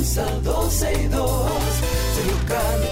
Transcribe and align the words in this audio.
comienza 0.00 0.24
12 0.42 0.92
y 0.92 1.08
2. 1.08 1.50
Sergio 2.14 2.89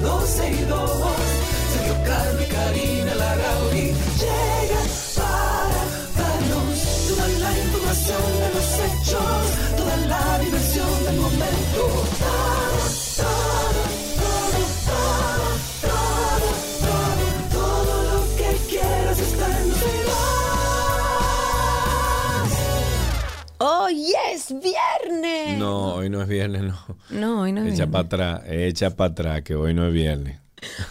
12 0.00 0.50
y 0.50 0.64
2. 0.64 0.90
Sergio 1.72 1.94
y 2.40 2.46
Karina 2.46 3.14
Larrauri 3.14 3.94
llegan 4.20 4.88
para 5.16 5.82
darnos 6.18 6.78
toda 7.08 7.26
la 7.28 7.50
información 7.58 8.22
de 8.40 8.48
los 8.54 8.68
hechos, 8.84 9.42
toda 9.76 9.96
la 10.08 10.38
diversión 10.38 11.04
del 11.04 11.16
momento. 11.16 11.82
Todo, 12.22 12.82
todo, 13.16 13.82
todo, 14.18 15.10
todo, 15.82 16.46
todo, 16.80 17.24
todo, 17.52 17.94
lo 18.12 18.20
que 18.36 18.50
quieras 18.68 19.18
está 19.18 19.46
en 19.58 19.68
12 19.68 19.84
y 19.86 20.02
2. 20.02 20.12
¡Oh, 23.64 23.88
yes! 23.88 24.52
No, 25.58 25.94
hoy 25.94 26.08
no 26.10 26.22
es 26.22 26.28
viernes, 26.28 26.62
no. 26.62 26.78
No, 27.10 27.40
hoy 27.42 27.52
no 27.52 27.60
es 27.62 27.74
Echa 27.74 27.84
viernes. 27.86 27.92
para 27.92 28.34
atrás, 28.36 28.42
echa 28.50 28.96
para 28.96 29.10
atrás, 29.12 29.42
que 29.42 29.54
hoy 29.54 29.74
no 29.74 29.86
es 29.86 29.92
viernes. 29.92 30.38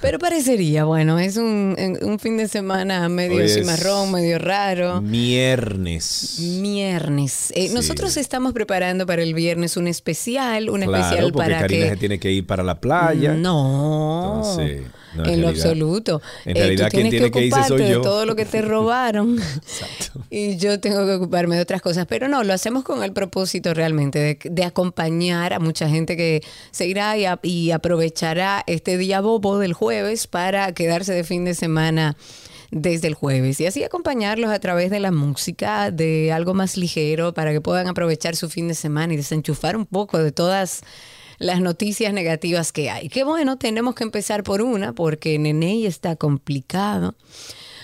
Pero 0.02 0.20
parecería, 0.20 0.84
bueno, 0.84 1.18
es 1.18 1.38
un, 1.38 1.78
un 2.02 2.20
fin 2.20 2.36
de 2.36 2.50
semana 2.50 3.08
medio 3.08 3.48
cimarrón, 3.48 4.12
medio 4.12 4.38
raro. 4.38 5.00
Viernes. 5.02 6.38
Viernes. 6.62 7.52
Eh, 7.56 7.68
Sí. 7.70 7.74
Nosotros 7.74 8.18
estamos 8.18 8.52
preparando 8.52 9.06
para 9.06 9.24
el 9.24 9.34
viernes 9.34 9.78
un 9.78 9.88
especial, 9.88 10.70
un 10.70 10.82
Claro, 10.82 10.98
especial 10.98 11.32
porque 11.32 11.38
para 11.50 11.62
Karina 11.62 11.84
que... 11.86 11.90
se 11.92 11.98
tiene 11.98 12.20
que 12.20 12.32
ir 12.32 12.46
para 12.46 12.64
la 12.64 12.82
playa. 12.82 13.34
No, 13.34 14.42
Entonces, 14.44 14.82
no, 15.16 15.24
en 15.26 15.30
en 15.32 15.42
lo 15.42 15.50
absoluto. 15.50 16.22
en 16.46 16.58
Eh, 16.58 16.60
realidad 16.60 16.86
tú 16.86 16.92
quien 16.98 17.10
tienes 17.10 17.12
tiene 17.12 17.32
que 17.32 17.46
irse 17.46 17.60
ocuparte 17.60 17.68
soy 17.78 17.84
de 17.88 17.92
yo. 17.96 18.02
todo 18.02 18.26
lo 18.26 18.36
que 18.36 18.46
te 18.46 18.62
robaron 18.62 19.40
Exacto. 19.56 20.22
y 20.30 20.58
yo 20.58 20.80
tengo 20.80 21.06
que 21.06 21.14
ocuparme 21.14 21.56
de 21.56 21.62
otras 21.62 21.82
cosas. 21.82 22.06
Pero 22.08 22.28
no, 22.28 22.44
lo 22.44 22.54
hacemos 22.54 22.84
con 22.84 23.04
el 23.04 23.14
propósito 23.14 23.74
realmente 23.74 24.20
de, 24.20 24.40
de 24.44 24.64
acompañar 24.64 25.54
a 25.54 25.60
mucha 25.60 25.90
gente 25.90 26.16
que 26.18 26.42
se 26.72 26.88
irá 26.88 27.18
y, 27.18 27.26
a- 27.26 27.40
y 27.44 27.72
aprovechará 27.72 28.64
este 28.68 28.98
día 28.98 29.22
bobo 29.22 29.60
del 29.60 29.74
jueves 29.74 30.28
para 30.28 30.72
quedarse 30.74 31.14
de 31.14 31.24
fin 31.24 31.46
de 31.46 31.54
semana 31.54 32.16
desde 32.74 33.10
el 33.10 33.16
jueves 33.16 33.60
y 33.60 33.66
así 33.66 33.84
acompañarlos 33.84 34.50
a 34.50 34.58
través 34.60 34.92
de 34.92 35.02
la 35.02 35.12
música, 35.12 35.92
de 35.92 36.32
algo 36.32 36.54
más 36.54 36.78
ligero 36.78 37.34
para 37.34 37.52
que 37.52 37.60
puedan 37.60 37.88
aprovechar 37.90 38.38
su 38.38 38.50
fin 38.50 38.70
de 38.70 38.76
semana 38.76 39.14
y 39.14 39.18
desenchufar 39.18 39.76
un 39.76 39.86
poco 39.86 40.18
de 40.24 40.32
todas 40.32 40.82
las 41.42 41.60
noticias 41.60 42.14
negativas 42.14 42.72
que 42.72 42.90
hay. 42.90 43.10
Qué 43.10 43.24
bueno, 43.24 43.58
tenemos 43.58 43.96
que 43.96 44.04
empezar 44.04 44.44
por 44.44 44.62
una 44.62 44.94
porque 44.94 45.38
Nene 45.40 45.86
está 45.86 46.16
complicado. 46.16 47.16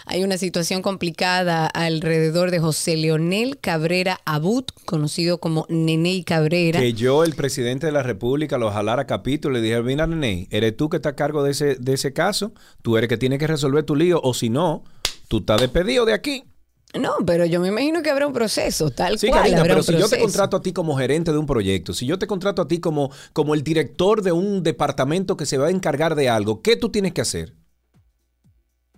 Hay 0.06 0.24
una 0.24 0.38
situación 0.38 0.82
complicada 0.82 1.68
alrededor 1.68 2.50
de 2.50 2.60
José 2.60 2.96
Leonel 2.96 3.58
Cabrera 3.60 4.22
Abud, 4.24 4.64
conocido 4.86 5.40
como 5.40 5.66
Nene 5.68 6.24
Cabrera. 6.24 6.80
Que 6.80 6.94
yo, 6.94 7.26
el 7.26 7.36
presidente 7.36 7.88
de 7.88 7.92
la 7.92 8.04
República, 8.04 8.58
lo 8.58 8.72
jalara 8.72 9.02
a 9.02 9.08
capítulo 9.08 9.58
y 9.58 9.62
le 9.62 9.68
dije, 9.68 9.82
mira, 9.82 10.08
nene, 10.08 10.48
eres 10.50 10.78
tú 10.78 10.88
que 10.88 10.98
estás 10.98 11.14
a 11.14 11.16
cargo 11.18 11.44
de 11.44 11.52
ese, 11.52 11.76
de 11.76 11.94
ese 11.94 12.14
caso, 12.14 12.54
tú 12.82 12.96
eres 12.96 13.10
que 13.10 13.18
tienes 13.18 13.40
que 13.40 13.48
resolver 13.48 13.84
tu 13.84 13.98
lío, 13.98 14.22
o 14.24 14.34
si 14.34 14.50
no, 14.50 14.86
tú 15.28 15.40
estás 15.40 15.60
despedido 15.60 16.06
de 16.06 16.14
aquí. 16.14 16.46
No, 17.00 17.14
pero 17.26 17.46
yo 17.46 17.60
me 17.60 17.70
imagino 17.70 18.02
que 18.02 18.10
habrá 18.10 18.28
un 18.28 18.34
proceso, 18.34 18.90
tal 18.92 19.18
Sí, 19.20 19.28
cual. 19.28 19.42
Karina, 19.42 19.60
habrá 19.62 19.76
pero 19.76 19.80
un 19.80 19.86
si 19.86 19.94
yo 19.98 20.10
te 20.10 20.20
contrato 20.20 20.58
a 20.58 20.62
ti 20.62 20.74
como 20.74 20.96
gerente 20.98 21.32
de 21.32 21.38
un 21.38 21.46
proyecto, 21.46 21.94
si 21.94 22.06
yo 22.06 22.18
te 22.20 22.28
contrato 22.28 22.62
a 22.62 22.68
ti 22.68 22.80
como, 22.80 23.12
como 23.34 23.54
el 23.54 23.64
director 23.64 24.22
de 24.22 24.32
un 24.32 24.64
departamento 24.64 25.38
que 25.38 25.46
se 25.46 25.58
va 25.58 25.68
a 25.68 25.72
encargar 25.72 26.16
de 26.16 26.30
algo, 26.30 26.62
¿qué 26.62 26.76
tú 26.76 26.90
tienes 26.90 27.14
que 27.14 27.22
hacer? 27.22 27.54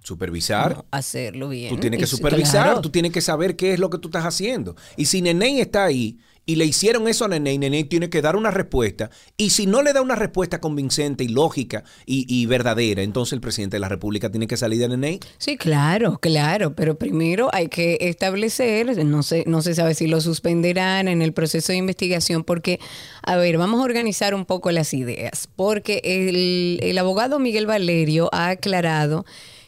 Supervisar. 0.01 0.77
No, 0.77 0.85
hacerlo 0.91 1.49
bien. 1.49 1.73
Tú 1.75 1.79
tienes 1.79 1.99
que 1.99 2.07
supervisar, 2.07 2.63
claro. 2.65 2.81
tú 2.81 2.89
tienes 2.89 3.11
que 3.11 3.21
saber 3.21 3.55
qué 3.55 3.73
es 3.73 3.79
lo 3.79 3.89
que 3.89 3.97
tú 3.97 4.07
estás 4.07 4.25
haciendo. 4.25 4.75
Y 4.95 5.05
si 5.05 5.21
Neney 5.21 5.59
está 5.59 5.83
ahí 5.83 6.19
y 6.49 6.55
le 6.55 6.65
hicieron 6.65 7.07
eso 7.07 7.25
a 7.25 7.27
Neney, 7.27 7.59
Neney 7.59 7.83
tiene 7.83 8.09
que 8.09 8.23
dar 8.23 8.35
una 8.35 8.49
respuesta. 8.49 9.11
Y 9.37 9.51
si 9.51 9.67
no 9.67 9.83
le 9.83 9.93
da 9.93 10.01
una 10.01 10.15
respuesta 10.15 10.59
convincente 10.59 11.23
y 11.23 11.27
lógica 11.27 11.83
y, 12.07 12.25
y 12.27 12.47
verdadera, 12.47 13.03
entonces 13.03 13.33
el 13.33 13.39
presidente 13.39 13.75
de 13.75 13.81
la 13.81 13.87
República 13.87 14.31
tiene 14.31 14.47
que 14.47 14.57
salir 14.57 14.79
de 14.79 14.87
Neney. 14.87 15.19
Sí, 15.37 15.57
claro, 15.57 16.17
claro, 16.17 16.73
pero 16.73 16.97
primero 16.97 17.51
hay 17.53 17.67
que 17.67 17.99
establecer, 18.01 19.05
no 19.05 19.21
sé, 19.21 19.43
no 19.45 19.61
se 19.61 19.75
sabe 19.75 19.93
si 19.93 20.07
lo 20.07 20.21
suspenderán 20.21 21.07
en 21.07 21.21
el 21.21 21.33
proceso 21.33 21.71
de 21.71 21.77
investigación, 21.77 22.43
porque, 22.43 22.79
a 23.21 23.35
ver, 23.35 23.59
vamos 23.59 23.79
a 23.79 23.83
organizar 23.83 24.33
un 24.33 24.45
poco 24.45 24.71
las 24.71 24.95
ideas, 24.95 25.49
porque 25.55 26.01
el, 26.03 26.79
el 26.81 26.97
abogado 26.97 27.37
Miguel 27.37 27.67
Valerio 27.67 28.27
ha 28.31 28.49
aclarado 28.49 29.23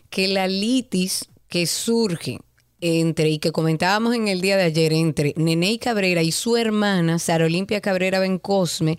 que 0.10 0.28
la 0.28 0.48
litis 0.48 1.30
que 1.48 1.68
surge 1.68 2.40
entre, 2.82 3.30
y 3.30 3.40
que 3.40 3.52
comentábamos 3.52 4.16
en 4.16 4.28
el 4.28 4.42
día 4.42 4.58
de 4.58 4.64
ayer, 4.64 4.92
entre 4.92 5.34
Neney 5.38 5.78
Cabrera 5.78 6.24
y 6.24 6.32
su 6.32 6.58
hermana, 6.58 7.20
Sara 7.20 7.46
Olimpia 7.46 7.80
Cabrera 7.80 8.20
Bencosme, 8.20 8.98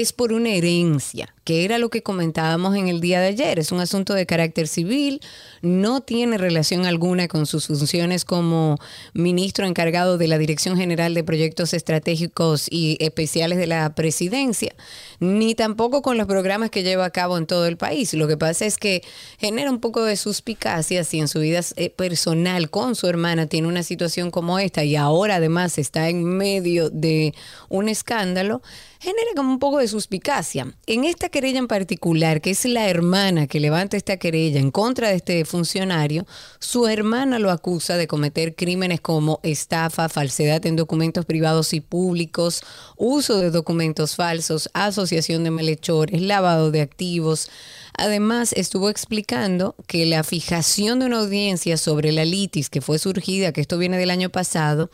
es 0.00 0.12
por 0.12 0.32
una 0.32 0.50
herencia, 0.50 1.32
que 1.44 1.64
era 1.64 1.78
lo 1.78 1.88
que 1.88 2.02
comentábamos 2.02 2.74
en 2.76 2.88
el 2.88 3.00
día 3.00 3.20
de 3.20 3.28
ayer. 3.28 3.58
Es 3.58 3.70
un 3.70 3.80
asunto 3.80 4.12
de 4.14 4.26
carácter 4.26 4.66
civil, 4.66 5.20
no 5.62 6.00
tiene 6.00 6.36
relación 6.36 6.84
alguna 6.84 7.28
con 7.28 7.46
sus 7.46 7.68
funciones 7.68 8.24
como 8.24 8.78
ministro 9.12 9.66
encargado 9.66 10.18
de 10.18 10.26
la 10.26 10.38
Dirección 10.38 10.76
General 10.76 11.14
de 11.14 11.22
Proyectos 11.22 11.74
Estratégicos 11.74 12.66
y 12.68 12.96
Especiales 12.98 13.56
de 13.58 13.68
la 13.68 13.94
Presidencia, 13.94 14.74
ni 15.20 15.54
tampoco 15.54 16.02
con 16.02 16.18
los 16.18 16.26
programas 16.26 16.70
que 16.70 16.82
lleva 16.82 17.04
a 17.04 17.10
cabo 17.10 17.38
en 17.38 17.46
todo 17.46 17.66
el 17.66 17.76
país. 17.76 18.14
Lo 18.14 18.26
que 18.26 18.36
pasa 18.36 18.66
es 18.66 18.78
que 18.78 19.02
genera 19.38 19.70
un 19.70 19.78
poco 19.78 20.02
de 20.02 20.16
suspicacia 20.16 21.04
si 21.04 21.20
en 21.20 21.28
su 21.28 21.40
vida 21.40 21.60
eh, 21.76 21.90
personal 21.90 22.68
con 22.70 22.96
su 22.96 23.06
hermana 23.06 23.46
tiene 23.46 23.68
una 23.68 23.84
situación 23.84 24.32
como 24.32 24.58
esta 24.58 24.82
y 24.82 24.96
ahora 24.96 25.36
además 25.36 25.78
está 25.78 26.08
en 26.08 26.24
medio 26.24 26.90
de 26.90 27.32
un 27.68 27.88
escándalo, 27.88 28.60
genera 29.04 29.32
como 29.36 29.52
un 29.52 29.58
poco 29.58 29.80
de 29.80 29.86
suspicacia. 29.86 30.74
En 30.86 31.04
esta 31.04 31.28
querella 31.28 31.58
en 31.58 31.68
particular, 31.68 32.40
que 32.40 32.50
es 32.50 32.64
la 32.64 32.88
hermana 32.88 33.46
que 33.46 33.60
levanta 33.60 33.98
esta 33.98 34.16
querella 34.16 34.58
en 34.58 34.70
contra 34.70 35.10
de 35.10 35.16
este 35.16 35.44
funcionario, 35.44 36.26
su 36.58 36.88
hermana 36.88 37.38
lo 37.38 37.50
acusa 37.50 37.98
de 37.98 38.06
cometer 38.06 38.54
crímenes 38.54 39.02
como 39.02 39.40
estafa, 39.42 40.08
falsedad 40.08 40.64
en 40.64 40.76
documentos 40.76 41.26
privados 41.26 41.74
y 41.74 41.82
públicos, 41.82 42.62
uso 42.96 43.40
de 43.40 43.50
documentos 43.50 44.16
falsos, 44.16 44.70
asociación 44.72 45.44
de 45.44 45.50
malhechores, 45.50 46.22
lavado 46.22 46.70
de 46.70 46.80
activos. 46.80 47.50
Además, 47.96 48.52
estuvo 48.54 48.90
explicando 48.90 49.76
que 49.86 50.04
la 50.04 50.24
fijación 50.24 50.98
de 50.98 51.06
una 51.06 51.20
audiencia 51.20 51.76
sobre 51.76 52.10
la 52.10 52.24
litis 52.24 52.68
que 52.68 52.80
fue 52.80 52.98
surgida, 52.98 53.52
que 53.52 53.60
esto 53.60 53.78
viene 53.78 53.98
del 53.98 54.10
año 54.10 54.30
pasado, 54.30 54.90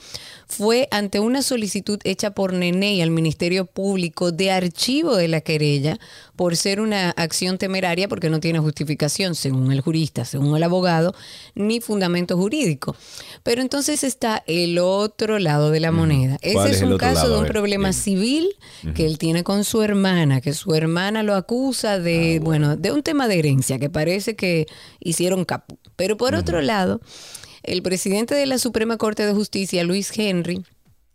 fue 0.47 0.87
ante 0.91 1.19
una 1.19 1.43
solicitud 1.43 1.99
hecha 2.05 2.33
por 2.33 2.53
Nene 2.53 3.03
al 3.03 3.11
Ministerio 3.11 3.65
Público 3.65 4.33
de 4.33 4.51
archivo 4.51 5.17
de 5.17 5.29
la 5.29 5.41
querella 5.41 5.99
por 6.41 6.57
ser 6.57 6.81
una 6.81 7.11
acción 7.11 7.59
temeraria 7.59 8.09
porque 8.09 8.31
no 8.31 8.41
tiene 8.41 8.61
justificación, 8.61 9.35
según 9.35 9.71
el 9.73 9.83
jurista, 9.83 10.25
según 10.25 10.57
el 10.57 10.63
abogado, 10.63 11.15
ni 11.55 11.83
fundamento 11.83 12.35
jurídico. 12.35 12.97
Pero 13.43 13.61
entonces 13.61 14.05
está 14.05 14.43
el 14.47 14.79
otro 14.79 15.39
lado 15.39 15.71
de 15.71 15.81
la 15.81 15.93
moneda. 15.93 16.39
¿Cuál 16.43 16.71
Ese 16.71 16.79
es 16.79 16.83
un 16.83 16.97
caso 16.97 17.25
lado? 17.25 17.35
de 17.35 17.41
un 17.43 17.47
problema 17.47 17.93
civil 17.93 18.49
que 18.95 19.05
él 19.05 19.19
tiene 19.19 19.45
con 19.45 19.65
su 19.65 19.83
hermana, 19.83 20.41
que 20.41 20.55
su 20.55 20.75
hermana 20.75 21.23
lo 21.23 21.35
acusa 21.35 21.99
de, 21.99 22.39
Ah, 22.41 22.43
bueno, 22.43 22.75
de 22.75 22.91
un 22.91 23.03
tema 23.03 23.29
de 23.29 23.39
herencia, 23.39 23.79
que 23.79 23.91
parece 23.91 24.35
que 24.35 24.67
hicieron 24.99 25.45
capu. 25.45 25.77
Pero 25.97 26.17
por 26.17 26.35
otro 26.35 26.63
lado, 26.63 27.03
el 27.65 27.83
presidente 27.83 28.35
de 28.35 28.47
la 28.47 28.57
Suprema 28.57 28.97
Corte 28.97 29.27
de 29.27 29.35
Justicia, 29.35 29.85
Luis 29.85 30.11
Henry, 30.19 30.65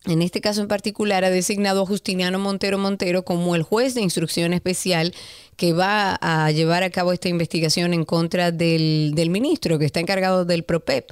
en 0.08 0.22
este 0.22 0.42
caso 0.42 0.62
en 0.62 0.68
particular, 0.68 1.24
ha 1.24 1.30
designado 1.30 1.84
a 1.84 1.86
Justiniano 1.86 2.40
Montero 2.40 2.78
Montero 2.78 3.26
como 3.26 3.56
el 3.56 3.64
juez 3.64 3.94
de 3.94 4.02
instrucción 4.02 4.54
especial 4.54 5.14
que 5.56 5.74
va 5.74 6.18
a 6.22 6.52
llevar 6.52 6.84
a 6.84 6.90
cabo 6.90 7.12
esta 7.12 7.30
investigación 7.30 7.94
en 7.94 8.06
contra 8.06 8.52
del, 8.52 9.14
del 9.16 9.30
ministro 9.30 9.80
que 9.80 9.86
está 9.86 10.00
encargado 10.00 10.46
del 10.46 10.64
PROPEP. 10.64 11.12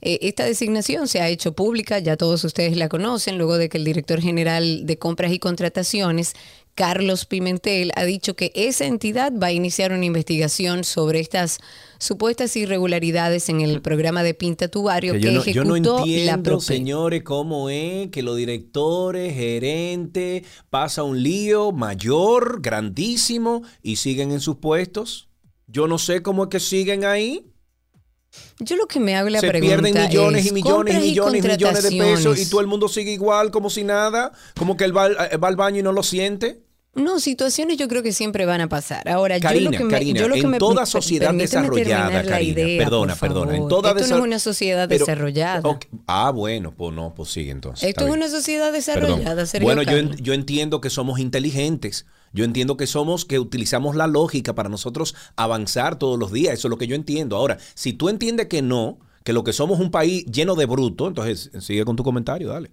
Eh, 0.00 0.18
esta 0.22 0.44
designación 0.44 1.08
se 1.08 1.20
ha 1.20 1.28
hecho 1.28 1.52
pública, 1.52 1.98
ya 1.98 2.16
todos 2.16 2.44
ustedes 2.44 2.76
la 2.76 2.88
conocen, 2.88 3.36
luego 3.38 3.58
de 3.58 3.68
que 3.68 3.78
el 3.78 3.84
director 3.84 4.20
general 4.20 4.86
de 4.86 4.98
compras 4.98 5.32
y 5.32 5.38
contrataciones, 5.38 6.34
Carlos 6.78 7.24
Pimentel, 7.24 7.90
ha 7.96 8.04
dicho 8.04 8.36
que 8.36 8.52
esa 8.54 8.84
entidad 8.86 9.32
va 9.32 9.48
a 9.48 9.52
iniciar 9.52 9.90
una 9.90 10.04
investigación 10.04 10.84
sobre 10.84 11.18
estas 11.18 11.58
supuestas 11.98 12.54
irregularidades 12.56 13.48
en 13.48 13.62
el 13.62 13.82
programa 13.82 14.22
de 14.22 14.34
Pinta 14.34 14.68
tu 14.68 14.84
Barrio 14.84 15.14
que, 15.14 15.18
Que 15.18 15.26
yo, 15.26 15.32
no, 15.32 15.44
yo 15.44 15.64
no 15.64 15.74
ejecutó 15.74 15.96
la 15.98 16.04
entiendo, 16.04 16.60
señores, 16.60 17.24
cómo 17.24 17.68
es 17.68 18.10
que 18.10 18.22
los 18.22 18.36
directores, 18.36 19.34
gerentes, 19.34 20.44
pasa 20.70 21.02
un 21.02 21.20
lío 21.20 21.72
mayor, 21.72 22.62
grandísimo, 22.62 23.62
y 23.82 23.96
siguen 23.96 24.30
en 24.30 24.38
sus 24.40 24.58
puestos. 24.58 25.28
Yo 25.66 25.88
no 25.88 25.98
sé 25.98 26.22
cómo 26.22 26.44
es 26.44 26.48
que 26.48 26.60
siguen 26.60 27.04
ahí. 27.04 27.44
Yo 28.60 28.76
lo 28.76 28.86
que 28.86 29.00
me 29.00 29.16
hago 29.16 29.30
la 29.30 29.40
Se 29.40 29.48
pregunta 29.48 29.82
pierden 29.82 29.94
millones 30.08 30.44
es, 30.44 30.50
y 30.52 30.54
millones 30.54 30.94
y 30.94 30.98
millones 31.08 31.44
y 31.44 31.50
millones 31.50 31.82
de 31.82 31.90
pesos 31.98 32.38
y 32.38 32.48
todo 32.48 32.60
el 32.60 32.68
mundo 32.68 32.86
sigue 32.88 33.10
igual, 33.10 33.50
como 33.50 33.68
si 33.68 33.82
nada, 33.82 34.30
como 34.56 34.76
que 34.76 34.84
él 34.84 34.96
va, 34.96 35.06
al- 35.06 35.16
eh, 35.32 35.36
va 35.38 35.48
al 35.48 35.56
baño 35.56 35.80
y 35.80 35.82
no 35.82 35.90
lo 35.90 36.04
siente. 36.04 36.67
No, 36.98 37.20
situaciones 37.20 37.76
yo 37.76 37.88
creo 37.88 38.02
que 38.02 38.12
siempre 38.12 38.46
van 38.46 38.60
a 38.60 38.68
pasar. 38.68 39.08
Ahora, 39.08 39.40
Karina, 39.40 39.64
yo 39.64 39.70
lo 39.70 39.78
que 39.78 39.84
me, 39.84 39.90
Karina, 39.90 40.20
yo 40.20 40.28
lo 40.28 40.34
que 40.34 40.40
en 40.40 40.50
me- 40.50 40.58
toda 40.58 40.86
sociedad 40.86 41.32
desarrollada, 41.34 42.22
Karina, 42.24 42.40
idea, 42.40 42.84
perdona, 42.84 43.14
perdona, 43.16 43.56
en 43.56 43.68
toda 43.68 43.90
Esto 43.90 44.06
no 44.08 44.16
es 44.16 44.22
una 44.22 44.38
sociedad 44.38 44.88
Pero- 44.88 45.04
desarrollada. 45.06 45.78
Ah, 46.06 46.30
bueno, 46.30 46.72
pues 46.76 46.94
no, 46.94 47.14
pues 47.14 47.30
sigue 47.30 47.50
entonces. 47.50 47.88
Esto 47.88 48.02
es 48.02 48.06
bien. 48.06 48.18
una 48.18 48.28
sociedad 48.28 48.72
desarrollada, 48.72 49.46
Sergio 49.46 49.66
Bueno, 49.66 49.82
yo, 49.82 49.98
yo 50.16 50.32
entiendo 50.32 50.80
que 50.80 50.90
somos 50.90 51.18
inteligentes. 51.18 52.06
Yo 52.32 52.44
entiendo 52.44 52.76
que 52.76 52.86
somos, 52.86 53.24
que 53.24 53.38
utilizamos 53.38 53.96
la 53.96 54.06
lógica 54.06 54.54
para 54.54 54.68
nosotros 54.68 55.14
avanzar 55.36 55.98
todos 55.98 56.18
los 56.18 56.30
días. 56.32 56.54
Eso 56.54 56.68
es 56.68 56.70
lo 56.70 56.78
que 56.78 56.86
yo 56.86 56.94
entiendo. 56.94 57.36
Ahora, 57.36 57.56
si 57.74 57.94
tú 57.94 58.08
entiendes 58.10 58.48
que 58.48 58.60
no, 58.60 58.98
que 59.24 59.32
lo 59.32 59.44
que 59.44 59.52
somos 59.52 59.80
un 59.80 59.90
país 59.90 60.24
lleno 60.26 60.54
de 60.54 60.66
bruto, 60.66 61.06
entonces 61.08 61.50
sigue 61.60 61.84
con 61.84 61.96
tu 61.96 62.02
comentario, 62.04 62.48
dale. 62.48 62.70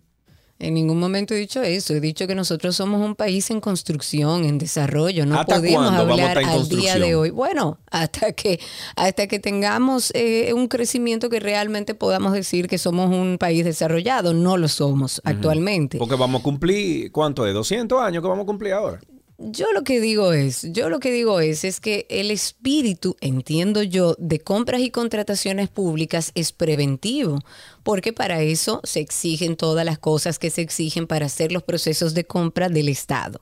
En 0.58 0.74
ningún 0.74 1.00
momento 1.00 1.34
he 1.34 1.38
dicho 1.38 1.62
eso. 1.62 1.94
He 1.94 2.00
dicho 2.00 2.28
que 2.28 2.36
nosotros 2.36 2.76
somos 2.78 3.06
un 3.06 3.16
país 3.16 3.50
en 3.52 3.60
construcción, 3.60 4.46
en 4.46 4.58
desarrollo. 4.58 5.26
No 5.26 5.40
¿Hasta 5.40 5.56
podemos 5.56 5.92
hablar 5.92 6.38
al 6.38 6.70
día 6.70 6.98
de 6.98 7.14
hoy. 7.14 7.30
Bueno, 7.30 7.80
hasta 7.92 8.32
que 8.32 8.60
hasta 8.96 9.28
que 9.28 9.40
tengamos 9.40 10.12
eh, 10.16 10.54
un 10.54 10.68
crecimiento 10.68 11.30
que 11.30 11.42
realmente 11.42 11.94
podamos 11.94 12.32
decir 12.32 12.68
que 12.70 12.78
somos 12.78 13.10
un 13.10 13.38
país 13.38 13.66
desarrollado. 13.66 14.34
No 14.34 14.56
lo 14.56 14.70
somos 14.70 15.22
actualmente. 15.26 15.98
Porque 15.98 16.16
vamos 16.16 16.40
a 16.40 16.44
cumplir, 16.44 17.12
¿cuánto 17.12 17.46
es? 17.46 17.54
200 17.54 18.02
años 18.02 18.22
que 18.22 18.30
vamos 18.30 18.44
a 18.44 18.48
cumplir 18.48 18.74
ahora. 18.74 19.02
Yo 19.38 19.74
lo 19.74 19.84
que 19.84 20.00
digo 20.00 20.32
es, 20.32 20.66
yo 20.72 20.90
lo 20.90 21.02
que 21.02 21.12
digo 21.12 21.42
es, 21.42 21.66
es 21.66 21.82
que 21.82 22.06
el 22.10 22.32
espíritu, 22.32 23.18
entiendo 23.20 23.84
yo, 23.84 24.16
de 24.18 24.40
compras 24.40 24.80
y 24.80 24.92
contrataciones 24.92 25.68
públicas 25.68 26.32
es 26.36 26.54
preventivo, 26.54 27.40
porque 27.84 28.14
para 28.14 28.42
eso 28.42 28.80
se 28.86 29.02
exigen 29.02 29.58
todas 29.58 29.86
las 29.86 30.00
cosas 30.00 30.40
que 30.40 30.50
se 30.50 30.62
exigen 30.62 31.06
para 31.06 31.26
hacer 31.26 31.52
los 31.52 31.64
procesos 31.64 32.14
de 32.14 32.24
compra 32.24 32.70
del 32.70 32.88
Estado. 32.88 33.42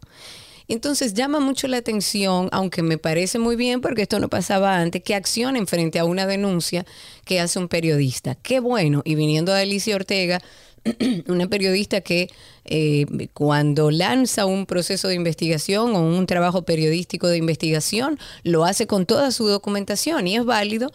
Entonces 0.67 1.13
llama 1.13 1.39
mucho 1.39 1.67
la 1.67 1.77
atención, 1.77 2.49
aunque 2.51 2.81
me 2.81 2.97
parece 2.97 3.37
muy 3.37 3.55
bien, 3.55 3.79
porque 3.79 4.03
esto 4.03 4.19
no 4.19 4.29
pasaba 4.29 4.77
antes, 4.77 5.03
que 5.03 5.13
accionen 5.13 5.67
frente 5.67 5.99
a 5.99 6.05
una 6.05 6.25
denuncia 6.25 6.85
que 7.23 7.39
hace 7.39 7.59
un 7.59 7.67
periodista. 7.67 8.33
Qué 8.33 8.59
bueno, 8.59 9.03
y 9.05 9.13
viniendo 9.13 9.53
de 9.53 9.61
Alicia 9.61 9.95
Ortega, 9.95 10.41
una 11.27 11.47
periodista 11.47 12.01
que 12.01 12.29
eh, 12.65 13.05
cuando 13.33 13.91
lanza 13.91 14.45
un 14.45 14.65
proceso 14.65 15.07
de 15.07 15.15
investigación 15.15 15.95
o 15.95 16.01
un 16.01 16.25
trabajo 16.27 16.63
periodístico 16.63 17.27
de 17.27 17.37
investigación, 17.37 18.19
lo 18.43 18.65
hace 18.65 18.87
con 18.87 19.05
toda 19.05 19.31
su 19.31 19.47
documentación 19.47 20.27
y 20.27 20.35
es 20.35 20.45
válido 20.45 20.91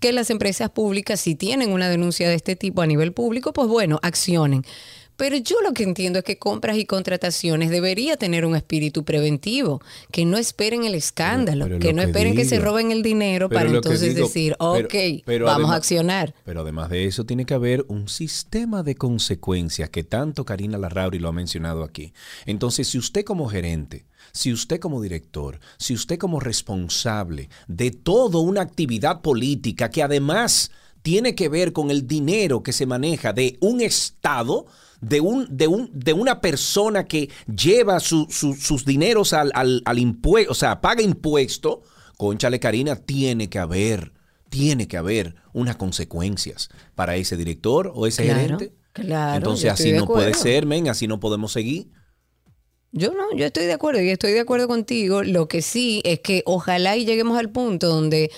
que 0.00 0.12
las 0.12 0.30
empresas 0.30 0.68
públicas, 0.68 1.20
si 1.20 1.34
tienen 1.36 1.70
una 1.70 1.88
denuncia 1.88 2.28
de 2.28 2.34
este 2.34 2.56
tipo 2.56 2.82
a 2.82 2.86
nivel 2.86 3.12
público, 3.12 3.52
pues 3.52 3.68
bueno, 3.68 4.00
accionen. 4.02 4.64
Pero 5.22 5.36
yo 5.36 5.60
lo 5.60 5.72
que 5.72 5.84
entiendo 5.84 6.18
es 6.18 6.24
que 6.24 6.36
compras 6.36 6.76
y 6.78 6.84
contrataciones 6.84 7.70
debería 7.70 8.16
tener 8.16 8.44
un 8.44 8.56
espíritu 8.56 9.04
preventivo, 9.04 9.80
que 10.10 10.24
no 10.24 10.36
esperen 10.36 10.82
el 10.82 10.96
escándalo, 10.96 11.66
pero 11.66 11.78
que 11.78 11.92
no 11.92 12.02
que 12.02 12.08
esperen 12.08 12.34
que 12.34 12.44
se 12.44 12.58
roben 12.58 12.90
el 12.90 13.04
dinero 13.04 13.48
para 13.48 13.70
entonces 13.70 14.16
digo- 14.16 14.26
decir, 14.26 14.56
ok, 14.58 15.22
pero 15.24 15.44
vamos 15.44 15.58
además- 15.58 15.70
a 15.70 15.76
accionar. 15.76 16.34
Pero 16.44 16.62
además 16.62 16.90
de 16.90 17.06
eso, 17.06 17.24
tiene 17.24 17.46
que 17.46 17.54
haber 17.54 17.84
un 17.86 18.08
sistema 18.08 18.82
de 18.82 18.96
consecuencias 18.96 19.90
que 19.90 20.02
tanto 20.02 20.44
Karina 20.44 20.76
Larrauri 20.76 21.20
lo 21.20 21.28
ha 21.28 21.32
mencionado 21.32 21.84
aquí. 21.84 22.12
Entonces, 22.44 22.88
si 22.88 22.98
usted 22.98 23.24
como 23.24 23.46
gerente, 23.46 24.06
si 24.32 24.52
usted 24.52 24.80
como 24.80 25.00
director, 25.00 25.60
si 25.78 25.94
usted 25.94 26.18
como 26.18 26.40
responsable 26.40 27.48
de 27.68 27.92
toda 27.92 28.40
una 28.40 28.62
actividad 28.62 29.20
política 29.20 29.88
que 29.88 30.02
además 30.02 30.72
tiene 31.02 31.36
que 31.36 31.48
ver 31.48 31.72
con 31.72 31.92
el 31.92 32.08
dinero 32.08 32.64
que 32.64 32.72
se 32.72 32.86
maneja 32.86 33.32
de 33.32 33.56
un 33.60 33.80
Estado, 33.80 34.66
de, 35.02 35.20
un, 35.20 35.46
de, 35.50 35.66
un, 35.68 35.90
de 35.92 36.14
una 36.14 36.40
persona 36.40 37.04
que 37.04 37.28
lleva 37.54 38.00
su- 38.00 38.26
su- 38.30 38.54
sus 38.54 38.86
dineros 38.86 39.34
al, 39.34 39.52
al, 39.54 39.98
impuesto, 39.98 40.52
o 40.52 40.54
sea, 40.54 40.80
paga 40.80 41.02
impuesto, 41.02 41.82
conchale 42.16 42.58
Karina, 42.60 42.96
tiene 42.96 43.50
que 43.50 43.58
haber, 43.58 44.12
tiene 44.48 44.88
que 44.88 44.96
haber 44.96 45.34
unas 45.52 45.76
consecuencias 45.76 46.70
para 46.94 47.16
ese 47.16 47.36
director 47.36 47.92
o 47.94 48.06
ese 48.06 48.22
Claro, 48.22 48.40
gerente. 48.40 48.72
claro, 48.92 49.36
Entonces 49.36 49.70
así 49.70 49.92
no 49.92 50.06
puede 50.06 50.32
ser, 50.34 50.64
men, 50.66 50.88
así 50.88 51.06
no 51.06 51.20
podemos 51.20 51.52
seguir. 51.52 51.88
Yo 52.92 53.12
no, 53.12 53.34
yo 53.34 53.46
estoy 53.46 53.64
de 53.64 53.72
acuerdo 53.72 54.02
y 54.02 54.10
estoy 54.10 54.32
de 54.32 54.40
acuerdo 54.40 54.68
contigo. 54.68 55.22
Lo 55.22 55.48
que 55.48 55.62
sí 55.62 56.02
es 56.04 56.20
que 56.20 56.42
ojalá 56.44 56.96
y 56.96 57.06
lleguemos 57.06 57.38
al 57.38 57.50
punto 57.50 57.88
donde 57.88 58.30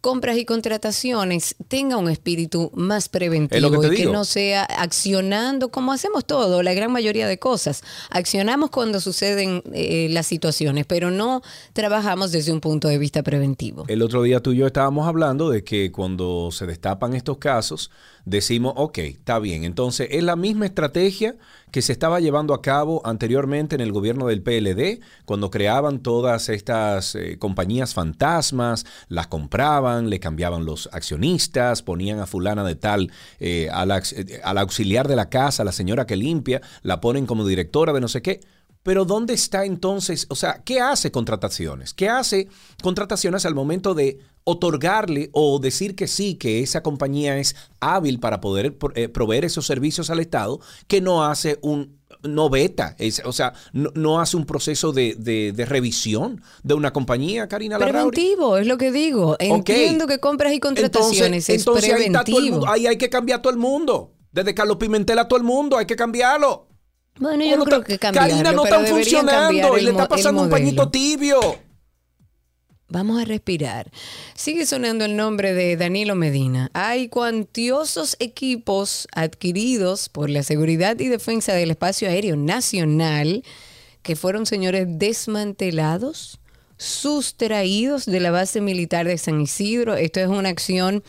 compras 0.00 0.36
y 0.36 0.44
contrataciones 0.44 1.56
tenga 1.68 1.96
un 1.96 2.08
espíritu 2.08 2.70
más 2.74 3.08
preventivo 3.08 3.80
que 3.80 3.88
y 3.88 3.96
que 3.96 4.06
no 4.06 4.24
sea 4.24 4.64
accionando 4.64 5.70
como 5.70 5.92
hacemos 5.92 6.24
todo, 6.24 6.62
la 6.62 6.74
gran 6.74 6.92
mayoría 6.92 7.26
de 7.26 7.38
cosas. 7.38 7.82
Accionamos 8.10 8.70
cuando 8.70 9.00
suceden 9.00 9.62
eh, 9.72 10.08
las 10.10 10.26
situaciones, 10.26 10.86
pero 10.86 11.10
no 11.10 11.42
trabajamos 11.72 12.32
desde 12.32 12.52
un 12.52 12.60
punto 12.60 12.88
de 12.88 12.98
vista 12.98 13.22
preventivo. 13.22 13.84
El 13.88 14.02
otro 14.02 14.22
día 14.22 14.40
tú 14.40 14.52
y 14.52 14.58
yo 14.58 14.66
estábamos 14.66 15.06
hablando 15.06 15.50
de 15.50 15.64
que 15.64 15.90
cuando 15.92 16.50
se 16.52 16.66
destapan 16.66 17.14
estos 17.14 17.38
casos, 17.38 17.90
decimos, 18.28 18.74
ok, 18.76 18.98
está 18.98 19.38
bien. 19.38 19.64
Entonces, 19.64 20.08
es 20.10 20.22
la 20.22 20.36
misma 20.36 20.66
estrategia 20.66 21.36
que 21.70 21.82
se 21.82 21.92
estaba 21.92 22.20
llevando 22.20 22.54
a 22.54 22.62
cabo 22.62 23.02
anteriormente 23.04 23.74
en 23.74 23.80
el 23.80 23.92
gobierno 23.92 24.26
del 24.26 24.42
PLD, 24.42 25.00
cuando 25.24 25.50
creaban 25.50 26.00
todas 26.00 26.48
estas 26.48 27.14
eh, 27.14 27.38
compañías 27.38 27.94
fantasmas, 27.94 28.86
las 29.08 29.26
compraban, 29.26 30.08
le 30.08 30.20
cambiaban 30.20 30.64
los 30.64 30.88
accionistas, 30.92 31.82
ponían 31.82 32.20
a 32.20 32.26
fulana 32.26 32.64
de 32.64 32.74
tal, 32.74 33.10
eh, 33.38 33.68
eh, 33.68 34.40
al 34.42 34.58
auxiliar 34.58 35.08
de 35.08 35.16
la 35.16 35.28
casa, 35.28 35.64
la 35.64 35.72
señora 35.72 36.06
que 36.06 36.16
limpia, 36.16 36.62
la 36.82 37.00
ponen 37.00 37.26
como 37.26 37.46
directora 37.46 37.92
de 37.92 38.00
no 38.00 38.08
sé 38.08 38.22
qué. 38.22 38.40
Pero 38.82 39.04
¿dónde 39.04 39.34
está 39.34 39.64
entonces? 39.64 40.26
O 40.30 40.34
sea, 40.34 40.62
¿qué 40.64 40.80
hace 40.80 41.10
contrataciones? 41.10 41.92
¿Qué 41.94 42.08
hace 42.08 42.48
contrataciones 42.82 43.44
al 43.44 43.54
momento 43.54 43.94
de 43.94 44.18
otorgarle 44.44 45.28
o 45.32 45.58
decir 45.58 45.94
que 45.94 46.06
sí, 46.06 46.34
que 46.36 46.60
esa 46.62 46.82
compañía 46.82 47.36
es 47.38 47.54
hábil 47.80 48.18
para 48.18 48.40
poder 48.40 48.76
eh, 48.94 49.08
proveer 49.08 49.44
esos 49.44 49.66
servicios 49.66 50.08
al 50.10 50.20
Estado, 50.20 50.58
que 50.86 51.00
no 51.02 51.24
hace 51.24 51.58
un, 51.60 51.98
no 52.22 52.48
veta, 52.48 52.96
es- 52.98 53.20
o 53.26 53.32
sea, 53.32 53.52
no, 53.74 53.90
no 53.94 54.20
hace 54.20 54.36
un 54.38 54.46
proceso 54.46 54.92
de, 54.92 55.14
de- 55.18 55.52
de 55.52 55.66
revisión 55.66 56.40
de 56.62 56.72
una 56.74 56.92
compañía, 56.94 57.46
Karina 57.46 57.78
Larrauri? 57.78 58.10
Preventivo, 58.10 58.56
es 58.56 58.66
lo 58.66 58.78
que 58.78 58.90
digo. 58.90 59.36
Entiendo 59.38 60.06
que 60.06 60.18
compras 60.18 60.52
y 60.54 60.60
contrataciones 60.60 61.48
entonces, 61.50 61.50
es 61.50 61.58
entonces 61.60 61.92
ahí, 61.92 62.02
está 62.06 62.24
todo 62.24 62.38
el 62.38 62.44
preventivo. 62.44 62.56
mundo, 62.60 62.72
ahí 62.72 62.86
hay 62.86 62.96
que 62.96 63.10
cambiar 63.10 63.40
a 63.40 63.42
todo 63.42 63.52
el 63.52 63.58
mundo. 63.58 64.14
Desde 64.32 64.54
Carlos 64.54 64.76
Pimentel 64.78 65.18
a 65.18 65.28
todo 65.28 65.38
el 65.38 65.44
mundo, 65.44 65.76
hay 65.76 65.84
que 65.86 65.96
cambiarlo. 65.96 66.67
Bueno, 67.18 67.44
yo 67.44 67.56
no 67.56 67.64
¿Cómo 67.64 67.82
creo 67.82 67.84
que 67.84 67.98
Karina 67.98 68.52
no 68.52 68.64
están 68.64 68.86
funcionando 68.86 69.78
y 69.78 69.82
le 69.82 69.90
está 69.90 70.08
pasando 70.08 70.42
un 70.42 70.50
pañito 70.50 70.88
tibio. 70.88 71.40
Vamos 72.90 73.20
a 73.20 73.26
respirar. 73.26 73.90
Sigue 74.34 74.64
sonando 74.64 75.04
el 75.04 75.14
nombre 75.14 75.52
de 75.52 75.76
Danilo 75.76 76.14
Medina. 76.14 76.70
Hay 76.72 77.08
cuantiosos 77.08 78.16
equipos 78.18 79.06
adquiridos 79.14 80.08
por 80.08 80.30
la 80.30 80.42
seguridad 80.42 80.98
y 80.98 81.08
defensa 81.08 81.52
del 81.52 81.72
espacio 81.72 82.08
aéreo 82.08 82.36
nacional 82.36 83.44
que 84.02 84.16
fueron, 84.16 84.46
señores, 84.46 84.86
desmantelados, 84.88 86.40
sustraídos 86.78 88.06
de 88.06 88.20
la 88.20 88.30
base 88.30 88.62
militar 88.62 89.06
de 89.06 89.18
San 89.18 89.38
Isidro. 89.42 89.94
Esto 89.96 90.20
es 90.20 90.28
una 90.28 90.48
acción 90.48 91.04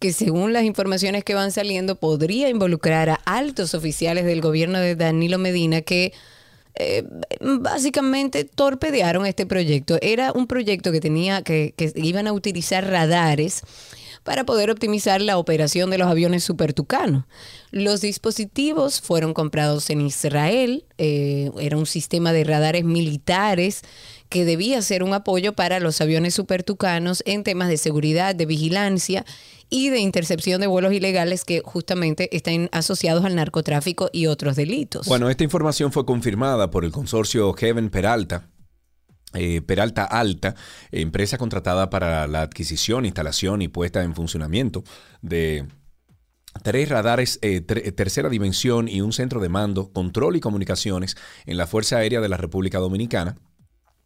que 0.00 0.12
según 0.14 0.52
las 0.52 0.64
informaciones 0.64 1.22
que 1.24 1.34
van 1.34 1.52
saliendo 1.52 1.94
podría 1.94 2.48
involucrar 2.48 3.10
a 3.10 3.20
altos 3.26 3.74
oficiales 3.74 4.24
del 4.24 4.40
gobierno 4.40 4.78
de 4.78 4.96
Danilo 4.96 5.38
Medina 5.38 5.82
que 5.82 6.12
eh, 6.74 7.04
básicamente 7.40 8.44
torpedearon 8.44 9.26
este 9.26 9.44
proyecto. 9.44 9.98
Era 10.00 10.32
un 10.32 10.46
proyecto 10.46 10.90
que 10.90 11.00
tenía 11.00 11.42
que, 11.42 11.74
iban 11.96 12.26
a 12.26 12.32
utilizar 12.32 12.88
radares 12.88 13.62
para 14.24 14.44
poder 14.44 14.70
optimizar 14.70 15.20
la 15.20 15.36
operación 15.36 15.90
de 15.90 15.98
los 15.98 16.08
aviones 16.08 16.44
Super 16.44 16.72
Tucano. 16.72 17.26
Los 17.70 18.00
dispositivos 18.00 19.02
fueron 19.02 19.34
comprados 19.34 19.90
en 19.90 20.00
Israel, 20.00 20.84
eh, 20.96 21.50
era 21.58 21.76
un 21.76 21.86
sistema 21.86 22.32
de 22.32 22.44
radares 22.44 22.84
militares 22.84 23.82
que 24.30 24.46
debía 24.46 24.80
ser 24.80 25.02
un 25.02 25.12
apoyo 25.12 25.52
para 25.52 25.80
los 25.80 26.00
aviones 26.00 26.34
Super 26.34 26.62
Tucanos 26.62 27.22
en 27.26 27.44
temas 27.44 27.68
de 27.68 27.76
seguridad, 27.76 28.34
de 28.34 28.46
vigilancia 28.46 29.26
y 29.68 29.90
de 29.90 29.98
intercepción 29.98 30.60
de 30.60 30.66
vuelos 30.66 30.92
ilegales 30.92 31.44
que 31.44 31.60
justamente 31.64 32.34
están 32.34 32.68
asociados 32.72 33.24
al 33.24 33.34
narcotráfico 33.34 34.08
y 34.12 34.26
otros 34.26 34.56
delitos. 34.56 35.06
Bueno, 35.06 35.28
esta 35.28 35.44
información 35.44 35.92
fue 35.92 36.06
confirmada 36.06 36.70
por 36.70 36.84
el 36.84 36.92
consorcio 36.92 37.52
Heaven 37.52 37.90
Peralta. 37.90 38.48
eh, 39.34 39.62
Peralta 39.62 40.04
Alta, 40.04 40.56
empresa 40.90 41.38
contratada 41.38 41.88
para 41.88 42.26
la 42.26 42.42
adquisición, 42.42 43.04
instalación 43.04 43.62
y 43.62 43.68
puesta 43.68 44.02
en 44.02 44.14
funcionamiento 44.14 44.82
de 45.22 45.66
tres 46.64 46.88
radares 46.88 47.38
eh, 47.42 47.64
tre- 47.64 47.94
tercera 47.94 48.28
dimensión 48.28 48.88
y 48.88 49.02
un 49.02 49.12
centro 49.12 49.40
de 49.40 49.48
mando, 49.48 49.92
control 49.92 50.34
y 50.34 50.40
comunicaciones 50.40 51.16
en 51.46 51.56
la 51.56 51.68
Fuerza 51.68 51.98
Aérea 51.98 52.20
de 52.20 52.28
la 52.28 52.36
República 52.38 52.78
Dominicana 52.78 53.36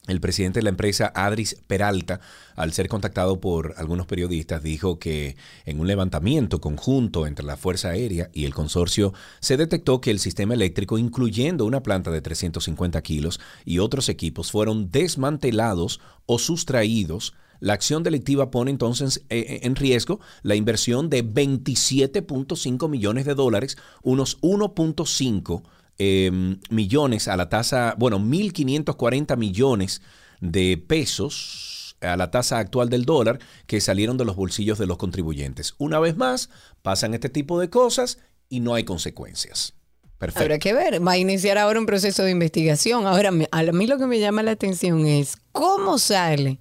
el 0.06 0.20
presidente 0.20 0.58
de 0.58 0.64
la 0.64 0.70
empresa 0.70 1.12
Adris 1.14 1.56
Peralta, 1.66 2.20
al 2.56 2.72
ser 2.72 2.88
contactado 2.88 3.40
por 3.40 3.74
algunos 3.78 4.06
periodistas, 4.06 4.62
dijo 4.62 4.98
que 4.98 5.36
en 5.64 5.80
un 5.80 5.86
levantamiento 5.86 6.60
conjunto 6.60 7.26
entre 7.26 7.44
la 7.44 7.56
Fuerza 7.56 7.88
Aérea 7.88 8.30
y 8.32 8.44
el 8.44 8.54
consorcio 8.54 9.14
se 9.40 9.56
detectó 9.56 10.00
que 10.00 10.10
el 10.10 10.18
sistema 10.18 10.54
eléctrico, 10.54 10.98
incluyendo 10.98 11.64
una 11.64 11.82
planta 11.82 12.10
de 12.10 12.20
350 12.20 13.00
kilos 13.02 13.40
y 13.64 13.78
otros 13.78 14.08
equipos, 14.08 14.50
fueron 14.50 14.90
desmantelados 14.90 16.00
o 16.26 16.38
sustraídos. 16.38 17.34
La 17.60 17.72
acción 17.72 18.02
delictiva 18.02 18.50
pone 18.50 18.70
entonces 18.70 19.24
eh, 19.30 19.38
eh, 19.38 19.60
en 19.62 19.74
riesgo 19.74 20.20
la 20.42 20.54
inversión 20.54 21.08
de 21.08 21.24
27.5 21.24 22.88
millones 22.90 23.24
de 23.24 23.34
dólares, 23.34 23.78
unos 24.02 24.38
1.5 24.42 25.62
Em, 25.98 26.58
millones 26.70 27.28
a 27.28 27.36
la 27.36 27.48
tasa, 27.48 27.94
bueno, 27.96 28.18
1.540 28.18 29.36
millones 29.36 30.02
de 30.40 30.76
pesos 30.76 31.96
a 32.00 32.16
la 32.16 32.30
tasa 32.30 32.58
actual 32.58 32.88
del 32.90 33.04
dólar 33.04 33.38
que 33.66 33.80
salieron 33.80 34.16
de 34.16 34.24
los 34.24 34.34
bolsillos 34.34 34.78
de 34.78 34.86
los 34.86 34.98
contribuyentes. 34.98 35.74
Una 35.78 36.00
vez 36.00 36.16
más, 36.16 36.50
pasan 36.82 37.14
este 37.14 37.28
tipo 37.28 37.60
de 37.60 37.70
cosas 37.70 38.18
y 38.48 38.60
no 38.60 38.74
hay 38.74 38.84
consecuencias. 38.84 39.74
Perfecto. 40.18 40.42
Habrá 40.42 40.58
que 40.58 40.72
ver, 40.72 41.06
va 41.06 41.12
a 41.12 41.18
iniciar 41.18 41.58
ahora 41.58 41.78
un 41.78 41.86
proceso 41.86 42.24
de 42.24 42.30
investigación. 42.30 43.06
Ahora, 43.06 43.30
a 43.50 43.62
mí 43.62 43.86
lo 43.86 43.98
que 43.98 44.06
me 44.06 44.18
llama 44.18 44.42
la 44.42 44.52
atención 44.52 45.06
es 45.06 45.36
cómo 45.52 45.98
sale 45.98 46.60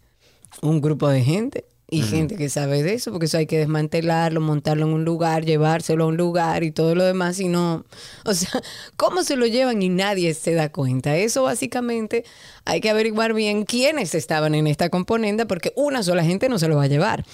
un 0.61 0.79
grupo 0.79 1.09
de 1.09 1.23
gente 1.23 1.65
y 1.93 2.01
gente 2.01 2.35
que 2.35 2.49
sabe 2.49 2.81
de 2.81 2.95
eso, 2.95 3.11
porque 3.11 3.27
eso 3.27 3.37
hay 3.37 3.45
que 3.45 3.59
desmantelarlo, 3.59 4.41
montarlo 4.41 4.87
en 4.87 4.93
un 4.93 5.05
lugar, 5.05 5.45
llevárselo 5.45 6.05
a 6.05 6.07
un 6.07 6.17
lugar 6.17 6.63
y 6.63 6.71
todo 6.71 6.95
lo 6.95 7.03
demás, 7.03 7.39
y 7.39 7.47
no, 7.47 7.85
o 8.25 8.33
sea, 8.33 8.49
¿cómo 8.97 9.23
se 9.23 9.35
lo 9.35 9.45
llevan 9.45 9.81
y 9.81 9.89
nadie 9.89 10.33
se 10.33 10.53
da 10.53 10.71
cuenta? 10.71 11.15
Eso 11.15 11.43
básicamente 11.43 12.25
hay 12.65 12.81
que 12.81 12.89
averiguar 12.89 13.33
bien 13.33 13.65
quiénes 13.65 14.15
estaban 14.15 14.55
en 14.55 14.65
esta 14.65 14.89
componenda, 14.89 15.45
porque 15.45 15.71
una 15.75 16.01
sola 16.01 16.23
gente 16.23 16.49
no 16.49 16.57
se 16.57 16.67
lo 16.67 16.77
va 16.77 16.83
a 16.83 16.87
llevar. 16.87 17.25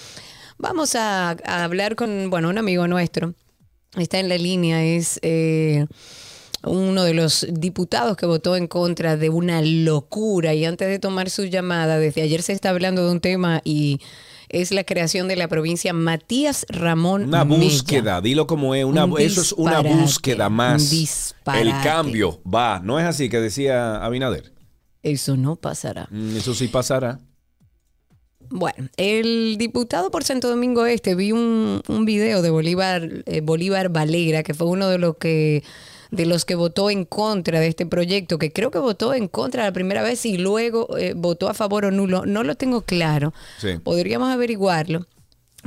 Vamos 0.58 0.94
a, 0.94 1.30
hablar 1.30 1.96
con, 1.96 2.28
bueno, 2.28 2.50
un 2.50 2.58
amigo 2.58 2.86
nuestro, 2.86 3.34
está 3.96 4.18
en 4.18 4.28
la 4.28 4.36
línea, 4.36 4.84
es... 4.84 5.18
Eh, 5.22 5.86
uno 6.62 7.04
de 7.04 7.14
los 7.14 7.46
diputados 7.50 8.18
que 8.18 8.26
votó 8.26 8.54
en 8.54 8.66
contra 8.66 9.16
de 9.16 9.30
una 9.30 9.62
locura 9.62 10.52
y 10.52 10.66
antes 10.66 10.88
de 10.88 10.98
tomar 10.98 11.30
su 11.30 11.44
llamada, 11.44 11.98
desde 11.98 12.20
ayer 12.20 12.42
se 12.42 12.52
está 12.52 12.68
hablando 12.68 13.06
de 13.06 13.12
un 13.12 13.20
tema 13.20 13.62
y 13.64 13.98
es 14.50 14.72
la 14.72 14.84
creación 14.84 15.28
de 15.28 15.36
la 15.36 15.48
provincia 15.48 15.92
Matías 15.92 16.66
Ramón. 16.68 17.24
Una 17.24 17.44
búsqueda, 17.44 18.20
dilo 18.20 18.46
como 18.46 18.74
es, 18.74 18.84
una, 18.84 19.08
eso 19.18 19.40
es 19.40 19.52
una 19.52 19.80
búsqueda 19.80 20.48
más. 20.48 20.92
El 21.54 21.70
cambio 21.82 22.40
va, 22.42 22.80
no 22.80 22.98
es 22.98 23.06
así 23.06 23.28
que 23.28 23.40
decía 23.40 24.04
Abinader. 24.04 24.52
Eso 25.02 25.36
no 25.36 25.56
pasará. 25.56 26.08
Mm, 26.10 26.36
eso 26.36 26.54
sí 26.54 26.68
pasará. 26.68 27.20
Bueno, 28.50 28.88
el 28.96 29.56
diputado 29.58 30.10
por 30.10 30.24
Santo 30.24 30.48
Domingo 30.48 30.84
Este, 30.84 31.14
vi 31.14 31.30
un, 31.30 31.82
un 31.86 32.04
video 32.04 32.42
de 32.42 32.50
Bolívar, 32.50 33.08
eh, 33.26 33.40
Bolívar 33.40 33.90
Valera, 33.90 34.42
que 34.42 34.54
fue 34.54 34.66
uno 34.66 34.88
de 34.88 34.98
los 34.98 35.16
que 35.16 35.62
de 36.10 36.26
los 36.26 36.44
que 36.44 36.54
votó 36.54 36.90
en 36.90 37.04
contra 37.04 37.60
de 37.60 37.68
este 37.68 37.86
proyecto, 37.86 38.38
que 38.38 38.52
creo 38.52 38.70
que 38.70 38.78
votó 38.78 39.14
en 39.14 39.28
contra 39.28 39.64
la 39.64 39.72
primera 39.72 40.02
vez 40.02 40.26
y 40.26 40.38
luego 40.38 40.96
eh, 40.98 41.14
votó 41.14 41.48
a 41.48 41.54
favor 41.54 41.84
o 41.84 41.90
nulo, 41.90 42.26
no 42.26 42.42
lo 42.42 42.54
tengo 42.56 42.82
claro. 42.82 43.32
Podríamos 43.82 44.30
averiguarlo. 44.30 45.06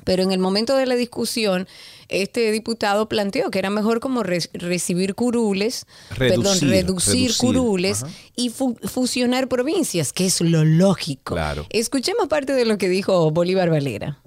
Pero 0.06 0.24
en 0.24 0.32
el 0.32 0.40
momento 0.40 0.76
de 0.76 0.88
la 0.88 0.96
discusión, 0.96 1.68
este 2.10 2.52
diputado 2.52 3.08
planteó 3.08 3.52
que 3.52 3.60
era 3.60 3.70
mejor 3.70 4.00
como 4.00 4.24
recibir 4.24 5.14
curules, 5.14 5.86
perdón, 6.18 6.60
reducir, 6.62 7.32
curules 7.38 8.04
y 8.36 8.50
fusionar 8.50 9.48
provincias, 9.48 10.12
que 10.12 10.26
es 10.26 10.42
lo 10.42 10.66
lógico. 10.66 11.36
Claro. 11.36 11.68
Escuchemos 11.70 12.28
parte 12.28 12.54
de 12.54 12.66
lo 12.66 12.80
que 12.80 12.90
dijo 12.90 13.30
Bolívar 13.30 13.70
Valera. 13.70 14.18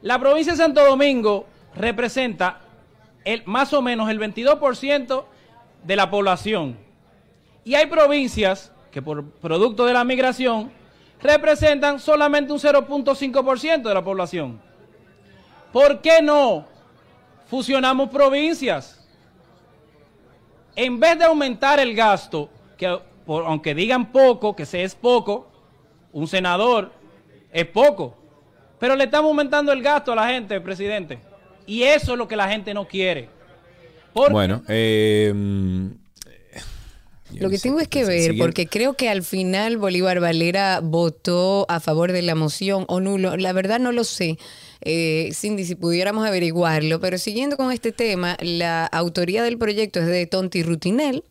La 0.00 0.18
provincia 0.18 0.54
de 0.54 0.58
Santo 0.58 0.82
Domingo 0.84 1.46
representa 1.76 2.62
el, 3.24 3.42
más 3.44 3.74
o 3.74 3.82
menos 3.82 4.08
el 4.08 4.18
22% 4.18 5.24
de 5.84 5.96
la 5.96 6.10
población. 6.10 6.76
Y 7.64 7.74
hay 7.74 7.86
provincias 7.86 8.72
que 8.90 9.02
por 9.02 9.24
producto 9.24 9.86
de 9.86 9.92
la 9.92 10.04
migración 10.04 10.70
representan 11.20 11.98
solamente 11.98 12.52
un 12.52 12.58
0.5% 12.58 13.82
de 13.82 13.94
la 13.94 14.04
población. 14.04 14.60
¿Por 15.72 16.00
qué 16.00 16.22
no 16.22 16.66
fusionamos 17.46 18.10
provincias? 18.10 19.08
En 20.76 21.00
vez 21.00 21.18
de 21.18 21.24
aumentar 21.24 21.80
el 21.80 21.94
gasto, 21.94 22.48
que 22.76 22.98
aunque 23.26 23.74
digan 23.74 24.12
poco, 24.12 24.54
que 24.54 24.66
se 24.66 24.82
es 24.82 24.94
poco, 24.94 25.48
un 26.12 26.28
senador 26.28 26.92
es 27.52 27.66
poco, 27.66 28.14
pero 28.78 28.94
le 28.96 29.04
estamos 29.04 29.30
aumentando 29.30 29.72
el 29.72 29.82
gasto 29.82 30.12
a 30.12 30.16
la 30.16 30.28
gente, 30.28 30.60
presidente. 30.60 31.18
Y 31.66 31.84
eso 31.84 32.12
es 32.12 32.18
lo 32.18 32.28
que 32.28 32.36
la 32.36 32.48
gente 32.48 32.74
no 32.74 32.86
quiere. 32.86 33.30
Bueno, 34.14 34.62
eh, 34.68 35.32
lo 37.40 37.50
que 37.50 37.58
tengo 37.58 37.80
es 37.80 37.88
que 37.88 38.04
ver, 38.04 38.36
porque 38.38 38.66
creo 38.66 38.94
que 38.94 39.08
al 39.08 39.22
final 39.22 39.76
Bolívar 39.76 40.20
Valera 40.20 40.80
votó 40.82 41.66
a 41.68 41.80
favor 41.80 42.12
de 42.12 42.22
la 42.22 42.34
moción 42.34 42.84
o 42.88 43.00
nulo. 43.00 43.36
La 43.36 43.52
verdad 43.52 43.80
no 43.80 43.92
lo 43.92 44.04
sé. 44.04 44.38
Eh, 44.82 45.30
Cindy, 45.34 45.64
si 45.64 45.74
pudiéramos 45.74 46.26
averiguarlo. 46.26 47.00
Pero 47.00 47.18
siguiendo 47.18 47.56
con 47.56 47.72
este 47.72 47.92
tema, 47.92 48.36
la 48.40 48.86
autoría 48.86 49.42
del 49.42 49.58
proyecto 49.58 50.00
es 50.00 50.06
de 50.06 50.26
Tonti 50.26 50.62
Rutinel. 50.62 51.24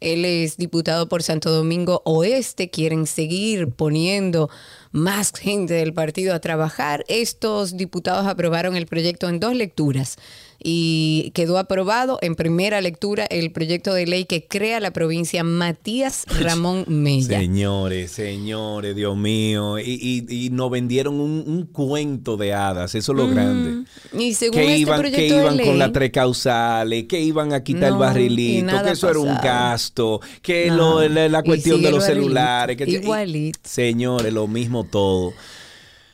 Él 0.00 0.24
es 0.24 0.56
diputado 0.56 1.08
por 1.08 1.22
Santo 1.22 1.50
Domingo 1.50 2.02
Oeste. 2.04 2.70
Quieren 2.70 3.06
seguir 3.06 3.68
poniendo 3.68 4.50
más 4.90 5.32
gente 5.32 5.74
del 5.74 5.92
partido 5.92 6.34
a 6.34 6.40
trabajar. 6.40 7.04
Estos 7.08 7.76
diputados 7.76 8.26
aprobaron 8.26 8.76
el 8.76 8.86
proyecto 8.86 9.28
en 9.28 9.38
dos 9.38 9.54
lecturas 9.54 10.16
y 10.62 11.30
quedó 11.34 11.58
aprobado 11.58 12.18
en 12.22 12.34
primera 12.34 12.80
lectura 12.80 13.24
el 13.26 13.52
proyecto 13.52 13.94
de 13.94 14.06
ley 14.06 14.24
que 14.24 14.46
crea 14.46 14.80
la 14.80 14.92
provincia 14.92 15.44
Matías 15.44 16.24
Ramón 16.40 16.84
Mella. 16.88 17.38
Señores, 17.38 18.12
señores, 18.12 18.94
Dios 18.94 19.16
mío, 19.16 19.78
y, 19.78 20.24
y, 20.28 20.50
nos 20.50 20.70
vendieron 20.70 21.20
un, 21.20 21.68
cuento 21.72 22.36
de 22.36 22.52
hadas, 22.52 22.94
eso 22.94 23.12
es 23.12 23.16
lo 23.16 23.28
grande. 23.28 23.84
Y 24.12 24.34
según 24.34 24.56
que 24.56 24.64
este 24.64 24.78
iban, 24.78 25.00
proyecto 25.00 25.34
que 25.34 25.40
iban 25.40 25.56
de 25.56 25.64
con 25.64 25.72
ley, 25.72 25.78
las 25.78 25.92
tres 25.92 26.10
causales, 26.10 27.04
que 27.04 27.20
iban 27.20 27.52
a 27.52 27.62
quitar 27.62 27.92
el 27.92 27.98
barrilito, 27.98 28.82
que 28.82 28.90
eso 28.90 29.10
era 29.10 29.18
un 29.18 29.34
gasto, 29.36 30.20
que 30.42 30.70
lo, 30.70 31.06
la, 31.08 31.42
cuestión 31.42 31.82
de 31.82 31.90
los 31.90 32.04
celulares. 32.04 32.76
Que, 32.76 32.84
Igualito. 32.84 33.60
señores, 33.64 34.32
lo 34.32 34.46
mismo 34.46 34.84
todo. 34.84 35.32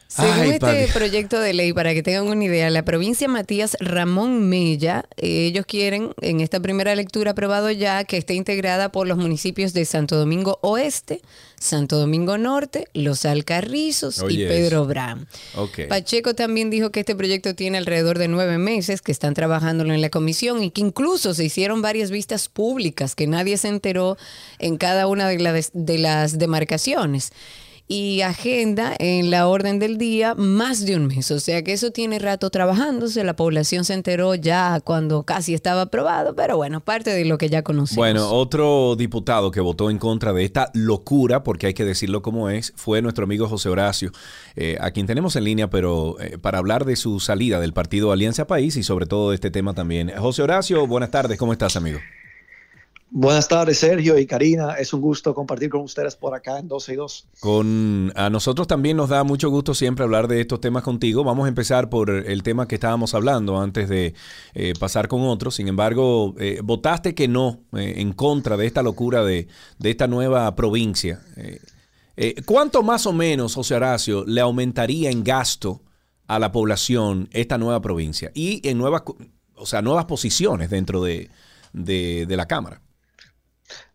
Según 0.09 0.55
este 0.55 0.89
proyecto 0.95 1.39
de 1.39 1.53
ley, 1.53 1.75
para 1.75 1.93
que 1.93 2.03
tengan 2.03 2.29
una 2.29 2.43
idea, 2.43 2.71
la 2.71 2.83
provincia 2.83 3.29
Matías 3.29 3.77
Ramón 3.79 4.49
Mella, 4.49 5.05
eh, 5.19 5.45
ellos 5.45 5.67
quieren 5.67 6.15
en 6.23 6.41
esta 6.41 6.61
primera 6.61 6.95
lectura 6.97 7.33
aprobado 7.33 7.71
ya 7.71 8.03
que 8.05 8.17
esté 8.17 8.33
integrada 8.33 8.91
por 8.91 9.07
los 9.07 9.19
municipios 9.19 9.75
de 9.75 9.85
Santo 9.85 10.17
Domingo 10.17 10.61
Oeste, 10.63 11.21
Santo 11.61 11.99
Domingo 11.99 12.39
Norte, 12.39 12.89
Los 12.95 13.27
Alcarrizos 13.27 14.25
y 14.31 14.39
Pedro 14.47 14.87
Bram. 14.87 15.27
Pacheco 15.91 16.35
también 16.35 16.71
dijo 16.71 16.91
que 16.91 17.01
este 17.01 17.15
proyecto 17.15 17.55
tiene 17.55 17.77
alrededor 17.77 18.19
de 18.19 18.29
nueve 18.29 18.57
meses 18.57 19.03
que 19.03 19.13
están 19.13 19.35
trabajándolo 19.35 19.93
en 19.93 20.01
la 20.01 20.09
comisión 20.09 20.63
y 20.63 20.71
que 20.71 20.81
incluso 20.81 21.35
se 21.35 21.45
hicieron 21.45 21.83
varias 21.83 22.11
vistas 22.11 22.49
públicas 22.49 23.15
que 23.15 23.27
nadie 23.27 23.59
se 23.59 23.69
enteró 23.69 24.17
en 24.59 24.79
cada 24.79 25.07
una 25.07 25.29
de, 25.29 25.67
de 25.75 25.99
las 25.99 26.39
demarcaciones 26.39 27.31
y 27.89 28.21
agenda 28.21 28.95
en 28.99 29.31
la 29.31 29.49
orden 29.49 29.79
del 29.79 29.97
día 29.97 30.35
más 30.35 30.85
de 30.85 30.97
un 30.97 31.07
mes. 31.07 31.31
O 31.31 31.41
sea 31.41 31.65
que 31.65 31.73
eso 31.73 31.91
tiene 31.91 32.19
rato 32.19 32.51
trabajándose. 32.51 33.25
La 33.25 33.35
población 33.35 33.85
se 33.85 33.95
enteró 33.95 34.35
ya 34.35 34.81
cuando 34.81 35.23
casi 35.23 35.55
estaba 35.55 35.83
aprobado, 35.83 36.37
pero 36.37 36.59
bueno, 36.59 36.81
parte 36.81 37.11
de 37.11 37.25
lo 37.25 37.39
que 37.39 37.49
ya 37.49 37.63
conocemos. 37.63 37.97
Bueno, 37.97 38.31
otro 38.31 38.95
diputado 38.95 39.51
que 39.51 39.61
votó 39.61 39.91
en 39.91 39.99
contra 39.99 40.35
de 40.35 40.45
esta 40.45 40.71
locura, 40.75 41.43
porque 41.43 41.69
hay 41.69 41.75
que 41.75 41.87
decirlo 41.87 42.21
como 42.21 42.51
es, 42.51 42.75
fue 42.77 43.01
nuestro 43.01 43.25
amigo 43.25 43.49
José 43.49 43.71
Horacio, 43.71 44.13
eh, 44.55 44.77
a 44.81 44.91
quien 44.91 45.07
tenemos 45.07 45.35
en 45.37 45.45
línea, 45.45 45.71
pero 45.71 46.21
eh, 46.21 46.37
para 46.37 46.59
hablar 46.59 46.85
de 46.85 46.97
su 46.97 47.21
salida 47.21 47.59
del 47.59 47.73
partido 47.73 48.13
Alianza 48.13 48.47
País 48.47 48.77
y 48.77 48.83
sobre 48.83 49.07
todo 49.07 49.31
de 49.31 49.37
este 49.37 49.51
tema 49.51 49.73
también. 49.73 50.13
José 50.19 50.43
Horacio, 50.43 50.87
buenas 50.87 51.11
tardes, 51.11 51.39
¿cómo 51.39 51.53
estás, 51.53 51.77
amigo? 51.77 51.99
Buenas 53.11 53.49
tardes, 53.49 53.79
Sergio 53.79 54.19
y 54.19 54.27
Karina. 54.27 54.75
Es 54.75 54.93
un 54.93 55.01
gusto 55.01 55.35
compartir 55.35 55.71
con 55.71 55.81
ustedes 55.81 56.15
por 56.15 56.35
acá 56.35 56.59
en 56.59 56.69
12 56.69 56.93
y 56.93 56.97
2. 56.97 57.27
Con, 57.41 58.13
a 58.15 58.29
nosotros 58.29 58.67
también 58.67 58.99
nos 58.99 59.09
da 59.09 59.25
mucho 59.25 59.49
gusto 59.49 59.73
siempre 59.73 60.05
hablar 60.05 60.29
de 60.29 60.43
estos 60.43 60.61
temas 60.61 60.83
contigo. 60.83 61.25
Vamos 61.25 61.47
a 61.47 61.49
empezar 61.49 61.89
por 61.89 62.11
el 62.11 62.43
tema 62.43 62.69
que 62.69 62.75
estábamos 62.75 63.15
hablando 63.15 63.59
antes 63.59 63.89
de 63.89 64.15
eh, 64.53 64.75
pasar 64.79 65.09
con 65.09 65.23
otros. 65.23 65.55
Sin 65.55 65.69
embargo, 65.69 66.35
eh, 66.39 66.61
votaste 66.63 67.15
que 67.15 67.29
no 67.29 67.61
eh, 67.73 67.95
en 67.97 68.13
contra 68.13 68.59
de 68.59 68.67
esta 68.67 68.83
locura 68.83 69.25
de, 69.25 69.49
de 69.79 69.91
esta 69.91 70.07
nueva 70.07 70.55
provincia. 70.55 71.23
¿Cuánto 72.45 72.83
más 72.83 73.07
o 73.07 73.13
menos, 73.13 73.55
José 73.55 73.77
Horacio, 73.77 74.25
le 74.27 74.41
aumentaría 74.41 75.11
en 75.11 75.25
gasto 75.25 75.81
a 76.27 76.39
la 76.39 76.53
población 76.53 77.29
esta 77.33 77.57
nueva 77.57 77.81
provincia 77.81 78.33
y 78.35 78.61
en 78.69 78.77
nuevas, 78.77 79.03
o 79.55 79.65
sea, 79.65 79.83
nuevas 79.83 80.05
posiciones 80.07 80.69
dentro 80.69 81.03
de, 81.03 81.31
de 81.73 82.37
la 82.37 82.47
Cámara? 82.47 82.83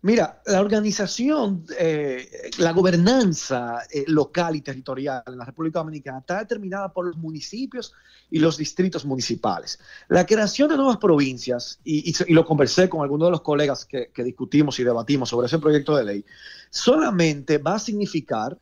Mira, 0.02 0.42
la 0.46 0.60
organización, 0.60 1.66
eh, 1.80 2.52
la 2.58 2.74
gobernanza 2.74 3.84
eh, 3.92 4.04
local 4.08 4.56
y 4.56 4.62
territorial 4.62 5.24
en 5.26 5.38
la 5.38 5.46
República 5.46 5.80
Dominicana 5.80 6.20
está 6.20 6.40
determinada 6.40 6.92
por 6.92 7.06
los 7.06 7.18
municipios 7.18 7.94
y 8.30 8.40
los 8.40 8.58
distritos 8.58 9.06
municipales. 9.06 9.80
La 10.10 10.26
creación 10.26 10.70
de 10.70 10.78
nuevas 10.78 10.98
provincias, 10.98 11.80
y, 11.84 12.14
lo 12.34 12.46
conversé 12.46 12.90
con 12.90 13.02
algunos 13.02 13.28
de 13.28 13.32
los 13.32 13.42
colegas 13.42 13.86
que 13.86 14.24
discutimos 14.24 14.80
y 14.80 14.84
debatimos 14.84 15.30
sobre 15.30 15.48
ese 15.48 15.60
proyecto 15.60 15.96
de 15.96 16.04
ley, 16.04 16.26
solamente 16.70 17.58
va 17.58 17.76
a 17.76 17.80
significar 17.80 18.58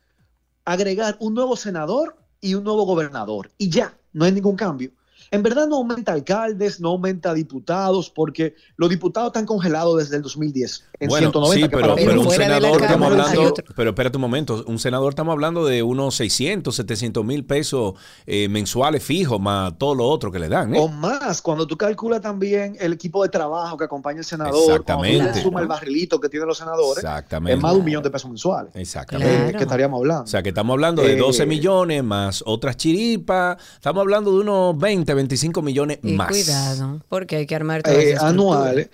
agregar 0.64 1.16
un 1.20 1.34
nuevo 1.34 1.56
senador 1.56 2.16
y 2.40 2.54
un 2.54 2.64
nuevo 2.64 2.84
gobernador. 2.84 3.50
Y 3.58 3.68
ya, 3.68 3.96
no 4.12 4.24
hay 4.24 4.32
ningún 4.32 4.56
cambio. 4.56 4.92
En 5.32 5.42
verdad 5.42 5.66
no 5.66 5.76
aumenta 5.76 6.12
alcaldes, 6.12 6.78
no 6.78 6.90
aumenta 6.90 7.32
diputados, 7.32 8.10
porque 8.10 8.54
los 8.76 8.90
diputados 8.90 9.28
están 9.28 9.46
congelados 9.46 9.96
desde 9.98 10.16
el 10.16 10.22
2010 10.22 10.84
en 11.00 11.08
Bueno, 11.08 11.30
190. 11.30 11.54
sí, 11.66 11.68
pero, 11.74 11.94
pero 11.96 12.20
un 12.20 12.30
senador 12.30 12.82
estamos 12.82 13.08
hablando, 13.10 13.54
pero 13.74 13.90
espérate 13.90 14.16
un 14.18 14.20
momento, 14.20 14.62
un 14.66 14.78
senador 14.78 15.08
estamos 15.12 15.32
hablando 15.32 15.64
de 15.64 15.82
unos 15.82 16.14
600, 16.16 16.76
700 16.76 17.24
mil 17.24 17.46
pesos 17.46 17.94
eh, 18.26 18.48
mensuales 18.50 19.02
fijos, 19.02 19.40
más 19.40 19.78
todo 19.78 19.94
lo 19.94 20.06
otro 20.06 20.30
que 20.30 20.38
le 20.38 20.48
dan. 20.50 20.74
¿eh? 20.74 20.78
O 20.78 20.88
más, 20.88 21.40
cuando 21.40 21.66
tú 21.66 21.78
calculas 21.78 22.20
también 22.20 22.76
el 22.78 22.92
equipo 22.92 23.22
de 23.22 23.30
trabajo 23.30 23.78
que 23.78 23.84
acompaña 23.84 24.18
al 24.18 24.24
senador, 24.26 24.54
Exactamente. 24.70 25.16
cuando 25.16 25.32
tú 25.32 25.36
le 25.38 25.42
sumas 25.42 25.62
el 25.62 25.68
barrilito 25.68 26.20
que 26.20 26.28
tienen 26.28 26.46
los 26.46 26.58
senadores, 26.58 27.02
Exactamente. 27.02 27.56
es 27.56 27.62
más 27.62 27.72
de 27.72 27.78
un 27.78 27.84
millón 27.86 28.02
de 28.02 28.10
pesos 28.10 28.28
mensuales. 28.30 28.70
Exactamente. 28.74 29.32
Claro. 29.34 29.48
eh, 29.48 29.52
que 29.56 29.62
estaríamos 29.62 29.98
hablando. 29.98 30.24
O 30.24 30.26
sea, 30.26 30.42
que 30.42 30.50
estamos 30.50 30.74
hablando 30.74 31.00
de 31.00 31.14
Eh, 31.14 31.16
12 31.16 31.46
millones 31.46 32.04
más 32.04 32.42
otras 32.46 32.76
chiripas. 32.76 33.56
Estamos 33.74 34.02
hablando 34.02 34.30
de 34.32 34.40
unos 34.40 34.76
20, 34.78 35.14
25 35.22 35.62
millones 35.62 35.98
Y 36.02 36.12
más. 36.12 36.28
cuidado, 36.28 37.00
porque 37.08 37.36
hay 37.36 37.46
que 37.46 37.54
armar 37.54 37.82
todas 37.82 37.98
eh, 37.98 38.16
anuales. 38.20 38.90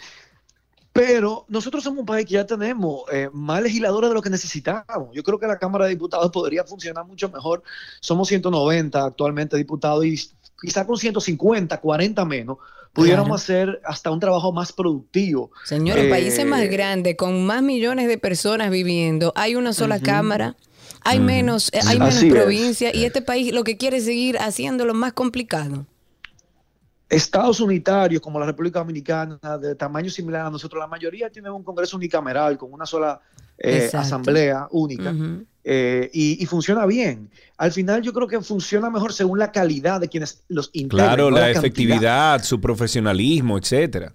Pero 0.92 1.44
nosotros 1.48 1.84
somos 1.84 2.00
un 2.00 2.06
país 2.06 2.26
que 2.26 2.34
ya 2.34 2.44
tenemos 2.46 3.02
eh, 3.12 3.28
más 3.32 3.62
legisladores 3.62 4.10
de 4.10 4.14
lo 4.14 4.22
que 4.22 4.30
necesitamos. 4.30 5.10
Yo 5.14 5.22
creo 5.22 5.38
que 5.38 5.46
la 5.46 5.56
Cámara 5.58 5.84
de 5.84 5.90
Diputados 5.92 6.30
podría 6.32 6.64
funcionar 6.64 7.04
mucho 7.06 7.28
mejor. 7.28 7.62
Somos 8.00 8.26
190 8.28 9.04
actualmente 9.04 9.56
diputados 9.56 10.04
y 10.04 10.18
quizá 10.60 10.84
con 10.86 10.96
150, 10.96 11.78
40 11.80 12.24
menos, 12.24 12.56
pudiéramos 12.92 13.44
Claro. 13.44 13.62
hacer 13.68 13.80
hasta 13.84 14.10
un 14.10 14.18
trabajo 14.18 14.52
más 14.52 14.72
productivo. 14.72 15.52
Señores, 15.64 16.06
Eh, 16.06 16.10
países 16.10 16.44
más 16.44 16.68
grandes, 16.68 17.16
con 17.16 17.46
más 17.46 17.62
millones 17.62 18.08
de 18.08 18.18
personas 18.18 18.70
viviendo, 18.72 19.32
hay 19.36 19.54
una 19.54 19.72
sola 19.72 20.00
cámara, 20.00 20.56
hay 21.04 21.20
menos, 21.20 21.68
eh, 21.72 21.78
hay 21.86 22.00
menos 22.00 22.16
Así 22.16 22.26
es. 22.26 22.34
provincias 22.34 22.92
y 22.94 23.04
este 23.04 23.22
país 23.22 23.52
lo 23.52 23.62
que 23.62 23.76
quiere 23.76 23.98
es 23.98 24.04
seguir 24.04 24.36
haciéndolo 24.38 24.94
más 24.94 25.12
complicado. 25.12 25.86
Estados 27.08 27.60
unitarios 27.60 28.20
como 28.20 28.38
la 28.38 28.46
República 28.46 28.80
Dominicana, 28.80 29.38
de 29.58 29.74
tamaño 29.74 30.10
similar 30.10 30.46
a 30.46 30.50
nosotros, 30.50 30.78
la 30.78 30.86
mayoría 30.86 31.30
tienen 31.30 31.52
un 31.52 31.62
Congreso 31.62 31.96
unicameral 31.96 32.58
con 32.58 32.72
una 32.72 32.84
sola 32.84 33.20
eh, 33.56 33.90
asamblea 33.92 34.68
única. 34.70 35.14
Eh, 35.64 36.10
y, 36.12 36.42
y 36.42 36.46
funciona 36.46 36.84
bien. 36.86 37.30
Al 37.56 37.72
final 37.72 38.02
yo 38.02 38.12
creo 38.12 38.26
que 38.26 38.40
funciona 38.40 38.90
mejor 38.90 39.12
según 39.12 39.38
la 39.38 39.52
calidad 39.52 40.00
de 40.00 40.08
quienes 40.08 40.42
los 40.48 40.70
integran. 40.72 41.08
Claro, 41.08 41.30
la 41.30 41.50
efectividad, 41.50 42.42
su 42.42 42.60
profesionalismo, 42.60 43.56
etcétera. 43.56 44.12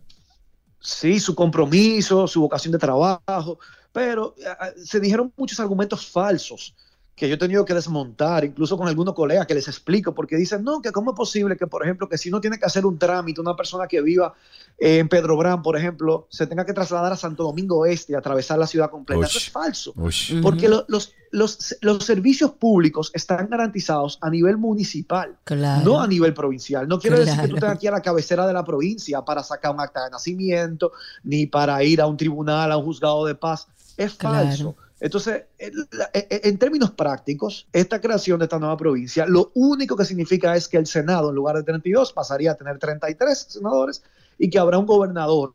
Sí, 0.80 1.20
su 1.20 1.34
compromiso, 1.34 2.28
su 2.28 2.42
vocación 2.42 2.74
de 2.74 2.78
trabajo, 2.78 3.58
pero 3.92 4.36
ah, 4.60 4.70
se 4.84 5.00
dijeron 5.00 5.32
muchos 5.38 5.60
argumentos 5.60 6.06
falsos 6.08 6.76
que 7.16 7.30
yo 7.30 7.36
he 7.36 7.38
tenido 7.38 7.64
que 7.64 7.76
desmontar, 7.76 8.44
incluso 8.44 8.76
con 8.76 8.88
algunos 8.88 9.14
colegas 9.14 9.46
que 9.46 9.54
les 9.54 9.68
explico, 9.68 10.16
porque 10.16 10.36
dicen, 10.36 10.64
no, 10.64 10.82
que 10.82 10.92
cómo 10.92 11.12
es 11.12 11.16
posible 11.16 11.56
que, 11.56 11.68
por 11.68 11.84
ejemplo, 11.84 12.10
que 12.10 12.18
si 12.18 12.30
uno 12.30 12.42
tiene 12.42 12.58
que 12.58 12.66
hacer 12.66 12.88
un 12.88 12.98
trámite, 12.98 13.40
una 13.40 13.56
persona 13.56 13.88
que 13.88 14.02
viva 14.02 14.34
en 14.80 15.08
Pedro 15.08 15.38
Brán, 15.38 15.62
por 15.62 15.78
ejemplo, 15.78 16.26
se 16.32 16.48
tenga 16.48 16.66
que 16.66 16.74
trasladar 16.74 17.14
a 17.14 17.16
Santo 17.16 17.44
Domingo 17.44 17.86
Este 17.86 18.14
y 18.14 18.16
atravesar 18.16 18.58
la 18.58 18.66
ciudad 18.66 18.90
completa. 18.90 19.28
Eso 19.28 19.38
es 19.38 19.52
falso. 19.52 19.94
Porque 20.42 20.68
lo- 20.68 20.86
los, 20.88 21.14
los, 21.30 21.76
los 21.82 22.04
servicios 22.04 22.50
públicos 22.54 23.12
están 23.14 23.48
garantizados 23.48 24.18
a 24.20 24.32
nivel 24.32 24.58
municipal, 24.58 25.38
Claro. 25.44 25.86
no 25.86 26.02
a 26.02 26.08
nivel 26.08 26.34
provincial. 26.34 26.88
No 26.88 26.98
quiero 27.00 27.20
decir 27.20 27.40
que 27.40 27.48
tú 27.48 27.56
tengas 27.58 27.78
que 27.78 27.86
ir 27.86 27.92
a 27.92 27.96
la 27.98 28.02
cabecera 28.02 28.48
de 28.48 28.54
la 28.54 28.66
provincia 28.66 29.22
para 29.22 29.44
sacar 29.44 29.72
un 29.72 29.80
acta 29.82 30.04
de 30.04 30.10
nacimiento, 30.10 30.92
ni 31.24 31.46
para 31.46 31.84
ir 31.84 32.02
a 32.02 32.08
un 32.08 32.18
tribunal, 32.18 32.72
a 32.72 32.78
un 32.78 32.86
juzgado 32.86 33.24
de 33.28 33.36
paz. 33.36 33.68
Es 33.98 34.16
Claro. 34.16 34.48
falso. 34.48 34.76
Entonces, 35.04 35.44
en 35.60 35.74
la- 35.92 36.10
en 36.14 36.58
términos 36.58 36.92
prácticos, 36.92 37.68
esta 37.74 38.00
creación 38.00 38.40
de 38.40 38.46
esta 38.46 38.58
nueva 38.58 38.78
provincia, 38.78 39.26
lo 39.28 39.52
único 39.54 39.98
que 39.98 40.06
significa 40.06 40.56
es 40.56 40.70
que 40.70 40.78
el 40.78 40.88
Senado, 40.88 41.30
en 41.30 41.36
lugar 41.36 41.58
de 41.58 41.64
32, 41.64 42.14
pasaría 42.14 42.52
a 42.52 42.56
tener 42.56 42.80
33 42.80 43.38
senadores 43.50 44.02
y 44.40 44.50
que 44.50 44.58
habrá 44.60 44.78
un 44.80 44.86
gobernador 44.86 45.54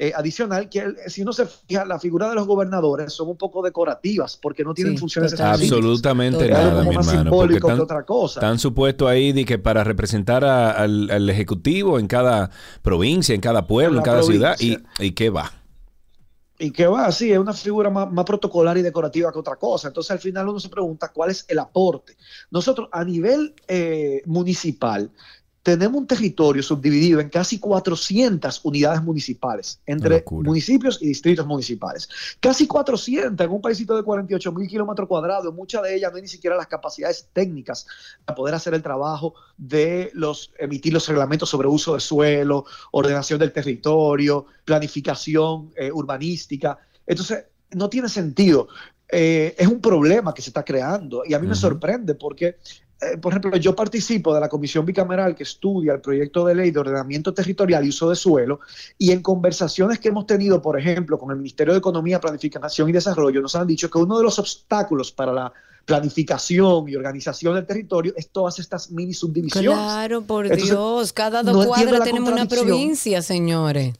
eh, 0.00 0.12
adicional, 0.14 0.68
que 0.68 0.94
si 1.08 1.22
uno 1.22 1.32
se 1.32 1.44
fija, 1.46 1.84
la 1.84 1.98
figura 1.98 2.28
de 2.28 2.36
los 2.36 2.46
gobernadores 2.46 3.12
son 3.12 3.28
un 3.30 3.36
poco 3.36 3.62
decorativas 3.62 4.36
porque 4.36 4.62
no 4.62 4.72
tienen 4.74 4.94
Sí, 4.94 4.98
funciones 5.00 5.32
total. 5.32 5.54
Absolutamente 5.54 6.46
Total. 6.48 6.64
Nada, 6.68 6.84
mi 6.84 6.94
más 6.96 7.08
hermano. 7.08 7.30
Porque 7.30 7.54
están, 7.54 7.80
otra 7.80 8.04
cosa. 8.04 8.40
están 8.40 8.58
supuestos 8.60 9.08
ahí 9.08 9.32
de 9.32 9.44
que 9.44 9.58
para 9.58 9.82
representar 9.84 10.44
a- 10.44 10.70
al, 10.70 11.10
al 11.10 11.28
Ejecutivo 11.30 11.98
en 11.98 12.06
cada 12.06 12.50
provincia, 12.82 13.34
en 13.34 13.40
cada 13.40 13.66
pueblo, 13.66 13.98
en, 13.98 14.04
cada 14.04 14.22
ciudad, 14.22 14.56
y, 14.60 14.78
y 15.00 15.12
qué 15.12 15.30
va. 15.30 15.50
Y 16.60 16.72
que 16.72 16.88
va 16.88 17.06
así, 17.06 17.30
es 17.30 17.38
una 17.38 17.52
figura 17.52 17.88
más, 17.88 18.10
más 18.10 18.24
protocolar 18.24 18.76
y 18.76 18.82
decorativa 18.82 19.32
que 19.32 19.38
otra 19.38 19.56
cosa. 19.56 19.88
Entonces 19.88 20.10
al 20.10 20.18
final 20.18 20.48
uno 20.48 20.58
se 20.58 20.68
pregunta 20.68 21.12
cuál 21.12 21.30
es 21.30 21.44
el 21.48 21.60
aporte. 21.60 22.16
Nosotros 22.50 22.88
a 22.90 23.04
nivel 23.04 23.54
eh, 23.68 24.22
municipal 24.26 25.12
tenemos 25.62 26.00
un 26.00 26.06
territorio 26.06 26.62
subdividido 26.62 27.20
en 27.20 27.28
casi 27.28 27.58
400 27.58 28.60
unidades 28.64 29.02
municipales 29.02 29.80
entre 29.86 30.24
municipios 30.30 30.98
y 31.02 31.08
distritos 31.08 31.46
municipales. 31.46 32.08
Casi 32.40 32.66
400 32.66 33.44
en 33.44 33.52
un 33.52 33.60
paísito 33.60 33.96
de 33.96 34.02
48 34.02 34.52
mil 34.52 34.68
kilómetros 34.68 35.08
cuadrados. 35.08 35.52
Muchas 35.54 35.82
de 35.82 35.96
ellas 35.96 36.10
no 36.10 36.16
hay 36.16 36.22
ni 36.22 36.28
siquiera 36.28 36.56
las 36.56 36.68
capacidades 36.68 37.28
técnicas 37.32 37.86
para 38.24 38.36
poder 38.36 38.54
hacer 38.54 38.74
el 38.74 38.82
trabajo 38.82 39.34
de 39.56 40.10
los 40.14 40.52
emitir 40.58 40.92
los 40.92 41.06
reglamentos 41.08 41.50
sobre 41.50 41.68
uso 41.68 41.94
de 41.94 42.00
suelo, 42.00 42.64
ordenación 42.92 43.38
del 43.38 43.52
territorio, 43.52 44.46
planificación 44.64 45.72
eh, 45.76 45.90
urbanística. 45.92 46.78
Entonces, 47.06 47.44
no 47.72 47.90
tiene 47.90 48.08
sentido. 48.08 48.68
Eh, 49.10 49.54
es 49.56 49.66
un 49.66 49.80
problema 49.80 50.34
que 50.34 50.42
se 50.42 50.50
está 50.50 50.62
creando 50.62 51.22
y 51.26 51.32
a 51.32 51.38
mí 51.38 51.46
me 51.46 51.54
sorprende 51.54 52.14
porque, 52.14 52.56
eh, 53.00 53.16
por 53.20 53.32
ejemplo, 53.32 53.56
yo 53.56 53.74
participo 53.74 54.34
de 54.34 54.40
la 54.40 54.50
comisión 54.50 54.84
bicameral 54.84 55.34
que 55.34 55.44
estudia 55.44 55.94
el 55.94 56.00
proyecto 56.00 56.44
de 56.44 56.54
ley 56.54 56.70
de 56.70 56.80
ordenamiento 56.80 57.32
territorial 57.32 57.86
y 57.86 57.88
uso 57.88 58.10
de 58.10 58.16
suelo 58.16 58.60
y 58.98 59.12
en 59.12 59.22
conversaciones 59.22 59.98
que 59.98 60.08
hemos 60.08 60.26
tenido, 60.26 60.60
por 60.60 60.78
ejemplo, 60.78 61.18
con 61.18 61.30
el 61.30 61.38
Ministerio 61.38 61.72
de 61.72 61.78
Economía, 61.78 62.20
Planificación 62.20 62.90
y 62.90 62.92
Desarrollo, 62.92 63.40
nos 63.40 63.56
han 63.56 63.66
dicho 63.66 63.90
que 63.90 63.96
uno 63.96 64.18
de 64.18 64.24
los 64.24 64.38
obstáculos 64.38 65.10
para 65.10 65.32
la 65.32 65.52
planificación 65.86 66.86
y 66.86 66.96
organización 66.96 67.54
del 67.54 67.64
territorio 67.64 68.12
es 68.14 68.28
todas 68.28 68.58
estas 68.58 68.90
mini 68.90 69.14
subdivisiones. 69.14 69.70
Claro, 69.70 70.20
por 70.20 70.44
Entonces, 70.44 70.68
Dios, 70.68 71.14
cada 71.14 71.42
dos 71.42 71.64
cuadras 71.64 72.02
tenemos 72.02 72.30
una 72.30 72.46
provincia, 72.46 73.22
señores. 73.22 73.94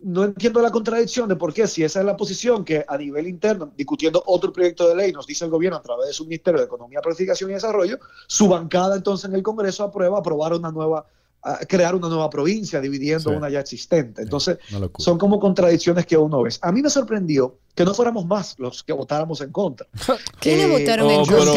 No 0.00 0.24
entiendo 0.24 0.62
la 0.62 0.70
contradicción 0.70 1.28
de 1.28 1.36
por 1.36 1.52
qué, 1.52 1.66
si 1.66 1.82
esa 1.82 2.00
es 2.00 2.06
la 2.06 2.16
posición 2.16 2.64
que 2.64 2.84
a 2.86 2.96
nivel 2.96 3.26
interno, 3.26 3.72
discutiendo 3.76 4.22
otro 4.26 4.52
proyecto 4.52 4.88
de 4.88 4.94
ley, 4.94 5.12
nos 5.12 5.26
dice 5.26 5.44
el 5.44 5.50
gobierno 5.50 5.76
a 5.78 5.82
través 5.82 6.06
de 6.06 6.12
su 6.12 6.24
Ministerio 6.24 6.60
de 6.60 6.66
Economía, 6.66 7.00
Planificación 7.00 7.50
y 7.50 7.54
Desarrollo, 7.54 7.98
su 8.28 8.48
bancada 8.48 8.96
entonces 8.96 9.28
en 9.28 9.34
el 9.34 9.42
Congreso 9.42 9.82
aprueba 9.84 10.18
aprobar 10.20 10.52
una 10.52 10.70
nueva, 10.70 11.04
a 11.42 11.58
crear 11.66 11.94
una 11.96 12.08
nueva 12.08 12.30
provincia, 12.30 12.80
dividiendo 12.80 13.30
Sí. 13.30 13.36
una 13.36 13.48
ya 13.50 13.60
existente. 13.60 14.22
Entonces, 14.22 14.58
son 14.98 15.18
como 15.18 15.40
contradicciones 15.40 16.06
que 16.06 16.16
uno 16.16 16.42
ve. 16.42 16.50
A 16.62 16.70
mí 16.72 16.80
me 16.82 16.90
sorprendió 16.90 17.56
que 17.74 17.84
no 17.84 17.92
fuéramos 17.94 18.24
más 18.26 18.54
los 18.58 18.82
que 18.84 18.92
votáramos 18.92 19.40
en 19.40 19.50
contra. 19.52 19.86
¿Quiénes 20.40 20.66
Eh, 20.66 20.78
votaron 20.78 21.06
oh, 21.08 21.10
en 21.10 21.26
contra. 21.26 21.52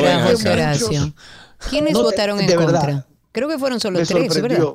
Horacio? 0.54 1.14
¿Quiénes 1.70 1.94
No, 1.94 2.00
de- 2.00 2.06
votaron 2.06 2.40
en 2.40 2.48
de 2.48 2.58
verdad. 2.58 2.80
contra? 2.82 3.08
Creo 3.32 3.48
que 3.48 3.58
fueron 3.60 3.80
solo 3.80 4.00
tres, 4.06 4.42
¿verdad? 4.42 4.66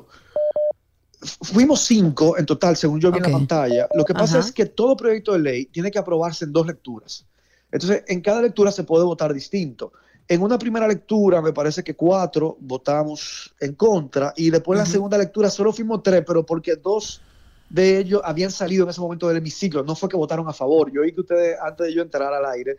Fuimos 1.41 1.81
cinco 1.81 2.37
en 2.37 2.45
total, 2.45 2.75
según 2.75 2.99
yo 2.99 3.11
vi 3.11 3.17
en 3.17 3.23
la 3.23 3.31
pantalla. 3.31 3.87
Lo 3.93 4.05
que 4.05 4.13
pasa 4.13 4.39
Ajá. 4.39 4.47
es 4.47 4.51
que 4.51 4.65
todo 4.65 4.95
proyecto 4.95 5.33
de 5.33 5.39
ley 5.39 5.65
tiene 5.65 5.91
que 5.91 5.99
aprobarse 5.99 6.45
en 6.45 6.53
dos 6.53 6.67
lecturas. 6.67 7.25
Entonces, 7.71 8.03
en 8.07 8.21
cada 8.21 8.41
lectura 8.41 8.71
se 8.71 8.83
puede 8.83 9.03
votar 9.03 9.33
distinto. 9.33 9.91
En 10.27 10.41
una 10.41 10.57
primera 10.57 10.87
lectura, 10.87 11.41
me 11.41 11.53
parece 11.53 11.83
que 11.83 11.95
cuatro 11.95 12.57
votamos 12.59 13.53
en 13.59 13.75
contra, 13.75 14.33
y 14.35 14.49
después 14.49 14.77
en 14.77 14.85
la 14.85 14.89
segunda 14.89 15.17
lectura 15.17 15.49
solo 15.49 15.71
fuimos 15.71 16.03
tres, 16.03 16.23
pero 16.25 16.45
porque 16.45 16.75
dos 16.75 17.21
de 17.69 17.97
ellos 17.99 18.21
habían 18.23 18.51
salido 18.51 18.83
en 18.83 18.89
ese 18.89 19.01
momento 19.01 19.27
del 19.27 19.37
hemiciclo. 19.37 19.83
No 19.83 19.95
fue 19.95 20.09
que 20.09 20.17
votaron 20.17 20.47
a 20.47 20.53
favor. 20.53 20.91
Yo 20.91 21.01
vi 21.01 21.13
que 21.13 21.21
ustedes, 21.21 21.57
antes 21.61 21.87
de 21.87 21.93
yo 21.93 22.01
entrar 22.01 22.33
al 22.33 22.45
aire, 22.45 22.77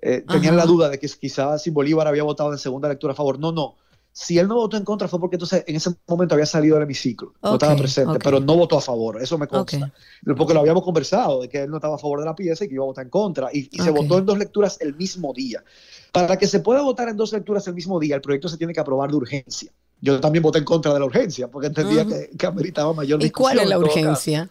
eh, 0.00 0.24
tenían 0.28 0.56
la 0.56 0.64
duda 0.64 0.88
de 0.88 0.98
que 0.98 1.08
quizás 1.08 1.62
si 1.62 1.70
Bolívar 1.70 2.06
había 2.06 2.22
votado 2.22 2.52
en 2.52 2.58
segunda 2.58 2.88
lectura 2.88 3.12
a 3.12 3.16
favor. 3.16 3.38
No, 3.38 3.52
no. 3.52 3.76
Si 4.20 4.36
él 4.36 4.48
no 4.48 4.56
votó 4.56 4.76
en 4.76 4.82
contra 4.84 5.06
fue 5.06 5.20
porque 5.20 5.36
entonces 5.36 5.62
en 5.64 5.76
ese 5.76 5.94
momento 6.08 6.34
había 6.34 6.44
salido 6.44 6.74
del 6.74 6.82
hemiciclo, 6.82 7.34
no 7.40 7.50
Ok, 7.50 7.62
estaba 7.62 7.76
presente, 7.76 8.18
pero 8.18 8.40
no 8.40 8.56
votó 8.56 8.76
a 8.76 8.80
favor, 8.80 9.22
eso 9.22 9.38
me 9.38 9.46
consta. 9.46 9.92
Porque 10.36 10.54
lo 10.54 10.58
habíamos 10.58 10.82
conversado, 10.82 11.42
de 11.42 11.48
que 11.48 11.62
él 11.62 11.70
no 11.70 11.76
estaba 11.76 11.94
a 11.94 11.98
favor 11.98 12.18
de 12.18 12.26
la 12.26 12.34
pieza 12.34 12.64
y 12.64 12.68
que 12.68 12.74
iba 12.74 12.82
a 12.82 12.88
votar 12.88 13.04
en 13.04 13.10
contra, 13.10 13.48
y, 13.52 13.68
y 13.70 13.80
se 13.80 13.92
votó 13.92 14.18
en 14.18 14.26
dos 14.26 14.36
lecturas 14.36 14.76
el 14.80 14.96
mismo 14.96 15.32
día. 15.32 15.62
Para 16.10 16.36
que 16.36 16.48
se 16.48 16.58
pueda 16.58 16.82
votar 16.82 17.08
en 17.08 17.16
dos 17.16 17.32
lecturas 17.32 17.68
el 17.68 17.74
mismo 17.74 18.00
día, 18.00 18.16
el 18.16 18.20
proyecto 18.20 18.48
se 18.48 18.56
tiene 18.56 18.72
que 18.72 18.80
aprobar 18.80 19.08
de 19.08 19.18
urgencia. 19.18 19.70
Yo 20.00 20.18
también 20.18 20.42
voté 20.42 20.58
en 20.58 20.64
contra 20.64 20.92
de 20.92 20.98
la 20.98 21.04
urgencia, 21.04 21.46
porque 21.48 21.68
entendía 21.68 22.04
que, 22.04 22.30
que 22.36 22.46
ameritaba 22.46 22.92
mayor 22.92 23.22
¿Y 23.22 23.30
cuál 23.30 23.58
discusión 23.58 23.62
es 23.62 23.68
la 23.68 23.78
urgencia? 23.78 24.50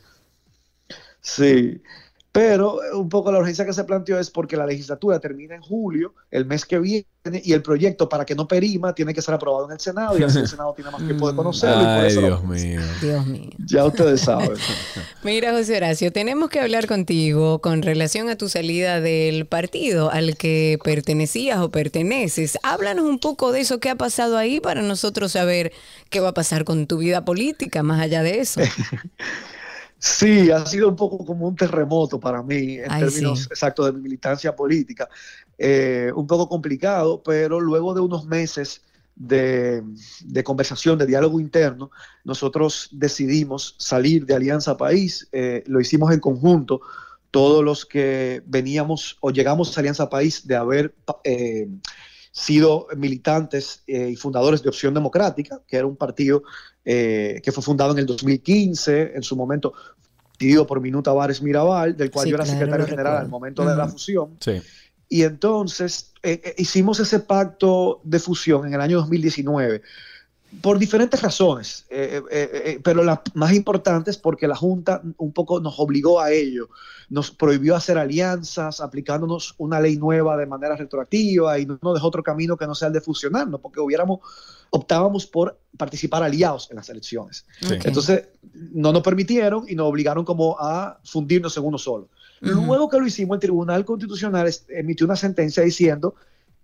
Sí. 1.20 1.82
Pero 2.38 2.84
eh, 2.84 2.94
un 2.94 3.10
poco 3.10 3.32
la 3.32 3.40
urgencia 3.40 3.66
que 3.66 3.74
se 3.74 3.84
planteó 3.84 4.20
es 4.20 4.30
porque 4.30 4.56
la 4.56 4.68
legislatura 4.68 5.20
termina 5.20 5.56
en 5.56 5.62
julio, 5.64 6.14
el 6.30 6.46
mes 6.46 6.68
que 6.68 6.78
viene, 6.78 7.08
y 7.44 7.52
el 7.52 7.64
proyecto 7.64 8.08
para 8.08 8.26
que 8.26 8.36
no 8.36 8.48
perima 8.48 8.94
tiene 8.94 9.12
que 9.12 9.24
ser 9.24 9.34
aprobado 9.34 9.66
en 9.66 9.72
el 9.72 9.80
Senado 9.80 10.16
y 10.20 10.22
así 10.22 10.38
el 10.38 10.48
Senado 10.48 10.72
tiene 10.76 10.92
más 10.92 11.04
tiempo 11.04 11.28
de 11.28 11.36
conocerlo. 11.36 11.82
y 11.82 11.84
por 11.84 12.06
Ay, 12.06 12.16
Dios 12.16 12.44
mío. 12.44 12.82
Dios 13.02 13.26
mío. 13.26 13.50
Ya 13.66 13.86
ustedes 13.86 14.22
saben. 14.22 14.52
Mira, 15.24 15.52
José 15.52 15.78
Horacio, 15.78 16.12
tenemos 16.12 16.52
que 16.52 16.60
hablar 16.60 16.86
contigo 16.86 17.60
con 17.60 17.82
relación 17.82 18.30
a 18.30 18.36
tu 18.36 18.50
salida 18.50 19.02
del 19.02 19.48
partido 19.48 20.12
al 20.12 20.38
que 20.38 20.78
pertenecías 20.84 21.58
o 21.58 21.72
perteneces. 21.72 22.60
Háblanos 22.62 23.06
un 23.06 23.18
poco 23.18 23.52
de 23.52 23.62
eso 23.62 23.80
que 23.80 23.90
ha 23.90 23.96
pasado 23.96 24.38
ahí 24.38 24.60
para 24.60 24.84
nosotros 24.84 25.32
saber 25.32 25.72
qué 26.12 26.20
va 26.20 26.30
a 26.30 26.34
pasar 26.36 26.66
con 26.66 26.86
tu 26.86 27.00
vida 27.00 27.26
política 27.26 27.82
más 27.82 28.00
allá 28.00 28.22
de 28.22 28.42
eso. 28.42 28.62
Sí, 30.00 30.52
ha 30.52 30.66
sido 30.66 30.90
un 30.90 30.96
poco 30.96 31.26
como 31.26 31.48
un 31.48 31.56
terremoto 31.56 32.20
para 32.20 32.44
mí 32.44 32.78
en 32.78 32.92
Ay, 32.92 33.04
términos 33.04 33.40
sí. 33.40 33.48
exactos 33.50 33.88
de 33.88 33.94
mi 33.94 34.02
militancia 34.02 34.56
política. 34.56 35.10
Eh, 35.58 36.12
un 36.16 36.28
poco 36.28 36.48
complicado, 36.48 37.24
pero 37.24 37.60
luego 37.60 37.94
de 37.94 38.02
unos 38.02 38.26
meses 38.26 38.84
de, 39.16 39.84
de 40.24 40.44
conversación, 40.44 41.00
de 41.00 41.08
diálogo 41.08 41.40
interno, 41.40 41.90
nosotros 42.24 42.90
decidimos 42.92 43.76
salir 43.80 44.26
de 44.26 44.36
Alianza 44.36 44.78
País. 44.78 45.28
Eh, 45.32 45.64
lo 45.66 45.82
hicimos 45.82 46.14
en 46.14 46.20
conjunto, 46.20 46.82
todos 47.32 47.64
los 47.64 47.86
que 47.86 48.44
veníamos 48.46 49.18
o 49.20 49.32
llegamos 49.32 49.76
a 49.76 49.80
Alianza 49.82 50.10
País 50.10 50.48
de 50.48 50.56
haber 50.56 50.94
eh, 51.24 51.68
sido 52.38 52.88
militantes 52.96 53.82
eh, 53.88 54.10
y 54.12 54.16
fundadores 54.16 54.62
de 54.62 54.70
Opción 54.70 54.94
Democrática, 54.94 55.60
que 55.68 55.76
era 55.76 55.88
un 55.88 55.96
partido 55.96 56.44
eh, 56.86 57.42
que 57.44 57.52
fue 57.52 57.64
fundado 57.64 57.94
en 57.94 57.98
el 57.98 58.06
2015, 58.06 59.14
en 59.16 59.24
su 59.24 59.36
momento 59.36 59.74
dirigido 60.38 60.68
por 60.68 60.80
Minuta 60.80 61.12
Vares 61.14 61.42
Mirabal, 61.42 61.98
del 61.98 62.12
cual 62.12 62.26
Sí, 62.26 62.30
yo 62.30 62.36
era 62.36 62.44
claro, 62.44 62.60
secretario 62.60 62.86
general 62.86 63.18
al 63.18 63.28
momento 63.28 63.66
de 63.66 63.76
la 63.76 63.88
fusión. 63.88 64.38
Sí. 64.40 64.62
Y 65.10 65.24
entonces 65.24 66.14
eh, 66.22 66.40
eh, 66.44 66.56
hicimos 66.60 67.00
ese 67.00 67.22
pacto 67.22 68.02
de 68.04 68.20
fusión 68.20 68.68
en 68.68 68.76
el 68.76 68.82
año 68.82 68.98
2019 69.00 69.82
por 70.62 70.80
diferentes 70.80 71.22
razones, 71.22 71.86
eh, 71.90 72.22
eh, 72.32 72.50
eh, 72.54 72.80
pero 72.82 73.04
la 73.04 73.22
más 73.34 73.54
importante 73.54 74.10
es 74.10 74.18
porque 74.18 74.48
la 74.48 74.56
Junta 74.56 75.02
un 75.18 75.34
poco 75.34 75.60
nos 75.60 75.78
obligó 75.78 76.22
a 76.22 76.32
ello, 76.32 76.70
nos 77.10 77.32
prohibió 77.32 77.76
hacer 77.76 77.98
alianzas, 77.98 78.80
aplicándonos 78.80 79.56
una 79.58 79.80
ley 79.82 79.98
nueva 79.98 80.38
de 80.38 80.46
manera 80.46 80.76
retroactiva 80.76 81.60
y 81.60 81.66
no 81.66 81.78
nos 81.82 81.96
dejó 81.96 82.08
otro 82.08 82.24
camino 82.24 82.56
que 82.56 82.66
no 82.66 82.76
sea 82.76 82.88
el 82.88 82.94
de 82.94 83.02
fusionarnos, 83.02 83.60
porque 83.60 83.82
hubiéramos, 83.82 84.20
optábamos 84.70 85.26
por 85.28 85.60
participar 85.76 86.24
aliados 86.24 86.70
en 86.72 86.78
las 86.78 86.90
elecciones. 86.90 87.46
Entonces 87.84 88.30
no 88.54 88.94
nos 88.94 89.04
permitieron 89.04 89.66
y 89.68 89.76
nos 89.76 89.88
obligaron 89.88 90.24
como 90.24 90.58
a 90.60 91.00
fundirnos 91.04 91.58
en 91.58 91.66
uno 91.66 91.78
solo. 91.78 92.08
Luego 92.40 92.90
que 92.90 93.00
lo 93.00 93.06
hicimos, 93.06 93.36
el 93.36 93.42
Tribunal 93.42 93.84
Constitucional 93.84 94.50
emitió 94.70 95.06
una 95.06 95.16
sentencia 95.16 95.64
diciendo 95.64 96.16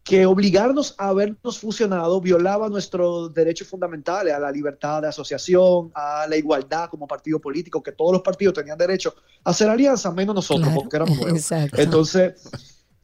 que 0.03 0.25
obligarnos 0.25 0.95
a 0.97 1.07
habernos 1.09 1.59
fusionado 1.59 2.19
violaba 2.19 2.67
nuestros 2.67 3.33
derechos 3.33 3.67
fundamentales 3.69 4.33
a 4.33 4.39
la 4.39 4.51
libertad 4.51 5.01
de 5.01 5.07
asociación, 5.07 5.91
a 5.95 6.27
la 6.27 6.35
igualdad 6.35 6.89
como 6.89 7.07
partido 7.07 7.39
político, 7.39 7.81
que 7.81 7.93
todos 7.93 8.11
los 8.11 8.21
partidos 8.21 8.53
tenían 8.53 8.77
derecho 8.77 9.15
a 9.45 9.51
hacer 9.51 9.69
alianza, 9.69 10.11
menos 10.11 10.35
nosotros, 10.35 10.67
Claro. 10.67 10.81
porque 10.81 10.95
éramos 10.97 11.17
nuevos. 11.17 11.39
Exacto. 11.39 11.81
Entonces, 11.81 12.33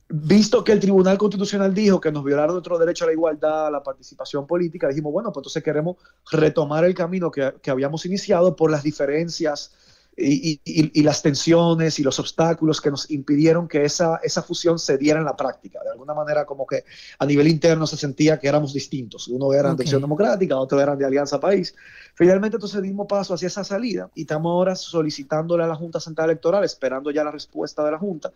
visto 0.09 0.62
que 0.63 0.73
el 0.73 0.79
Tribunal 0.81 1.17
Constitucional 1.17 1.73
dijo 1.73 2.01
que 2.01 2.12
nos 2.12 2.23
violaron 2.23 2.55
nuestro 2.55 2.77
derecho 2.77 3.05
a 3.05 3.07
la 3.07 3.13
igualdad, 3.13 3.67
a 3.67 3.71
la 3.71 3.81
participación 3.81 4.45
política, 4.45 4.89
dijimos, 4.89 5.13
bueno, 5.13 5.31
pues 5.31 5.41
entonces 5.43 5.63
queremos 5.63 5.95
retomar 6.31 6.83
el 6.83 6.93
camino 6.95 7.31
que, 7.31 7.53
que 7.62 7.71
habíamos 7.71 8.05
iniciado 8.05 8.57
por 8.57 8.71
las 8.71 8.83
diferencias 8.83 9.71
y, 10.19 10.62
y- 10.65 10.82
y- 10.82 10.91
y 10.99 11.03
las 11.03 11.21
tensiones 11.21 11.99
y 11.99 12.03
los 12.03 12.19
obstáculos 12.19 12.82
que 12.82 12.91
nos 12.91 13.10
impidieron 13.10 13.67
que 13.67 13.86
esa, 13.86 14.19
esa 14.23 14.43
fusión 14.43 14.77
se 14.79 14.97
diera 14.97 15.19
en 15.19 15.25
la 15.25 15.36
práctica. 15.36 15.79
De 15.84 15.91
alguna 15.91 16.13
manera, 16.13 16.45
como 16.45 16.65
que 16.67 16.84
a 17.17 17.25
nivel 17.25 17.47
interno 17.47 17.88
se 17.88 17.97
sentía 17.97 18.39
que 18.39 18.47
éramos 18.47 18.73
distintos. 18.73 19.27
Uno 19.27 19.53
era 19.53 19.71
Ok. 19.71 19.77
de 19.77 19.84
Acción 19.84 20.01
Democrática, 20.01 20.58
otro 20.58 20.79
eran 20.82 20.97
de 20.97 21.05
Alianza 21.05 21.39
País. 21.39 21.73
Finalmente, 22.15 22.58
entonces 22.58 22.82
dimos 22.82 23.08
paso 23.08 23.34
hacia 23.34 23.47
esa 23.47 23.63
salida 23.63 24.10
y 24.13 24.21
estamos 24.21 24.49
ahora 24.51 24.75
solicitándole 24.75 25.63
a 25.63 25.67
la 25.67 25.75
Junta 25.75 25.99
Central 25.99 26.29
Electoral, 26.29 26.63
esperando 26.65 27.12
ya 27.12 27.23
la 27.23 27.32
respuesta 27.32 27.84
de 27.86 27.91
la 27.91 27.97
Junta, 27.97 28.32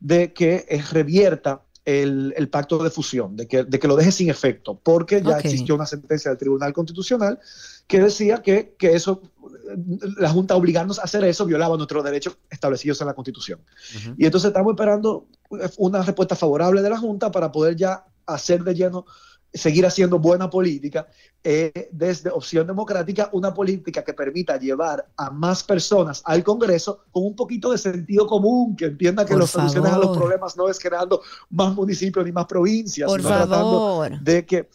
de 0.00 0.32
que 0.32 0.66
eh, 0.68 0.82
revierta 0.92 1.60
el, 1.88 2.34
el 2.36 2.50
pacto 2.50 2.82
de 2.82 2.90
fusión, 2.90 3.34
de 3.34 3.48
que, 3.48 3.64
de 3.64 3.78
que 3.78 3.88
lo 3.88 3.96
deje 3.96 4.12
sin 4.12 4.28
efecto, 4.28 4.78
porque 4.82 5.22
ya 5.22 5.38
existió 5.38 5.74
una 5.74 5.86
sentencia 5.86 6.30
del 6.30 6.36
Tribunal 6.36 6.74
Constitucional 6.74 7.40
que 7.86 7.98
decía 7.98 8.42
que, 8.42 8.74
que 8.78 8.92
eso, 8.92 9.22
la 10.18 10.28
Junta 10.28 10.54
obligarnos 10.54 10.98
a 10.98 11.04
hacer 11.04 11.24
eso 11.24 11.46
violaba 11.46 11.78
nuestros 11.78 12.04
derechos 12.04 12.36
establecidos 12.50 13.00
en 13.00 13.06
la 13.06 13.14
Constitución. 13.14 13.60
Y 14.18 14.26
entonces 14.26 14.48
estamos 14.48 14.72
esperando 14.72 15.28
una 15.78 16.02
respuesta 16.02 16.36
favorable 16.36 16.82
de 16.82 16.90
la 16.90 16.98
Junta 16.98 17.30
para 17.32 17.50
poder 17.50 17.74
ya 17.74 18.04
hacer 18.26 18.64
de 18.64 18.74
lleno, 18.74 19.06
seguir 19.52 19.86
haciendo 19.86 20.18
buena 20.18 20.50
política 20.50 21.06
eh, 21.42 21.88
desde 21.92 22.30
Opción 22.30 22.66
Democrática, 22.66 23.30
una 23.32 23.54
política 23.54 24.02
que 24.04 24.12
permita 24.12 24.58
llevar 24.58 25.06
a 25.16 25.30
más 25.30 25.62
personas 25.62 26.22
al 26.24 26.42
Congreso 26.42 27.04
con 27.10 27.24
un 27.24 27.36
poquito 27.36 27.70
de 27.72 27.78
sentido 27.78 28.26
común, 28.26 28.76
que 28.76 28.86
entienda 28.86 29.24
que 29.24 29.36
las 29.36 29.50
soluciones 29.50 29.92
a 29.92 29.98
los 29.98 30.16
problemas 30.16 30.56
no 30.56 30.68
es 30.68 30.78
creando 30.78 31.22
más 31.50 31.74
municipios 31.74 32.24
ni 32.24 32.32
más 32.32 32.46
provincias, 32.46 33.08
Por 33.08 33.20
sino 33.20 33.28
tratando 33.28 33.56
favor. 33.56 34.20
de 34.20 34.44
que 34.46 34.68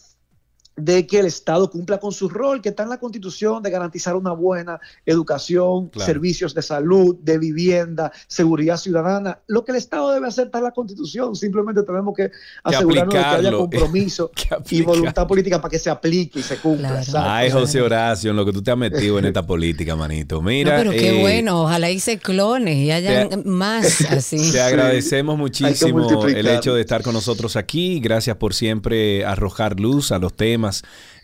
de 0.76 1.06
que 1.06 1.20
el 1.20 1.26
Estado 1.28 1.70
cumpla 1.70 2.00
con 2.00 2.12
su 2.12 2.28
rol 2.30 2.62
que 2.62 2.70
está 2.70 2.84
en 2.84 2.90
la 2.90 2.98
Constitución 3.00 3.62
de 3.62 3.70
garantizar 3.70 4.16
una 4.16 4.32
buena 4.32 4.80
educación, 5.06 5.90
Claro. 5.90 6.06
servicios 6.06 6.54
de 6.54 6.62
salud, 6.62 7.16
de 7.22 7.38
vivienda, 7.38 8.12
seguridad 8.28 8.78
ciudadana. 8.78 9.40
Lo 9.48 9.64
que 9.64 9.72
el 9.72 9.78
Estado 9.78 10.12
debe 10.12 10.28
hacer 10.28 10.48
está 10.48 10.58
en 10.58 10.64
la 10.66 10.72
Constitución. 10.72 11.36
Simplemente 11.36 11.84
tenemos 11.84 12.16
que 12.16 12.32
asegurarnos 12.64 13.14
de 13.14 13.20
que 13.20 13.26
haya 13.26 13.52
compromiso 13.58 14.32
Que 14.34 14.48
y 14.76 14.82
voluntad 14.82 15.28
política 15.28 15.62
para 15.62 15.70
que 15.70 15.80
se 15.80 15.90
aplique 15.90 16.40
y 16.40 16.44
se 16.44 16.58
cumpla. 16.58 17.02
Claro. 17.06 17.30
Ay, 17.30 17.52
José 17.52 17.82
Horacio, 17.82 18.32
en 18.32 18.38
lo 18.38 18.46
que 18.46 18.52
tú 18.54 18.62
te 18.64 18.72
has 18.72 18.78
metido 18.78 19.20
en 19.20 19.26
esta 19.26 19.46
política, 19.48 19.96
manito. 19.96 20.42
Mira, 20.42 20.78
no, 20.78 20.90
pero 20.90 20.92
qué 20.92 21.18
eh, 21.20 21.22
bueno, 21.22 21.64
ojalá 21.64 21.92
y 21.92 22.00
se 22.00 22.18
clones 22.18 22.78
y 22.78 22.92
hayan 22.92 23.30
te- 23.30 23.38
más 23.38 24.02
así. 24.10 24.52
Te 24.52 24.62
agradecemos 24.62 25.38
muchísimo 25.38 26.26
el 26.26 26.48
hecho 26.48 26.74
de 26.74 26.82
estar 26.82 27.04
con 27.04 27.14
nosotros 27.14 27.56
aquí. 27.56 28.00
Gracias 28.00 28.38
por 28.38 28.54
siempre 28.54 29.26
arrojar 29.26 29.80
luz 29.80 30.12
a 30.12 30.18
los 30.20 30.34
temas 30.34 30.63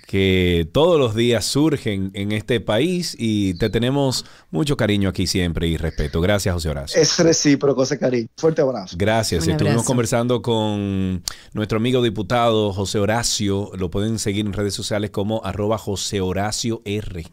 que 0.09 0.67
todos 0.71 0.99
los 0.99 1.13
días 1.13 1.45
surgen 1.45 2.09
en 2.15 2.31
este 2.31 2.59
país 2.59 3.15
y 3.19 3.53
te 3.59 3.69
tenemos 3.69 4.25
mucho 4.49 4.75
cariño 4.75 5.07
aquí 5.09 5.27
siempre 5.27 5.67
y 5.67 5.77
respeto. 5.77 6.19
Gracias, 6.19 6.51
José 6.51 6.69
Horacio. 6.69 6.99
Es 6.99 7.19
recíproco 7.19 7.83
ese 7.83 7.99
cariño. 7.99 8.27
Fuerte 8.35 8.63
abrazo. 8.63 8.95
Gracias. 8.97 9.45
Un 9.45 9.51
Estuvimos 9.51 9.73
abrazo. 9.73 9.87
conversando 9.87 10.41
con 10.41 11.21
nuestro 11.53 11.77
amigo 11.77 12.01
diputado 12.01 12.73
José 12.73 12.97
Horacio. 12.97 13.69
Lo 13.77 13.91
pueden 13.91 14.17
seguir 14.17 14.47
en 14.47 14.53
redes 14.53 14.73
sociales 14.73 15.11
como 15.11 15.45
arroba 15.45 15.77
José 15.77 16.21
Horacio 16.21 16.81
R. 16.85 17.23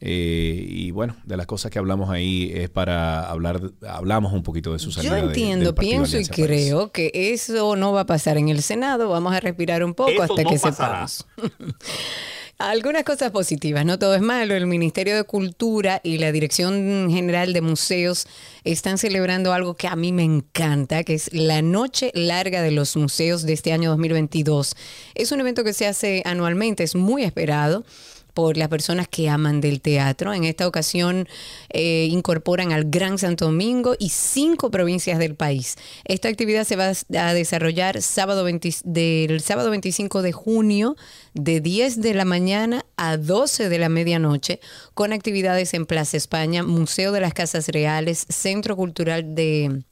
Eh, 0.00 0.64
y 0.68 0.90
bueno, 0.92 1.16
de 1.24 1.36
las 1.36 1.46
cosas 1.46 1.70
que 1.72 1.78
hablamos 1.78 2.08
ahí 2.10 2.52
es 2.54 2.70
para 2.70 3.28
hablar, 3.28 3.60
hablamos 3.88 4.32
un 4.32 4.42
poquito 4.44 4.72
de 4.72 4.78
su 4.78 4.90
Yo 4.90 5.02
salida. 5.02 5.16
de- 5.16 5.20
entiendo, 5.22 5.74
pienso 5.74 6.18
y 6.20 6.24
creo 6.26 6.92
que 6.92 7.10
eso 7.14 7.74
no 7.74 7.92
va 7.92 8.02
a 8.02 8.06
pasar 8.06 8.38
en 8.38 8.48
el 8.48 8.62
Senado. 8.62 9.08
Vamos 9.08 9.34
a 9.34 9.40
respirar 9.40 9.82
un 9.82 9.94
poco 9.94 10.10
Eso 10.10 10.22
hasta 10.22 10.42
no 10.42 10.50
que 10.50 10.58
pasará. 10.58 11.08
sepamos. 11.08 11.26
Algunas 12.60 13.04
cosas 13.04 13.30
positivas, 13.30 13.84
no 13.84 14.00
todo 14.00 14.16
es 14.16 14.20
malo. 14.20 14.54
El 14.56 14.66
Ministerio 14.66 15.14
de 15.14 15.22
Cultura 15.22 16.00
y 16.02 16.18
la 16.18 16.32
Dirección 16.32 17.08
General 17.08 17.52
de 17.52 17.60
Museos 17.60 18.26
están 18.64 18.98
celebrando 18.98 19.52
algo 19.52 19.74
que 19.76 19.86
a 19.86 19.94
mí 19.94 20.10
me 20.10 20.24
encanta, 20.24 21.04
que 21.04 21.14
es 21.14 21.32
la 21.32 21.62
Noche 21.62 22.10
Larga 22.14 22.60
de 22.60 22.72
los 22.72 22.96
Museos 22.96 23.44
de 23.44 23.52
este 23.52 23.72
año 23.72 23.90
2022. 23.90 24.74
Es 25.14 25.30
un 25.30 25.38
evento 25.40 25.62
que 25.62 25.72
se 25.72 25.86
hace 25.86 26.22
anualmente, 26.24 26.82
es 26.82 26.96
muy 26.96 27.22
esperado 27.22 27.84
por 28.38 28.56
las 28.56 28.68
personas 28.68 29.08
que 29.08 29.28
aman 29.28 29.60
del 29.60 29.80
teatro. 29.80 30.32
En 30.32 30.44
esta 30.44 30.68
ocasión 30.68 31.26
eh, 31.70 32.06
incorporan 32.08 32.70
al 32.70 32.84
Gran 32.84 33.18
Santo 33.18 33.46
Domingo 33.46 33.96
y 33.98 34.10
cinco 34.10 34.70
provincias 34.70 35.18
del 35.18 35.34
país. 35.34 35.74
Esta 36.04 36.28
actividad 36.28 36.62
se 36.62 36.76
va 36.76 36.92
a 37.20 37.34
desarrollar 37.34 38.00
sábado 38.00 38.44
20 38.44 38.76
del 38.84 39.40
sábado 39.40 39.70
25 39.70 40.22
de 40.22 40.30
junio 40.30 40.94
de 41.34 41.60
10 41.60 42.00
de 42.00 42.14
la 42.14 42.24
mañana 42.24 42.86
a 42.96 43.16
12 43.16 43.68
de 43.68 43.78
la 43.80 43.88
medianoche 43.88 44.60
con 44.94 45.12
actividades 45.12 45.74
en 45.74 45.84
Plaza 45.84 46.16
España, 46.16 46.62
Museo 46.62 47.10
de 47.10 47.20
las 47.20 47.34
Casas 47.34 47.66
Reales, 47.66 48.24
Centro 48.28 48.76
Cultural 48.76 49.34
de 49.34 49.82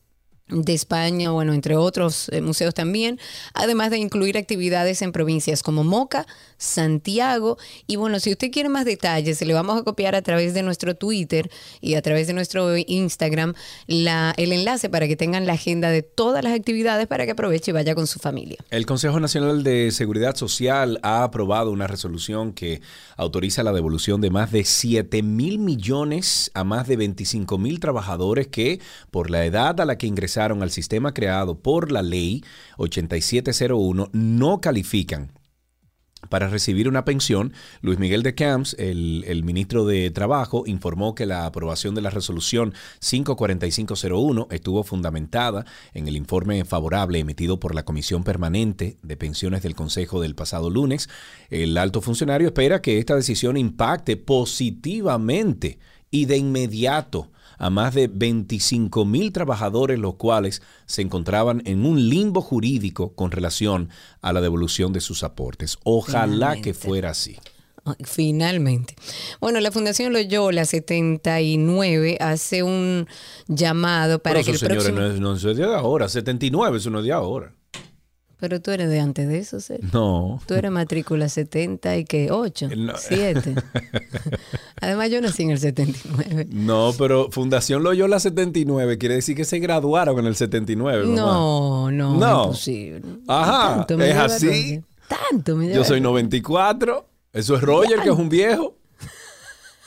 de 0.49 0.75
España, 0.75 1.31
bueno, 1.31 1.53
entre 1.53 1.77
otros 1.77 2.29
eh, 2.29 2.41
museos 2.41 2.73
también, 2.73 3.19
además 3.53 3.91
de 3.91 3.99
incluir 3.99 4.39
actividades 4.39 5.03
en 5.03 5.11
provincias 5.11 5.65
como 5.65 5.83
Moca, 5.83 6.25
Santiago, 6.57 7.59
y 7.89 7.97
bueno, 7.97 8.21
si 8.21 8.31
usted 8.31 8.53
quiere 8.53 8.69
más 8.69 8.85
detalles, 8.85 9.43
le 9.43 9.55
vamos 9.55 9.81
a 9.81 9.83
copiar 9.83 10.15
a 10.15 10.23
través 10.23 10.55
de 10.55 10.63
nuestro 10.63 10.95
Twitter 10.95 11.51
y 11.81 11.95
a 11.95 12.03
través 12.03 12.29
de 12.29 12.33
nuestro 12.33 12.77
Instagram 12.77 13.55
la, 13.89 14.35
el 14.37 14.53
enlace 14.53 14.89
para 14.89 15.09
que 15.09 15.17
tengan 15.17 15.47
la 15.47 15.55
agenda 15.55 15.91
de 15.91 16.03
todas 16.03 16.45
las 16.45 16.55
actividades 16.55 17.09
para 17.09 17.25
que 17.25 17.33
aproveche 17.33 17.73
y 17.73 17.75
vaya 17.75 17.97
con 17.97 18.07
su 18.07 18.21
familia. 18.21 18.59
El 18.71 18.87
Consejo 18.87 19.19
Nacional 19.19 19.65
de 19.65 19.91
Seguridad 19.91 20.37
Social 20.37 21.01
ha 21.03 21.25
aprobado 21.25 21.73
una 21.73 21.89
resolución 21.89 22.53
que 22.53 22.81
autoriza 23.17 23.65
la 23.65 23.73
devolución 23.73 24.21
de 24.21 24.31
más 24.31 24.53
de 24.53 24.65
7 24.65 25.23
mil 25.25 25.59
millones 25.59 26.53
a 26.55 26.63
más 26.63 26.87
de 26.87 26.97
25 26.97 27.59
mil 27.59 27.81
trabajadores 27.81 28.47
que, 28.47 28.81
por 29.11 29.31
la 29.31 29.45
edad 29.45 29.81
a 29.81 29.85
la 29.85 29.99
que 29.99 30.07
ingresaron 30.07 30.36
al 30.39 30.71
sistema 30.71 31.15
creado 31.15 31.59
por 31.59 31.91
la 31.91 32.03
ley 32.03 32.45
8701, 32.77 34.11
no 34.13 34.61
califican 34.61 35.33
para 36.29 36.49
recibir 36.49 36.89
una 36.89 37.05
pensión, 37.05 37.53
Luis 37.83 37.99
Miguel 37.99 38.23
de 38.23 38.35
Camps, 38.35 38.75
el, 38.79 39.25
el, 39.29 39.45
ministro 39.45 39.85
de 39.85 40.11
Trabajo, 40.11 40.65
informó 40.67 41.15
que 41.15 41.25
la 41.25 41.47
aprobación 41.47 41.95
de 41.95 42.01
la 42.01 42.11
resolución 42.11 42.75
54501 42.99 44.49
estuvo 44.51 44.83
fundamentada 44.83 45.65
en 45.95 46.09
el 46.09 46.17
informe 46.17 46.65
favorable 46.65 47.21
emitido 47.21 47.61
por 47.61 47.75
la 47.75 47.85
Comisión 47.85 48.25
Permanente 48.25 48.97
de 49.03 49.17
Pensiones 49.17 49.63
del 49.63 49.77
Consejo 49.77 50.21
del 50.21 50.35
pasado 50.35 50.69
lunes. 50.69 51.09
El 51.49 51.79
alto 51.79 52.01
funcionario 52.01 52.49
espera 52.49 52.83
que 52.83 52.99
esta 52.99 53.15
decisión 53.15 53.57
impacte 53.57 54.17
positivamente 54.17 55.79
y 56.11 56.25
de 56.25 56.39
inmediato 56.39 57.31
a 57.59 57.71
más 57.71 57.95
de 57.95 58.09
25 58.09 59.05
mil 59.05 59.33
trabajadores, 59.33 59.99
los 59.99 60.15
cuales 60.15 60.63
se 60.87 61.03
encontraban 61.03 61.63
en 61.65 61.85
un 61.87 62.09
limbo 62.09 62.41
jurídico 62.43 63.15
con 63.15 63.31
relación 63.31 63.89
a 64.21 64.33
la 64.33 64.41
devolución 64.41 64.93
de 64.93 65.01
sus 65.01 65.23
aportes. 65.23 65.79
Ojalá 65.85 66.27
Finalmente. 66.53 66.63
que 66.63 66.75
fuera 66.75 67.11
así. 67.11 67.37
Finalmente. 68.03 68.97
Bueno, 69.41 69.61
la 69.61 69.71
Fundación 69.71 70.13
Loyola 70.13 70.65
79 70.65 72.19
hace 72.21 72.63
un 72.63 73.07
llamado 73.47 74.19
para 74.21 74.35
Pero 74.35 74.45
que 74.45 74.51
el 74.53 74.59
señores, 74.59 74.85
próximo... 74.85 75.01
no 75.01 75.35
es, 75.35 75.43
no 75.45 75.51
es 75.51 75.57
de 75.57 75.65
ahora. 75.65 76.09
79, 76.09 76.79
eso 76.79 76.91
no 76.91 76.99
es 76.99 77.05
de 77.05 77.13
ahora. 77.13 77.53
Pero 78.39 78.61
tú 78.61 78.71
eres 78.71 78.91
de 78.91 79.01
antes 79.01 79.29
de 79.29 79.39
eso, 79.39 79.61
Sergio. 79.61 79.89
No. 79.93 80.43
Tú 80.47 80.55
eres 80.55 80.71
matrícula 80.71 81.29
70 81.29 81.97
y 81.97 82.05
que 82.05 82.31
8, 82.31 82.69
No. 82.77 82.93
7. 82.97 83.55
Además, 84.81 85.11
yo 85.11 85.21
nací 85.21 85.43
en 85.43 85.51
el 85.51 85.59
79. 85.59 86.49
No, 86.51 86.93
pero 86.99 87.31
Fundación 87.31 87.83
Loyola 87.83 88.21
79 88.21 88.99
quiere 88.99 89.15
decir 89.17 89.35
que 89.37 89.45
se 89.45 89.59
graduaron 89.59 90.19
en 90.19 90.27
el 90.27 90.37
79. 90.37 91.07
mamá. 91.07 91.17
No, 91.17 91.91
no, 91.91 92.15
No. 92.17 92.45
imposible. 92.45 93.03
Ajá, 93.27 93.87
Tanto 93.87 94.03
¿es 94.05 94.17
así? 94.17 94.83
Tanto 95.09 95.57
me 95.57 95.73
Yo 95.73 95.85
soy 95.85 96.01
94. 96.01 97.07
Eso 97.33 97.57
es 97.57 97.63
Roger, 97.63 98.01
que 98.01 98.09
es 98.11 98.15
un 98.15 98.29
viejo. 98.29 98.77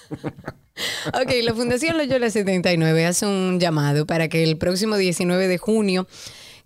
Ok, 1.08 1.32
la 1.44 1.54
Fundación 1.54 1.98
Loyola 1.98 2.30
79 2.30 3.06
hace 3.06 3.26
un 3.26 3.60
llamado 3.60 4.06
para 4.06 4.30
que 4.30 4.44
el 4.44 4.58
próximo 4.58 4.96
19 4.96 5.50
de 5.50 5.58
junio 5.58 6.08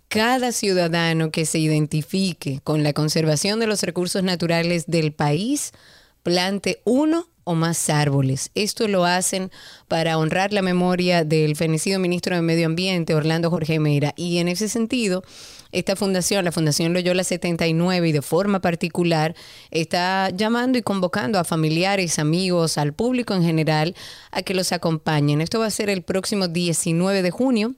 cada 0.08 0.52
ciudadano 0.52 1.32
que 1.32 1.44
se 1.46 1.58
identifique 1.58 2.60
con 2.62 2.84
la 2.84 2.92
conservación 2.92 3.58
de 3.58 3.66
los 3.66 3.82
recursos 3.82 4.22
naturales 4.22 4.84
del 4.86 5.12
país 5.12 5.72
plante 6.22 6.80
uno 6.84 7.26
o 7.44 7.54
más 7.54 7.88
árboles. 7.90 8.50
Esto 8.54 8.88
lo 8.88 9.04
hacen 9.04 9.50
para 9.88 10.18
honrar 10.18 10.52
la 10.52 10.62
memoria 10.62 11.24
del 11.24 11.56
fenecido 11.56 11.98
ministro 11.98 12.34
de 12.34 12.42
Medio 12.42 12.66
Ambiente, 12.66 13.14
Orlando 13.14 13.50
Jorge 13.50 13.78
Mera. 13.78 14.12
Y 14.16 14.38
en 14.38 14.48
ese 14.48 14.68
sentido, 14.68 15.22
esta 15.72 15.96
fundación, 15.96 16.44
la 16.44 16.52
Fundación 16.52 16.92
Loyola 16.92 17.24
79, 17.24 18.08
y 18.08 18.12
de 18.12 18.22
forma 18.22 18.60
particular, 18.60 19.34
está 19.70 20.30
llamando 20.30 20.78
y 20.78 20.82
convocando 20.82 21.38
a 21.38 21.44
familiares, 21.44 22.18
amigos, 22.18 22.78
al 22.78 22.92
público 22.92 23.34
en 23.34 23.42
general, 23.42 23.94
a 24.30 24.42
que 24.42 24.54
los 24.54 24.72
acompañen. 24.72 25.40
Esto 25.40 25.58
va 25.58 25.66
a 25.66 25.70
ser 25.70 25.90
el 25.90 26.02
próximo 26.02 26.48
19 26.48 27.22
de 27.22 27.30
junio. 27.30 27.74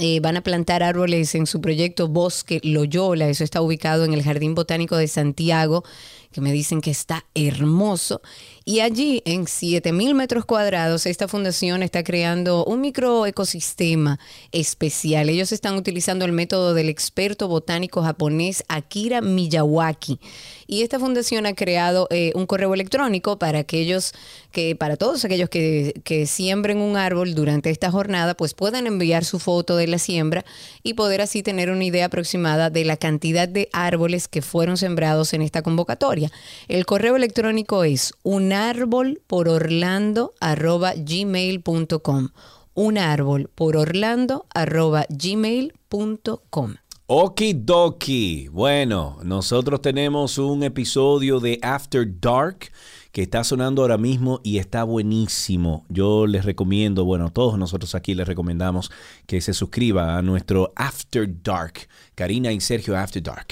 Eh, 0.00 0.20
van 0.20 0.36
a 0.36 0.42
plantar 0.42 0.84
árboles 0.84 1.34
en 1.34 1.46
su 1.46 1.60
proyecto 1.60 2.06
Bosque 2.06 2.60
Loyola. 2.62 3.28
Eso 3.28 3.42
está 3.42 3.60
ubicado 3.60 4.04
en 4.04 4.14
el 4.14 4.22
Jardín 4.22 4.54
Botánico 4.54 4.96
de 4.96 5.08
Santiago, 5.08 5.82
que 6.32 6.40
me 6.40 6.52
dicen 6.52 6.80
que 6.80 6.90
está 6.90 7.24
hermoso. 7.34 8.20
Y 8.64 8.80
allí, 8.80 9.22
en 9.24 9.46
7000 9.46 10.14
metros 10.14 10.44
cuadrados, 10.44 11.06
esta 11.06 11.26
fundación 11.26 11.82
está 11.82 12.04
creando 12.04 12.66
un 12.66 12.82
microecosistema 12.82 14.18
especial. 14.52 15.30
Ellos 15.30 15.52
están 15.52 15.76
utilizando 15.76 16.26
el 16.26 16.32
método 16.32 16.74
del 16.74 16.90
experto 16.90 17.48
botánico 17.48 18.02
japonés 18.02 18.64
Akira 18.68 19.22
Miyawaki. 19.22 20.20
Y 20.66 20.82
esta 20.82 20.98
fundación 20.98 21.46
ha 21.46 21.54
creado 21.54 22.08
eh, 22.10 22.32
un 22.34 22.44
correo 22.44 22.74
electrónico 22.74 23.38
para 23.38 23.60
aquellos 23.60 24.12
que, 24.52 24.76
para 24.76 24.98
todos 24.98 25.24
aquellos 25.24 25.48
que, 25.48 26.02
que 26.04 26.26
siembren 26.26 26.78
un 26.78 26.98
árbol 26.98 27.34
durante 27.34 27.70
esta 27.70 27.90
jornada, 27.90 28.34
pues 28.34 28.52
puedan 28.52 28.86
enviar 28.86 29.24
su 29.24 29.38
foto 29.38 29.76
de 29.76 29.86
la 29.86 29.98
siembra 29.98 30.44
y 30.82 30.92
poder 30.92 31.22
así 31.22 31.42
tener 31.42 31.70
una 31.70 31.84
idea 31.84 32.06
aproximada 32.06 32.68
de 32.68 32.84
la 32.84 32.98
cantidad 32.98 33.48
de 33.48 33.70
árboles 33.72 34.28
que 34.28 34.42
fueron 34.42 34.76
sembrados 34.76 35.32
en 35.32 35.40
esta 35.40 35.62
convocatoria. 35.62 36.17
El 36.68 36.86
correo 36.86 37.16
electrónico 37.16 37.84
es 37.84 38.12
un 38.22 38.52
árbol 38.52 39.20
por 39.26 39.48
orlando 39.48 40.32
arroba 40.40 40.94
gmail.com. 40.96 42.28
Un 42.74 42.98
árbol 42.98 43.50
por 43.54 43.76
orlando 43.76 44.46
arroba 44.54 45.06
gmail.com. 45.08 46.74
Okidoki. 47.10 48.48
Bueno, 48.48 49.18
nosotros 49.22 49.80
tenemos 49.80 50.36
un 50.36 50.62
episodio 50.62 51.40
de 51.40 51.58
After 51.62 52.06
Dark 52.20 52.70
que 53.12 53.22
está 53.22 53.42
sonando 53.44 53.80
ahora 53.82 53.96
mismo 53.96 54.40
y 54.44 54.58
está 54.58 54.84
buenísimo. 54.84 55.86
Yo 55.88 56.26
les 56.26 56.44
recomiendo, 56.44 57.06
bueno, 57.06 57.30
todos 57.30 57.58
nosotros 57.58 57.94
aquí 57.94 58.14
les 58.14 58.28
recomendamos 58.28 58.90
que 59.26 59.40
se 59.40 59.54
suscriba 59.54 60.18
a 60.18 60.22
nuestro 60.22 60.72
After 60.76 61.26
Dark. 61.42 61.88
Karina 62.18 62.50
y 62.50 62.60
Sergio 62.60 62.96
After 62.96 63.22
Dark. 63.22 63.46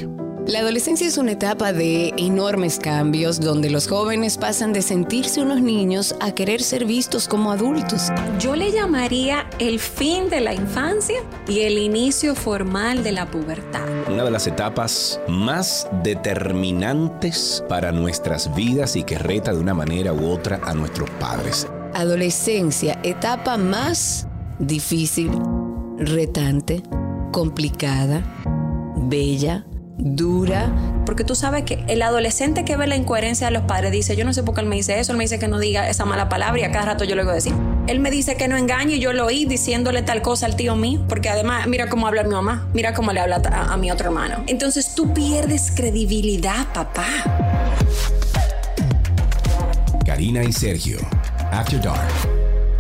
La 0.49 0.59
adolescencia 0.59 1.07
es 1.07 1.19
una 1.19 1.33
etapa 1.33 1.73
de 1.73 2.13
enormes 2.17 2.81
cambios 2.81 3.39
donde 3.39 3.71
los 3.71 3.87
jóvenes 3.87 4.39
pasan 4.39 4.73
de 4.73 4.83
sentirse 4.83 5.41
unos 5.41 5.61
niños 5.61 6.17
a 6.19 6.35
querer 6.35 6.61
ser 6.61 6.85
vistos 6.85 7.29
como 7.29 7.53
adultos. 7.53 8.09
Yo 8.41 8.57
le 8.57 8.73
llamaría 8.73 9.49
el 9.61 9.79
fin 9.79 10.29
de 10.29 10.41
la 10.41 10.53
infancia 10.53 11.23
y 11.47 11.61
el 11.61 11.79
inicio 11.79 12.35
formal 12.35 13.05
de 13.05 13.13
la 13.13 13.31
pubertad. 13.31 13.87
Una 14.11 14.25
de 14.25 14.33
las 14.33 14.49
etapas 14.49 15.21
más 15.29 15.89
determinantes 16.03 17.63
para 17.69 17.93
nuestras 17.93 18.53
vidas 18.57 18.97
y 18.97 19.05
que 19.05 19.17
reta 19.17 19.53
de 19.53 19.61
una 19.61 19.75
manera 19.75 20.13
u 20.13 20.29
otra 20.29 20.61
a 20.65 20.75
nuestros 20.75 21.09
padres. 21.21 21.69
Adolescencia, 21.95 22.99
etapa 23.05 23.59
más 23.59 24.27
difícil, 24.59 25.31
retante, 25.99 26.83
complicada, 27.37 28.23
bella, 28.97 29.67
dura. 29.99 30.73
Porque 31.05 31.23
tú 31.23 31.35
sabes 31.35 31.65
que 31.65 31.85
el 31.87 32.01
adolescente 32.01 32.65
que 32.65 32.79
ve 32.79 32.87
la 32.87 32.97
incoherencia 32.97 33.49
de 33.49 33.53
los 33.53 33.65
padres 33.65 33.93
dice, 33.93 34.17
yo 34.17 34.25
no 34.25 34.33
sé 34.33 34.43
por 34.43 34.55
qué 34.55 34.63
él 34.63 34.67
me 34.67 34.77
dice 34.77 34.99
eso, 34.99 35.13
él 35.13 35.19
me 35.19 35.25
dice 35.25 35.39
que 35.39 35.47
no 35.47 35.59
diga 35.59 35.87
esa 35.87 36.07
mala 36.07 36.31
palabra 36.31 36.59
y 36.63 36.65
a 36.65 36.73
cada 36.73 36.87
rato 36.87 37.05
yo 37.05 37.15
le 37.15 37.25
digo 37.25 37.35
decir. 37.35 37.53
Él 37.89 38.01
me 38.01 38.11
dice 38.11 38.39
que 38.39 38.49
no 38.49 38.57
engañe 38.57 38.95
y 38.95 39.01
yo 39.01 39.13
lo 39.13 39.27
oí 39.27 39.45
diciéndole 39.45 40.01
tal 40.01 40.23
cosa 40.23 40.47
al 40.47 40.57
tío 40.57 40.77
mío, 40.77 41.05
porque 41.11 41.29
además 41.29 41.67
mira 41.67 41.91
cómo 41.91 42.07
habla 42.07 42.23
mi 42.23 42.31
mamá, 42.31 42.71
mira 42.73 42.95
cómo 42.95 43.13
le 43.13 43.21
habla 43.21 43.43
a, 43.53 43.75
a 43.75 43.77
mi 43.77 43.91
otro 43.91 44.07
hermano. 44.07 44.43
Entonces 44.47 44.95
tú 44.95 45.13
pierdes 45.13 45.73
credibilidad, 45.77 46.73
papá. 46.73 47.05
Karina 50.07 50.43
y 50.43 50.53
Sergio, 50.55 51.01
After 51.53 51.83
Dark. 51.83 52.09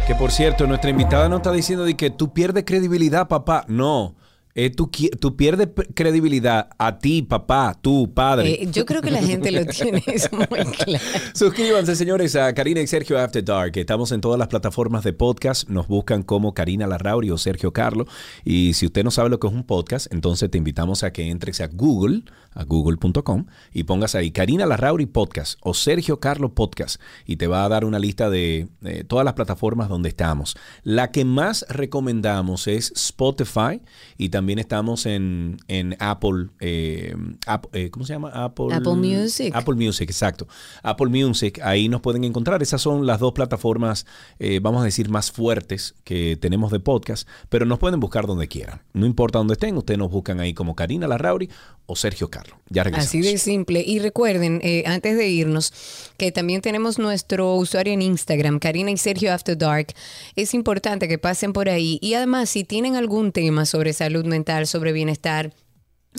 Que 0.07 0.14
por 0.14 0.33
cierto, 0.33 0.66
nuestra 0.66 0.88
invitada 0.88 1.29
no 1.29 1.37
está 1.37 1.53
diciendo 1.53 1.85
de 1.85 1.95
que 1.95 2.09
tú 2.09 2.33
pierdes 2.33 2.64
credibilidad, 2.64 3.29
papá. 3.29 3.66
No. 3.69 4.14
Eh, 4.59 4.71
tú, 4.71 4.88
pierdes 5.37 5.69
credibilidad 5.95 6.71
a 6.79 6.99
ti, 6.99 7.21
papá, 7.21 7.79
tú, 7.79 8.14
padre. 8.14 8.62
Eh, 8.62 8.69
yo 8.73 8.87
creo 8.87 9.03
que 9.03 9.11
la 9.11 9.23
gente 9.23 9.51
lo 9.51 9.66
tiene 9.66 10.03
eso 10.07 10.31
muy 10.33 10.47
claro. 10.79 11.05
Suscríbanse, 11.35 11.95
señores, 11.95 12.35
a 12.37 12.55
Karina 12.55 12.81
y 12.81 12.87
Sergio 12.87 13.19
After 13.19 13.45
Dark. 13.45 13.77
Estamos 13.77 14.12
en 14.12 14.23
todas 14.23 14.38
las 14.38 14.49
plataformas 14.49 15.05
de 15.05 15.12
podcast. 15.12 15.69
Nos 15.69 15.88
buscan 15.88 16.23
como 16.23 16.55
Karina 16.55 16.87
Larrauri 16.87 17.31
o 17.31 17.37
Sergio 17.37 17.75
Carlo. 17.75 18.07
Y 18.47 18.73
si 18.73 18.87
usted 18.87 19.05
no 19.05 19.11
sabe 19.11 19.29
lo 19.29 19.38
que 19.38 19.47
es 19.47 19.53
un 19.53 19.64
podcast, 19.64 20.11
entonces 20.11 20.51
te 20.51 20.57
invitamos 20.57 21.03
a 21.03 21.12
que 21.12 21.29
entres 21.29 21.61
a 21.61 21.66
Google, 21.66 22.23
a 22.55 22.64
google.com, 22.64 23.45
y 23.75 23.83
pongas 23.83 24.14
ahí 24.14 24.31
Karina 24.31 24.64
Larrauri 24.64 25.05
Podcast 25.05 25.59
o 25.61 25.75
Sergio 25.75 26.19
Carlo 26.19 26.55
Podcast. 26.55 26.99
Y 27.27 27.37
te 27.37 27.47
va 27.47 27.62
a 27.62 27.69
dar 27.69 27.85
una 27.85 27.99
lista 27.99 28.31
de 28.31 28.69
eh, 28.87 29.05
todas 29.07 29.27
las 29.27 29.35
plataformas 29.35 29.90
donde 29.90 30.09
estamos. 30.09 30.57
La 30.83 31.11
que 31.11 31.27
más 31.27 31.66
recomendamos 31.69 32.69
es 32.69 32.90
Spotify 32.92 33.83
y 34.16 34.31
también 34.31 34.46
también 34.47 34.61
estamos 34.61 35.07
en, 35.07 35.57
en 35.67 35.97
Apple, 35.99 36.51
eh, 36.61 37.17
App- 37.47 37.67
eh, 37.75 37.91
¿cómo 37.91 38.07
se 38.07 38.13
llama? 38.13 38.29
Apple, 38.29 38.67
Apple 38.71 38.95
Music. 38.95 39.51
Apple 39.53 39.75
Music, 39.75 40.09
exacto. 40.09 40.47
Apple 40.85 41.09
Music, 41.09 41.59
ahí 41.65 41.89
nos 41.89 42.01
pueden 42.01 42.23
encontrar. 42.23 42.63
Esas 42.63 42.81
son 42.81 43.07
las 43.07 43.19
dos 43.19 43.33
plataformas, 43.33 44.07
eh, 44.39 44.61
vamos 44.63 44.83
a 44.83 44.85
decir, 44.85 45.09
más 45.09 45.33
fuertes 45.33 45.97
que 46.05 46.39
tenemos 46.41 46.71
de 46.71 46.79
podcast, 46.79 47.27
pero 47.49 47.67
nos 47.67 47.81
pueden 47.81 47.99
buscar 47.99 48.29
donde 48.29 48.47
quieran. 48.47 48.83
No 48.93 49.05
importa 49.05 49.39
dónde 49.39 49.55
estén, 49.55 49.77
ustedes 49.77 49.99
nos 49.99 50.13
buscan 50.13 50.39
ahí 50.39 50.55
como 50.55 50.77
Karina 50.77 51.09
Larrauri 51.09 51.51
o 51.87 51.97
Sergio 51.97 52.31
Carlos. 52.31 52.57
Ya 52.69 52.85
regresamos. 52.85 53.09
Así 53.09 53.23
de 53.23 53.39
simple. 53.39 53.83
Y 53.85 53.99
recuerden, 53.99 54.61
eh, 54.63 54.85
antes 54.87 55.17
de 55.17 55.29
irnos, 55.29 55.73
que 56.19 56.31
también 56.31 56.61
tenemos 56.61 57.01
nuestro 57.01 57.55
usuario 57.57 57.93
en 57.93 58.03
Instagram, 58.03 58.61
Karina 58.61 58.93
y 58.93 58.97
Sergio 58.97 59.33
After 59.33 59.59
Dark. 59.59 59.89
Es 60.37 60.55
importante 60.55 61.09
que 61.09 61.19
pasen 61.19 61.53
por 61.53 61.69
ahí. 61.69 61.99
Y 62.01 62.15
además, 62.15 62.51
si 62.51 62.65
tienen 62.65 62.95
algún 62.97 63.33
tema 63.33 63.67
sobre 63.67 63.93
salud 63.93 64.25
mental, 64.25 64.36
sobre 64.66 64.92
bienestar, 64.92 65.53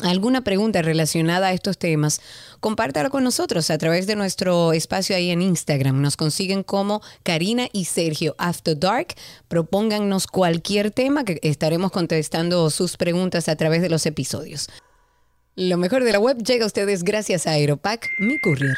alguna 0.02 0.44
pregunta 0.44 0.82
relacionada 0.82 1.48
a 1.48 1.54
estos 1.54 1.78
temas, 1.78 2.22
compártala 2.60 3.10
con 3.10 3.24
nosotros 3.24 3.70
a 3.70 3.78
través 3.78 4.08
de 4.08 4.16
nuestro 4.16 4.74
espacio 4.74 5.16
ahí 5.16 5.32
en 5.32 5.42
Instagram. 5.42 6.02
Nos 6.02 6.18
consiguen 6.18 6.64
como 6.64 7.02
Karina 7.24 7.68
y 7.72 7.86
Sergio 7.86 8.36
After 8.38 8.78
Dark. 8.78 9.16
Propóngannos 9.48 10.28
cualquier 10.28 10.92
tema 10.92 11.24
que 11.24 11.40
estaremos 11.44 11.92
contestando 11.92 12.70
sus 12.70 12.98
preguntas 12.98 13.50
a 13.50 13.56
través 13.56 13.82
de 13.82 13.90
los 13.90 14.06
episodios. 14.06 14.70
Lo 15.56 15.78
mejor 15.78 16.04
de 16.04 16.12
la 16.12 16.20
web 16.20 16.38
llega 16.44 16.66
a 16.66 16.68
ustedes 16.68 17.04
gracias 17.04 17.48
a 17.48 17.52
Aeropack, 17.52 18.08
mi 18.20 18.40
courier. 18.40 18.78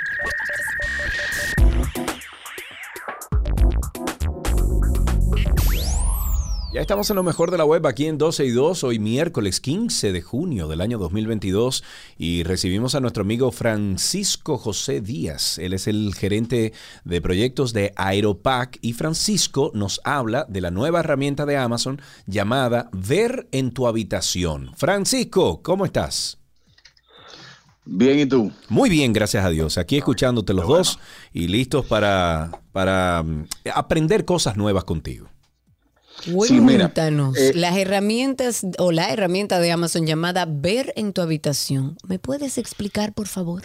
Ya 6.71 6.81
estamos 6.81 7.09
en 7.09 7.15
lo 7.15 7.23
mejor 7.23 7.49
de 7.49 7.57
la 7.57 7.65
web 7.65 7.87
aquí 7.87 8.05
en 8.05 8.19
12 8.19 8.45
y 8.45 8.51
2, 8.51 8.83
hoy 8.83 8.99
miércoles 8.99 9.59
15 9.59 10.11
de 10.11 10.21
junio 10.21 10.67
del 10.67 10.81
año 10.81 10.99
2022 10.99 11.83
y 12.15 12.43
recibimos 12.43 12.93
a 12.93 12.99
nuestro 12.99 13.23
amigo 13.23 13.51
Francisco 13.51 14.59
José 14.59 15.01
Díaz. 15.01 15.57
Él 15.57 15.73
es 15.73 15.87
el 15.87 16.13
gerente 16.13 16.73
de 17.05 17.21
proyectos 17.21 17.73
de 17.73 17.91
Aeropack 17.95 18.77
y 18.83 18.93
Francisco 18.93 19.71
nos 19.73 19.99
habla 20.03 20.45
de 20.47 20.61
la 20.61 20.69
nueva 20.69 20.99
herramienta 20.99 21.47
de 21.47 21.57
Amazon 21.57 21.99
llamada 22.27 22.91
Ver 22.93 23.47
en 23.51 23.71
tu 23.71 23.87
habitación. 23.87 24.69
Francisco, 24.77 25.63
¿cómo 25.63 25.85
estás? 25.85 26.37
Bien, 27.83 28.19
¿y 28.19 28.27
tú? 28.27 28.51
Muy 28.67 28.91
bien, 28.91 29.11
gracias 29.11 29.43
a 29.43 29.49
Dios. 29.49 29.79
Aquí 29.79 29.97
escuchándote 29.97 30.53
los 30.53 30.67
dos 30.67 30.99
y 31.33 31.47
listos 31.47 31.87
para, 31.87 32.61
para 32.71 33.23
mm, 33.23 33.45
aprender 33.73 34.23
cosas 34.23 34.55
nuevas 34.55 34.83
contigo. 34.83 35.29
Sí, 36.23 36.59
mira, 36.61 36.85
Cuéntanos, 36.85 37.37
eh, 37.37 37.51
las 37.55 37.77
herramientas 37.77 38.65
o 38.77 38.91
la 38.91 39.11
herramienta 39.11 39.59
de 39.59 39.71
Amazon 39.71 40.05
llamada 40.05 40.45
Ver 40.49 40.93
en 40.95 41.13
tu 41.13 41.21
habitación. 41.21 41.97
¿Me 42.07 42.19
puedes 42.19 42.57
explicar, 42.57 43.13
por 43.13 43.27
favor? 43.27 43.63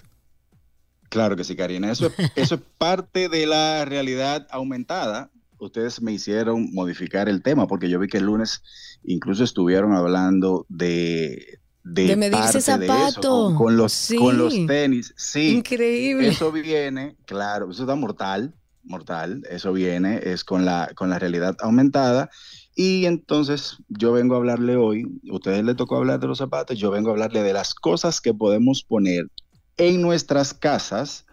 Claro 1.08 1.36
que 1.36 1.44
sí, 1.44 1.56
Karina. 1.56 1.90
Eso, 1.92 2.06
es- 2.06 2.14
eso 2.36 2.54
es 2.56 2.60
parte 2.78 3.28
de 3.28 3.46
la 3.46 3.84
realidad 3.84 4.46
aumentada. 4.50 5.30
Ustedes 5.58 6.02
me 6.02 6.12
hicieron 6.12 6.72
modificar 6.72 7.28
el 7.28 7.42
tema 7.42 7.66
porque 7.66 7.88
yo 7.88 7.98
vi 7.98 8.08
que 8.08 8.18
el 8.18 8.24
lunes 8.24 8.62
incluso 9.04 9.44
estuvieron 9.44 9.92
hablando 9.94 10.66
de... 10.68 11.58
De 11.86 12.16
medirse 12.16 12.52
de 12.54 12.58
eso, 12.60 12.60
zapato. 12.72 13.44
con, 13.48 13.56
con 13.56 13.76
los, 13.76 13.92
Sí. 13.92 14.16
con 14.16 14.38
los 14.38 14.54
tenis. 14.66 15.12
Sí, 15.18 15.50
Increíble. 15.50 16.28
eso 16.28 16.50
viene, 16.50 17.14
claro, 17.26 17.70
eso 17.70 17.82
está 17.82 17.94
mortal, 17.94 18.54
mortal. 18.84 19.42
Eso 19.50 19.72
viene, 19.72 20.20
es 20.22 20.44
con 20.44 20.64
la, 20.64 20.90
con 20.94 21.10
la 21.10 21.18
realidad 21.18 21.56
aumentada. 21.60 22.30
Y 22.74 23.06
entonces 23.06 23.78
yo 23.88 24.12
vengo 24.12 24.34
a 24.34 24.38
hablarle 24.38 24.76
hoy, 24.76 25.06
ustedes 25.30 25.64
le 25.64 25.74
tocó 25.74 25.96
hablar 25.96 26.18
de 26.20 26.26
los 26.26 26.38
zapatos, 26.38 26.78
yo 26.78 26.90
vengo 26.90 27.10
a 27.10 27.12
hablarle 27.12 27.42
de 27.42 27.52
las 27.52 27.74
cosas 27.74 28.20
que 28.20 28.34
podemos 28.34 28.82
poner 28.82 29.26
en 29.76 30.02
nuestras 30.02 30.54
casas, 30.54 31.26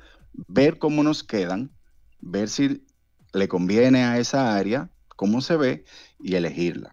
ver 0.47 0.77
cómo 0.77 1.03
nos 1.03 1.23
quedan, 1.23 1.71
ver 2.19 2.47
si 2.47 2.85
le 3.33 3.47
conviene 3.47 4.03
a 4.03 4.19
esa 4.19 4.55
área, 4.55 4.89
cómo 5.15 5.41
se 5.41 5.57
ve 5.57 5.85
y 6.19 6.35
elegirla. 6.35 6.91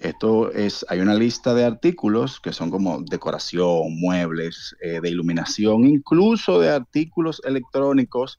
Esto 0.00 0.52
es, 0.52 0.86
hay 0.88 1.00
una 1.00 1.14
lista 1.14 1.54
de 1.54 1.64
artículos 1.64 2.38
que 2.38 2.52
son 2.52 2.70
como 2.70 3.02
decoración, 3.02 3.98
muebles, 3.98 4.76
eh, 4.80 5.00
de 5.00 5.10
iluminación, 5.10 5.84
incluso 5.84 6.60
de 6.60 6.70
artículos 6.70 7.42
electrónicos, 7.44 8.38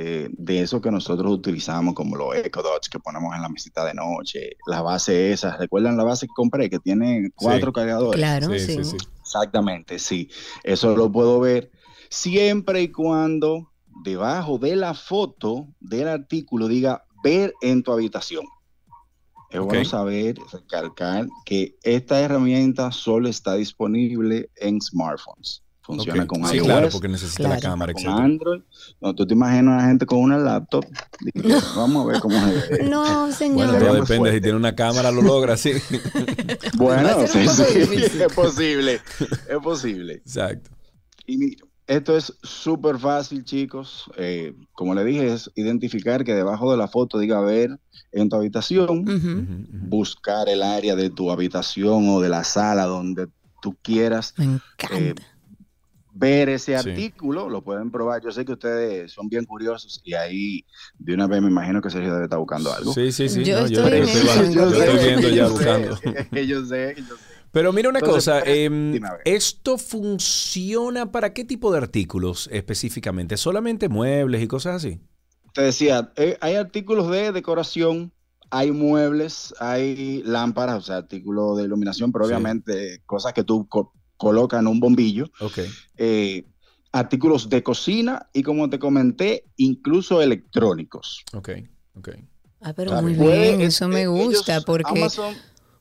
eh, 0.00 0.28
de 0.30 0.60
eso 0.60 0.80
que 0.80 0.92
nosotros 0.92 1.32
utilizamos, 1.32 1.92
como 1.92 2.14
los 2.14 2.36
Echo 2.36 2.62
Dots 2.62 2.88
que 2.88 3.00
ponemos 3.00 3.34
en 3.34 3.42
la 3.42 3.48
mesita 3.48 3.84
de 3.84 3.94
noche, 3.94 4.50
la 4.68 4.80
base 4.80 5.32
esa, 5.32 5.56
¿recuerdan 5.56 5.96
la 5.96 6.04
base 6.04 6.28
que 6.28 6.32
compré 6.36 6.70
que 6.70 6.78
tiene 6.78 7.32
cuatro 7.34 7.72
cargadores? 7.72 8.16
Claro, 8.16 8.56
sí. 8.56 8.78
Exactamente, 9.20 9.98
sí. 9.98 10.30
Eso 10.62 10.94
lo 10.94 11.10
puedo 11.10 11.40
ver 11.40 11.72
siempre 12.10 12.82
y 12.82 12.92
cuando 12.92 13.72
debajo 14.04 14.58
de 14.58 14.76
la 14.76 14.94
foto 14.94 15.66
del 15.80 16.06
artículo 16.06 16.68
diga 16.68 17.04
ver 17.24 17.52
en 17.60 17.82
tu 17.82 17.90
habitación. 17.90 18.44
Es 19.50 19.58
bueno 19.58 19.84
saber, 19.84 20.36
recalcar 20.52 21.26
que 21.44 21.76
esta 21.82 22.20
herramienta 22.20 22.92
solo 22.92 23.28
está 23.28 23.54
disponible 23.54 24.48
en 24.54 24.80
smartphones. 24.80 25.64
Funciona 25.88 26.24
Ok. 26.24 26.28
con 26.28 26.44
Sí, 26.44 26.56
iOS, 26.56 26.66
claro, 26.66 26.88
porque 26.92 27.08
necesita 27.08 27.48
la 27.48 27.58
cámara, 27.58 27.94
con. 27.94 28.06
Android. 28.06 28.60
No, 29.00 29.14
tú 29.14 29.26
te 29.26 29.32
imaginas 29.32 29.72
a 29.72 29.76
una 29.78 29.86
gente 29.88 30.04
con 30.04 30.18
una 30.18 30.36
laptop. 30.36 30.84
Vamos 31.76 32.04
a 32.04 32.12
ver 32.12 32.20
cómo 32.20 32.38
se 32.38 32.52
ve. 32.76 32.82
No, 32.90 33.32
señor. 33.32 33.68
Bueno, 33.70 33.86
todo 33.86 33.94
depende. 33.94 34.34
Si 34.34 34.40
tiene 34.42 34.58
una 34.58 34.74
cámara, 34.74 35.10
lo 35.10 35.22
logra, 35.22 35.56
sí. 35.56 35.72
Bueno, 36.76 37.26
sí, 37.26 37.38
es 37.38 38.32
posible, 38.34 39.00
es 39.48 39.58
posible. 39.62 40.12
Exacto. 40.16 40.68
Y 41.26 41.38
mira, 41.38 41.64
esto 41.86 42.14
es 42.18 42.34
súper 42.42 42.98
fácil, 42.98 43.42
chicos. 43.44 44.10
Eh, 44.18 44.54
como 44.74 44.94
le 44.94 45.04
dije, 45.04 45.32
es 45.32 45.50
identificar 45.54 46.22
que 46.22 46.34
debajo 46.34 46.70
de 46.70 46.76
la 46.76 46.88
foto 46.88 47.18
diga 47.18 47.40
ver 47.40 47.80
en 48.12 48.28
tu 48.28 48.36
habitación, 48.36 49.06
buscar 49.88 50.50
el 50.50 50.62
área 50.62 50.94
de 50.96 51.08
tu 51.08 51.30
habitación 51.30 52.10
o 52.10 52.20
de 52.20 52.28
la 52.28 52.44
sala 52.44 52.84
donde 52.84 53.28
tú 53.62 53.74
quieras 53.82 54.34
Me 54.36 54.44
encanta. 54.44 55.22
Ver 56.18 56.48
ese 56.48 56.76
Sí. 56.76 56.90
artículo, 56.90 57.48
lo 57.48 57.62
pueden 57.62 57.90
probar. 57.90 58.22
Yo 58.22 58.32
sé 58.32 58.44
que 58.44 58.52
ustedes 58.52 59.12
son 59.12 59.28
bien 59.28 59.44
curiosos 59.44 60.00
y 60.04 60.14
ahí 60.14 60.66
de 60.98 61.14
una 61.14 61.26
vez 61.26 61.40
me 61.42 61.48
imagino 61.48 61.80
que 61.80 61.90
Sergio 61.90 62.12
debe 62.12 62.24
estar 62.24 62.38
buscando 62.38 62.72
algo. 62.72 62.92
Sí, 62.92 63.12
sí, 63.12 63.28
sí. 63.28 63.44
Yo 63.44 63.60
no, 63.60 63.66
estoy 63.66 63.98
en 63.98 64.08
estoy, 64.08 64.28
eso, 64.28 64.44
yo 64.50 64.70
yo 64.70 64.82
estoy 64.82 64.98
sé, 64.98 65.06
viendo 65.06 65.28
ya 65.30 65.46
sé, 65.46 65.52
buscando. 65.52 65.98
yo 66.46 66.64
sé, 66.64 66.94
yo 67.06 67.16
sé. 67.16 67.26
Pero 67.50 67.72
mira 67.72 67.88
una 67.88 68.00
Entonces, 68.00 68.34
cosa, 68.34 68.42
em. 68.44 69.00
¿esto 69.24 69.78
funciona 69.78 71.10
para 71.12 71.32
qué 71.32 71.44
tipo 71.44 71.72
de 71.72 71.78
artículos 71.78 72.48
específicamente? 72.52 73.36
¿Solamente 73.36 73.88
muebles 73.88 74.42
y 74.42 74.48
cosas 74.48 74.76
así? 74.76 75.00
Te 75.54 75.62
decía, 75.62 76.12
eh, 76.16 76.36
hay 76.40 76.54
artículos 76.56 77.10
de 77.10 77.32
decoración, 77.32 78.12
hay 78.50 78.70
muebles, 78.70 79.54
hay 79.60 80.22
lámparas, 80.24 80.76
o 80.78 80.80
sea, 80.82 80.96
artículos 80.98 81.56
de 81.58 81.64
iluminación, 81.64 82.12
pero 82.12 82.26
Sí. 82.26 82.28
obviamente 82.28 83.02
cosas 83.06 83.32
que 83.32 83.44
tú 83.44 83.66
co- 84.18 84.26
colocas 84.28 84.60
en 84.60 84.66
un 84.66 84.80
bombillo, 84.80 85.30
Ok. 85.40 85.58
eh, 85.96 86.44
artículos 86.92 87.48
de 87.48 87.62
cocina 87.62 88.28
y 88.32 88.42
como 88.42 88.68
te 88.68 88.78
comenté, 88.78 89.44
incluso 89.56 90.20
electrónicos. 90.20 91.22
Ok, 91.32 91.50
ok. 91.96 92.08
Ah, 92.60 92.72
pero 92.74 92.90
Claro. 92.90 93.06
muy 93.06 93.14
Puede- 93.14 93.56
bien, 93.56 93.60
eso 93.62 93.88
me 93.88 94.02
eh, 94.02 94.06
gusta 94.08 94.54
ellos, 94.54 94.64
porque 94.64 94.90
Amazon, 94.98 95.36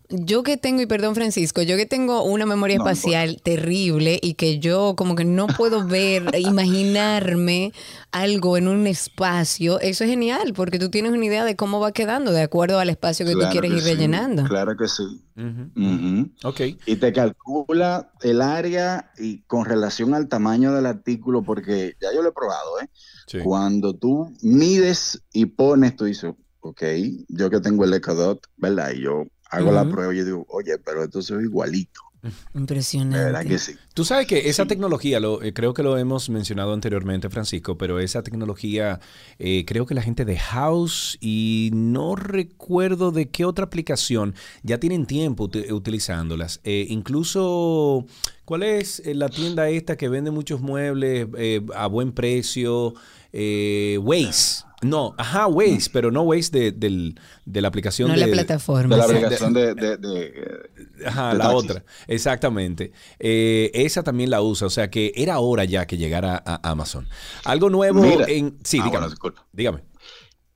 yo 0.09 0.43
que 0.43 0.57
tengo, 0.57 0.81
y 0.81 0.85
perdón 0.85 1.15
Francisco, 1.15 1.61
yo 1.61 1.75
que 1.75 1.85
tengo 1.85 2.23
una 2.23 2.45
memoria 2.45 2.77
No, 2.77 2.85
no 2.85 2.89
espacial 2.89 3.41
terrible 3.41 4.19
y 4.21 4.35
que 4.35 4.59
yo 4.59 4.95
como 4.95 5.15
que 5.15 5.25
no 5.25 5.47
puedo 5.47 5.85
ver, 5.85 6.31
imaginarme 6.37 7.73
algo 8.11 8.57
en 8.57 8.67
un 8.67 8.87
espacio, 8.87 9.79
eso 9.79 10.03
es 10.03 10.09
genial 10.09 10.53
porque 10.53 10.79
tú 10.79 10.89
tienes 10.89 11.11
una 11.11 11.25
idea 11.25 11.43
de 11.43 11.55
cómo 11.55 11.79
va 11.79 11.91
quedando 11.91 12.31
de 12.31 12.41
acuerdo 12.41 12.79
al 12.79 12.89
espacio 12.89 13.25
que 13.25 13.33
claro 13.33 13.49
tú 13.49 13.51
quieres 13.51 13.71
que 13.71 13.77
ir 13.77 13.83
sí, 13.83 13.89
rellenando. 13.89 14.43
Claro 14.43 14.77
que 14.77 14.87
sí. 14.87 15.03
Ujú, 15.35 15.71
Ujú. 15.75 16.31
Ok. 16.43 16.61
Y 16.85 16.95
te 16.95 17.13
calcula 17.13 18.11
el 18.21 18.41
área 18.41 19.11
y 19.17 19.43
con 19.43 19.65
relación 19.65 20.13
al 20.13 20.27
tamaño 20.27 20.73
del 20.73 20.85
artículo, 20.85 21.43
porque 21.43 21.95
ya 22.01 22.13
yo 22.13 22.21
lo 22.21 22.29
he 22.29 22.33
probado, 22.33 22.79
¿eh? 22.81 22.89
Sí. 23.27 23.39
Cuando 23.43 23.93
tú 23.93 24.33
mides 24.41 25.21
y 25.33 25.47
pones, 25.47 25.95
tú 25.95 26.05
dices, 26.05 26.33
ok, 26.61 26.81
yo 27.27 27.49
que 27.49 27.59
tengo 27.59 27.83
el 27.83 27.93
Ecodot, 27.93 28.39
¿verdad? 28.57 28.91
Y 28.95 29.01
yo 29.01 29.25
hago 29.49 29.71
la 29.71 29.87
prueba 29.89 30.13
y 30.13 30.17
yo 30.17 30.25
digo, 30.25 30.45
oye, 30.49 30.77
pero 30.79 31.03
esto 31.03 31.21
se 31.21 31.35
ve 31.35 31.43
igualito. 31.43 32.01
De 32.23 32.31
Impresionante. 32.59 33.17
verdad 33.25 33.45
que 33.45 33.59
sí. 33.59 33.73
Tú 33.93 34.03
sabes 34.03 34.25
que 34.27 34.49
esa 34.49 34.65
tecnología, 34.65 35.19
lo, 35.19 35.41
eh, 35.43 35.53
creo 35.53 35.73
que 35.75 35.83
lo 35.83 35.97
hemos 35.97 36.29
mencionado 36.29 36.73
anteriormente, 36.73 37.29
Francisco, 37.29 37.77
pero 37.77 37.99
esa 37.99 38.23
tecnología, 38.23 38.99
eh, 39.37 39.63
creo 39.65 39.85
que 39.85 39.93
la 39.93 40.01
gente 40.01 40.25
de 40.25 40.35
House 40.37 41.17
y 41.21 41.69
no 41.73 42.15
recuerdo 42.15 43.11
de 43.11 43.29
qué 43.29 43.45
otra 43.45 43.65
aplicación 43.65 44.33
ya 44.63 44.79
tienen 44.79 45.05
tiempo 45.05 45.47
uti- 45.47 45.71
utilizándolas. 45.71 46.59
Eh, 46.63 46.87
incluso, 46.89 48.05
¿cuál 48.45 48.63
es 48.63 49.01
la 49.05 49.29
tienda 49.29 49.69
esta 49.69 49.95
que 49.95 50.09
vende 50.09 50.31
muchos 50.31 50.59
muebles 50.59 51.27
eh, 51.37 51.61
a 51.75 51.87
buen 51.87 52.11
precio? 52.13 52.95
Eh, 53.31 53.99
Waze. 54.01 54.63
No, 54.83 55.15
ajá, 55.17 55.47
Waze, 55.47 55.89
pero 55.91 56.11
no 56.11 56.21
Waze 56.21 56.51
de, 56.51 56.71
del- 56.71 57.19
de 57.45 57.61
la 57.61 57.67
aplicación 57.67 58.09
No 58.09 58.13
de, 58.13 58.19
la 58.19 58.27
plataforma. 58.31 58.95
De 58.95 58.97
la 59.01 59.05
aplicación 59.05 59.53
de, 59.53 59.73
de- 59.73 59.97
de- 59.97 60.69
Ajá, 61.05 61.31
de 61.31 61.37
la 61.39 61.43
taxis. 61.45 61.69
otra, 61.71 61.85
exactamente. 62.07 62.91
Eh, 63.17 63.71
esa 63.73 64.03
también 64.03 64.29
la 64.29 64.41
usa, 64.41 64.67
o 64.67 64.69
sea 64.69 64.89
que 64.91 65.11
era 65.15 65.39
hora 65.39 65.65
ya 65.65 65.87
que 65.87 65.97
llegara 65.97 66.41
a 66.45 66.69
Amazon. 66.69 67.07
Algo 67.43 67.69
nuevo 67.71 68.01
Mira. 68.01 68.25
en... 68.27 68.57
Sí, 68.63 68.77
Ah, 68.79 68.83
dígame. 68.83 68.91
bueno, 68.91 69.09
disculpa. 69.09 69.47
dígame. 69.51 69.83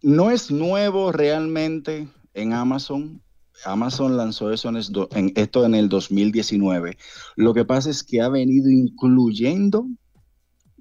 No 0.04 0.30
es 0.30 0.52
nuevo 0.52 1.12
realmente 1.12 2.08
en 2.36 2.54
Amazon. 2.54 3.22
Amazon 3.66 4.18
lanzó 4.18 4.52
eso 4.52 4.70
en- 4.70 5.34
esto 5.36 5.66
en 5.66 5.76
el 5.76 5.90
2019. 5.90 6.98
Lo 7.36 7.54
que 7.54 7.66
pasa 7.66 7.90
es 7.90 8.04
que 8.04 8.22
ha 8.22 8.30
venido 8.30 8.70
incluyendo 8.70 9.86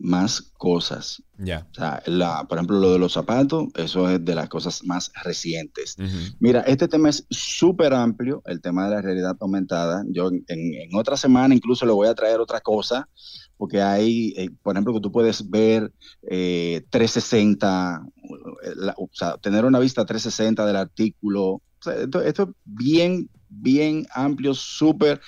más 0.02 0.50
cosas. 0.56 1.22
Ya. 1.38 1.66
O 1.70 1.74
sea, 1.74 2.02
la, 2.06 2.44
por 2.44 2.58
ejemplo, 2.58 2.78
lo 2.78 2.92
de 2.92 2.98
los 2.98 3.12
zapatos, 3.12 3.68
eso 3.74 4.08
es 4.08 4.24
de 4.24 4.34
las 4.34 4.48
cosas 4.48 4.82
más 4.84 5.12
recientes. 5.22 5.96
Mira, 6.40 6.60
este 6.62 6.88
tema 6.88 7.10
es 7.10 7.26
súper 7.30 7.92
amplio, 7.92 8.42
el 8.46 8.60
tema 8.60 8.84
de 8.88 8.94
la 8.96 9.02
realidad 9.02 9.36
aumentada. 9.40 10.02
Yo 10.08 10.28
en, 10.28 10.44
en 10.48 10.94
otra 10.94 11.16
semana 11.16 11.54
incluso 11.54 11.84
le 11.86 11.92
voy 11.92 12.08
a 12.08 12.14
traer 12.14 12.40
otra 12.40 12.60
cosa, 12.60 13.08
porque 13.56 13.82
hay, 13.82 14.32
eh, 14.38 14.48
por 14.62 14.74
ejemplo, 14.74 14.94
que 14.94 15.00
tú 15.00 15.12
puedes 15.12 15.48
ver 15.50 15.92
eh, 16.30 16.82
360, 16.90 18.02
eh, 18.64 18.72
la- 18.76 18.94
o 18.96 19.08
sea, 19.12 19.36
tener 19.36 19.64
una 19.64 19.78
vista 19.78 20.04
360 20.06 20.64
del 20.66 20.76
artículo. 20.76 21.42
O 21.42 21.62
sea, 21.82 21.94
esto, 21.94 22.22
esto 22.22 22.42
es 22.44 22.48
bien, 22.64 23.28
bien 23.48 24.06
amplio, 24.14 24.54
súper, 24.54 25.20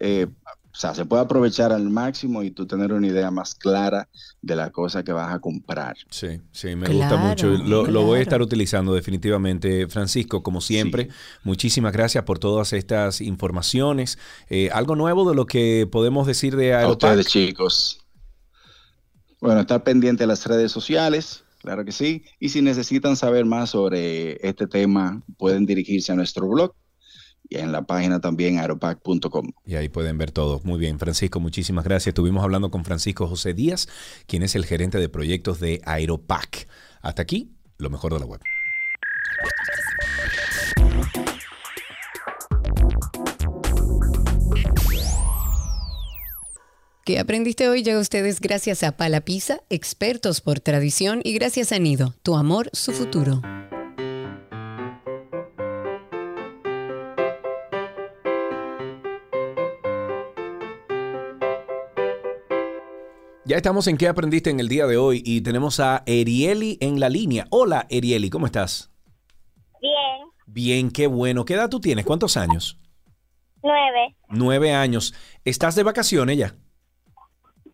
eh, 0.00 0.26
o 0.72 0.76
sea, 0.76 0.94
se 0.94 1.04
puede 1.04 1.22
aprovechar 1.22 1.72
al 1.72 1.90
máximo 1.90 2.42
y 2.42 2.52
tú 2.52 2.66
tener 2.66 2.92
una 2.92 3.06
idea 3.06 3.30
más 3.30 3.54
clara 3.54 4.08
de 4.40 4.56
la 4.56 4.70
cosa 4.70 5.02
que 5.02 5.12
vas 5.12 5.34
a 5.34 5.40
comprar. 5.40 5.96
Sí, 6.10 6.40
sí, 6.52 6.76
me 6.76 6.86
Claro, 6.86 6.98
gusta 6.98 7.16
mucho. 7.16 7.46
Lo, 7.64 7.86
lo 7.86 8.04
voy 8.04 8.20
a 8.20 8.22
estar 8.22 8.40
utilizando 8.40 8.94
definitivamente. 8.94 9.88
Francisco, 9.88 10.42
como 10.42 10.60
siempre, 10.60 11.08
muchísimas 11.42 11.92
gracias 11.92 12.24
por 12.24 12.38
todas 12.38 12.72
estas 12.72 13.20
informaciones. 13.20 14.18
Eh, 14.48 14.70
algo 14.72 14.94
nuevo 14.96 15.28
de 15.28 15.34
lo 15.34 15.46
que 15.46 15.88
podemos 15.90 16.26
decir 16.26 16.54
de 16.56 16.72
A 16.74 16.78
Aeropack. 16.78 17.18
ustedes, 17.18 17.26
chicos. 17.26 18.00
Bueno, 19.40 19.60
estar 19.62 19.82
pendiente 19.82 20.22
de 20.24 20.26
las 20.28 20.46
redes 20.46 20.70
sociales, 20.70 21.44
claro 21.62 21.84
que 21.84 21.92
sí. 21.92 22.22
Y 22.38 22.50
si 22.50 22.60
necesitan 22.62 23.16
saber 23.16 23.44
más 23.46 23.70
sobre 23.70 24.46
este 24.46 24.66
tema, 24.66 25.22
pueden 25.38 25.64
dirigirse 25.66 26.12
a 26.12 26.14
nuestro 26.14 26.46
blog 26.48 26.74
y 27.50 27.58
en 27.58 27.72
la 27.72 27.82
página 27.82 28.20
también 28.20 28.58
aeropack.com. 28.58 29.50
Y 29.66 29.74
ahí 29.74 29.88
pueden 29.88 30.16
ver 30.16 30.30
todo. 30.30 30.60
Muy 30.64 30.78
bien, 30.78 30.98
Francisco, 30.98 31.40
muchísimas 31.40 31.84
gracias. 31.84 32.08
Estuvimos 32.08 32.44
hablando 32.44 32.70
con 32.70 32.84
Francisco 32.84 33.26
José 33.26 33.52
Díaz, 33.52 33.88
quien 34.26 34.44
es 34.44 34.54
el 34.54 34.64
gerente 34.64 34.98
de 34.98 35.08
proyectos 35.08 35.58
de 35.58 35.82
Aeropack. 35.84 36.68
Hasta 37.02 37.22
aquí, 37.22 37.50
lo 37.76 37.90
mejor 37.90 38.14
de 38.14 38.20
la 38.20 38.26
web. 38.26 38.40
¿Qué 47.04 47.18
aprendiste 47.18 47.68
hoy? 47.68 47.82
Llega 47.82 47.98
a 47.98 48.02
ustedes 48.02 48.40
gracias 48.40 48.84
a 48.84 48.96
Palapisa, 48.96 49.62
expertos 49.68 50.40
por 50.40 50.60
tradición, 50.60 51.20
y 51.24 51.32
gracias 51.32 51.72
a 51.72 51.78
Nido, 51.80 52.14
tu 52.22 52.36
amor, 52.36 52.70
su 52.72 52.92
futuro. 52.92 53.42
Ya 63.50 63.56
estamos 63.56 63.88
en 63.88 63.96
qué 63.98 64.06
aprendiste 64.06 64.48
en 64.50 64.60
el 64.60 64.68
día 64.68 64.86
de 64.86 64.96
hoy 64.96 65.24
y 65.26 65.40
tenemos 65.40 65.80
a 65.80 66.04
Erieli 66.06 66.78
en 66.80 67.00
la 67.00 67.08
línea. 67.08 67.48
Hola, 67.50 67.84
Erieli, 67.90 68.30
¿cómo 68.30 68.46
estás? 68.46 68.92
Bien, 69.80 70.28
Bien, 70.46 70.90
qué 70.92 71.08
bueno. 71.08 71.44
¿Qué 71.44 71.54
edad 71.54 71.68
tú 71.68 71.80
tienes? 71.80 72.06
¿Cuántos 72.06 72.36
años? 72.36 72.78
nueve, 73.60 74.14
Nueve 74.28 74.72
años. 74.72 75.12
¿Estás 75.44 75.74
de 75.74 75.82
vacaciones 75.82 76.38
ya? 76.38 76.54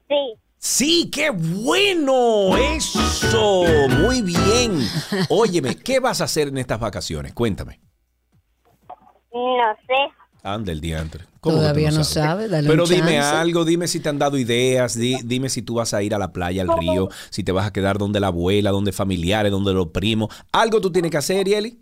sí. 0.08 0.34
Sí, 0.56 1.10
qué 1.12 1.28
bueno. 1.28 2.56
Eso. 2.56 3.64
Muy 4.00 4.22
bien. 4.22 4.80
Óyeme, 5.28 5.76
¿qué 5.76 6.00
vas 6.00 6.22
a 6.22 6.24
hacer 6.24 6.48
en 6.48 6.56
estas 6.56 6.80
vacaciones? 6.80 7.34
Cuéntame. 7.34 7.82
No 9.30 9.76
sé. 9.86 10.10
Anda 10.54 10.70
el 10.72 10.80
diantre. 10.80 11.24
¿Cómo 11.40 11.56
que 11.56 11.58
tú 11.58 11.62
Todavía 11.62 11.90
no 11.90 12.04
sabes? 12.04 12.08
sabe, 12.08 12.48
dale 12.48 12.68
Pero 12.68 12.84
un 12.84 12.88
dime 12.88 13.14
chance. 13.16 13.36
algo, 13.36 13.64
dime 13.64 13.88
si 13.88 13.98
te 14.00 14.08
han 14.08 14.18
dado 14.18 14.38
ideas, 14.38 14.96
di- 14.96 15.18
dime 15.24 15.48
si 15.48 15.62
tú 15.62 15.74
vas 15.74 15.92
a 15.92 16.02
ir 16.02 16.14
a 16.14 16.18
la 16.18 16.32
playa, 16.32 16.62
al 16.62 16.68
río, 16.78 17.08
si 17.30 17.42
te 17.42 17.50
vas 17.52 17.66
a 17.66 17.72
quedar 17.72 17.98
donde 17.98 18.20
la 18.20 18.28
abuela, 18.28 18.70
donde 18.70 18.92
familiares, 18.92 19.50
donde 19.50 19.72
los 19.72 19.88
primos. 19.88 20.28
Algo 20.52 20.80
tú 20.80 20.90
tienes 20.92 21.10
que 21.10 21.16
hacer, 21.16 21.48
Eli. 21.48 21.78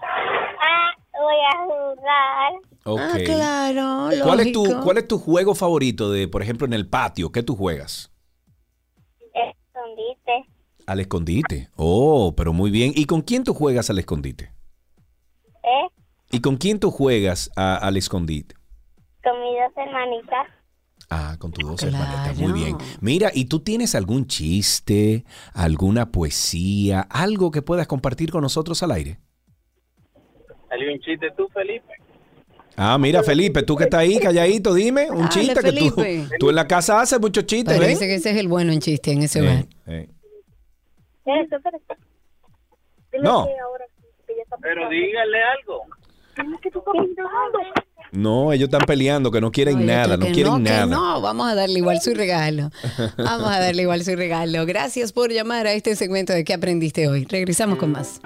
Ah, 0.00 0.90
voy 1.12 1.34
a 1.50 1.64
jugar. 1.64 2.52
Ok. 2.84 3.00
Ah, 3.00 3.18
claro. 3.24 4.24
¿Cuál 4.24 4.40
es, 4.40 4.52
tu. 4.52 4.64
¿Cuál 4.82 4.98
es 4.98 5.08
tu 5.08 5.18
juego 5.18 5.54
favorito 5.54 6.10
de, 6.10 6.28
por 6.28 6.42
ejemplo, 6.42 6.66
en 6.66 6.72
el 6.74 6.86
patio? 6.86 7.32
¿Qué 7.32 7.42
tú 7.42 7.56
juegas? 7.56 8.10
Escondite. 9.32 10.46
Al 10.86 11.00
escondite. 11.00 11.70
Oh, 11.76 12.34
pero 12.36 12.52
muy 12.52 12.70
bien. 12.70 12.92
¿Y 12.94 13.06
con 13.06 13.22
quién 13.22 13.44
tú 13.44 13.54
juegas 13.54 13.88
al 13.90 13.98
escondite? 13.98 14.52
¿Eh? 15.62 15.88
¿Y 16.34 16.40
con 16.40 16.56
quién 16.56 16.80
tú 16.80 16.90
juegas 16.90 17.50
a- 17.56 17.76
al 17.76 17.96
escondite? 17.96 18.54
Con 19.22 19.40
mis 19.40 19.52
dos 19.60 19.72
hermanitas. 19.86 20.46
Ah, 21.10 21.36
con 21.38 21.52
tus 21.52 21.64
dos 21.68 21.80
Claro. 21.80 21.96
hermanitas. 21.96 22.36
Muy 22.38 22.52
bien. 22.52 22.76
Mira, 23.00 23.30
¿y 23.32 23.44
tú 23.44 23.60
tienes 23.60 23.94
algún 23.94 24.26
chiste, 24.26 25.24
alguna 25.52 26.10
poesía, 26.10 27.02
algo 27.08 27.50
que 27.50 27.62
puedas 27.62 27.86
compartir 27.86 28.30
con 28.32 28.42
nosotros 28.42 28.82
al 28.82 28.90
aire? 28.92 29.18
Salió 30.68 30.92
un 30.92 30.98
chiste 31.00 31.30
tú, 31.36 31.46
Felipe. 31.54 31.92
Ah, 32.76 32.98
mira, 32.98 33.22
Felipe, 33.22 33.62
tú 33.62 33.76
que 33.76 33.84
estás 33.84 34.00
ahí 34.00 34.18
calladito, 34.18 34.74
dime 34.74 35.08
un 35.08 35.18
Dale, 35.18 35.28
chiste 35.28 35.60
que 35.62 35.72
tú, 35.72 35.94
tú 36.40 36.50
en 36.50 36.56
la 36.56 36.66
casa 36.66 37.00
haces 37.00 37.20
muchos 37.20 37.46
chistes, 37.46 37.78
¿ves? 37.78 37.86
Parece 37.86 38.08
que 38.08 38.16
ese 38.16 38.30
es 38.32 38.36
el 38.36 38.48
bueno 38.48 38.72
en 38.72 38.80
chiste 38.80 39.12
en 39.12 39.22
ese 39.22 39.38
Eh, 39.38 39.42
hogar. 39.42 39.66
eh. 39.86 40.08
Dile 43.12 43.22
No. 43.22 43.46
Pero 44.60 44.88
dígale 44.88 45.38
algo. 45.42 45.82
No, 48.12 48.52
ellos 48.52 48.66
están 48.68 48.82
peleando, 48.86 49.30
que 49.32 49.40
no 49.40 49.50
quieren 49.50 49.76
Oye, 49.76 49.86
nada, 49.86 50.16
no 50.16 50.26
quieren 50.26 50.62
que 50.62 50.70
nada. 50.70 50.86
no, 50.86 51.20
vamos 51.20 51.50
a 51.50 51.54
darle 51.56 51.78
igual 51.80 52.00
su 52.00 52.14
regalo. 52.14 52.70
Vamos 53.18 53.48
a 53.48 53.58
darle 53.58 53.82
igual 53.82 54.04
su 54.04 54.14
regalo. 54.14 54.64
Gracias 54.66 55.12
por 55.12 55.32
llamar 55.32 55.66
a 55.66 55.72
este 55.72 55.96
segmento 55.96 56.32
de 56.32 56.44
¿Qué 56.44 56.54
aprendiste 56.54 57.08
hoy? 57.08 57.24
Regresamos 57.24 57.76
con 57.76 57.90
más. 57.90 58.20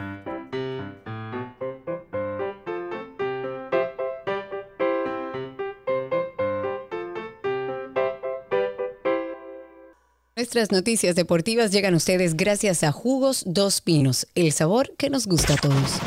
Nuestras 10.37 10.71
noticias 10.71 11.17
deportivas 11.17 11.73
llegan 11.73 11.95
a 11.95 11.97
ustedes 11.97 12.37
gracias 12.37 12.85
a 12.85 12.93
Jugos 12.93 13.43
Dos 13.45 13.81
Pinos, 13.81 14.29
el 14.35 14.53
sabor 14.53 14.95
que 14.97 15.11
nos 15.11 15.27
gusta 15.27 15.55
a 15.55 15.57
todos. 15.57 15.99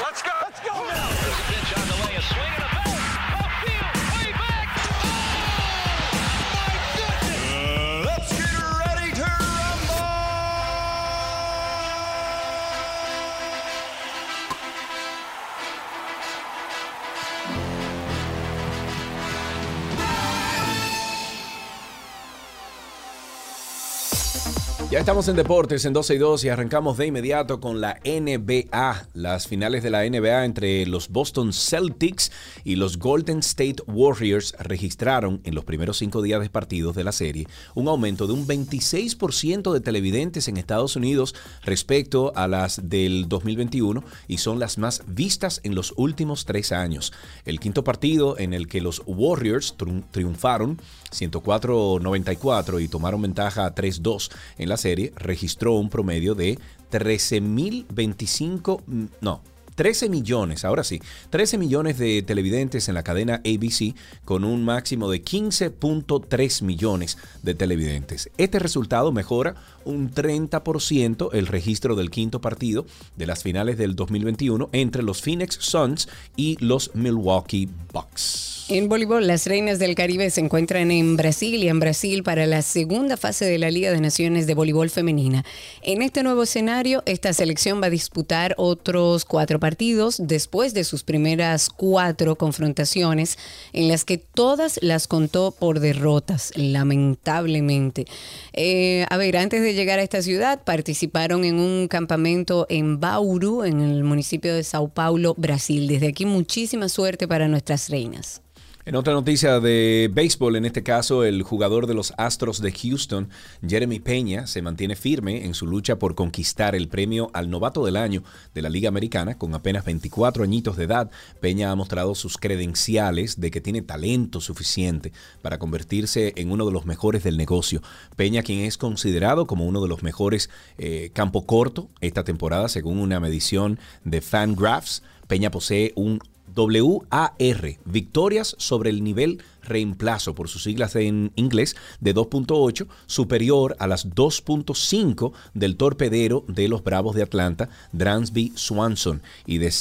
Ya 24.91 24.99
estamos 24.99 25.29
en 25.29 25.37
deportes 25.37 25.85
en 25.85 25.93
12 25.93 26.15
y 26.15 26.17
2 26.17 26.43
y 26.43 26.49
arrancamos 26.49 26.97
de 26.97 27.07
inmediato 27.07 27.61
con 27.61 27.79
la 27.79 28.01
NBA, 28.03 29.07
las 29.13 29.47
finales 29.47 29.83
de 29.83 29.89
la 29.89 30.03
NBA 30.03 30.43
entre 30.43 30.85
los 30.85 31.07
Boston 31.07 31.53
Celtics 31.53 32.29
y 32.65 32.75
los 32.75 32.99
Golden 32.99 33.39
State 33.39 33.77
Warriors 33.87 34.53
registraron 34.59 35.39
en 35.45 35.55
los 35.55 35.63
primeros 35.63 35.97
cinco 35.97 36.21
días 36.21 36.41
de 36.41 36.49
partidos 36.49 36.93
de 36.93 37.05
la 37.05 37.13
serie 37.13 37.47
un 37.73 37.87
aumento 37.87 38.27
de 38.27 38.33
un 38.33 38.45
26% 38.45 39.71
de 39.71 39.79
televidentes 39.79 40.49
en 40.49 40.57
Estados 40.57 40.97
Unidos 40.97 41.35
respecto 41.63 42.33
a 42.35 42.49
las 42.49 42.89
del 42.89 43.29
2021 43.29 44.03
y 44.27 44.39
son 44.39 44.59
las 44.59 44.77
más 44.77 45.03
vistas 45.07 45.61
en 45.63 45.73
los 45.73 45.93
últimos 45.95 46.43
tres 46.43 46.73
años. 46.73 47.13
El 47.45 47.61
quinto 47.61 47.85
partido 47.85 48.37
en 48.37 48.53
el 48.53 48.67
que 48.67 48.81
los 48.81 49.03
Warriors 49.05 49.73
triun- 49.77 50.03
triunfaron 50.11 50.81
104-94 51.11 52.81
y 52.81 52.87
tomaron 52.87 53.21
ventaja 53.21 53.73
3-2 53.73 54.31
en 54.57 54.69
la 54.69 54.77
serie, 54.77 55.13
registró 55.15 55.73
un 55.73 55.89
promedio 55.89 56.35
de 56.35 56.57
13.025, 56.91 58.81
mm, 58.85 59.05
no, 59.21 59.41
13 59.75 60.09
millones, 60.09 60.65
ahora 60.65 60.83
sí, 60.83 61.01
13 61.29 61.57
millones 61.57 61.97
de 61.97 62.21
televidentes 62.21 62.87
en 62.89 62.95
la 62.95 63.03
cadena 63.03 63.41
ABC 63.45 63.95
con 64.25 64.43
un 64.43 64.63
máximo 64.63 65.09
de 65.09 65.23
15.3 65.23 66.61
millones 66.63 67.17
de 67.41 67.55
televidentes. 67.55 68.29
Este 68.37 68.59
resultado 68.59 69.11
mejora 69.11 69.55
un 69.85 70.13
30% 70.13 71.29
el 71.33 71.47
registro 71.47 71.95
del 71.95 72.09
quinto 72.09 72.41
partido 72.41 72.85
de 73.17 73.27
las 73.27 73.43
finales 73.43 73.77
del 73.77 73.95
2021 73.95 74.69
entre 74.71 75.03
los 75.03 75.21
Phoenix 75.21 75.57
Suns 75.59 76.07
y 76.35 76.57
los 76.59 76.95
Milwaukee 76.95 77.69
Bucks. 77.93 78.61
En 78.69 78.87
voleibol, 78.87 79.27
las 79.27 79.47
reinas 79.47 79.79
del 79.79 79.95
Caribe 79.95 80.29
se 80.29 80.39
encuentran 80.39 80.91
en 80.91 81.17
Brasil 81.17 81.61
y 81.61 81.67
en 81.67 81.81
Brasil 81.81 82.23
para 82.23 82.45
la 82.45 82.61
segunda 82.61 83.17
fase 83.17 83.43
de 83.43 83.57
la 83.57 83.69
Liga 83.69 83.91
de 83.91 83.99
Naciones 83.99 84.47
de 84.47 84.53
Voleibol 84.53 84.89
Femenina. 84.89 85.43
En 85.81 86.01
este 86.01 86.23
nuevo 86.23 86.43
escenario, 86.43 87.03
esta 87.05 87.33
selección 87.33 87.81
va 87.81 87.87
a 87.87 87.89
disputar 87.89 88.55
otros 88.57 89.25
cuatro 89.25 89.59
partidos 89.59 90.21
después 90.25 90.73
de 90.73 90.85
sus 90.85 91.03
primeras 91.03 91.69
cuatro 91.69 92.37
confrontaciones, 92.37 93.37
en 93.73 93.89
las 93.89 94.05
que 94.05 94.17
todas 94.17 94.79
las 94.81 95.07
contó 95.07 95.51
por 95.51 95.81
derrotas, 95.81 96.53
lamentablemente. 96.55 98.05
Eh, 98.53 99.05
a 99.09 99.17
ver, 99.17 99.35
antes 99.35 99.61
de 99.61 99.70
llegar 99.73 99.99
a 99.99 100.03
esta 100.03 100.21
ciudad, 100.21 100.63
participaron 100.63 101.45
en 101.45 101.59
un 101.59 101.87
campamento 101.87 102.65
en 102.69 102.99
Bauru, 102.99 103.63
en 103.63 103.81
el 103.81 104.03
municipio 104.03 104.53
de 104.53 104.63
Sao 104.63 104.89
Paulo, 104.89 105.35
Brasil. 105.37 105.87
Desde 105.87 106.07
aquí, 106.07 106.25
muchísima 106.25 106.89
suerte 106.89 107.27
para 107.27 107.47
nuestras 107.47 107.89
reinas. 107.89 108.40
En 108.83 108.95
otra 108.95 109.13
noticia 109.13 109.59
de 109.59 110.09
béisbol, 110.11 110.55
en 110.55 110.65
este 110.65 110.81
caso 110.81 111.23
el 111.23 111.43
jugador 111.43 111.85
de 111.85 111.93
los 111.93 112.15
Astros 112.17 112.61
de 112.61 112.71
Houston, 112.71 113.29
Jeremy 113.65 113.99
Peña, 113.99 114.47
se 114.47 114.63
mantiene 114.63 114.95
firme 114.95 115.45
en 115.45 115.53
su 115.53 115.67
lucha 115.67 115.99
por 115.99 116.15
conquistar 116.15 116.73
el 116.73 116.87
premio 116.87 117.29
al 117.35 117.51
novato 117.51 117.85
del 117.85 117.95
año 117.95 118.23
de 118.55 118.63
la 118.63 118.69
Liga 118.69 118.89
Americana. 118.89 119.37
Con 119.37 119.53
apenas 119.53 119.85
24 119.85 120.43
añitos 120.43 120.77
de 120.77 120.85
edad, 120.85 121.11
Peña 121.39 121.69
ha 121.69 121.75
mostrado 121.75 122.15
sus 122.15 122.39
credenciales 122.39 123.39
de 123.39 123.51
que 123.51 123.61
tiene 123.61 123.83
talento 123.83 124.41
suficiente 124.41 125.13
para 125.43 125.59
convertirse 125.59 126.33
en 126.35 126.51
uno 126.51 126.65
de 126.65 126.71
los 126.71 126.87
mejores 126.87 127.23
del 127.23 127.37
negocio. 127.37 127.83
Peña, 128.15 128.41
quien 128.41 128.61
es 128.61 128.79
considerado 128.79 129.45
como 129.45 129.67
uno 129.67 129.83
de 129.83 129.89
los 129.89 130.01
mejores 130.01 130.49
eh, 130.79 131.11
campo 131.13 131.45
corto 131.45 131.87
esta 131.99 132.23
temporada, 132.23 132.67
según 132.67 132.97
una 132.97 133.19
medición 133.19 133.77
de 134.05 134.21
Fangraphs, 134.21 135.03
Peña 135.27 135.51
posee 135.51 135.93
un 135.95 136.19
WAR, 136.55 137.79
victorias 137.85 138.55
sobre 138.57 138.89
el 138.89 139.03
nivel 139.03 139.41
reemplazo, 139.63 140.33
por 140.35 140.49
sus 140.49 140.63
siglas 140.63 140.95
en 140.95 141.31
inglés, 141.35 141.75
de 141.99 142.15
2.8, 142.15 142.87
superior 143.05 143.75
a 143.79 143.87
las 143.87 144.09
2.5 144.09 145.33
del 145.53 145.77
torpedero 145.77 146.43
de 146.47 146.67
los 146.67 146.83
Bravos 146.83 147.15
de 147.15 147.23
Atlanta, 147.23 147.69
Dransby 147.91 148.53
Swanson, 148.55 149.21
y 149.45 149.57
de 149.59 149.71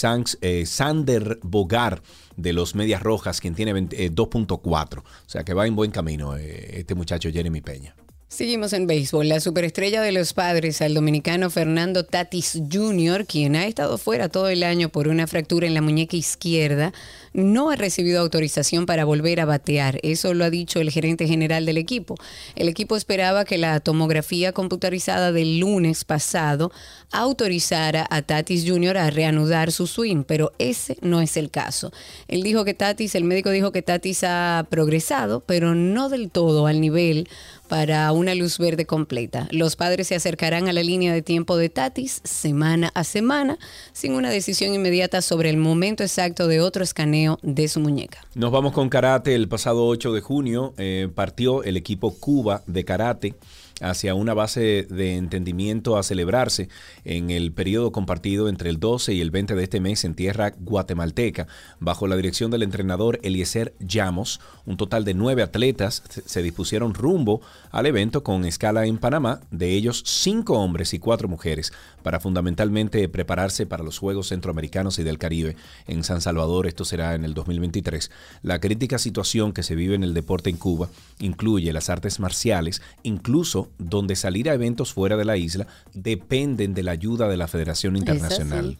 eh, 0.41 0.67
Sander 0.67 1.39
Bogar 1.43 2.03
de 2.37 2.53
los 2.53 2.75
Medias 2.75 3.03
Rojas, 3.03 3.41
quien 3.41 3.55
tiene 3.55 3.73
2.4. 3.73 4.99
O 4.99 5.05
sea 5.27 5.45
que 5.45 5.55
va 5.55 5.67
en 5.67 5.77
buen 5.77 5.91
camino 5.91 6.37
eh, 6.37 6.81
este 6.81 6.95
muchacho 6.95 7.31
Jeremy 7.31 7.61
Peña. 7.61 7.95
Seguimos 8.33 8.73
en 8.75 8.87
béisbol. 8.87 9.29
La 9.29 9.41
superestrella 9.41 10.03
de 10.03 10.13
los 10.13 10.35
padres, 10.35 10.81
el 10.81 10.95
dominicano 10.95 11.51
Fernando 11.51 12.05
Tatis 12.05 12.63
Jr., 12.73 13.27
quien 13.27 13.57
ha 13.57 13.67
estado 13.67 13.99
fuera 13.99 14.29
todo 14.29 14.49
el 14.49 14.63
año 14.63 14.89
por 14.89 15.09
una 15.09 15.27
fractura 15.27 15.67
en 15.67 15.75
la 15.75 15.83
muñeca 15.83 16.17
izquierda, 16.17 16.93
no 17.33 17.71
ha 17.71 17.77
recibido 17.77 18.21
autorización 18.21 18.87
para 18.87 19.05
volver 19.05 19.41
a 19.41 19.47
batear. 19.47 19.99
Eso 20.05 20.33
lo 20.33 20.45
ha 20.45 20.51
dicho 20.51 20.81
el 20.81 20.91
gerente 20.91 21.27
general 21.27 21.67
del 21.67 21.77
equipo. 21.77 22.15
El 22.55 22.69
equipo 22.69 22.97
esperaba 22.97 23.45
que 23.45 23.59
la 23.59 23.81
tomografía 23.81 24.53
computarizada 24.53 25.33
del 25.33 25.59
lunes 25.59 26.05
pasado 26.05 26.71
autorizara 27.11 28.07
a 28.11 28.23
Tatis 28.23 28.65
Jr. 28.65 28.97
a 28.97 29.11
reanudar 29.11 29.73
su 29.73 29.89
swing, 29.89 30.23
pero 30.23 30.53
ese 30.61 30.97
no 31.03 31.21
es 31.21 31.37
el 31.37 31.51
caso. 31.51 31.93
Él 32.29 32.45
dijo 32.45 32.65
que 32.65 32.75
Tatis, 32.75 33.17
el 33.17 33.25
médico 33.25 33.51
dijo 33.51 33.73
que 33.73 33.83
Tatis 33.83 34.23
ha 34.23 34.69
progresado, 34.71 35.41
pero 35.41 35.75
no 35.75 36.09
del 36.09 36.31
todo 36.31 36.69
al 36.69 36.81
nivel 36.81 37.29
para 37.71 38.11
una 38.11 38.35
luz 38.35 38.59
verde 38.59 38.85
completa. 38.85 39.47
Los 39.53 39.77
padres 39.77 40.09
se 40.09 40.17
acercarán 40.17 40.69
a 40.69 40.73
la 40.73 40.83
línea 40.83 41.13
de 41.13 41.23
tiempo 41.23 41.57
de 41.57 41.69
Tatis 41.69 42.21
semana 42.25 42.91
a 42.95 43.05
semana 43.05 43.59
sin 43.93 44.15
una 44.15 44.29
decisión 44.29 44.75
inmediata 44.75 45.23
sobre 45.23 45.51
el 45.51 45.57
momento 45.57 46.03
exacto 46.03 46.49
de 46.49 46.61
otro 46.61 46.83
escaneo 46.83 47.39
de 47.43 47.69
su 47.69 47.79
muñeca. 47.79 48.27
Nos 48.35 48.51
vamos 48.51 48.73
con 48.73 48.89
karate. 48.89 49.37
El 49.37 49.49
pasado 49.49 49.87
8 49.87 50.13
de 50.13 50.21
junio 50.21 50.75
eh, 50.79 51.09
partió 51.15 51.63
el 51.63 51.77
equipo 51.77 52.13
Cuba 52.19 52.65
de 52.67 52.85
karate 52.85 53.35
hacia 53.81 54.15
una 54.15 54.35
base 54.35 54.87
de 54.89 55.17
entendimiento 55.17 55.97
a 55.97 56.03
celebrarse 56.03 56.69
en 57.05 57.31
el 57.31 57.53
periodo 57.53 57.93
compartido 57.93 58.49
entre 58.49 58.71
el 58.71 58.79
12 58.79 59.15
y 59.15 59.21
el 59.21 59.31
20 59.31 59.55
de 59.55 59.63
este 59.63 59.81
mes 59.81 60.05
en 60.05 60.15
tierra 60.15 60.53
guatemalteca, 60.59 61.47
bajo 61.79 62.07
la 62.07 62.17
dirección 62.17 62.51
del 62.51 62.63
entrenador 62.63 63.19
Eliezer 63.23 63.75
Llamos. 63.81 64.41
Un 64.67 64.77
total 64.77 65.05
de 65.05 65.15
nueve 65.15 65.43
atletas 65.43 66.03
se 66.25 66.43
dispusieron 66.43 66.95
rumbo 66.95 67.41
al 67.71 67.87
evento 67.87 68.23
con 68.23 68.45
escala 68.45 68.87
en 68.87 68.99
Panamá, 68.99 69.41
de 69.51 69.71
ellos 69.71 70.03
cinco 70.07 70.59
hombres 70.59 70.95
y 70.95 70.99
cuatro 70.99 71.29
mujeres, 71.29 71.73
para 72.03 72.21
fundamentalmente 72.21 73.09
prepararse 73.09 73.67
para 73.67 73.85
los 73.85 73.99
Juegos 73.99 74.29
Centroamericanos 74.29 74.99
y 74.99 75.03
del 75.03 75.19
Caribe 75.19 75.57
en 75.87 76.05
San 76.05 76.21
Salvador. 76.21 76.67
Esto 76.67 76.85
será 76.85 77.15
en 77.15 77.25
el 77.25 77.35
2023. 77.35 78.11
La 78.43 78.61
crítica 78.61 78.99
situación 78.99 79.53
que 79.53 79.63
se 79.63 79.75
vive 79.75 79.95
en 79.95 80.05
el 80.05 80.15
deporte 80.15 80.51
en 80.51 80.57
Cuba 80.57 80.89
incluye 81.19 81.73
las 81.73 81.91
artes 81.91 82.21
marciales, 82.21 82.83
incluso 83.03 83.69
donde 83.79 84.17
salir 84.17 84.49
a 84.51 84.55
eventos 84.55 84.93
fuera 84.93 85.17
de 85.17 85.25
la 85.25 85.37
isla 85.37 85.67
dependen 85.95 86.75
de 86.75 86.83
la 86.83 86.93
ayuda 86.93 87.29
de 87.29 87.37
la 87.37 87.49
Federación 87.49 87.97
Internacional. 87.97 88.79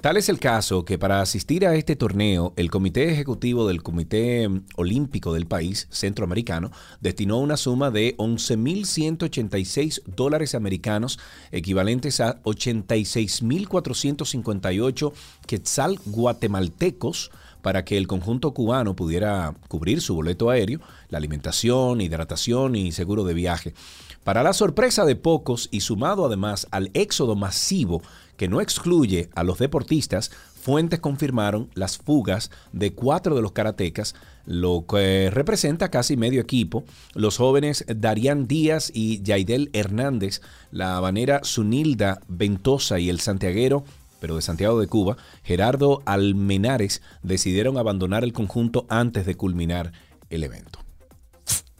Tal 0.00 0.16
es 0.16 0.28
el 0.28 0.38
caso 0.38 0.84
que 0.84 0.96
para 0.96 1.20
asistir 1.20 1.66
a 1.66 1.74
este 1.74 1.96
torneo, 1.96 2.52
el 2.54 2.70
Comité 2.70 3.10
Ejecutivo 3.10 3.66
del 3.66 3.82
Comité 3.82 4.48
Olímpico 4.76 5.32
del 5.32 5.48
país 5.48 5.88
centroamericano 5.90 6.70
destinó 7.00 7.38
una 7.38 7.56
suma 7.56 7.90
de 7.90 8.16
11.186 8.16 10.04
dólares 10.04 10.54
americanos, 10.54 11.18
equivalentes 11.50 12.20
a 12.20 12.40
86.458 12.44 15.12
quetzal 15.48 15.98
guatemaltecos, 16.06 17.32
para 17.60 17.84
que 17.84 17.98
el 17.98 18.06
conjunto 18.06 18.54
cubano 18.54 18.94
pudiera 18.94 19.56
cubrir 19.66 20.00
su 20.00 20.14
boleto 20.14 20.48
aéreo, 20.48 20.78
la 21.08 21.18
alimentación, 21.18 22.00
hidratación 22.00 22.76
y 22.76 22.92
seguro 22.92 23.24
de 23.24 23.34
viaje. 23.34 23.74
Para 24.22 24.44
la 24.44 24.52
sorpresa 24.52 25.04
de 25.04 25.16
pocos 25.16 25.66
y 25.72 25.80
sumado 25.80 26.24
además 26.26 26.68
al 26.70 26.92
éxodo 26.94 27.34
masivo 27.34 28.00
que 28.38 28.48
no 28.48 28.62
excluye 28.62 29.28
a 29.34 29.44
los 29.44 29.58
deportistas, 29.58 30.30
fuentes 30.58 31.00
confirmaron 31.00 31.68
las 31.74 31.98
fugas 31.98 32.50
de 32.72 32.94
cuatro 32.94 33.34
de 33.34 33.42
los 33.42 33.52
karatecas, 33.52 34.14
lo 34.46 34.86
que 34.86 35.28
representa 35.30 35.90
casi 35.90 36.16
medio 36.16 36.40
equipo. 36.40 36.84
Los 37.14 37.36
jóvenes 37.36 37.84
Darían 37.88 38.46
Díaz 38.46 38.90
y 38.94 39.20
Yaidel 39.22 39.68
Hernández, 39.74 40.40
la 40.70 40.96
habanera 40.96 41.40
Sunilda 41.42 42.20
Ventosa 42.28 42.98
y 42.98 43.10
el 43.10 43.20
santiaguero 43.20 43.84
pero 44.20 44.34
de 44.34 44.42
Santiago 44.42 44.80
de 44.80 44.88
Cuba, 44.88 45.16
Gerardo 45.44 46.02
Almenares 46.04 47.02
decidieron 47.22 47.78
abandonar 47.78 48.24
el 48.24 48.32
conjunto 48.32 48.84
antes 48.88 49.26
de 49.26 49.36
culminar 49.36 49.92
el 50.28 50.42
evento. 50.42 50.77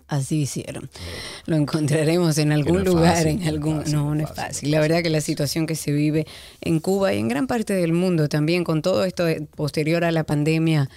Así 0.08 0.40
hicieron. 0.40 0.88
Lo 1.44 1.56
encontraremos 1.56 2.38
en 2.38 2.50
algún 2.52 2.82
lugar, 2.82 3.26
en 3.26 3.46
algún... 3.46 3.84
No, 3.88 4.14
no, 4.14 4.24
es 4.24 4.32
fácil. 4.32 4.70
La 4.70 4.80
verdad 4.80 5.02
que 5.02 5.10
la 5.10 5.20
situación 5.20 5.66
que 5.66 5.74
se 5.74 5.92
vive 5.92 6.26
en 6.62 6.80
Cuba 6.80 7.12
y 7.12 7.18
en 7.18 7.28
gran 7.28 7.46
parte 7.46 7.74
del 7.74 7.92
mundo 7.92 8.28
también 8.28 8.64
con 8.64 8.80
todo 8.80 9.04
esto 9.04 9.26
posterior 9.54 10.04
a 10.04 10.10
la 10.10 10.24
pandemia 10.24 10.88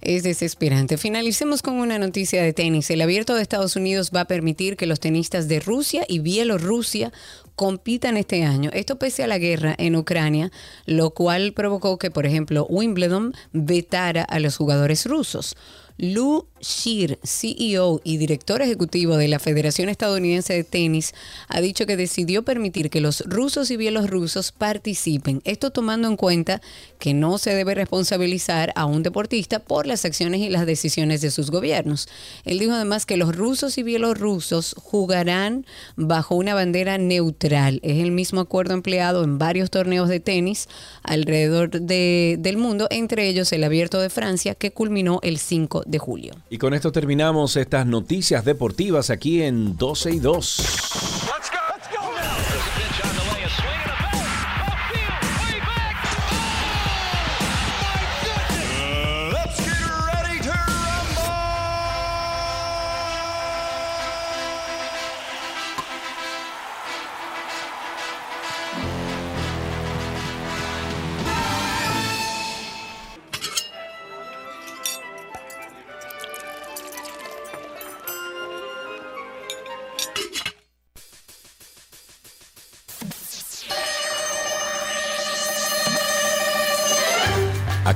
es 0.00 0.22
desesperante. 0.22 0.98
Finalicemos 0.98 1.62
con 1.62 1.74
una 1.74 1.98
noticia 1.98 2.42
de 2.42 2.52
tenis. 2.52 2.90
El 2.90 3.02
abierto 3.02 3.34
de 3.34 3.42
Estados 3.42 3.76
Unidos 3.76 4.10
va 4.14 4.22
a 4.22 4.26
permitir 4.26 4.76
que 4.76 4.86
los 4.86 5.00
tenistas 5.00 5.48
de 5.48 5.60
Rusia 5.60 6.04
y 6.08 6.18
Bielorrusia 6.18 7.12
compitan 7.54 8.16
este 8.16 8.44
año. 8.44 8.70
Esto 8.72 8.98
pese 8.98 9.24
a 9.24 9.26
la 9.26 9.38
guerra 9.38 9.74
en 9.78 9.96
Ucrania, 9.96 10.50
lo 10.84 11.10
cual 11.10 11.52
provocó 11.52 11.98
que, 11.98 12.10
por 12.10 12.26
ejemplo, 12.26 12.66
Wimbledon 12.68 13.32
vetara 13.52 14.22
a 14.22 14.38
los 14.38 14.56
jugadores 14.56 15.06
rusos. 15.06 15.56
Lou 15.98 16.46
Shir, 16.60 17.18
CEO 17.22 18.00
y 18.02 18.16
director 18.16 18.62
ejecutivo 18.62 19.16
de 19.16 19.28
la 19.28 19.38
Federación 19.38 19.88
Estadounidense 19.88 20.54
de 20.54 20.64
Tenis, 20.64 21.14
ha 21.48 21.60
dicho 21.60 21.86
que 21.86 21.96
decidió 21.96 22.44
permitir 22.44 22.90
que 22.90 23.00
los 23.00 23.20
rusos 23.26 23.70
y 23.70 23.76
bielorrusos 23.76 24.52
participen. 24.52 25.42
Esto 25.44 25.70
tomando 25.70 26.08
en 26.08 26.16
cuenta 26.16 26.62
que 26.98 27.14
no 27.14 27.38
se 27.38 27.54
debe 27.54 27.74
responsabilizar 27.74 28.72
a 28.74 28.86
un 28.86 29.02
deportista 29.02 29.58
por 29.58 29.86
las 29.86 30.04
acciones 30.04 30.40
y 30.40 30.48
las 30.48 30.66
decisiones 30.66 31.20
de 31.20 31.30
sus 31.30 31.50
gobiernos. 31.50 32.08
Él 32.44 32.58
dijo 32.58 32.72
además 32.72 33.06
que 33.06 33.16
los 33.16 33.36
rusos 33.36 33.78
y 33.78 33.82
bielorrusos 33.82 34.74
jugarán 34.78 35.66
bajo 35.96 36.34
una 36.34 36.54
bandera 36.54 36.98
neutral. 36.98 37.80
Es 37.82 38.02
el 38.02 38.12
mismo 38.12 38.40
acuerdo 38.40 38.74
empleado 38.74 39.24
en 39.24 39.38
varios 39.38 39.70
torneos 39.70 40.08
de 40.08 40.20
tenis 40.20 40.68
alrededor 41.02 41.70
del 41.70 42.56
mundo, 42.56 42.86
entre 42.90 43.28
ellos 43.28 43.52
el 43.52 43.64
Abierto 43.64 44.00
de 44.00 44.10
Francia, 44.10 44.54
que 44.54 44.72
culminó 44.72 45.20
el 45.22 45.38
5 45.38 45.82
de 45.86 45.98
julio. 45.98 46.34
Y 46.48 46.58
con 46.58 46.74
esto 46.74 46.92
terminamos 46.92 47.56
estas 47.56 47.86
noticias 47.86 48.44
deportivas 48.44 49.10
aquí 49.10 49.42
en 49.42 49.76
12 49.76 50.10
y 50.12 50.18
2. 50.20 51.55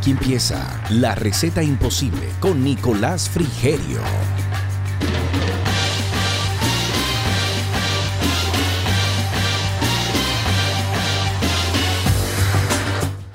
Aquí 0.01 0.13
empieza 0.13 0.83
la 0.89 1.15
receta 1.15 1.63
imposible 1.63 2.27
con 2.41 2.65
Nicolás 2.65 3.29
Frigerio. 3.29 4.01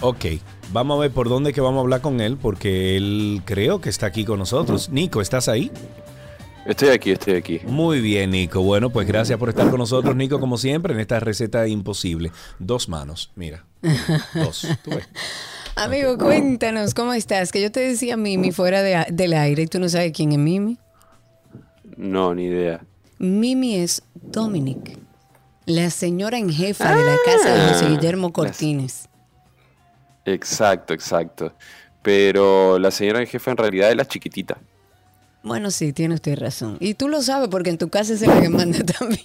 Ok, 0.02 0.26
vamos 0.72 0.98
a 0.98 1.02
ver 1.02 1.12
por 1.12 1.30
dónde 1.30 1.54
que 1.54 1.62
vamos 1.62 1.78
a 1.78 1.82
hablar 1.82 2.02
con 2.02 2.20
él, 2.20 2.36
porque 2.36 2.98
él 2.98 3.44
creo 3.46 3.80
que 3.80 3.90
está 3.90 4.08
aquí 4.08 4.26
con 4.26 4.40
nosotros. 4.40 4.90
Nico, 4.90 5.22
¿estás 5.22 5.48
ahí? 5.48 5.72
Estoy 6.66 6.90
aquí, 6.90 7.12
estoy 7.12 7.36
aquí. 7.36 7.62
Muy 7.68 8.02
bien, 8.02 8.32
Nico. 8.32 8.64
Bueno, 8.64 8.90
pues 8.90 9.08
gracias 9.08 9.38
por 9.38 9.50
estar 9.50 9.70
con 9.70 9.78
nosotros, 9.78 10.16
Nico, 10.16 10.40
como 10.40 10.58
siempre, 10.58 10.96
en 10.96 11.00
esta 11.00 11.20
receta 11.20 11.68
imposible. 11.68 12.32
Dos 12.58 12.90
manos, 12.90 13.30
mira. 13.36 13.66
Dos. 14.34 14.68
Tú 14.84 14.90
ves. 14.90 15.08
Amigo, 15.76 16.18
cuéntanos, 16.18 16.94
¿cómo 16.94 17.14
estás? 17.14 17.52
Que 17.52 17.62
yo 17.62 17.72
te 17.72 17.82
decía 17.82 18.16
Mimi 18.16 18.52
fuera 18.52 18.82
de- 18.82 19.06
del 19.12 19.34
aire 19.34 19.64
y 19.64 19.68
tú 19.68 19.80
no 19.80 19.90
sabes 19.90 20.14
quién 20.14 20.32
es 20.32 20.38
Mimi. 20.38 20.78
No, 21.98 22.34
ni 22.34 22.46
idea. 22.46 22.82
Mimi 23.20 23.76
es 23.76 24.02
Dominic, 24.14 24.98
la 25.66 25.90
señora 25.90 26.38
en 26.38 26.50
jefa 26.50 26.96
de 26.96 27.04
la 27.04 27.16
casa 27.26 27.54
de 27.54 27.74
José 27.74 27.90
Guillermo 27.90 28.32
Cortines. 28.32 29.10
Exacto, 30.26 30.94
exacto. 30.94 31.54
Pero 32.02 32.80
la 32.80 32.92
señora 32.92 33.20
en 33.20 33.28
jefe 33.28 33.52
en 33.52 33.58
realidad 33.58 33.90
es 33.90 33.96
la 33.98 34.06
chiquitita. 34.06 34.58
Bueno, 35.46 35.70
sí, 35.70 35.94
tiene 35.94 36.16
usted 36.16 36.40
razón. 36.40 36.78
Y 36.80 36.96
tú 36.96 37.08
lo 37.08 37.22
sabes 37.22 37.50
porque 37.50 37.70
en 37.70 37.78
tu 37.78 37.90
casa 37.90 38.14
es 38.14 38.22
la 38.22 38.42
que 38.42 38.50
manda 38.50 38.80
también. 39.00 39.20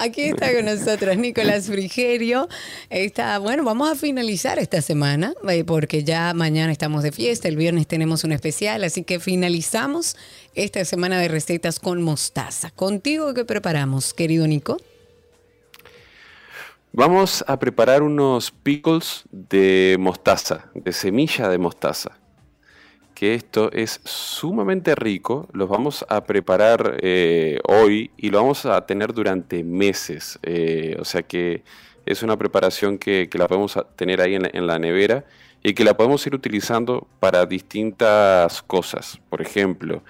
Aquí 0.00 0.22
está 0.22 0.52
con 0.52 0.64
nosotros 0.64 1.16
Nicolás 1.16 1.66
Frigerio. 1.66 2.48
Está, 2.90 3.38
bueno, 3.38 3.62
vamos 3.62 3.88
a 3.88 3.94
finalizar 3.94 4.58
esta 4.58 4.82
semana 4.82 5.32
eh, 5.48 5.62
porque 5.62 6.02
ya 6.02 6.34
mañana 6.34 6.72
estamos 6.72 7.04
de 7.04 7.12
fiesta, 7.12 7.46
el 7.46 7.56
viernes 7.56 7.86
tenemos 7.86 8.24
un 8.24 8.32
especial, 8.32 8.82
así 8.82 9.04
que 9.04 9.20
finalizamos 9.20 10.16
esta 10.56 10.84
semana 10.84 11.20
de 11.20 11.28
recetas 11.28 11.78
con 11.78 12.02
mostaza. 12.02 12.72
¿Contigo 12.72 13.32
qué 13.32 13.44
preparamos, 13.44 14.12
querido 14.12 14.48
Nico? 14.48 14.76
Vamos 16.92 17.44
a 17.46 17.56
preparar 17.60 18.02
unos 18.02 18.50
pickles 18.50 19.22
de 19.30 19.96
mostaza, 20.00 20.64
de 20.74 20.92
semilla 20.92 21.48
de 21.48 21.58
mostaza. 21.58 22.18
Que 23.16 23.34
esto 23.34 23.72
es 23.72 23.98
sumamente 24.04 24.94
rico. 24.94 25.48
Los 25.54 25.70
vamos 25.70 26.04
a 26.10 26.24
preparar 26.24 26.98
eh, 27.00 27.58
hoy 27.66 28.10
y 28.18 28.28
lo 28.28 28.42
vamos 28.42 28.66
a 28.66 28.84
tener 28.84 29.14
durante 29.14 29.64
meses. 29.64 30.38
Eh, 30.42 30.98
o 31.00 31.04
sea 31.06 31.22
que 31.22 31.62
es 32.04 32.22
una 32.22 32.36
preparación 32.36 32.98
que, 32.98 33.26
la 33.32 33.48
podemos 33.48 33.78
tener 33.96 34.20
ahí 34.20 34.34
en 34.34 34.42
la, 34.42 34.50
en 34.52 34.66
la 34.66 34.78
nevera 34.78 35.24
y 35.62 35.72
que 35.72 35.82
la 35.82 35.96
podemos 35.96 36.26
ir 36.26 36.34
utilizando 36.34 37.06
para 37.18 37.46
distintas 37.46 38.60
cosas. 38.60 39.18
Por 39.30 39.40
ejemplo, 39.40 40.02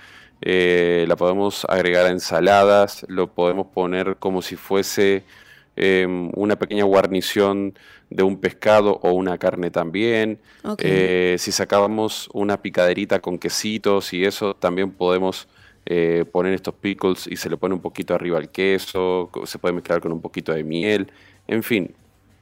eh, 0.42 1.04
la 1.06 1.14
podemos 1.14 1.64
agregar 1.68 2.06
a 2.06 2.10
ensaladas, 2.10 3.06
lo 3.08 3.28
podemos 3.28 3.68
poner 3.68 4.16
como 4.16 4.42
si 4.42 4.56
fuese 4.56 5.22
em, 5.76 6.30
una 6.34 6.56
pequeña 6.56 6.84
guarnición 6.84 7.74
de 8.10 8.22
un 8.22 8.38
pescado 8.38 8.98
o 9.02 9.12
una 9.12 9.38
carne 9.38 9.70
también. 9.70 10.38
Eh, 10.78 11.36
si 11.38 11.52
sacábamos 11.52 12.28
una 12.32 12.60
picaderita 12.60 13.20
con 13.20 13.38
quesitos 13.38 14.12
y 14.12 14.24
eso, 14.24 14.54
también 14.54 14.90
podemos 14.90 15.48
eh, 15.86 16.24
poner 16.32 16.52
estos 16.52 16.74
pickles 16.74 17.26
y 17.26 17.36
se 17.36 17.48
le 17.48 17.56
pone 17.56 17.74
un 17.74 17.80
poquito 17.80 18.14
arriba 18.14 18.38
al 18.38 18.50
queso, 18.50 19.30
se 19.44 19.58
puede 19.58 19.72
mezclar 19.72 20.00
con 20.00 20.10
un 20.12 20.20
poquito 20.20 20.52
de 20.52 20.64
miel, 20.64 21.12
en 21.46 21.62
fin, 21.62 21.94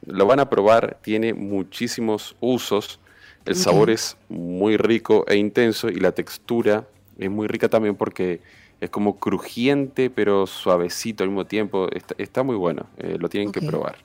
lo 0.06 0.26
van 0.26 0.40
a 0.40 0.48
probar, 0.48 0.98
tiene 1.02 1.34
muchísimos 1.34 2.36
usos, 2.40 3.00
el 3.44 3.54
sabor 3.54 3.90
es 3.90 4.16
muy 4.30 4.78
rico 4.78 5.26
e 5.28 5.36
intenso 5.36 5.90
y 5.90 5.96
la 5.96 6.12
textura 6.12 6.86
es 7.18 7.30
muy 7.30 7.46
rica 7.46 7.68
también 7.68 7.94
porque 7.96 8.40
es 8.84 8.90
como 8.90 9.18
crujiente 9.18 10.10
pero 10.10 10.46
suavecito 10.46 11.24
al 11.24 11.30
mismo 11.30 11.46
tiempo, 11.46 11.88
está, 11.90 12.14
está 12.18 12.42
muy 12.42 12.56
bueno, 12.56 12.86
eh, 12.98 13.16
lo 13.18 13.28
tienen 13.28 13.50
que 13.50 13.62
probar. 13.62 13.96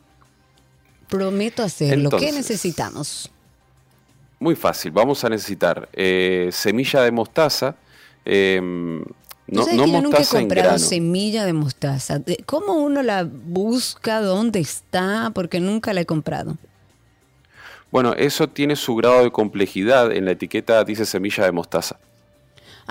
Prometo 1.08 1.64
hacerlo. 1.64 2.10
¿Qué 2.12 2.32
necesitamos? 2.32 3.32
Muy 4.40 4.56
fácil, 4.56 4.92
vamos 4.92 5.24
a 5.24 5.30
necesitar 5.30 5.90
eh, 5.92 6.50
semilla 6.52 7.02
de 7.02 7.12
mostaza, 7.12 7.76
em, 8.24 9.02
no, 9.02 9.06
no 9.48 9.66
que 9.66 9.76
yo 9.76 9.86
nunca 9.86 9.98
he 9.98 10.02
mostaza 10.02 10.40
comprado 10.40 10.80
semilla 10.80 11.46
de 11.46 11.54
mostaza. 11.54 12.22
¿Cómo 12.46 12.74
uno 12.74 13.02
la 13.02 13.28
busca? 13.30 14.22
¿Dónde 14.22 14.60
está? 14.60 15.32
Porque 15.34 15.60
nunca 15.60 15.94
la 15.94 16.02
he 16.02 16.06
comprado. 16.06 16.58
Bueno, 17.92 18.14
eso 18.14 18.48
tiene 18.48 18.76
su 18.76 18.96
grado 18.96 19.24
de 19.24 19.32
complejidad, 19.32 20.12
en 20.12 20.26
la 20.26 20.32
etiqueta 20.32 20.84
dice 20.84 21.06
semilla 21.06 21.44
de 21.44 21.52
mostaza. 21.52 22.00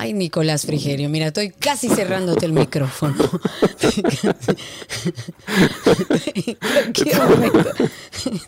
Ay, 0.01 0.13
Nicolás 0.13 0.65
Frigerio, 0.65 1.09
mira, 1.09 1.27
estoy 1.27 1.51
casi 1.51 1.89
cerrándote 1.89 2.47
el 2.47 2.53
micrófono. 2.53 3.17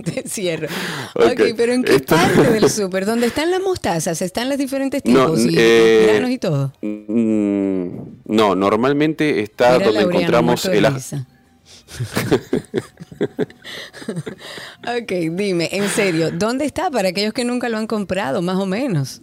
Te 0.05 0.23
cierro. 0.29 0.69
Ok, 1.15 1.25
Ok, 1.33 1.41
pero 1.57 1.73
¿en 1.73 1.83
qué 1.83 1.97
esto- 1.97 2.15
parte 2.15 2.53
del 2.53 2.71
súper? 2.71 3.05
¿Dónde 3.07 3.27
están 3.27 3.51
las 3.51 3.61
mostazas? 3.61 4.23
¿Están 4.23 4.49
los 4.49 4.59
diferentes 4.59 5.03
No, 5.05 5.25
tipos? 5.27 5.41
y 5.45 5.57
eh, 5.59 6.07
granos 6.13 6.31
y 6.31 6.39
todo. 6.39 6.73
Mm, 6.83 7.89
No, 8.27 8.55
normalmente 8.55 9.41
está 9.43 9.73
Mira, 9.73 9.87
donde 9.87 10.01
Laureano, 10.03 10.21
encontramos 10.21 10.65
el 10.67 10.87
ok, 14.87 15.11
dime, 15.33 15.69
en 15.73 15.89
serio, 15.89 16.31
¿dónde 16.31 16.65
está 16.65 16.89
para 16.91 17.09
aquellos 17.09 17.33
que 17.33 17.45
nunca 17.45 17.69
lo 17.69 17.79
han 17.79 17.89
comprado, 17.89 18.43
más 18.43 18.57
o 18.59 18.67
menos? 18.67 19.21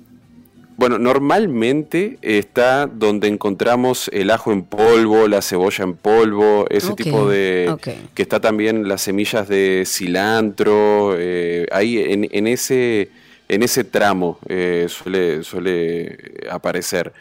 Bueno, 0.78 1.00
normalmente 1.00 2.20
está 2.22 2.86
donde 2.86 3.28
encontramos 3.28 4.10
el 4.14 4.30
ajo 4.30 4.52
en 4.52 4.62
polvo, 4.64 5.28
la 5.28 5.42
cebolla 5.42 5.84
en 5.84 5.96
polvo, 5.96 6.68
ese 6.70 6.94
tipo 6.94 7.28
de... 7.28 7.66
que 8.14 8.22
está 8.22 8.40
también 8.40 8.88
las 8.88 9.02
semillas 9.02 9.48
de 9.48 9.84
cilantro, 9.88 11.16
eh, 11.18 11.66
ahí 11.72 11.98
en, 11.98 12.28
en 12.32 12.46
ese, 12.46 13.10
en 13.50 13.64
ese 13.64 13.84
tramo 13.86 14.38
eh, 14.48 14.86
suele, 14.88 15.44
suele 15.44 16.16
aparecer. 16.52 17.12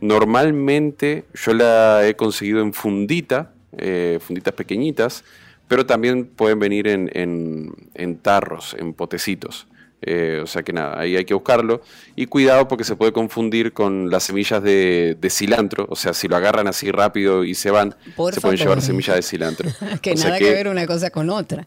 Normalmente 0.00 1.24
yo 1.34 1.54
la 1.54 2.06
he 2.06 2.14
conseguido 2.16 2.60
en 2.62 2.72
fundita, 2.72 3.52
eh, 3.78 4.18
funditas 4.20 4.54
pequeñitas, 4.54 5.24
pero 5.68 5.86
también 5.86 6.26
pueden 6.26 6.58
venir 6.58 6.88
en, 6.88 7.10
en- 7.14 7.72
en 7.94 8.16
tarros, 8.18 8.74
en 8.78 8.92
potecitos. 8.92 9.66
Eh, 10.06 10.40
o 10.42 10.46
sea 10.46 10.62
que 10.62 10.72
nada, 10.72 10.98
ahí 11.00 11.16
hay 11.16 11.24
que 11.24 11.34
buscarlo. 11.34 11.80
Y 12.14 12.26
cuidado 12.26 12.68
porque 12.68 12.84
se 12.84 12.96
puede 12.96 13.12
confundir 13.12 13.72
con 13.72 14.10
las 14.10 14.24
semillas 14.24 14.62
de, 14.62 15.16
de 15.20 15.30
cilantro. 15.30 15.86
O 15.88 15.96
sea, 15.96 16.14
si 16.14 16.28
lo 16.28 16.36
agarran 16.36 16.66
así 16.66 16.90
rápido 16.90 17.44
y 17.44 17.54
se 17.54 17.70
van, 17.70 17.94
Por 18.16 18.34
se 18.34 18.40
pueden 18.40 18.58
llevar 18.58 18.82
semillas 18.82 19.16
de 19.16 19.22
cilantro. 19.22 19.70
que 20.02 20.12
O 20.12 20.16
sea 20.16 20.30
nada 20.30 20.38
que... 20.38 20.50
ver 20.50 20.68
una 20.68 20.86
cosa 20.86 21.10
con 21.10 21.30
otra. 21.30 21.64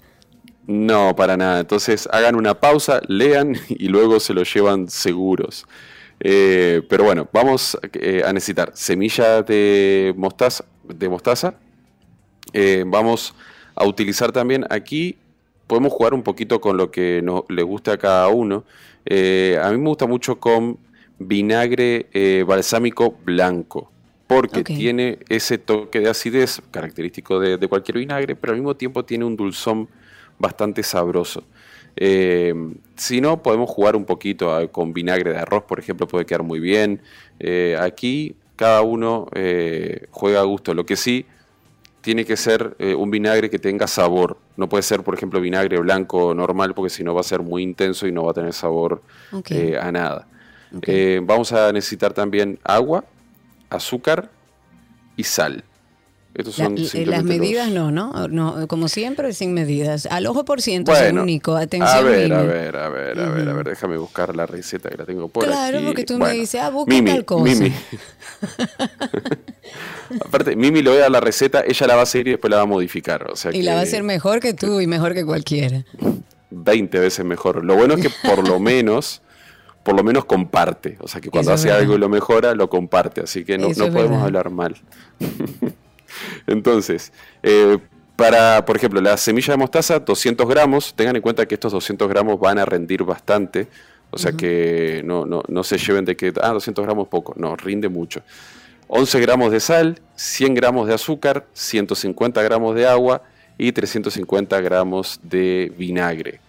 No, 0.68 1.16
para 1.16 1.38
nada. 1.38 1.62
Entonces 1.62 2.08
hagan 2.12 2.36
una 2.36 2.60
pausa, 2.60 3.02
lean 3.08 3.56
y 3.70 3.88
luego 3.88 4.20
se 4.20 4.34
lo 4.34 4.44
llevan 4.44 4.90
seguros. 4.90 5.66
Eh, 6.20 6.82
pero 6.90 7.04
bueno, 7.04 7.30
vamos 7.32 7.78
eh, 7.94 8.24
a 8.26 8.34
necesitar 8.34 8.72
semilla 8.76 9.42
de 9.44 10.14
mostaza, 10.18 10.66
de 10.84 11.10
mostaza. 11.10 11.56
Eh, 12.54 12.84
vamos 12.86 13.34
a 13.76 13.86
utilizar 13.86 14.32
también 14.32 14.66
aquí, 14.70 15.18
podemos 15.68 15.92
jugar 15.94 16.14
un 16.14 16.24
poquito 16.24 16.60
con 16.62 16.78
lo 16.78 16.90
que 16.92 17.22
nos, 17.22 17.44
le 17.50 17.62
guste 17.64 17.92
a 17.92 17.98
cada 17.98 18.28
uno. 18.30 18.64
Eh, 19.06 19.60
a 19.62 19.70
mí 19.72 19.78
me 19.78 19.90
gusta 19.90 20.08
mucho 20.08 20.40
con 20.40 20.78
vinagre 21.20 22.08
eh, 22.14 22.44
balsámico 22.48 23.16
blanco, 23.24 23.92
porque 24.28 24.64
tiene 24.78 25.20
ese 25.30 25.58
toque 25.58 26.00
de 26.00 26.10
acidez 26.10 26.62
característico 26.72 27.40
de, 27.40 27.58
de 27.58 27.68
cualquier 27.68 27.98
vinagre, 27.98 28.36
pero 28.36 28.54
al 28.54 28.60
mismo 28.60 28.76
tiempo 28.76 29.04
tiene 29.06 29.26
un 29.26 29.36
dulzón 29.36 29.88
bastante 30.40 30.84
sabroso. 30.84 31.44
Eh, 31.96 32.54
si 32.96 33.22
no, 33.22 33.42
podemos 33.42 33.70
jugar 33.70 33.96
un 33.96 34.06
poquito 34.06 34.54
a- 34.54 34.68
con 34.68 34.94
vinagre 34.94 35.32
de 35.32 35.40
arroz, 35.40 35.64
por 35.64 35.80
ejemplo, 35.80 36.08
puede 36.08 36.26
quedar 36.26 36.44
muy 36.44 36.60
bien. 36.60 37.02
Aquí 37.80 38.36
cada 38.56 38.82
uno 38.82 39.28
juega 40.12 40.42
a 40.42 40.44
gusto. 40.44 40.74
Lo 40.74 40.86
que 40.86 40.96
sí, 40.96 41.26
tiene 42.02 42.26
que 42.26 42.38
ser 42.38 42.76
eh, 42.80 42.96
un 42.96 43.12
vinagre 43.12 43.50
que 43.50 43.60
tenga 43.60 43.88
sabor. 43.88 44.38
No 44.56 44.70
puede 44.70 44.84
ser, 44.84 45.04
por 45.04 45.14
ejemplo, 45.14 45.42
vinagre 45.42 45.78
blanco 45.80 46.34
normal, 46.34 46.74
porque 46.74 46.90
si 46.90 47.04
no 47.04 47.14
va 47.14 47.22
a 47.22 47.24
ser 47.24 47.42
muy 47.42 47.64
intenso 47.64 48.08
y 48.08 48.12
no 48.12 48.24
va 48.24 48.32
a 48.32 48.34
tener 48.34 48.54
sabor 48.54 49.02
eh, 49.50 49.78
a 49.80 49.92
nada. 49.92 50.28
Eh, 50.84 51.22
vamos 51.24 51.54
a 51.54 51.72
necesitar 51.72 52.14
también 52.14 52.60
agua, 52.64 53.06
azúcar 53.70 54.30
y 55.16 55.24
sal. 55.24 55.64
Estos 56.34 56.60
La- 56.60 56.66
son 56.66 56.78
l- 56.78 56.88
simplemente 56.88 57.12
las 57.12 57.24
medidas 57.40 57.70
no, 57.72 57.90
no, 57.92 58.28
no, 58.28 58.68
como 58.68 58.88
siempre 58.90 59.34
sin 59.34 59.54
medidas. 59.56 60.06
Al 60.06 60.28
ojo 60.28 60.46
por 60.46 60.62
ciento, 60.62 60.92
Bueno, 60.92 61.06
según 61.08 61.26
Nico. 61.26 61.56
Atención, 61.56 61.98
a 61.98 62.02
ver, 62.02 62.30
Mimi. 62.30 62.36
a 62.36 62.42
ver, 62.44 62.76
a 62.76 62.90
ver, 62.90 63.20
a 63.20 63.30
ver, 63.30 63.48
a 63.48 63.52
Ujú. 63.52 63.58
ver, 63.58 63.66
déjame 63.70 63.98
buscar 63.98 64.36
la 64.36 64.46
receta 64.46 64.90
que 64.90 64.98
la 64.98 65.06
tengo 65.06 65.30
por 65.30 65.46
Claro, 65.46 65.78
aquí. 65.78 65.86
porque 65.88 66.04
tú 66.04 66.14
me 66.14 66.20
Bueno, 66.20 66.36
dices, 66.36 66.62
ah, 66.62 66.70
busca 66.70 66.94
Mimi, 66.94 67.10
tal 67.10 67.26
cosa. 67.26 67.44
Mimi. 67.44 67.74
Aparte, 70.26 70.56
Mimi 70.56 70.82
le 70.82 70.90
voy 70.90 71.00
a 71.00 71.04
dar 71.04 71.12
la 71.12 71.20
receta, 71.20 71.64
ella 71.68 71.88
la 71.88 71.96
va 71.96 72.04
a 72.04 72.06
seguir 72.06 72.28
y 72.28 72.32
después 72.32 72.50
la 72.52 72.58
va 72.58 72.64
a 72.64 72.68
modificar. 72.68 73.30
O 73.32 73.36
sea 73.36 73.54
Y 73.54 73.62
la 73.64 73.74
va 73.74 73.80
a 73.80 73.84
que 73.84 73.90
hacer 73.90 74.04
mejor 74.04 74.40
que 74.40 74.54
tú 74.54 74.80
y 74.80 74.88
mejor 74.88 75.14
que 75.14 75.26
cualquiera. 75.26 75.84
20 76.52 77.00
veces 77.00 77.26
mejor. 77.26 77.66
Lo 77.66 77.76
bueno 77.76 77.96
es 77.96 78.02
que 78.02 78.10
por 78.28 78.48
lo 78.48 78.60
menos 78.60 79.22
por 79.84 79.96
lo 79.96 80.04
menos 80.04 80.26
comparte. 80.26 80.98
O 81.00 81.08
sea, 81.08 81.22
que 81.22 81.30
cuando 81.30 81.54
Eso 81.54 81.66
es 81.68 81.72
hace 81.72 81.80
algo 81.82 81.96
y 81.96 81.98
lo 81.98 82.10
mejora, 82.10 82.54
lo 82.54 82.70
comparte. 82.70 83.22
Así 83.22 83.46
que 83.46 83.58
no, 83.58 83.68
no 83.70 83.86
es 83.86 83.92
podemos 83.92 84.22
hablar 84.22 84.50
mal. 84.50 84.76
Entonces, 86.48 87.12
eh, 87.44 87.78
para, 88.16 88.66
por 88.66 88.78
ejemplo, 88.78 89.00
la 89.00 89.16
semilla 89.18 89.54
de 89.54 89.58
mostaza, 89.58 90.00
200 90.00 90.48
gramos. 90.48 90.94
Tengan 90.96 91.16
en 91.16 91.22
cuenta 91.22 91.46
que 91.46 91.56
estos 91.56 91.72
200 91.72 92.08
gramos 92.10 92.40
van 92.40 92.58
a 92.58 92.66
rendir 92.66 93.04
bastante. 93.04 93.68
O 94.10 94.18
sea 94.18 94.32
que 94.32 95.02
no, 95.06 95.26
no, 95.26 95.44
no 95.48 95.64
se 95.64 95.78
lleven 95.78 96.06
de 96.06 96.16
que, 96.16 96.34
ah, 96.42 96.50
200 96.50 96.84
gramos 96.86 97.08
poco. 97.10 97.34
No, 97.38 97.56
rinde 97.56 97.90
mucho. 97.90 98.22
11 98.88 99.20
gramos 99.20 99.52
de 99.52 99.60
sal, 99.60 100.00
100 100.16 100.56
gramos 100.56 100.88
de 100.88 100.94
azúcar, 100.94 101.46
150 101.54 102.42
gramos 102.42 102.74
de 102.74 102.88
agua 102.88 103.22
y 103.58 103.72
350 103.72 104.62
gramos 104.62 105.20
de 105.24 105.74
vinagre. 105.78 106.40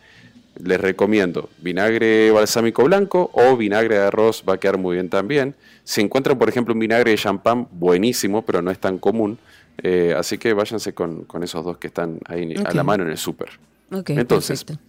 Les 0.62 0.80
recomiendo 0.80 1.50
vinagre 1.58 2.30
balsámico 2.30 2.84
blanco 2.84 3.30
o 3.32 3.56
vinagre 3.56 3.96
de 3.96 4.02
arroz, 4.02 4.42
va 4.48 4.54
a 4.54 4.58
quedar 4.58 4.78
muy 4.78 4.96
bien 4.96 5.08
también. 5.08 5.54
Si 5.84 6.00
encuentran, 6.00 6.36
por 6.38 6.48
ejemplo, 6.48 6.74
un 6.74 6.80
vinagre 6.80 7.12
de 7.12 7.16
champán, 7.16 7.68
buenísimo, 7.70 8.42
pero 8.42 8.60
no 8.60 8.70
es 8.70 8.78
tan 8.78 8.98
común. 8.98 9.38
Eh, 9.82 10.14
así 10.16 10.38
que 10.38 10.52
váyanse 10.52 10.92
con, 10.92 11.24
con 11.24 11.44
esos 11.44 11.64
dos 11.64 11.78
que 11.78 11.86
están 11.86 12.18
ahí 12.26 12.54
a 12.64 12.72
la 12.72 12.82
mano 12.82 13.04
en 13.04 13.10
el 13.10 13.18
súper. 13.18 13.50
Ok, 13.92 14.10
Entonces, 14.10 14.64
perfecto. 14.64 14.88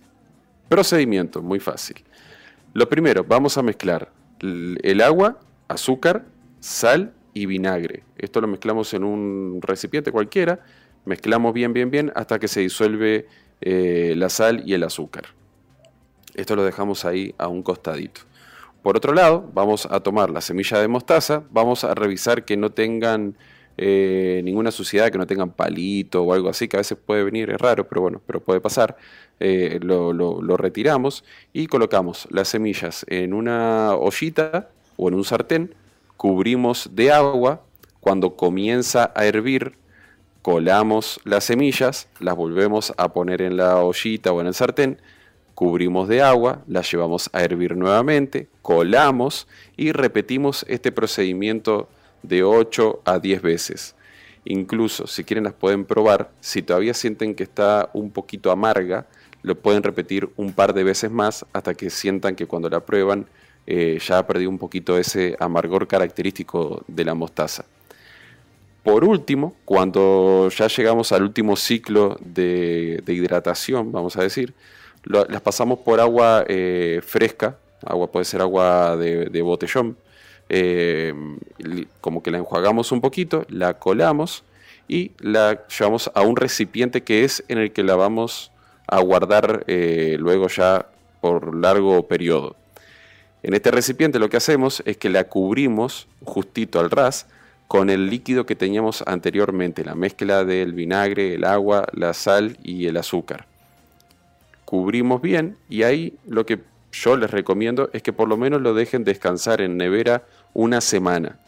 Procedimiento, 0.67 1.41
muy 1.41 1.59
fácil. 1.59 1.97
Lo 2.73 2.89
primero, 2.89 3.23
vamos 3.23 3.57
a 3.57 3.63
mezclar 3.63 4.11
el 4.41 5.01
agua, 5.01 5.39
azúcar, 5.67 6.25
sal 6.59 7.13
y 7.33 7.45
vinagre. 7.45 8.03
Esto 8.17 8.41
lo 8.41 8.47
mezclamos 8.47 8.93
en 8.93 9.03
un 9.03 9.59
recipiente 9.61 10.11
cualquiera, 10.11 10.59
mezclamos 11.05 11.53
bien, 11.53 11.73
bien, 11.73 11.89
bien 11.89 12.11
hasta 12.15 12.39
que 12.39 12.47
se 12.47 12.61
disuelve 12.61 13.27
eh, 13.61 14.13
la 14.15 14.29
sal 14.29 14.63
y 14.65 14.73
el 14.73 14.83
azúcar. 14.83 15.25
Esto 16.39 16.55
lo 16.55 16.63
dejamos 16.63 17.05
ahí 17.05 17.33
a 17.37 17.47
un 17.47 17.63
costadito. 17.63 18.21
Por 18.81 18.95
otro 18.97 19.13
lado, 19.13 19.49
vamos 19.53 19.87
a 19.91 19.99
tomar 19.99 20.29
la 20.29 20.41
semilla 20.41 20.79
de 20.79 20.87
mostaza, 20.87 21.43
vamos 21.51 21.83
a 21.83 21.93
revisar 21.95 22.45
que 22.45 22.55
no 22.57 22.71
tengan 22.71 23.35
eh, 23.77 24.41
ninguna 24.43 24.71
suciedad, 24.71 25.11
que 25.11 25.17
no 25.17 25.27
tengan 25.27 25.51
palito 25.51 26.23
o 26.23 26.33
algo 26.33 26.49
así, 26.49 26.67
que 26.67 26.77
a 26.77 26.79
veces 26.79 26.97
puede 26.97 27.23
venir, 27.23 27.49
es 27.49 27.57
raro, 27.59 27.87
pero 27.87 28.01
bueno, 28.01 28.21
pero 28.25 28.41
puede 28.41 28.61
pasar. 28.61 28.97
Eh, 29.39 29.79
lo, 29.81 30.13
lo- 30.13 30.41
lo 30.41 30.57
retiramos 30.57 31.23
y 31.53 31.67
colocamos 31.67 32.27
las 32.31 32.49
semillas 32.49 33.05
en 33.09 33.33
una 33.33 33.95
ollita 33.95 34.69
o 34.97 35.07
en 35.09 35.15
un 35.15 35.23
sartén, 35.25 35.73
cubrimos 36.17 36.89
de 36.93 37.11
agua, 37.11 37.61
cuando 38.01 38.35
comienza 38.35 39.11
a 39.15 39.25
hervir, 39.25 39.73
colamos 40.41 41.19
las 41.25 41.43
semillas, 41.45 42.07
las 42.19 42.35
volvemos 42.35 42.93
a 42.97 43.13
poner 43.13 43.41
en 43.41 43.57
la 43.57 43.77
ollita 43.83 44.31
o 44.31 44.41
en 44.41 44.47
el 44.47 44.53
sartén, 44.53 44.99
cubrimos 45.59 46.07
de 46.07 46.21
agua, 46.21 46.63
las 46.67 46.89
llevamos 46.89 47.29
a 47.33 47.43
hervir 47.43 47.75
nuevamente, 47.75 48.47
colamos 48.61 49.45
y 49.75 49.91
repetimos 49.91 50.65
este 50.69 50.93
procedimiento 50.93 51.89
de 52.23 52.43
8 52.43 53.01
a 53.03 53.19
10 53.19 53.41
veces. 53.41 53.93
Incluso 54.45 55.05
si 55.05 55.25
quieren 55.25 55.43
las 55.43 55.51
pueden 55.51 55.83
probar, 55.83 56.31
si 56.39 56.61
todavía 56.61 56.93
sienten 56.93 57.35
que 57.35 57.43
está 57.43 57.89
un 57.91 58.09
poquito 58.09 58.51
amarga, 58.51 59.05
lo 59.41 59.55
pueden 59.55 59.83
repetir 59.83 60.29
un 60.37 60.53
par 60.53 60.73
de 60.73 60.85
veces 60.85 61.11
más 61.11 61.45
hasta 61.51 61.73
que 61.73 61.89
sientan 61.89 62.37
que 62.37 62.45
cuando 62.45 62.69
la 62.69 62.79
prueban 62.79 63.25
eh, 63.67 63.99
ya 64.01 64.19
ha 64.19 64.25
perdido 64.25 64.49
un 64.49 64.59
poquito 64.59 64.97
ese 64.97 65.35
amargor 65.41 65.89
característico 65.89 66.85
de 66.87 67.03
la 67.03 67.15
mostaza. 67.15 67.65
Por 68.81 69.03
último, 69.03 69.55
cuando 69.65 70.47
ya 70.57 70.67
llegamos 70.69 71.11
al 71.11 71.23
último 71.23 71.57
ciclo 71.57 72.17
de 72.21 73.03
hidratación, 73.05 73.91
vamos 73.91 74.15
a 74.15 74.23
decir, 74.23 74.53
las 75.03 75.41
pasamos 75.41 75.79
por 75.79 75.99
agua 75.99 76.45
eh, 76.47 77.01
fresca, 77.05 77.57
agua 77.85 78.11
puede 78.11 78.25
ser 78.25 78.41
agua 78.41 78.97
de, 78.97 79.41
botellón, 79.41 79.97
eh, 80.49 81.13
como 82.01 82.23
que 82.23 82.31
la 82.31 82.39
enjuagamos 82.39 82.91
un 82.91 83.01
poquito, 83.01 83.45
la 83.49 83.79
colamos 83.79 84.43
y 84.87 85.11
la 85.19 85.65
llevamos 85.67 86.11
a 86.13 86.21
un 86.21 86.35
recipiente 86.35 87.03
que 87.03 87.23
es 87.23 87.43
en 87.47 87.59
el 87.59 87.71
que 87.71 87.83
la 87.83 87.95
vamos 87.95 88.51
a 88.87 88.99
guardar 88.99 89.63
eh, 89.67 90.17
luego 90.19 90.47
ya 90.47 90.87
por 91.21 91.55
largo 91.55 92.07
periodo. 92.07 92.55
En 93.43 93.53
este 93.53 93.71
recipiente 93.71 94.19
lo 94.19 94.29
que 94.29 94.37
hacemos 94.37 94.83
es 94.85 94.97
que 94.97 95.09
la 95.09 95.25
cubrimos 95.25 96.07
justito 96.23 96.79
al 96.79 96.89
ras 96.89 97.27
con 97.67 97.89
el 97.89 98.09
líquido 98.09 98.45
que 98.47 98.55
teníamos 98.55 99.03
anteriormente, 99.05 99.85
la 99.85 99.93
mezcla 99.93 100.43
del 100.43 100.73
vinagre, 100.73 101.35
el 101.35 101.45
agua, 101.45 101.87
la 101.93 102.13
sal 102.13 102.57
y 102.63 102.87
el 102.87 102.97
azúcar. 102.97 103.45
Cubrimos 104.73 105.19
bien 105.19 105.57
y 105.67 105.81
ahí 105.81 106.13
lo 106.27 106.45
que 106.45 106.59
yo 106.91 107.17
les 107.17 107.31
recomiendo 107.31 107.89
es 107.91 108.03
que 108.03 108.13
por 108.13 108.27
lo 108.27 108.37
menos 108.37 108.61
lo 108.61 108.75
dejen 108.75 109.03
descansar 109.03 109.61
en 109.61 109.77
nevera 109.77 110.21
una 110.53 110.79
semana, 110.79 111.39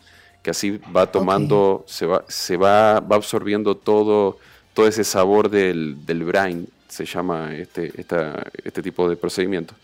que 0.42 0.50
así 0.50 0.80
va 0.96 1.06
tomando, 1.12 1.84
se, 1.88 2.08
va, 2.08 2.26
se 2.28 2.58
va, 2.58 3.00
va 3.00 3.16
absorbiendo 3.18 3.78
todo, 3.78 4.40
todo 4.74 4.88
ese 4.88 5.04
sabor 5.04 5.52
del, 5.52 6.04
del 6.04 6.24
brine, 6.24 6.66
se 6.88 7.06
llama 7.06 7.54
este, 7.56 7.92
esta- 7.96 8.44
este 8.64 8.82
tipo 8.82 9.08
de 9.08 9.16
procedimiento. 9.18 9.76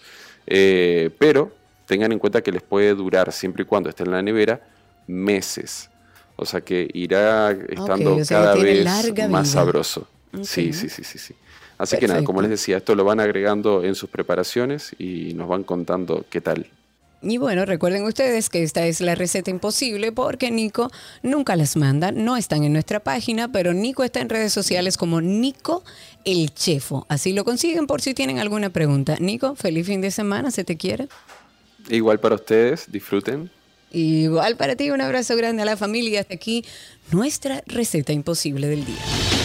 Eh, 0.48 1.12
pero 1.20 1.52
tengan 1.86 2.12
en 2.14 2.18
cuenta 2.18 2.42
que 2.42 2.52
les 2.52 2.64
puede 2.64 2.96
durar, 2.96 3.32
siempre 3.32 3.62
y 3.62 3.66
cuando 3.68 3.90
esté 3.90 4.02
en 4.02 4.10
la 4.14 4.22
nevera, 4.24 4.60
meses. 5.06 5.92
O 6.38 6.46
sea 6.46 6.62
que 6.62 6.90
irá 6.92 7.52
estando 7.52 8.16
o 8.16 8.26
sea, 8.26 8.40
cada 8.40 8.56
vez 8.56 8.84
más 9.30 9.44
vida. 9.44 9.44
sabroso. 9.46 10.08
Sí, 10.42 10.70
Ok. 10.70 10.74
sí, 10.76 10.90
sí, 10.90 11.04
sí, 11.04 11.20
sí. 11.20 11.36
Así 11.78 11.98
que 11.98 12.08
nada, 12.08 12.24
como 12.24 12.42
les 12.42 12.50
decía, 12.50 12.78
esto 12.78 12.96
lo 12.96 13.04
van 13.04 13.20
agregando 13.20 13.84
en 13.84 13.96
sus 13.96 14.10
preparaciones 14.10 14.96
y 14.98 15.34
nos 15.36 15.48
van 15.48 15.64
contando 15.64 16.26
qué 16.30 16.42
tal. 16.42 16.68
Y 17.22 17.38
bueno, 17.38 17.66
recuerden 17.66 18.04
ustedes 18.04 18.50
que 18.50 18.62
esta 18.62 18.86
es 18.86 19.02
la 19.02 19.16
receta 19.16 19.50
imposible 19.50 20.12
porque 20.12 20.52
Nico 20.52 20.92
nunca 21.24 21.56
las 21.56 21.76
manda, 21.76 22.12
no 22.12 22.38
están 22.38 22.64
en 22.64 22.74
nuestra 22.74 23.00
página, 23.00 23.52
pero 23.52 23.74
Nico 23.74 24.04
está 24.04 24.22
en 24.22 24.30
redes 24.30 24.54
sociales 24.54 24.98
como 24.98 25.20
Nico 25.20 25.84
el 26.26 26.54
Chefo. 26.54 27.08
Así 27.10 27.34
lo 27.34 27.44
consiguen 27.44 27.88
por 27.88 28.02
si 28.02 28.14
tienen 28.14 28.38
alguna 28.38 28.70
pregunta. 28.70 29.18
Nico, 29.20 29.56
feliz 29.56 29.88
fin 29.88 30.02
de 30.02 30.12
semana, 30.12 30.52
se 30.52 30.64
te 30.64 30.78
quiere. 30.78 31.08
Igual 31.90 32.20
para 32.20 32.36
ustedes, 32.36 32.86
disfruten. 32.92 33.50
Igual 33.92 34.56
para 34.58 34.76
ti, 34.76 34.92
un 34.92 35.02
abrazo 35.02 35.36
grande 35.36 35.64
a 35.64 35.66
la 35.66 35.78
familia. 35.78 36.20
Hasta 36.20 36.36
aquí 36.36 36.66
nuestra 37.12 37.64
receta 37.66 38.14
imposible 38.14 38.68
del 38.68 38.86
día. 38.86 39.37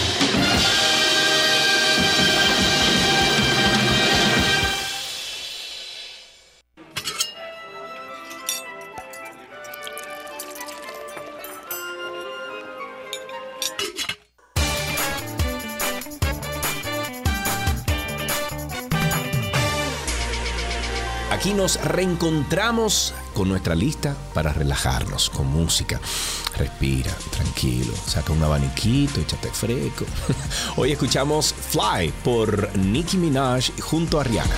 Reencontramos 21.82 23.14
con 23.34 23.48
nuestra 23.48 23.74
lista 23.74 24.16
para 24.34 24.52
relajarnos 24.52 25.30
con 25.30 25.46
música. 25.46 26.00
Respira, 26.56 27.12
tranquilo, 27.30 27.92
saca 28.06 28.32
un 28.32 28.42
abaniquito, 28.42 29.20
échate 29.20 29.50
fresco. 29.50 30.04
Hoy 30.76 30.92
escuchamos 30.92 31.52
Fly 31.52 32.12
por 32.24 32.76
Nicki 32.76 33.16
Minaj 33.16 33.70
junto 33.80 34.20
a 34.20 34.24
Rihanna. 34.24 34.56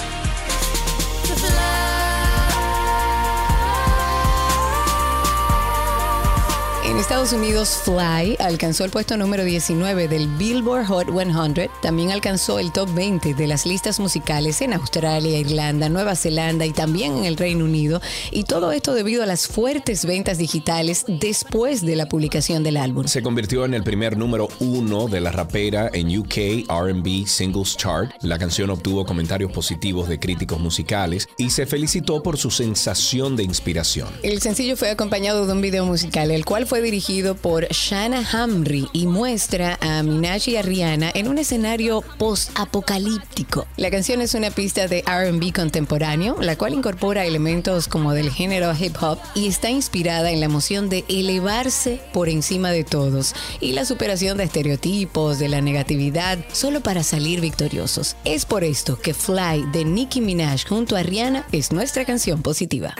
En 6.95 7.01
Estados 7.01 7.33
Unidos, 7.33 7.81
Fly 7.83 8.37
alcanzó 8.39 8.85
el 8.85 8.93
puesto 8.93 9.17
número 9.17 9.43
19 9.43 10.07
del 10.07 10.29
Billboard 10.29 10.87
Hot 10.87 11.09
100. 11.09 11.69
También 11.83 12.13
alcanzó 12.13 12.61
el 12.61 12.71
top 12.71 12.89
20 12.95 13.35
de 13.35 13.47
las 13.49 13.67
listas 13.67 13.99
musicales 13.99 14.61
en 14.61 14.73
Australia, 14.75 15.37
Irlanda, 15.37 15.89
Nueva 15.89 16.15
Zelanda 16.15 16.65
y 16.65 16.71
también 16.71 17.17
en 17.19 17.25
el 17.25 17.37
Reino 17.37 17.65
Unido. 17.65 18.01
Y 18.31 18.45
todo 18.45 18.71
esto 18.71 18.95
debido 18.95 19.25
a 19.25 19.27
las 19.27 19.49
fuertes 19.49 20.07
ventas 20.07 20.39
digitales 20.39 21.05
después 21.09 21.85
de 21.85 21.97
la 21.97 22.07
publicación 22.07 22.63
del 22.63 22.77
álbum. 22.77 23.09
Se 23.09 23.25
convirtió 23.25 23.65
en 23.65 23.75
el 23.75 23.83
primer 23.83 24.17
número 24.17 24.49
uno 24.61 25.09
de 25.09 25.21
la 25.21 25.33
rapera 25.33 25.91
en 25.93 26.17
UK 26.17 26.69
RB 26.69 27.27
Singles 27.27 27.77
Chart. 27.77 28.13
La 28.23 28.39
canción 28.39 28.71
obtuvo 28.71 29.05
comentarios 29.05 29.51
positivos 29.51 30.09
de 30.09 30.21
críticos 30.21 30.61
musicales 30.61 31.29
y 31.39 31.51
se 31.51 31.67
felicitó 31.67 32.23
por 32.23 32.39
su 32.39 32.53
sensación 32.53 33.35
de 33.35 33.43
inspiración. 33.43 34.11
El 34.23 34.41
sencillo 34.41 34.77
fue 34.77 34.91
acompañado 34.91 35.45
de 35.49 35.55
un 35.55 35.61
video 35.61 35.85
musical, 35.87 36.31
el 36.31 36.45
cual 36.45 36.67
fue 36.67 36.84
dirigido 36.85 37.35
por 37.35 37.67
Shanna 37.69 38.25
Hamri 38.33 38.89
y 38.93 39.07
muestra 39.07 39.79
a 39.81 40.03
Minaj 40.03 40.49
y 40.49 40.57
a 40.57 40.63
Rihanna 40.63 41.11
en 41.15 41.29
un 41.29 41.39
escenario 41.39 42.03
post-apocalíptico. 42.19 43.67
La 43.77 43.91
canción 43.91 44.21
es 44.21 44.35
una 44.35 44.51
pista 44.51 44.87
de 44.87 45.03
RB 45.03 45.53
contemporáneo, 45.53 46.37
la 46.41 46.57
cual 46.57 46.75
incorpora 46.75 47.25
elementos 47.25 47.89
como 47.89 48.13
del 48.13 48.31
género 48.31 48.73
hip 48.79 48.97
hop 49.03 49.19
y 49.35 49.49
está 49.49 49.71
inspirada 49.71 50.31
en 50.31 50.41
la 50.41 50.47
emoción 50.47 50.89
de 50.89 51.05
elevarse 51.09 52.01
por 52.13 52.29
encima 52.29 52.71
de 52.71 52.85
todos 52.85 53.35
y 53.61 53.73
la 53.73 53.85
superación 53.85 54.39
de 54.39 54.45
estereotipos, 54.45 55.39
de 55.39 55.49
la 55.49 55.61
negatividad, 55.61 56.39
solo 56.53 56.83
para 56.83 57.03
salir 57.03 57.41
victoriosos. 57.41 58.17
Es 58.25 58.45
por 58.45 58.63
esto 58.63 58.99
que 58.99 59.15
Fly 59.15 59.65
de 59.73 59.85
Nicki 59.85 60.21
Minaj 60.21 60.67
junto 60.69 60.97
a 60.97 61.03
Rihanna 61.03 61.47
es 61.53 61.73
nuestra 61.73 62.05
canción 62.05 62.43
positiva. 62.43 62.95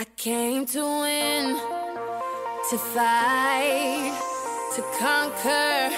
To 2.69 2.77
fight, 2.79 4.11
to 4.75 4.81
conquer, 4.97 5.95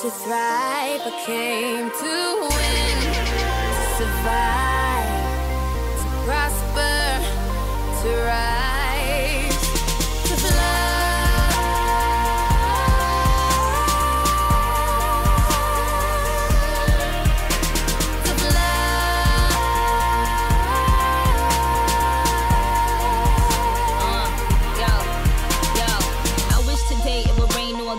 to 0.00 0.10
thrive. 0.10 1.00
I 1.06 1.22
came 1.24 1.88
to 1.88 2.14
win, 2.50 2.98
to 3.74 3.84
survive, 3.96 4.73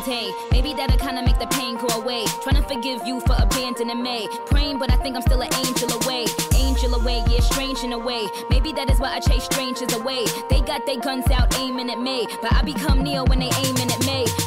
day. 0.05 0.31
Maybe 0.51 0.73
that'll 0.73 0.97
kinda 0.97 1.21
make 1.23 1.39
the 1.39 1.47
pain 1.47 1.75
go 1.75 1.87
away. 1.99 2.25
Trying 2.43 2.61
to 2.61 2.63
forgive 2.63 3.05
you 3.07 3.19
for 3.21 3.35
abandoning 3.39 4.01
me. 4.01 4.27
Praying, 4.45 4.77
but 4.77 4.91
I 4.91 4.97
think 4.97 5.15
I'm 5.15 5.21
still 5.21 5.41
an 5.41 5.53
angel 5.65 5.91
away. 6.01 6.25
Angel 6.55 6.93
away, 6.93 7.23
yeah, 7.27 7.41
strange 7.41 7.83
in 7.83 7.91
a 7.93 7.97
way. 7.97 8.27
Maybe 8.49 8.71
that 8.73 8.89
is 8.89 8.99
why 8.99 9.13
I 9.15 9.19
chase 9.19 9.45
strangers 9.45 9.93
away. 9.93 10.25
They 10.49 10.61
got 10.61 10.85
their 10.85 10.99
guns 10.99 11.29
out 11.31 11.57
aiming 11.59 11.89
at 11.89 11.99
me. 11.99 12.27
But 12.41 12.53
I 12.53 12.61
become 12.61 13.01
Neo 13.03 13.25
when 13.25 13.39
they 13.39 13.51
aiming 13.63 13.91
at 13.91 14.05
me. 14.05 14.44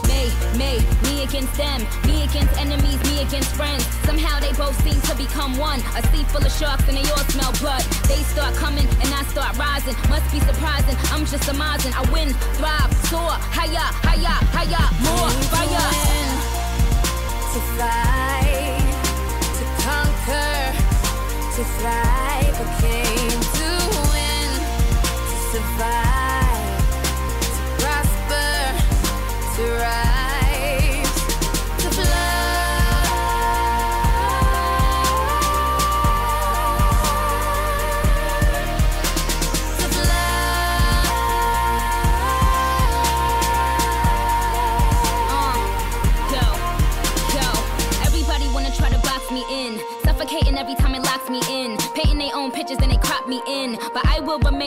Me, 0.57 0.81
me, 1.05 1.23
against 1.23 1.55
them. 1.57 1.87
Me 2.07 2.25
against 2.25 2.55
enemies, 2.59 2.99
me 3.05 3.23
against 3.23 3.51
friends. 3.55 3.85
Somehow 4.05 4.41
they 4.41 4.53
both 4.53 4.77
seem 4.83 5.01
to 5.03 5.15
become 5.17 5.57
one. 5.57 5.81
A 5.97 6.03
sea 6.11 6.25
full 6.25 6.45
of 6.45 6.53
sharks 6.53 6.87
and 6.89 6.97
they 6.97 7.07
all 7.11 7.25
smell 7.31 7.53
blood. 7.61 7.83
They 8.09 8.23
start 8.27 8.55
coming 8.57 8.87
and 9.03 9.11
I 9.15 9.23
start 9.31 9.57
rising. 9.59 9.95
Must 10.09 10.27
be 10.33 10.41
surprising. 10.41 10.97
I'm 11.13 11.25
just 11.27 11.45
surmising. 11.45 11.93
I 11.95 12.03
win, 12.11 12.31
thrive, 12.59 12.93
soar, 13.07 13.37
higher, 13.55 13.89
higher, 14.03 14.39
higher, 14.55 14.87
more 15.05 15.31
fire. 15.53 15.89
to 17.53 17.61
fight, 17.79 18.83
to 19.59 19.65
conquer, 19.83 20.55
to 21.55 21.63
thrive. 21.79 22.55
I 22.61 22.67
came 22.81 23.41
to 23.59 23.71
win, 24.13 24.49
to 25.31 25.37
survive, 25.53 26.08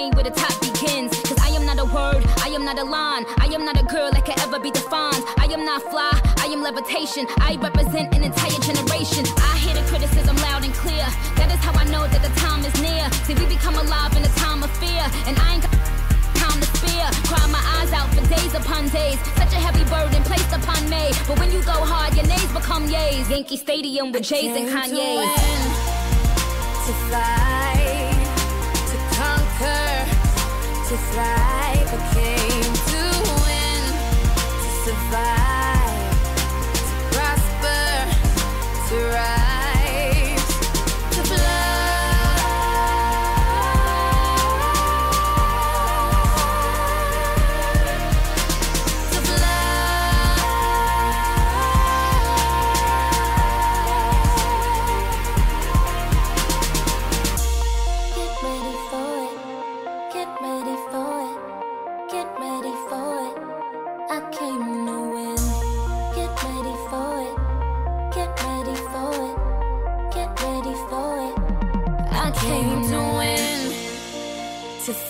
I 0.02 0.10
where 0.16 0.24
the 0.24 0.32
top 0.32 0.58
begins. 0.60 1.14
Cause 1.22 1.38
I 1.46 1.50
am 1.50 1.64
not 1.66 1.78
a 1.78 1.86
word, 1.86 2.26
I 2.42 2.50
am 2.50 2.66
not 2.66 2.80
a 2.80 2.84
line. 2.84 3.24
I 3.38 3.46
am 3.54 3.64
not 3.64 3.78
a 3.78 3.86
girl 3.86 4.10
that 4.12 4.26
can 4.26 4.40
ever 4.40 4.58
be 4.58 4.72
defined. 4.72 5.22
I 5.38 5.46
am 5.46 5.64
not 5.64 5.82
fly, 5.94 6.18
I 6.42 6.48
am 6.50 6.64
levitation. 6.64 7.28
I 7.38 7.58
represent 7.62 8.16
an 8.16 8.24
entire 8.24 8.60
generation. 8.66 9.30
I 9.38 9.58
hear 9.62 9.76
the 9.78 9.86
criticism 9.92 10.36
loud 10.38 10.66
and 10.66 10.74
clear. 10.74 11.06
That 11.38 11.54
is 11.54 11.62
how 11.62 11.74
I 11.78 11.86
know 11.94 12.08
that 12.08 12.22
the 12.26 12.34
time 12.42 12.66
is 12.66 12.74
near. 12.82 13.06
See, 13.30 13.36
we 13.38 13.46
become 13.46 13.76
alive 13.76 14.16
in 14.18 14.24
a 14.26 14.34
time 14.42 14.64
of 14.64 14.72
fear. 14.82 15.06
And 15.30 15.38
I 15.38 15.54
ain't 15.54 15.64
got 15.70 15.78
time 16.34 16.58
to 16.58 16.68
spare. 16.82 17.10
Cry 17.30 17.46
my 17.54 17.64
eyes 17.78 17.94
out 17.94 18.10
for 18.10 18.26
days 18.26 18.54
upon 18.58 18.90
days. 18.90 19.22
Such 19.38 19.54
a 19.54 19.62
heavy 19.62 19.86
burden 19.86 20.24
placed 20.26 20.50
upon 20.50 20.82
me. 20.90 21.14
But 21.30 21.38
when 21.38 21.52
you 21.54 21.62
go 21.62 21.78
hard, 21.78 22.18
your 22.18 22.26
nays 22.26 22.50
become 22.50 22.90
yays. 22.90 23.30
Yankee 23.30 23.58
Stadium 23.58 24.12
with 24.12 24.24
Jays 24.26 24.50
and 24.58 24.66
came 24.66 24.90
to 24.90 24.98
win, 24.98 25.30
to 26.90 26.94
fight, 27.14 27.81
to 30.92 30.98
thrive. 30.98 31.88
I 31.88 32.00
came 32.14 32.74
to 32.92 33.04
win, 33.46 33.82
to 34.36 34.70
survive, 34.84 35.51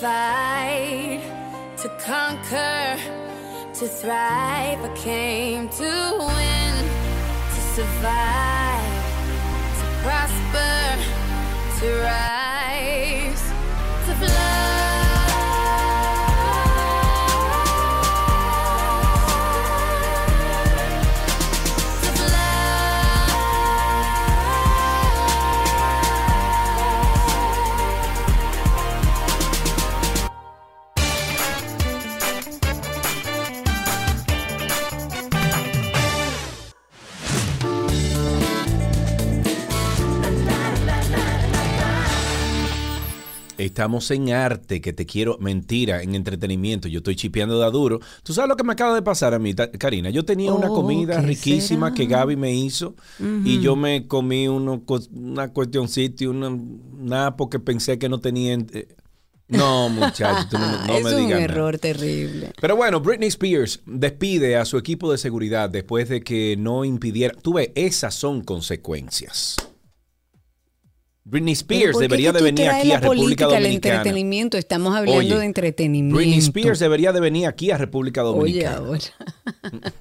fight. 0.02 1.22
To 1.82 1.88
conquer. 2.10 2.98
To 3.78 3.86
thrive. 4.00 4.80
I 4.88 4.92
came 4.96 5.68
to 5.80 5.92
win. 6.36 6.74
To 7.54 7.60
survive. 7.76 8.94
To 9.78 9.84
prosper 10.02 11.22
to 11.82 11.88
rise, 12.00 13.42
to 14.06 14.14
fly. 14.14 14.61
Estamos 43.64 44.10
en 44.10 44.30
arte, 44.32 44.80
que 44.80 44.92
te 44.92 45.06
quiero, 45.06 45.38
mentira, 45.38 46.02
en 46.02 46.14
entretenimiento. 46.16 46.88
Yo 46.88 46.98
estoy 46.98 47.14
chipeando 47.14 47.60
de 47.60 47.70
duro. 47.70 48.00
¿Tú 48.24 48.32
sabes 48.34 48.48
lo 48.48 48.56
que 48.56 48.64
me 48.64 48.72
acaba 48.72 48.94
de 48.94 49.02
pasar 49.02 49.34
a 49.34 49.38
mí, 49.38 49.54
Karina? 49.54 50.10
Yo 50.10 50.24
tenía 50.24 50.52
una 50.52 50.68
Oh, 50.70 50.74
comida 50.74 51.20
¿qué 51.20 51.26
riquísima 51.28 51.86
será? 51.88 51.94
que 51.94 52.06
Gaby 52.06 52.34
me 52.36 52.52
hizo 52.54 52.96
y 53.44 53.60
yo 53.60 53.76
me 53.76 54.08
comí 54.08 54.48
uno, 54.48 54.82
una 55.14 55.48
cuestioncita, 55.52 56.24
y 56.24 56.26
una 56.26 56.50
napo 56.98 57.48
que 57.48 57.60
pensé 57.60 57.98
que 57.98 58.08
no 58.08 58.18
tenía... 58.18 58.54
en- 58.54 58.66
eh, 58.74 58.88
No, 59.48 59.88
muchachos, 59.90 60.48
tú 60.48 60.58
no, 60.58 60.66
me- 60.66 60.86
no 60.88 60.94
es 60.98 61.04
un 61.04 61.10
digas 61.18 61.30
nada. 61.30 61.42
error 61.44 61.78
terrible. 61.78 62.52
Pero 62.60 62.74
bueno, 62.74 63.00
Britney 63.00 63.28
Spears 63.28 63.80
despide 63.86 64.56
a 64.56 64.64
su 64.64 64.76
equipo 64.76 65.12
de 65.12 65.18
seguridad 65.18 65.70
después 65.70 66.08
de 66.08 66.20
que 66.22 66.56
no 66.58 66.84
impidiera. 66.84 67.34
Tú 67.40 67.52
ves, 67.54 67.70
esas 67.76 68.14
son 68.14 68.42
consecuencias. 68.42 69.56
Britney 71.24 71.52
Spears 71.52 71.92
¿por 71.92 72.02
qué 72.02 72.08
debería 72.08 72.32
de 72.32 72.42
venir 72.42 72.68
aquí 72.68 72.92
a 72.92 72.98
República 73.00 73.46
política 73.46 73.46
Dominicana. 73.46 73.96
entretenimiento? 73.96 74.58
Estamos 74.58 74.94
hablando 74.94 75.20
Oye, 75.20 75.38
de 75.38 75.44
entretenimiento. 75.44 76.16
Britney 76.16 76.38
Spears 76.38 76.78
debería 76.80 77.12
de 77.12 77.20
venir 77.20 77.46
aquí 77.46 77.70
a 77.70 77.78
República 77.78 78.24
Oye, 78.24 78.64
Dominicana. 78.64 78.76
ahora. 78.76 79.00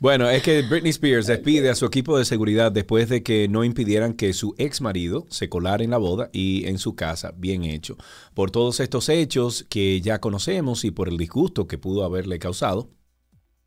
Bueno, 0.00 0.30
es 0.30 0.42
que 0.42 0.62
Britney 0.62 0.92
Spears 0.92 1.26
despide 1.26 1.68
a 1.68 1.74
su 1.74 1.84
equipo 1.84 2.16
de 2.16 2.24
seguridad 2.24 2.72
después 2.72 3.10
de 3.10 3.22
que 3.22 3.48
no 3.48 3.64
impidieran 3.64 4.14
que 4.14 4.32
su 4.32 4.54
ex 4.56 4.80
marido 4.80 5.26
se 5.28 5.50
colara 5.50 5.84
en 5.84 5.90
la 5.90 5.98
boda 5.98 6.30
y 6.32 6.66
en 6.68 6.78
su 6.78 6.94
casa, 6.94 7.34
bien 7.36 7.64
hecho. 7.64 7.98
Por 8.32 8.50
todos 8.50 8.80
estos 8.80 9.10
hechos 9.10 9.66
que 9.68 10.00
ya 10.00 10.18
conocemos 10.18 10.86
y 10.86 10.90
por 10.90 11.08
el 11.10 11.18
disgusto 11.18 11.66
que 11.66 11.76
pudo 11.76 12.02
haberle 12.02 12.38
causado, 12.38 12.88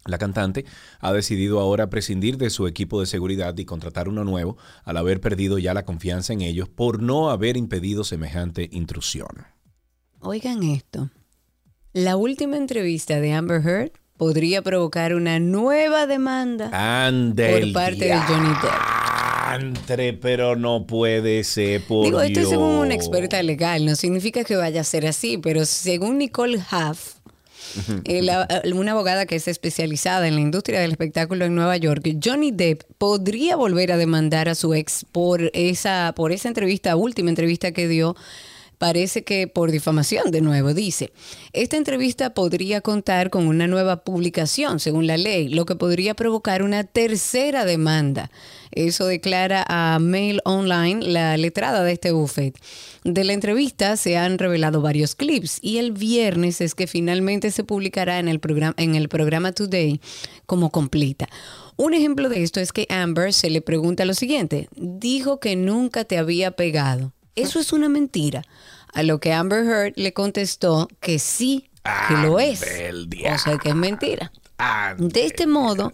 La 0.06 0.18
cantante 0.18 0.66
ha 1.00 1.14
decidido 1.14 1.60
ahora 1.60 1.90
prescindir 1.90 2.38
de 2.38 2.50
su 2.50 2.68
equipo 2.68 3.00
de 3.00 3.06
seguridad 3.06 3.58
y 3.58 3.66
contratar 3.66 4.10
uno 4.10 4.24
nuevo 4.24 4.58
al 4.84 4.98
haber 4.98 5.22
perdido 5.22 5.58
ya 5.58 5.74
la 5.74 5.86
confianza 5.86 6.34
en 6.34 6.42
ellos 6.42 6.68
por 6.68 7.02
no 7.02 7.30
haber 7.30 7.56
impedido 7.56 8.04
semejante 8.04 8.70
intrusión. 8.72 9.46
Oigan 10.20 10.64
esto. 10.64 11.10
La 11.94 12.18
última 12.18 12.58
entrevista 12.58 13.20
de 13.20 13.34
Amber 13.34 13.62
Heard 13.66 13.92
podría 14.18 14.62
provocar 14.62 15.14
una 15.14 15.40
nueva 15.40 16.08
demanda 16.08 16.70
Ande 17.06 17.60
por 17.60 17.74
parte 17.74 18.06
de 18.06 18.18
Johnny 18.18 18.50
Depp. 18.62 19.04
Diantre, 19.54 20.14
pero 20.14 20.56
no 20.56 20.88
puede 20.88 21.44
ser 21.44 21.86
por 21.86 22.06
Digo, 22.06 22.22
esto 22.22 22.40
es 22.40 22.50
según 22.50 22.70
Dios. 22.70 22.86
una 22.86 22.96
experta 22.96 23.44
legal, 23.44 23.86
no 23.86 23.96
significa 23.96 24.44
que 24.44 24.56
vaya 24.56 24.82
a 24.82 24.84
ser 24.84 25.06
así, 25.06 25.38
pero 25.38 25.66
según 25.66 26.18
Nicole 26.18 26.58
Huff, 26.58 27.18
eh, 28.06 28.22
la- 28.22 28.48
una 28.74 28.92
abogada 28.92 29.26
que 29.26 29.36
es 29.36 29.48
especializada 29.48 30.28
en 30.28 30.36
la 30.36 30.42
industria 30.42 30.80
del 30.80 30.92
espectáculo 30.92 31.46
en 31.46 31.56
Nueva 31.56 31.78
York, 31.78 32.04
Johnny 32.24 32.52
Depp 32.52 32.84
podría 32.98 33.56
volver 33.56 33.92
a 33.92 33.98
demandar 33.98 34.50
a 34.50 34.56
su 34.56 34.74
ex 34.74 35.06
por 35.12 35.50
esa, 35.54 36.14
por 36.16 36.32
esa 36.32 36.48
entrevista, 36.48 36.96
última 36.96 37.30
entrevista 37.30 37.72
que 37.72 37.88
dio. 37.88 38.16
Parece 38.84 39.24
que 39.24 39.48
por 39.48 39.72
difamación, 39.72 40.30
de 40.30 40.42
nuevo, 40.42 40.74
dice. 40.74 41.14
Esta 41.54 41.78
entrevista 41.78 42.34
podría 42.34 42.82
contar 42.82 43.30
con 43.30 43.48
una 43.48 43.66
nueva 43.66 44.04
publicación, 44.04 44.82
según 44.82 45.08
la 45.08 45.16
ley, 45.16 45.48
lo 45.48 45.66
que 45.66 45.78
podría 45.78 46.16
provocar 46.16 46.64
una 46.64 46.84
tercera 46.84 47.64
demanda. 47.64 48.30
Eso 48.72 49.06
declara 49.06 49.64
a 49.70 50.00
Mail 50.00 50.42
Online, 50.44 51.02
la 51.02 51.38
letrada 51.38 51.86
de 51.86 51.94
este 51.94 52.12
buffet. 52.12 52.60
De 53.06 53.24
la 53.24 53.32
entrevista 53.32 53.96
se 53.96 54.18
han 54.18 54.38
revelado 54.38 54.82
varios 54.82 55.16
clips 55.16 55.60
y 55.62 55.78
el 55.78 55.94
viernes 55.94 56.60
es 56.60 56.76
que 56.76 56.86
finalmente 56.86 57.52
se 57.52 57.64
publicará 57.64 58.20
en 58.20 58.28
el 58.28 58.42
programa, 58.42 58.76
en 58.76 58.96
el 58.96 59.08
programa 59.08 59.54
Today 59.54 60.02
como 60.46 60.72
completa. 60.72 61.30
Un 61.78 61.94
ejemplo 61.94 62.28
de 62.28 62.44
esto 62.44 62.60
es 62.60 62.74
que 62.74 62.86
Amber 62.90 63.32
se 63.32 63.50
le 63.50 63.62
pregunta 63.62 64.04
lo 64.04 64.14
siguiente, 64.14 64.68
dijo 64.76 65.40
que 65.40 65.56
nunca 65.56 66.04
te 66.04 66.18
había 66.18 66.52
pegado. 66.52 67.14
Eso 67.36 67.60
es 67.60 67.74
una 67.74 67.90
mentira. 67.90 68.44
A 68.94 69.04
lo 69.04 69.20
que 69.20 69.34
Amber 69.34 69.66
Heard 69.66 69.94
le 69.96 70.14
contestó 70.14 70.88
que 71.00 71.18
sí, 71.20 71.70
que 72.08 72.14
lo 72.16 72.40
es. 72.40 72.62
O 72.62 73.38
sea 73.38 73.58
que 73.58 73.70
es 73.70 73.76
mentira. 73.76 74.32
De 74.98 75.26
este 75.26 75.48
modo, 75.48 75.92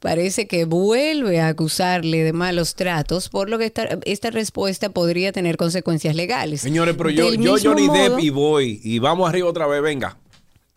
parece 0.00 0.46
que 0.46 0.64
vuelve 0.64 1.40
a 1.40 1.48
acusarle 1.48 2.22
de 2.22 2.32
malos 2.32 2.76
tratos, 2.76 3.28
por 3.28 3.50
lo 3.50 3.58
que 3.58 3.64
esta, 3.66 3.98
esta 4.04 4.30
respuesta 4.30 4.90
podría 4.90 5.32
tener 5.32 5.56
consecuencias 5.56 6.14
legales. 6.14 6.60
Señores, 6.60 6.94
pero 6.96 7.10
yo, 7.10 7.30
Del 7.30 7.40
yo 7.42 7.56
Johnny 7.60 7.88
Depp 7.88 8.10
modo- 8.12 8.18
y 8.20 8.30
voy 8.30 8.80
y 8.84 8.98
vamos 9.00 9.28
arriba 9.28 9.48
otra 9.48 9.66
vez, 9.66 9.82
venga. 9.82 10.16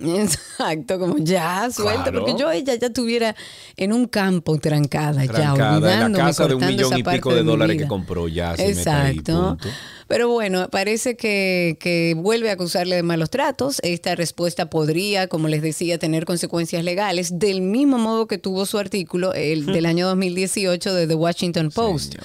Exacto, 0.02 0.98
como 0.98 1.18
ya 1.18 1.70
suelta, 1.72 2.04
Claro. 2.04 2.26
porque 2.26 2.40
yo 2.40 2.50
ella 2.52 2.76
ya 2.76 2.88
estuviera 2.88 3.36
en 3.76 3.92
un 3.94 4.08
campo 4.08 4.58
trancada, 4.58 5.26
ya 5.26 5.32
Trancada 5.32 5.54
en 5.54 5.60
la 5.60 5.76
olvidándome, 5.90 6.24
casa 6.24 6.48
de 6.48 6.56
un 6.56 6.66
millón 6.66 6.98
y 6.98 7.04
pico 7.04 7.34
de 7.34 7.44
dólares 7.44 7.78
que 7.78 7.88
compró 7.88 8.28
ya. 8.28 8.56
Exacto. 8.58 9.58
punto. 9.60 9.70
Pero 10.10 10.28
bueno, 10.28 10.68
parece 10.72 11.16
que, 11.16 11.78
que 11.80 12.16
vuelve 12.18 12.50
a 12.50 12.54
acusarle 12.54 12.96
de 12.96 13.04
malos 13.04 13.30
tratos. 13.30 13.80
Esta 13.84 14.16
respuesta 14.16 14.68
podría, 14.68 15.28
como 15.28 15.48
les 15.48 15.62
decía, 15.62 16.00
tener 16.00 16.26
consecuencias 16.26 16.84
legales, 16.84 17.38
del 17.38 17.62
mismo 17.62 18.00
modo 18.00 18.26
que 18.26 18.40
tuvo 18.40 18.66
su 18.66 18.80
artículo 18.80 19.34
el 19.34 19.68
del 19.68 19.86
año 19.86 20.08
2018 20.08 20.96
de 20.96 21.06
The 21.06 21.14
Washington 21.14 21.70
Post. 21.70 22.16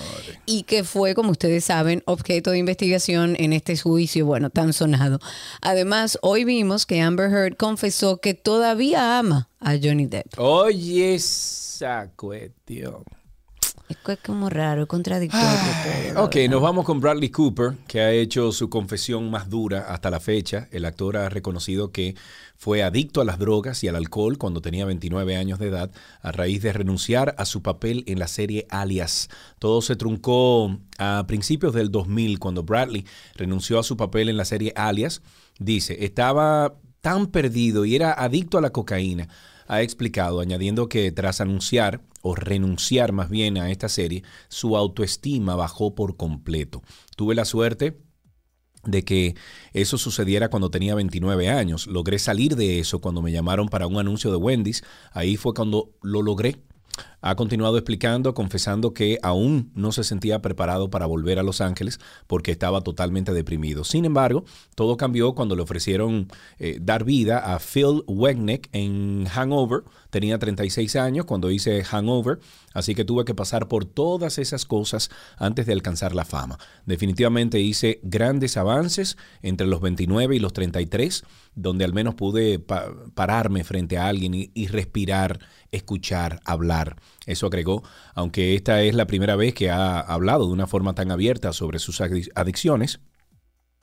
Y 0.46 0.62
que 0.62 0.82
fue, 0.82 1.14
como 1.14 1.30
ustedes 1.32 1.66
saben, 1.66 2.02
objeto 2.06 2.52
de 2.52 2.58
investigación 2.58 3.36
en 3.38 3.52
este 3.52 3.76
juicio, 3.76 4.24
bueno, 4.24 4.48
tan 4.48 4.72
sonado. 4.72 5.18
Además, 5.60 6.18
hoy 6.22 6.44
vimos 6.44 6.86
que 6.86 7.02
Amber 7.02 7.30
Heard 7.30 7.58
confesó 7.58 8.16
que 8.16 8.32
todavía 8.32 9.18
ama 9.18 9.50
a 9.60 9.72
Johnny 9.76 10.06
Depp. 10.06 10.38
Oye, 10.38 11.16
esa 11.16 12.10
cuestión. 12.16 13.04
Es 13.86 13.98
como 14.24 14.48
raro, 14.48 14.88
contradictorio. 14.88 15.44
Ok, 16.16 16.36
nos 16.48 16.62
vamos 16.62 16.86
con 16.86 17.00
Bradley 17.00 17.28
Cooper, 17.28 17.74
que 17.86 18.00
ha 18.00 18.12
hecho 18.12 18.50
su 18.50 18.70
confesión 18.70 19.30
más 19.30 19.50
dura 19.50 19.92
hasta 19.92 20.08
la 20.08 20.20
fecha. 20.20 20.68
El 20.70 20.86
actor 20.86 21.18
ha 21.18 21.28
reconocido 21.28 21.92
que 21.92 22.14
fue 22.56 22.82
adicto 22.82 23.20
a 23.20 23.26
las 23.26 23.38
drogas 23.38 23.84
y 23.84 23.88
al 23.88 23.96
alcohol 23.96 24.38
cuando 24.38 24.62
tenía 24.62 24.86
29 24.86 25.36
años 25.36 25.58
de 25.58 25.68
edad, 25.68 25.90
a 26.22 26.32
raíz 26.32 26.62
de 26.62 26.72
renunciar 26.72 27.34
a 27.36 27.44
su 27.44 27.62
papel 27.62 28.04
en 28.06 28.18
la 28.18 28.26
serie 28.26 28.66
Alias. 28.70 29.28
Todo 29.58 29.82
se 29.82 29.96
truncó 29.96 30.78
a 30.96 31.24
principios 31.26 31.74
del 31.74 31.90
2000, 31.90 32.38
cuando 32.38 32.62
Bradley 32.62 33.04
renunció 33.34 33.78
a 33.78 33.82
su 33.82 33.98
papel 33.98 34.30
en 34.30 34.38
la 34.38 34.46
serie 34.46 34.72
Alias. 34.76 35.20
Dice, 35.58 36.06
estaba 36.06 36.74
tan 37.02 37.26
perdido 37.26 37.84
y 37.84 37.96
era 37.96 38.14
adicto 38.14 38.56
a 38.56 38.62
la 38.62 38.70
cocaína 38.70 39.28
ha 39.66 39.82
explicado, 39.82 40.40
añadiendo 40.40 40.88
que 40.88 41.10
tras 41.12 41.40
anunciar 41.40 42.02
o 42.22 42.34
renunciar 42.34 43.12
más 43.12 43.28
bien 43.28 43.58
a 43.58 43.70
esta 43.70 43.88
serie, 43.88 44.22
su 44.48 44.76
autoestima 44.76 45.56
bajó 45.56 45.94
por 45.94 46.16
completo. 46.16 46.82
Tuve 47.16 47.34
la 47.34 47.44
suerte 47.44 47.98
de 48.86 49.04
que 49.04 49.34
eso 49.72 49.98
sucediera 49.98 50.48
cuando 50.48 50.70
tenía 50.70 50.94
29 50.94 51.48
años. 51.48 51.86
Logré 51.86 52.18
salir 52.18 52.56
de 52.56 52.78
eso 52.80 53.00
cuando 53.00 53.22
me 53.22 53.32
llamaron 53.32 53.68
para 53.68 53.86
un 53.86 53.98
anuncio 53.98 54.30
de 54.30 54.36
Wendy's. 54.36 54.84
Ahí 55.12 55.36
fue 55.36 55.54
cuando 55.54 55.92
lo 56.02 56.22
logré. 56.22 56.56
Ha 57.26 57.36
continuado 57.36 57.78
explicando, 57.78 58.34
confesando 58.34 58.92
que 58.92 59.18
aún 59.22 59.70
no 59.74 59.92
se 59.92 60.04
sentía 60.04 60.42
preparado 60.42 60.90
para 60.90 61.06
volver 61.06 61.38
a 61.38 61.42
Los 61.42 61.62
Ángeles 61.62 61.98
porque 62.26 62.50
estaba 62.50 62.82
totalmente 62.82 63.32
deprimido. 63.32 63.82
Sin 63.82 64.04
embargo, 64.04 64.44
todo 64.74 64.98
cambió 64.98 65.34
cuando 65.34 65.56
le 65.56 65.62
ofrecieron 65.62 66.28
eh, 66.58 66.76
dar 66.82 67.04
vida 67.04 67.54
a 67.54 67.58
Phil 67.60 68.02
Wegneck 68.06 68.68
en 68.72 69.24
Hangover. 69.24 69.84
Tenía 70.10 70.38
36 70.38 70.96
años 70.96 71.24
cuando 71.24 71.50
hice 71.50 71.82
Hangover, 71.82 72.40
así 72.74 72.94
que 72.94 73.06
tuve 73.06 73.24
que 73.24 73.34
pasar 73.34 73.68
por 73.68 73.86
todas 73.86 74.36
esas 74.36 74.66
cosas 74.66 75.08
antes 75.38 75.64
de 75.64 75.72
alcanzar 75.72 76.14
la 76.14 76.26
fama. 76.26 76.58
Definitivamente 76.84 77.58
hice 77.58 78.00
grandes 78.02 78.58
avances 78.58 79.16
entre 79.40 79.66
los 79.66 79.80
29 79.80 80.36
y 80.36 80.40
los 80.40 80.52
33, 80.52 81.24
donde 81.54 81.86
al 81.86 81.94
menos 81.94 82.16
pude 82.16 82.58
pa- 82.58 82.92
pararme 83.14 83.64
frente 83.64 83.96
a 83.96 84.08
alguien 84.08 84.34
y 84.34 84.66
respirar, 84.66 85.40
escuchar, 85.72 86.40
hablar. 86.44 86.96
Eso 87.26 87.46
agregó, 87.46 87.82
aunque 88.14 88.54
esta 88.54 88.82
es 88.82 88.94
la 88.94 89.06
primera 89.06 89.36
vez 89.36 89.54
que 89.54 89.70
ha 89.70 90.00
hablado 90.00 90.46
de 90.46 90.52
una 90.52 90.66
forma 90.66 90.94
tan 90.94 91.10
abierta 91.10 91.52
sobre 91.52 91.78
sus 91.78 92.00
adic- 92.00 92.30
adicciones. 92.34 93.00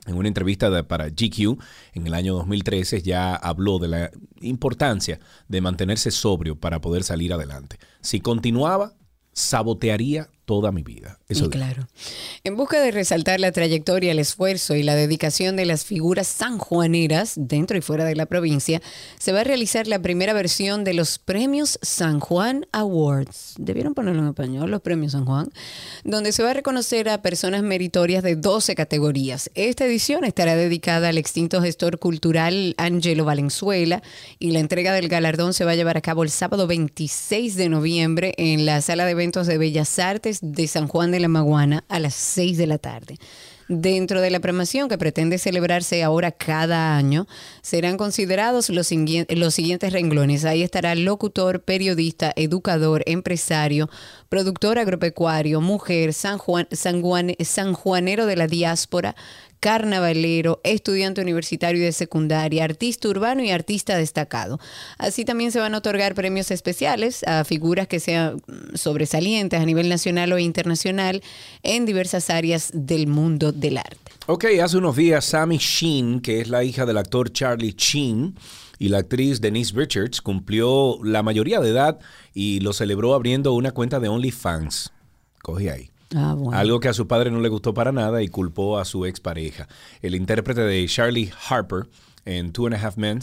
En 0.06 0.16
una 0.16 0.26
entrevista 0.28 0.82
para 0.88 1.08
GQ 1.10 1.58
en 1.92 2.06
el 2.06 2.14
año 2.14 2.34
2013 2.34 3.02
ya 3.02 3.36
habló 3.36 3.78
de 3.78 3.88
la 3.88 4.10
importancia 4.40 5.20
de 5.46 5.60
mantenerse 5.60 6.10
sobrio 6.10 6.58
para 6.58 6.80
poder 6.80 7.04
salir 7.04 7.32
adelante. 7.32 7.78
Si 8.00 8.20
continuaba, 8.20 8.94
sabotearía 9.32 10.28
toda 10.44 10.72
mi 10.72 10.82
vida. 10.82 11.18
Eso 11.28 11.48
dijo. 11.48 11.50
claro. 11.50 11.86
En 12.44 12.56
busca 12.56 12.80
de 12.80 12.90
resaltar 12.90 13.40
la 13.40 13.52
trayectoria, 13.52 14.12
el 14.12 14.18
esfuerzo 14.18 14.74
y 14.74 14.82
la 14.82 14.94
dedicación 14.94 15.56
de 15.56 15.66
las 15.66 15.84
figuras 15.84 16.26
sanjuaneras 16.26 17.34
dentro 17.36 17.76
y 17.76 17.80
fuera 17.80 18.04
de 18.04 18.16
la 18.16 18.26
provincia, 18.26 18.82
se 19.18 19.32
va 19.32 19.40
a 19.40 19.44
realizar 19.44 19.86
la 19.86 20.00
primera 20.00 20.32
versión 20.32 20.84
de 20.84 20.94
los 20.94 21.18
premios 21.18 21.78
San 21.82 22.20
Juan 22.20 22.66
Awards. 22.72 23.54
Debieron 23.58 23.94
ponerlo 23.94 24.22
en 24.22 24.28
español, 24.28 24.70
los 24.70 24.80
premios 24.80 25.12
San 25.12 25.24
Juan, 25.24 25.50
donde 26.04 26.32
se 26.32 26.42
va 26.42 26.50
a 26.50 26.54
reconocer 26.54 27.08
a 27.08 27.22
personas 27.22 27.62
meritorias 27.62 28.22
de 28.22 28.36
12 28.36 28.74
categorías. 28.74 29.50
Esta 29.54 29.86
edición 29.86 30.24
estará 30.24 30.56
dedicada 30.56 31.08
al 31.08 31.18
extinto 31.18 31.62
gestor 31.62 31.98
cultural 31.98 32.74
Angelo 32.78 33.24
Valenzuela 33.24 34.02
y 34.38 34.50
la 34.50 34.58
entrega 34.58 34.92
del 34.92 35.08
galardón 35.08 35.54
se 35.54 35.64
va 35.64 35.72
a 35.72 35.76
llevar 35.76 35.96
a 35.96 36.00
cabo 36.00 36.22
el 36.24 36.30
sábado 36.30 36.66
26 36.66 37.56
de 37.56 37.68
noviembre 37.68 38.34
en 38.38 38.66
la 38.66 38.80
sala 38.80 39.04
de 39.04 39.12
eventos 39.12 39.46
de 39.46 39.58
Bellas 39.58 39.98
Artes 39.98 40.31
de 40.40 40.66
San 40.66 40.88
Juan 40.88 41.10
de 41.10 41.20
la 41.20 41.28
Maguana 41.28 41.84
a 41.88 41.98
las 41.98 42.14
6 42.14 42.56
de 42.58 42.66
la 42.66 42.78
tarde. 42.78 43.18
Dentro 43.68 44.20
de 44.20 44.30
la 44.30 44.40
programación 44.40 44.88
que 44.88 44.98
pretende 44.98 45.38
celebrarse 45.38 46.02
ahora 46.02 46.30
cada 46.30 46.96
año, 46.96 47.26
serán 47.62 47.96
considerados 47.96 48.68
los, 48.68 48.90
los 48.90 49.54
siguientes 49.54 49.92
renglones. 49.92 50.44
Ahí 50.44 50.62
estará 50.62 50.94
locutor, 50.94 51.62
periodista, 51.62 52.32
educador, 52.36 53.02
empresario, 53.06 53.88
productor 54.28 54.78
agropecuario, 54.78 55.60
mujer, 55.60 56.12
San 56.12 56.38
Juan, 56.38 56.68
sanjuanero 57.40 58.26
de 58.26 58.36
la 58.36 58.46
diáspora, 58.46 59.16
carnavalero, 59.62 60.60
estudiante 60.64 61.20
universitario 61.20 61.82
y 61.82 61.84
de 61.84 61.92
secundaria, 61.92 62.64
artista 62.64 63.08
urbano 63.08 63.44
y 63.44 63.52
artista 63.52 63.96
destacado. 63.96 64.58
Así 64.98 65.24
también 65.24 65.52
se 65.52 65.60
van 65.60 65.72
a 65.76 65.78
otorgar 65.78 66.16
premios 66.16 66.50
especiales 66.50 67.22
a 67.28 67.44
figuras 67.44 67.86
que 67.86 68.00
sean 68.00 68.42
sobresalientes 68.74 69.60
a 69.60 69.64
nivel 69.64 69.88
nacional 69.88 70.32
o 70.32 70.38
internacional 70.40 71.22
en 71.62 71.86
diversas 71.86 72.28
áreas 72.28 72.72
del 72.74 73.06
mundo 73.06 73.52
del 73.52 73.78
arte. 73.78 74.10
Ok, 74.26 74.46
hace 74.60 74.78
unos 74.78 74.96
días 74.96 75.26
Sammy 75.26 75.58
Sheen, 75.58 76.18
que 76.18 76.40
es 76.40 76.48
la 76.48 76.64
hija 76.64 76.84
del 76.84 76.98
actor 76.98 77.32
Charlie 77.32 77.76
Sheen, 77.78 78.34
y 78.80 78.88
la 78.88 78.98
actriz 78.98 79.40
Denise 79.40 79.74
Richards 79.76 80.20
cumplió 80.20 80.98
la 81.04 81.22
mayoría 81.22 81.60
de 81.60 81.70
edad 81.70 82.00
y 82.34 82.58
lo 82.58 82.72
celebró 82.72 83.14
abriendo 83.14 83.52
una 83.52 83.70
cuenta 83.70 84.00
de 84.00 84.08
OnlyFans. 84.08 84.92
Coge 85.40 85.70
ahí. 85.70 85.91
Ah. 86.14 86.36
Algo 86.52 86.80
que 86.80 86.88
a 86.88 86.94
su 86.94 87.06
padre 87.06 87.30
no 87.30 87.40
le 87.40 87.48
gustó 87.48 87.74
para 87.74 87.92
nada 87.92 88.22
y 88.22 88.28
culpó 88.28 88.78
a 88.78 88.84
su 88.84 89.06
expareja. 89.06 89.68
El 90.00 90.14
intérprete 90.14 90.60
de 90.60 90.86
Charlie 90.86 91.30
Harper 91.48 91.88
en 92.24 92.52
Two 92.52 92.66
and 92.66 92.74
a 92.74 92.86
Half 92.86 92.96
Men 92.96 93.20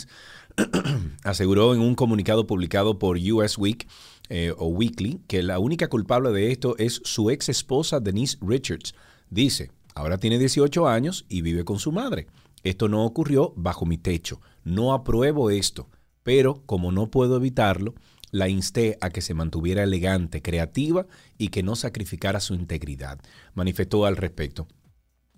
aseguró 1.24 1.74
en 1.74 1.82
un 1.82 1.96
comunicado 1.96 2.48
publicado 2.48 2.98
por 2.98 3.18
US 3.18 3.58
Week 3.58 3.88
eh, 4.30 4.54
o 4.58 4.68
Weekly 4.68 5.22
que 5.28 5.42
la 5.44 5.60
única 5.60 5.88
culpable 5.88 6.32
de 6.32 6.52
esto 6.52 6.76
es 6.78 7.02
su 7.04 7.30
ex 7.30 7.50
esposa 7.50 8.00
Denise 8.00 8.38
Richards. 8.42 8.94
Dice, 9.30 9.72
ahora 9.96 10.18
tiene 10.18 10.38
18 10.38 10.88
años 10.88 11.26
y 11.30 11.42
vive 11.42 11.66
con 11.66 11.80
su 11.80 11.92
madre. 11.92 12.28
Esto 12.64 12.88
no 12.88 13.06
ocurrió 13.06 13.54
bajo 13.56 13.86
mi 13.86 13.98
techo. 13.98 14.42
No 14.64 14.94
apruebo 14.94 15.50
esto, 15.50 15.88
pero 16.24 16.62
como 16.66 16.92
no 16.92 17.10
puedo 17.10 17.38
evitarlo, 17.38 17.96
la 18.32 18.50
insté 18.50 18.98
a 19.02 19.10
que 19.10 19.22
se 19.22 19.34
mantuviera 19.34 19.84
elegante, 19.84 20.42
creativa 20.42 21.06
y 21.38 21.50
que 21.50 21.64
no 21.64 21.76
sacrificara 21.76 22.40
su 22.40 22.54
integridad. 22.54 23.20
Manifestó 23.54 24.06
al 24.06 24.18
respecto. 24.18 24.68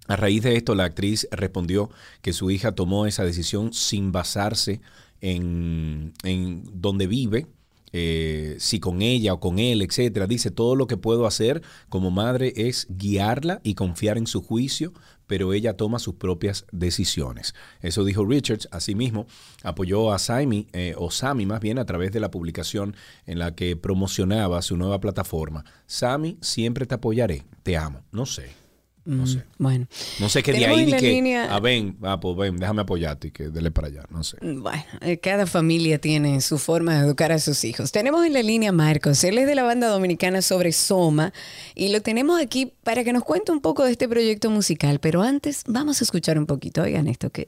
A 0.07 0.15
raíz 0.15 0.43
de 0.43 0.55
esto, 0.55 0.75
la 0.75 0.85
actriz 0.85 1.27
respondió 1.31 1.89
que 2.21 2.33
su 2.33 2.51
hija 2.51 2.73
tomó 2.73 3.05
esa 3.05 3.23
decisión 3.23 3.71
sin 3.73 4.11
basarse 4.11 4.81
en, 5.21 6.13
en 6.23 6.63
donde 6.73 7.07
vive, 7.07 7.47
eh, 7.93 8.55
si 8.59 8.79
con 8.79 9.01
ella 9.01 9.33
o 9.33 9.39
con 9.39 9.59
él, 9.59 9.81
etcétera. 9.81 10.27
Dice, 10.27 10.49
todo 10.49 10.75
lo 10.75 10.87
que 10.87 10.97
puedo 10.97 11.27
hacer 11.27 11.61
como 11.89 12.09
madre 12.09 12.53
es 12.55 12.87
guiarla 12.89 13.59
y 13.63 13.75
confiar 13.75 14.17
en 14.17 14.27
su 14.27 14.41
juicio, 14.41 14.93
pero 15.32 15.53
ella 15.53 15.77
toma 15.77 15.97
sus 15.97 16.15
propias 16.15 16.65
decisiones. 16.73 17.55
Eso 17.79 18.03
dijo 18.03 18.25
Richards. 18.25 18.67
Asimismo, 18.69 19.27
apoyó 19.63 20.11
a 20.11 20.19
Sammy, 20.19 20.67
eh, 20.73 20.93
o 20.97 21.09
Sammy 21.09 21.45
más 21.45 21.61
bien, 21.61 21.79
a 21.79 21.86
través 21.86 22.11
de 22.11 22.19
la 22.19 22.29
publicación 22.29 22.97
en 23.25 23.39
la 23.39 23.55
que 23.55 23.77
promocionaba 23.77 24.61
su 24.61 24.75
nueva 24.75 24.99
plataforma. 24.99 25.63
Sammy, 25.86 26.38
siempre 26.41 26.86
te 26.86 26.95
apoyaré. 26.95 27.45
Te 27.63 27.77
amo. 27.77 28.03
No 28.11 28.25
sé. 28.25 28.61
No 29.04 29.24
Mm, 29.24 29.28
sé. 29.28 29.43
Bueno. 29.58 29.88
No 30.20 30.30
sé 30.30 30.43
qué 30.43 30.52
de 30.54 30.66
ahí 30.66 30.86
ni 30.86 30.93
que. 30.93 31.12
línea- 31.12 31.47
Ah, 31.56 31.60
ven, 31.60 31.97
ah, 32.04 32.20
pues 32.20 32.38
ven, 32.38 32.58
déjame 32.58 32.84
apoyarte 32.84 33.30
y 33.30 33.32
que 33.32 33.49
dele 33.49 33.72
para 33.72 33.88
allá. 33.88 34.04
No 34.12 34.24
sé. 34.24 34.38
Bueno, 34.41 34.84
eh, 35.02 35.18
cada 35.18 35.47
familia 35.47 35.99
tiene 35.99 36.39
su 36.41 36.60
forma 36.60 36.93
de 36.95 37.06
educar 37.08 37.32
a 37.32 37.39
sus 37.39 37.64
hijos. 37.64 37.91
Tenemos 37.91 38.26
en 38.26 38.34
la 38.34 38.43
línea 38.43 38.70
a 38.70 38.74
Marcos, 38.74 39.24
él 39.24 39.39
es 39.39 39.47
de 39.47 39.56
la 39.56 39.64
banda 39.64 39.88
dominicana 39.88 40.41
sobre 40.43 40.72
Soma 40.72 41.34
y 41.74 41.89
lo 41.89 42.02
tenemos 42.02 42.39
aquí 42.39 42.74
para 42.84 43.04
que 43.04 43.12
nos 43.12 43.24
cuente 43.24 43.52
un 43.52 43.62
poco 43.62 43.84
de 43.86 43.91
este 43.91 44.08
proyecto 44.08 44.49
musical, 44.52 44.99
pero 44.99 45.24
antes 45.24 45.64
vamos 45.68 46.02
a 46.02 46.04
escuchar 46.04 46.38
un 46.38 46.45
poquito, 46.45 46.84
oigan 46.84 47.08
esto 47.08 47.32
que... 47.32 47.47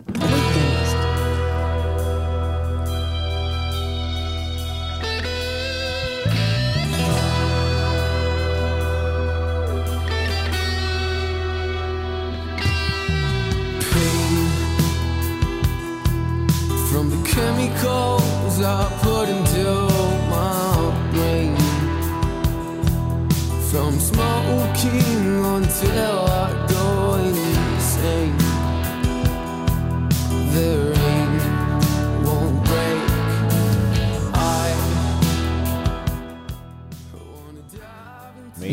I 18.66 18.90
put 19.02 19.28
into 19.28 19.66
my 20.30 21.10
brain. 21.12 21.56
From 23.70 24.00
smoking 24.00 25.46
until 25.46 26.33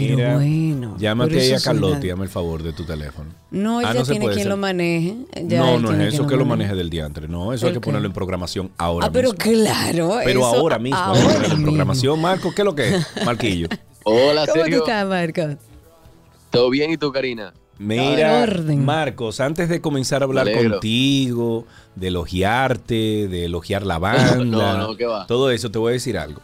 Mira, 0.09 0.34
bueno, 0.34 0.96
llámate 0.98 1.40
ahí 1.40 1.53
a 1.53 1.61
Carlotti, 1.61 2.09
dame 2.09 2.24
el 2.24 2.28
favor 2.30 2.62
de 2.62 2.72
tu 2.72 2.84
teléfono. 2.84 3.30
No, 3.51 3.80
Ah, 3.80 3.92
no 3.94 4.05
se 4.05 4.12
tiene 4.12 4.28
quien 4.30 4.48
lo 4.48 4.57
maneje. 4.57 5.16
ya 5.46 5.59
no, 5.59 5.78
no 5.78 5.92
es 5.92 6.14
eso 6.14 6.26
que 6.26 6.36
lo 6.36 6.44
maneje. 6.44 6.74
del 6.74 6.90
diantre. 6.90 7.28
No, 7.28 7.53
eso 7.53 7.66
hay 7.66 7.70
¿El 7.70 7.74
que 7.76 7.80
qué? 7.80 7.84
ponerlo 7.86 8.07
en 8.07 8.12
programación 8.12 8.70
ahora 8.78 9.07
Ah, 9.07 9.11
pero 9.12 9.32
mismo. 9.32 9.38
claro. 9.62 10.16
Pero 10.24 10.40
eso 10.40 10.46
ahora 10.57 10.78
mismo 10.78 10.98
hay 10.98 11.12
que 11.12 11.20
ahora 11.20 11.34
ponerlo 11.34 11.57
en 11.57 11.62
programación. 11.62 12.20
Marco, 12.20 12.53
¿qué 12.55 12.62
es 12.62 12.66
lo 12.66 12.74
que 12.74 12.88
es? 12.96 13.07
Marquillo. 13.24 13.68
Hola, 14.05 14.46
¿Cómo 14.46 14.64
estás, 14.64 15.07
Marcos? 15.07 15.57
¿Todo 16.51 16.70
bien 16.70 16.90
y 16.90 16.96
tú, 16.96 17.12
Karina? 17.12 17.53
Mira. 17.78 18.46
Marcos, 18.76 19.40
antes 19.40 19.68
de 19.68 19.80
comenzar 19.80 20.22
a 20.22 20.26
hablar 20.26 20.48
contigo, 20.53 21.64
de 21.96 22.09
elogiarte, 22.09 23.26
de 23.28 23.44
elogiar 23.46 23.86
la 23.86 23.98
banda, 24.01 24.36
No, 24.44 24.76
no, 24.78 24.96
¿qué 24.96 25.07
va? 25.07 25.26
todo 25.26 25.51
eso, 25.51 25.70
te 25.70 25.78
voy 25.78 25.90
a 25.90 25.92
decir 25.94 26.18
algo. 26.18 26.40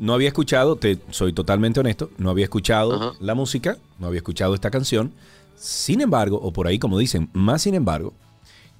No 0.00 0.14
había 0.14 0.28
escuchado, 0.28 0.76
te 0.76 0.98
soy 1.10 1.34
totalmente 1.34 1.78
honesto, 1.78 2.10
no 2.16 2.30
había 2.30 2.44
escuchado 2.44 2.94
Ajá. 2.94 3.12
la 3.20 3.34
música, 3.34 3.76
no 3.98 4.06
había 4.06 4.18
escuchado 4.20 4.54
esta 4.54 4.70
canción. 4.70 5.12
Sin 5.58 6.00
embargo, 6.00 6.40
o 6.42 6.54
por 6.54 6.66
ahí 6.66 6.78
como 6.78 6.98
dicen, 6.98 7.28
más 7.34 7.60
sin 7.60 7.74
embargo, 7.74 8.14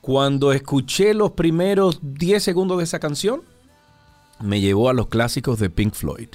cuando 0.01 0.55
escuché 0.55 1.13
los 1.13 1.33
primeros 1.33 2.01
10 2.03 2.43
segundos 2.43 2.79
de 2.79 2.85
esa 2.85 3.01
canción, 3.01 3.43
me 4.41 4.63
llevó 4.63 4.89
a 4.89 4.95
los 4.95 5.09
clásicos 5.09 5.59
de 5.59 5.69
Pink 5.69 5.93
Floyd. 5.93 6.29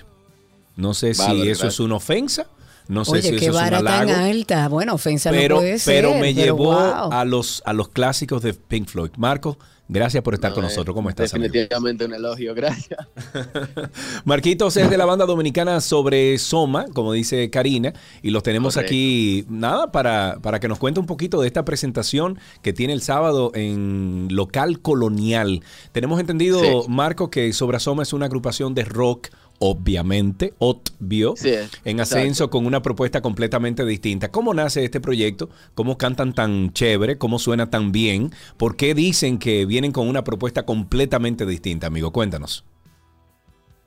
No 0.75 0.93
sé 0.93 1.15
si 1.15 1.23
eso 1.23 1.33
gracias. 1.33 1.73
es 1.73 1.79
una 1.79 1.95
ofensa, 1.95 2.45
no 2.87 3.05
sé 3.05 3.13
Oye, 3.13 3.21
si 3.23 3.29
qué 3.31 3.35
eso 3.37 3.45
es 3.45 3.55
un 3.55 3.55
vara 3.55 3.77
tan 3.81 4.07
halago 4.07 4.25
alta. 4.29 4.67
Bueno, 4.69 4.93
ofensa 4.93 5.31
pero, 5.31 5.55
no 5.55 5.61
puede 5.61 5.79
ser. 5.79 6.03
pero 6.03 6.19
me 6.19 6.35
llevó 6.35 6.73
wow. 6.75 7.11
a 7.11 7.25
los 7.25 7.63
a 7.65 7.73
los 7.73 7.89
clásicos 7.89 8.43
de 8.43 8.53
Pink 8.53 8.87
Floyd. 8.87 9.09
Marco, 9.17 9.57
gracias 9.87 10.23
por 10.23 10.33
estar 10.33 10.51
No, 10.51 10.55
con 10.55 10.63
nosotros. 10.65 10.93
¿Cómo 10.95 11.09
estás, 11.09 11.33
amigo? 11.33 11.51
Definitivamente 11.51 12.05
un 12.05 12.13
elogio, 12.13 12.53
gracias. 12.55 12.99
Marquitos 14.25 14.75
es 14.77 14.89
de 14.89 14.97
la 14.97 15.05
banda 15.05 15.25
dominicana 15.25 15.81
sobre 15.81 16.37
Soma, 16.37 16.85
como 16.93 17.13
dice 17.13 17.49
Karina, 17.49 17.93
y 18.21 18.31
los 18.31 18.43
tenemos 18.43 18.73
Correcto. 18.75 18.89
aquí, 18.91 19.45
nada, 19.49 19.91
para, 19.91 20.37
para 20.41 20.59
que 20.59 20.67
nos 20.67 20.79
cuente 20.79 20.99
un 20.99 21.05
poquito 21.05 21.41
de 21.41 21.47
esta 21.47 21.65
presentación 21.65 22.39
que 22.61 22.73
tiene 22.73 22.93
el 22.93 23.01
sábado 23.01 23.51
en 23.53 24.27
Local 24.31 24.79
Colonial. 24.81 25.61
Tenemos 25.91 26.19
entendido, 26.19 26.59
Sí. 26.59 26.69
Marco, 26.87 27.29
que 27.29 27.51
Sobra 27.53 27.79
Soma 27.79 28.03
es 28.03 28.13
una 28.13 28.25
agrupación 28.27 28.73
de 28.73 28.85
rock, 28.85 29.27
obviamente, 29.59 30.53
obvio, 30.59 31.35
Sí, 31.37 31.49
en 31.49 31.59
exacto. 31.63 32.01
ascenso 32.01 32.49
con 32.49 32.65
una 32.65 32.81
propuesta 32.81 33.21
completamente 33.21 33.85
distinta. 33.85 34.29
¿Cómo 34.31 34.53
nace 34.53 34.83
este 34.83 34.99
proyecto? 34.99 35.49
¿Cómo 35.75 35.97
cantan 35.97 36.33
tan 36.33 36.73
chévere? 36.73 37.17
¿Cómo 37.17 37.39
suena 37.39 37.69
tan 37.69 37.91
bien? 37.91 38.31
¿Por 38.57 38.75
qué 38.75 38.93
dicen 38.93 39.37
que 39.39 39.65
vienen 39.65 39.91
con 39.91 40.07
una 40.07 40.23
propuesta 40.23 40.63
completamente 40.65 41.45
distinta, 41.45 41.87
amigo? 41.87 42.11
Cuéntanos. 42.11 42.65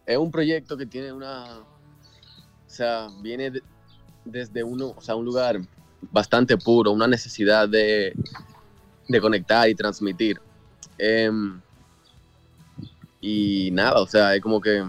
Es 0.06 0.16
un 0.16 0.30
proyecto 0.30 0.76
que 0.76 0.86
tiene 0.86 1.12
una. 1.12 1.58
O 1.58 2.70
sea, 2.70 3.08
viene 3.20 3.50
de- 3.50 3.62
desde 4.24 4.62
uno, 4.64 4.94
o 4.96 5.00
sea, 5.02 5.16
un 5.16 5.24
lugar 5.24 5.60
bastante 6.10 6.56
puro, 6.56 6.92
una 6.92 7.06
necesidad 7.06 7.68
de, 7.68 8.14
de 9.08 9.20
conectar 9.20 9.68
y 9.68 9.74
transmitir. 9.74 10.40
Em, 10.96 11.60
y 13.20 13.70
nada, 13.72 14.00
o 14.00 14.06
sea, 14.06 14.34
es 14.34 14.40
como 14.42 14.60
que. 14.60 14.82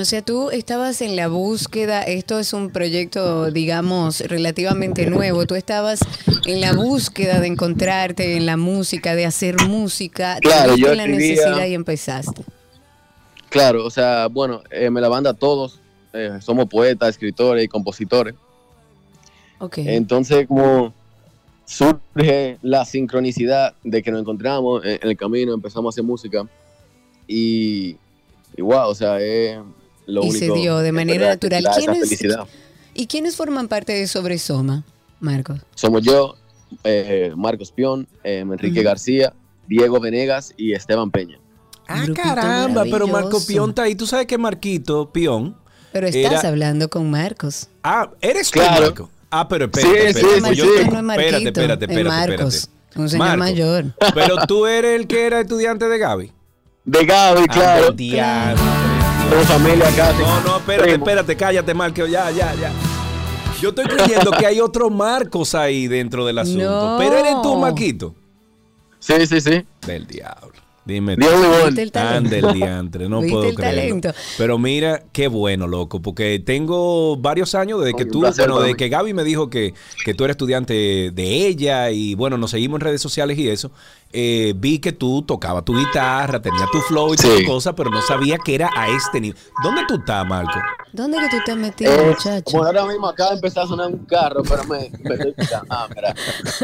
O 0.00 0.04
sea, 0.04 0.22
tú 0.22 0.50
estabas 0.50 1.02
en 1.02 1.14
la 1.16 1.28
búsqueda, 1.28 2.02
esto 2.02 2.38
es 2.38 2.52
un 2.52 2.70
proyecto, 2.70 3.50
digamos, 3.50 4.20
relativamente 4.20 5.06
nuevo, 5.10 5.46
tú 5.46 5.54
estabas 5.54 6.00
en 6.46 6.60
la 6.60 6.72
búsqueda 6.72 7.40
de 7.40 7.46
encontrarte 7.48 8.36
en 8.36 8.46
la 8.46 8.56
música, 8.56 9.14
de 9.14 9.26
hacer 9.26 9.56
música, 9.66 10.38
Claro, 10.40 10.76
yo 10.76 10.94
la 10.94 11.04
escribía- 11.04 11.34
necesidad 11.34 11.66
y 11.66 11.74
empezaste. 11.74 12.42
Claro, 13.50 13.84
o 13.84 13.90
sea, 13.90 14.28
bueno, 14.28 14.62
eh, 14.70 14.90
me 14.90 15.00
la 15.00 15.08
banda 15.08 15.34
todos, 15.34 15.80
eh, 16.12 16.38
somos 16.40 16.66
poetas, 16.66 17.10
escritores 17.10 17.64
y 17.64 17.68
compositores. 17.68 18.34
Ok. 19.58 19.78
Entonces, 19.78 20.46
como 20.46 20.94
surge 21.66 22.58
la 22.62 22.84
sincronicidad 22.84 23.74
de 23.84 24.02
que 24.02 24.10
nos 24.10 24.20
encontramos 24.22 24.84
en, 24.84 24.98
en 25.02 25.08
el 25.10 25.16
camino, 25.16 25.52
empezamos 25.52 25.92
a 25.92 25.94
hacer 25.94 26.04
música 26.04 26.44
y, 27.28 27.96
y 28.56 28.62
wow, 28.62 28.88
o 28.88 28.94
sea, 28.94 29.20
es 29.20 29.58
lo 30.10 30.22
Y 30.24 30.30
único. 30.30 30.38
se 30.54 30.60
dio 30.60 30.78
de 30.78 30.92
manera 30.92 31.28
verdad, 31.28 31.34
natural. 31.34 31.64
¿Quiénes- 31.76 32.08
felicidad. 32.08 32.46
¿Y 32.94 33.06
quiénes 33.06 33.36
forman 33.36 33.68
parte 33.68 33.92
de 33.92 34.06
Sobresoma, 34.06 34.84
Marcos? 35.20 35.60
Somos 35.74 36.02
yo, 36.02 36.36
eh, 36.84 37.32
Marcos 37.36 37.72
Pion, 37.72 38.06
eh, 38.24 38.38
Enrique 38.40 38.80
Ujú. 38.80 38.86
García, 38.88 39.32
Diego 39.68 40.00
Venegas 40.00 40.52
y 40.56 40.72
Esteban 40.72 41.10
Peña. 41.10 41.38
Ah, 41.86 42.02
Grupito 42.02 42.22
caramba, 42.22 42.84
pero 42.90 43.06
Marco. 43.08 43.44
Pion 43.46 43.70
está 43.70 43.82
ahí. 43.82 43.94
Tú 43.94 44.06
sabes 44.06 44.26
que 44.26 44.38
Marquito 44.38 45.10
Pion. 45.12 45.56
Pero 45.92 46.06
estás 46.06 46.32
Era- 46.42 46.48
hablando 46.48 46.88
con 46.88 47.10
Marcos. 47.10 47.68
Ah, 47.82 48.10
eres 48.20 48.50
tú, 48.50 48.60
Claro. 48.60 48.82
Marco. 48.86 49.10
Ah, 49.30 49.48
pero 49.48 49.64
espérate, 49.66 49.90
Sí, 49.90 49.96
espérate. 50.06 50.20
sí, 50.34 50.40
pues 50.40 50.50
sí, 50.50 50.56
yo 50.56 50.64
sí. 50.64 50.70
te- 50.84 50.90
No 50.90 50.96
es 50.98 51.02
Marquito, 51.04 51.26
espérate, 51.36 51.48
espérate, 51.48 51.84
es 51.84 51.90
espérate, 51.90 52.16
Marcos, 52.16 52.54
espérate. 52.54 53.00
un 53.00 53.08
señor 53.08 53.26
Marco, 53.28 53.38
mayor. 53.38 53.84
Pero 54.14 54.36
tú 54.46 54.66
eres 54.66 55.00
el 55.00 55.06
que 55.06 55.26
era 55.26 55.40
estudiante 55.40 55.88
de 55.88 55.98
Gaby. 55.98 56.32
De 56.84 57.04
Gaby, 57.04 57.42
Ah, 57.48 57.52
claro. 57.52 57.92
diablo. 57.92 58.62
Somos 59.30 59.46
familia 59.46 59.86
casi. 59.96 60.22
No, 60.22 60.40
no, 60.40 60.56
espérate, 60.58 60.88
Primo. 60.88 61.04
espérate, 61.04 61.36
cállate, 61.36 61.72
Marco. 61.74 62.04
Ya, 62.06 62.30
ya, 62.32 62.52
ya. 62.54 62.72
Yo 63.60 63.68
estoy 63.68 63.84
creyendo 63.86 64.32
que 64.32 64.44
hay 64.46 64.60
otro 64.60 64.90
Marcos 64.90 65.54
ahí 65.54 65.86
dentro 65.86 66.26
del 66.26 66.38
asunto. 66.38 66.64
No. 66.64 66.96
Pero 66.98 67.16
eres 67.16 67.40
tú, 67.42 67.56
Marquito. 67.56 68.14
Sí, 68.98 69.26
sí, 69.26 69.40
sí. 69.40 69.64
Del 69.86 70.06
diablo. 70.06 70.59
Dime. 70.90 71.16
The 71.16 71.26
only. 71.28 71.90
Ande 71.94 72.38
el 72.38 72.52
diantre, 72.54 73.08
no 73.08 73.20
¿Viste 73.20 73.32
puedo 73.34 73.48
el 73.48 73.54
creerlo. 73.54 73.80
talento? 73.80 74.12
Pero 74.36 74.58
mira, 74.58 75.02
qué 75.12 75.28
bueno, 75.28 75.66
loco, 75.66 76.00
porque 76.00 76.38
tengo 76.44 77.16
varios 77.16 77.54
años 77.54 77.80
desde 77.80 77.94
que 77.96 78.04
tú, 78.04 78.20
placer 78.20 78.46
bueno, 78.48 78.60
desde 78.62 78.76
que 78.76 78.88
Gaby 78.88 79.14
me 79.14 79.24
dijo 79.24 79.48
que, 79.48 79.72
que 80.04 80.14
tú 80.14 80.24
eres 80.24 80.34
estudiante 80.34 80.74
de 81.12 81.46
ella 81.46 81.90
y 81.90 82.14
bueno, 82.14 82.36
nos 82.36 82.50
seguimos 82.50 82.76
en 82.76 82.80
redes 82.82 83.00
sociales 83.00 83.38
y 83.38 83.48
eso. 83.48 83.70
eh, 84.12 84.52
vi 84.56 84.80
que 84.80 84.90
tú 84.92 85.22
tocabas 85.22 85.64
tu 85.64 85.76
guitarra, 85.76 86.42
tenías 86.42 86.68
tu 86.72 86.80
flow 86.80 87.14
y 87.14 87.16
Sí. 87.16 87.28
todas 87.28 87.42
cosas, 87.44 87.74
pero 87.76 87.90
no 87.90 88.02
sabía 88.02 88.38
que 88.44 88.56
era 88.56 88.68
a 88.76 88.88
este 88.88 89.20
nivel. 89.20 89.38
¿Dónde 89.62 89.82
tú 89.86 89.94
estás, 89.94 90.26
Marco? 90.26 90.58
¿Dónde 90.92 91.18
que 91.18 91.28
tú 91.28 91.36
estás 91.36 91.56
metido, 91.56 91.92
Eh, 91.92 92.06
muchacho? 92.08 92.44
como 92.44 92.64
ahora 92.64 92.84
mismo 92.86 93.08
acaba 93.08 93.30
de 93.30 93.36
empezar 93.36 93.64
a 93.64 93.66
sonar 93.68 93.86
un 93.88 94.04
carro, 94.06 94.42
pero 94.42 94.64
me, 94.64 94.90
me 95.02 95.14
estoy 95.14 95.32
picando. 95.32 95.66
Ah, 95.70 95.88
mira. 95.94 96.14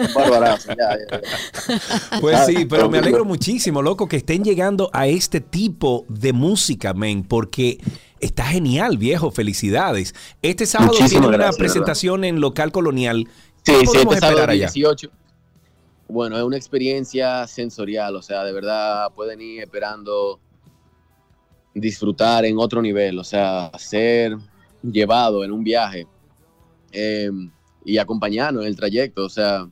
Un 0.09 0.15
barbarazo, 0.15 0.69
ya, 0.71 0.97
ya, 0.99 1.21
ya. 1.21 2.21
Pues 2.21 2.37
Ah, 2.37 2.45
sí, 2.47 2.65
pero 2.65 2.89
me 2.91 2.99
alegro 2.99 3.25
muchísimo, 3.25 3.83
loco, 3.83 4.09
que 4.09 4.17
estén 4.17 4.43
llegando 4.43 4.91
a 4.93 5.07
este 5.07 5.41
tipo 5.41 6.05
de 6.09 6.33
música, 6.33 6.93
men, 6.95 7.23
porque 7.23 7.79
está 8.21 8.45
genial, 8.45 8.99
viejo. 8.99 9.31
Felicidades. 9.31 10.15
Este 10.43 10.67
sábado 10.67 10.93
Muchísimas 10.93 11.11
tienen 11.31 11.41
una 11.41 11.53
presentación 11.53 12.25
en 12.25 12.41
local 12.41 12.73
colonial. 12.73 13.29
Sí, 13.65 13.73
¿Qué 13.73 13.73
sí, 13.73 13.85
este 13.85 13.99
sábado 13.99 14.15
esperar 14.15 14.51
allá? 14.51 14.67
18. 14.67 15.11
Bueno, 16.09 16.37
es 16.37 16.43
una 16.45 16.57
experiencia 16.57 17.47
sensorial, 17.49 18.15
o 18.15 18.23
sea, 18.23 18.45
de 18.45 18.53
verdad 18.53 19.09
pueden 19.15 19.41
ir 19.41 19.61
esperando 19.63 20.39
disfrutar 21.81 22.45
en 22.45 22.59
otro 22.59 22.81
nivel, 22.81 23.19
o 23.19 23.25
sea, 23.25 23.71
ser 23.79 24.37
llevado 24.83 25.45
en 25.45 25.53
un 25.53 25.63
viaje 25.63 26.07
eh, 26.93 27.31
y 27.85 27.99
acompañarnos 27.99 28.63
en 28.63 28.69
el 28.69 28.77
trayecto, 28.77 29.25
o 29.25 29.29
sea, 29.29 29.69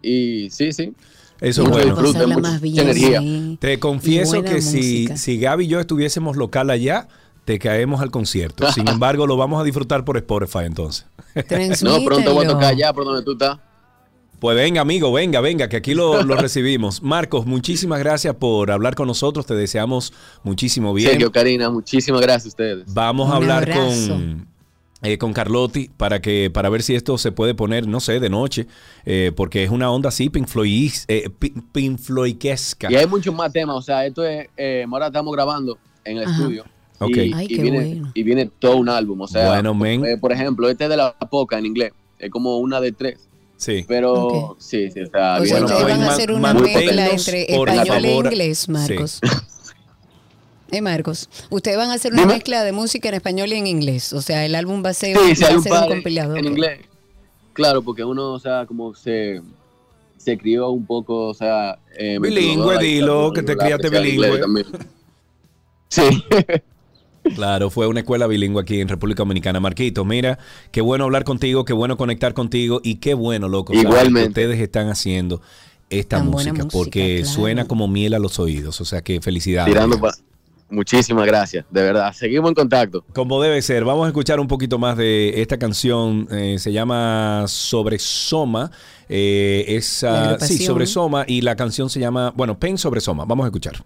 y 0.00 0.48
sí, 0.50 0.72
sí. 0.72 0.92
Eso 1.40 1.62
es 1.62 1.68
mucho 1.68 1.80
bueno. 1.80 2.02
disfrute, 2.02 2.26
mucha 2.28 2.58
bien 2.58 2.78
energía. 2.78 3.56
Te 3.58 3.80
confieso 3.80 4.42
que 4.44 4.62
si, 4.62 4.76
música. 4.76 5.16
si 5.16 5.38
Gaby 5.38 5.64
y 5.64 5.68
yo 5.68 5.80
estuviésemos 5.80 6.36
local 6.36 6.70
allá, 6.70 7.08
te 7.44 7.58
caemos 7.58 8.00
al 8.00 8.12
concierto. 8.12 8.70
Sin 8.72 8.86
embargo, 8.86 9.26
lo 9.26 9.36
vamos 9.36 9.60
a 9.60 9.64
disfrutar 9.64 10.04
por 10.04 10.16
Spotify 10.16 10.64
entonces. 10.66 11.06
No, 11.82 12.04
pronto 12.04 12.34
voy 12.34 12.44
a 12.44 12.48
tocar 12.48 12.72
allá 12.72 12.92
por 12.92 13.04
donde 13.04 13.22
tú 13.22 13.32
estás. 13.32 13.58
Pues 14.42 14.56
venga, 14.56 14.80
amigo, 14.80 15.12
venga, 15.12 15.40
venga, 15.40 15.68
que 15.68 15.76
aquí 15.76 15.94
lo, 15.94 16.24
lo 16.24 16.34
recibimos. 16.48 17.00
Marcos, 17.00 17.46
muchísimas 17.46 18.00
gracias 18.00 18.34
por 18.34 18.72
hablar 18.72 18.96
con 18.96 19.06
nosotros. 19.06 19.46
Te 19.46 19.54
deseamos 19.54 20.12
muchísimo 20.42 20.92
bien. 20.92 21.10
Sergio, 21.10 21.30
Karina, 21.30 21.70
muchísimas 21.70 22.20
gracias 22.22 22.46
a 22.46 22.48
ustedes. 22.48 22.92
Vamos 22.92 23.28
a 23.28 23.36
Un 23.38 23.44
hablar 23.44 23.70
abrazo. 23.70 24.08
con, 24.14 24.48
eh, 25.02 25.16
con 25.16 25.32
Carlotti 25.32 25.90
para 25.96 26.20
que 26.20 26.50
para 26.52 26.68
ver 26.70 26.82
si 26.82 26.96
esto 26.96 27.18
se 27.18 27.30
puede 27.30 27.54
poner, 27.54 27.86
no 27.86 28.00
sé, 28.00 28.18
de 28.18 28.30
noche, 28.30 28.66
eh, 29.04 29.30
porque 29.36 29.62
es 29.62 29.70
una 29.70 29.92
onda 29.92 30.08
así, 30.08 30.24
eh, 31.06 31.30
Pink 31.72 31.98
Floydesca. 32.00 32.90
Y 32.90 32.96
hay 32.96 33.06
muchos 33.06 33.32
más 33.32 33.52
temas, 33.52 33.76
o 33.76 33.82
sea, 33.82 34.04
esto 34.04 34.24
es, 34.26 34.48
eh, 34.56 34.84
ahora 34.90 35.06
estamos 35.06 35.32
grabando 35.32 35.78
en 36.04 36.16
el 36.18 36.24
Ajá. 36.24 36.32
estudio. 36.32 36.64
Ok. 36.98 37.16
Y, 37.16 37.32
Ay, 37.32 37.46
y 37.48 37.56
qué 37.56 37.62
viene, 37.62 37.78
bueno. 37.78 38.10
y 38.12 38.22
viene 38.24 38.50
todo 38.58 38.76
un 38.76 38.88
álbum, 38.88 39.20
o 39.20 39.28
sea, 39.28 39.46
Bueno, 39.50 39.72
men. 39.72 40.04
eh, 40.04 40.18
por 40.18 40.32
ejemplo, 40.32 40.68
este 40.68 40.88
de 40.88 40.96
la 40.96 41.16
poca 41.30 41.58
en 41.60 41.66
inglés, 41.66 41.92
es 42.18 42.28
como 42.28 42.58
una 42.58 42.80
de 42.80 42.90
tres, 42.90 43.28
Sí. 43.62 43.84
pero 43.86 44.56
sí, 44.58 44.90
sí, 44.90 44.98
está 45.00 45.40
O 45.40 45.44
sea, 45.46 45.58
bien. 45.58 45.66
Bueno, 45.66 45.66
ustedes 45.66 45.84
van 45.98 46.02
a 46.02 46.10
hacer 46.12 46.32
una 46.32 46.52
mezcla 46.54 47.06
entre 47.10 47.42
español 47.54 48.04
e 48.04 48.12
inglés, 48.12 48.68
Marcos. 48.68 49.20
Eh, 50.72 50.80
Marcos, 50.80 51.28
ustedes 51.50 51.76
van 51.76 51.90
a 51.90 51.94
hacer 51.94 52.12
una 52.14 52.22
Dime. 52.22 52.32
mezcla 52.34 52.64
de 52.64 52.72
música 52.72 53.10
en 53.10 53.14
español 53.16 53.52
y 53.52 53.56
en 53.56 53.66
inglés. 53.66 54.14
O 54.14 54.22
sea, 54.22 54.46
el 54.46 54.54
álbum 54.54 54.82
va 54.82 54.88
a 54.88 54.94
ser, 54.94 55.14
Sí, 55.18 55.36
sí, 55.36 55.42
va 55.42 55.48
hay 55.48 55.54
a 55.54 55.56
un 55.58 55.62
ser 55.62 55.72
un 55.72 55.78
par 55.80 55.88
compilado. 55.90 56.34
en 56.36 56.46
inglés. 56.46 56.80
Claro, 57.52 57.82
porque 57.82 58.02
uno, 58.04 58.32
o 58.32 58.38
sea, 58.40 58.64
como 58.64 58.94
se, 58.94 59.42
se 60.16 60.38
crió 60.38 60.70
un 60.70 60.86
poco, 60.86 61.28
o 61.28 61.34
sea... 61.34 61.78
eh, 61.94 62.18
Bilingüe, 62.18 62.78
dilo, 62.78 63.32
que 63.34 63.42
te 63.42 63.54
criaste 63.54 63.90
bilingüe. 63.90 64.38
también. 64.40 64.66
Sí. 65.90 66.24
Claro, 67.34 67.70
fue 67.70 67.86
una 67.86 68.00
escuela 68.00 68.26
bilingüe 68.26 68.60
aquí 68.62 68.80
en 68.80 68.88
República 68.88 69.20
Dominicana. 69.22 69.60
Marquito, 69.60 70.04
mira, 70.04 70.38
qué 70.70 70.80
bueno 70.80 71.04
hablar 71.04 71.24
contigo, 71.24 71.64
qué 71.64 71.72
bueno 71.72 71.96
conectar 71.96 72.34
contigo 72.34 72.80
y 72.82 72.96
qué 72.96 73.14
bueno, 73.14 73.48
loco, 73.48 73.72
Igualmente. 73.72 74.40
que 74.40 74.46
ustedes 74.46 74.60
están 74.60 74.88
haciendo 74.88 75.40
esta 75.88 76.22
música, 76.22 76.52
música, 76.52 76.68
porque 76.72 77.18
claro. 77.22 77.32
suena 77.34 77.64
como 77.66 77.86
miel 77.86 78.14
a 78.14 78.18
los 78.18 78.38
oídos. 78.38 78.80
O 78.80 78.84
sea 78.84 79.02
que 79.02 79.20
felicidades. 79.20 79.72
Tirando 79.72 79.96
viejo. 79.98 80.08
pa- 80.08 80.22
Muchísimas 80.70 81.26
gracias, 81.26 81.66
de 81.70 81.82
verdad. 81.82 82.14
Seguimos 82.14 82.48
en 82.48 82.54
contacto. 82.54 83.04
Como 83.12 83.42
debe 83.42 83.60
ser, 83.60 83.84
vamos 83.84 84.06
a 84.06 84.08
escuchar 84.08 84.40
un 84.40 84.48
poquito 84.48 84.78
más 84.78 84.96
de 84.96 85.42
esta 85.42 85.58
canción. 85.58 86.26
eh, 86.30 86.56
se 86.58 86.72
llama 86.72 87.44
Sobre 87.46 87.98
Soma. 87.98 88.70
eh, 89.08 89.78
sí. 90.40 90.64
Sobre 90.64 90.86
Soma. 90.86 91.24
Y 91.28 91.42
la 91.42 91.56
canción 91.56 91.90
se 91.90 92.00
llama, 92.00 92.32
bueno, 92.34 92.58
Pen 92.58 92.78
Sobre 92.78 93.02
Soma. 93.02 93.26
Vamos 93.26 93.44
a 93.44 93.48
escuchar. 93.48 93.84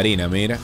Karina, 0.00 0.28
mira, 0.28 0.58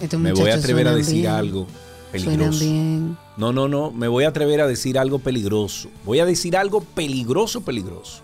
Estos 0.00 0.20
me 0.20 0.34
voy 0.34 0.50
a 0.50 0.56
atrever 0.56 0.86
a 0.86 0.94
decir 0.94 1.22
bien, 1.22 1.32
algo 1.32 1.66
peligroso. 2.12 2.60
bien. 2.62 3.16
No, 3.38 3.54
no, 3.54 3.68
no, 3.68 3.90
me 3.90 4.06
voy 4.06 4.24
a 4.24 4.28
atrever 4.28 4.60
a 4.60 4.66
decir 4.66 4.98
algo 4.98 5.18
peligroso. 5.18 5.88
Voy 6.04 6.18
a 6.20 6.26
decir 6.26 6.54
algo 6.58 6.82
peligroso, 6.82 7.62
peligroso. 7.62 8.20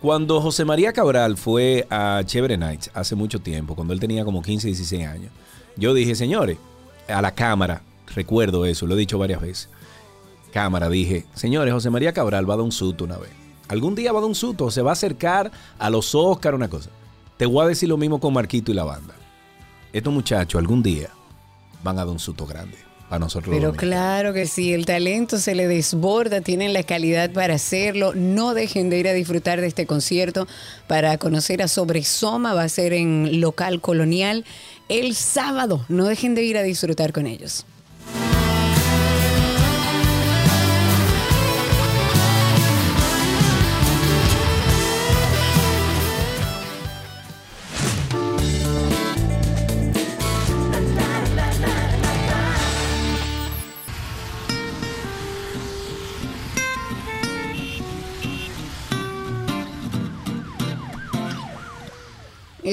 Cuando 0.00 0.40
José 0.40 0.64
María 0.64 0.92
Cabral 0.92 1.36
fue 1.36 1.86
a 1.88 2.20
Chévere 2.26 2.58
Nights 2.58 2.90
hace 2.94 3.14
mucho 3.14 3.38
tiempo, 3.38 3.76
cuando 3.76 3.94
él 3.94 4.00
tenía 4.00 4.24
como 4.24 4.42
15, 4.42 4.66
16 4.66 5.06
años, 5.06 5.30
yo 5.76 5.94
dije, 5.94 6.16
señores, 6.16 6.58
a 7.06 7.22
la 7.22 7.32
cámara, 7.32 7.82
recuerdo 8.12 8.66
eso, 8.66 8.88
lo 8.88 8.96
he 8.96 8.98
dicho 8.98 9.18
varias 9.18 9.40
veces. 9.40 9.68
Cámara, 10.52 10.88
dije, 10.88 11.26
señores, 11.34 11.72
José 11.72 11.90
María 11.90 12.12
Cabral 12.12 12.50
va 12.50 12.54
a 12.54 12.56
dar 12.56 12.64
un 12.64 12.72
susto 12.72 13.04
una 13.04 13.18
vez. 13.18 13.30
Algún 13.68 13.94
día 13.94 14.10
va 14.10 14.18
a 14.18 14.22
dar 14.22 14.30
un 14.30 14.34
susto, 14.34 14.68
se 14.72 14.82
va 14.82 14.90
a 14.90 14.94
acercar 14.94 15.52
a 15.78 15.90
los 15.90 16.12
Oscar, 16.16 16.56
una 16.56 16.68
cosa. 16.68 16.90
Te 17.36 17.46
voy 17.46 17.64
a 17.64 17.68
decir 17.68 17.88
lo 17.88 17.96
mismo 17.96 18.18
con 18.18 18.34
Marquito 18.34 18.72
y 18.72 18.74
la 18.74 18.82
banda. 18.82 19.14
Estos 19.92 20.12
muchachos 20.12 20.58
algún 20.58 20.82
día 20.82 21.10
van 21.82 21.98
a 21.98 22.04
dar 22.04 22.08
un 22.08 22.18
susto 22.18 22.46
grande 22.46 22.76
para 23.08 23.18
nosotros. 23.18 23.54
Pero 23.54 23.72
claro 23.72 24.32
que 24.32 24.46
sí, 24.46 24.72
el 24.72 24.86
talento 24.86 25.38
se 25.38 25.54
le 25.56 25.66
desborda, 25.66 26.40
tienen 26.40 26.72
la 26.72 26.84
calidad 26.84 27.32
para 27.32 27.54
hacerlo. 27.54 28.12
No 28.14 28.54
dejen 28.54 28.88
de 28.88 28.98
ir 28.98 29.08
a 29.08 29.12
disfrutar 29.12 29.60
de 29.60 29.66
este 29.66 29.86
concierto 29.86 30.46
para 30.86 31.18
conocer 31.18 31.60
a 31.60 31.68
Sobre 31.68 32.04
Soma, 32.04 32.54
va 32.54 32.62
a 32.62 32.68
ser 32.68 32.92
en 32.92 33.40
local 33.40 33.80
colonial 33.80 34.44
el 34.88 35.16
sábado. 35.16 35.84
No 35.88 36.04
dejen 36.04 36.34
de 36.36 36.44
ir 36.44 36.56
a 36.56 36.62
disfrutar 36.62 37.12
con 37.12 37.26
ellos. 37.26 37.66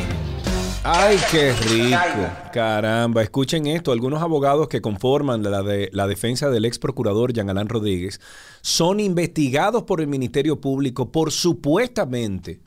Ay, 0.88 1.18
qué 1.32 1.52
rico. 1.52 1.98
Caramba, 2.52 3.22
escuchen 3.22 3.66
esto. 3.66 3.90
Algunos 3.90 4.22
abogados 4.22 4.68
que 4.68 4.80
conforman 4.80 5.42
la, 5.42 5.62
de, 5.62 5.90
la 5.92 6.06
defensa 6.06 6.48
del 6.48 6.64
ex 6.64 6.78
procurador 6.78 7.32
Jean 7.32 7.50
Alain 7.50 7.68
Rodríguez 7.68 8.20
son 8.60 9.00
investigados 9.00 9.82
por 9.82 10.00
el 10.00 10.06
Ministerio 10.06 10.60
Público 10.60 11.10
por 11.10 11.32
supuestamente 11.32 12.60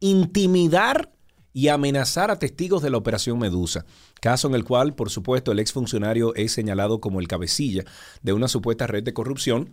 intimidar 0.00 1.15
y 1.56 1.68
amenazar 1.68 2.30
a 2.30 2.38
testigos 2.38 2.82
de 2.82 2.90
la 2.90 2.98
Operación 2.98 3.38
Medusa, 3.38 3.86
caso 4.20 4.46
en 4.46 4.54
el 4.54 4.62
cual, 4.62 4.94
por 4.94 5.08
supuesto, 5.08 5.52
el 5.52 5.58
exfuncionario 5.58 6.34
es 6.34 6.52
señalado 6.52 7.00
como 7.00 7.18
el 7.18 7.28
cabecilla 7.28 7.82
de 8.20 8.34
una 8.34 8.46
supuesta 8.46 8.86
red 8.86 9.02
de 9.02 9.14
corrupción. 9.14 9.72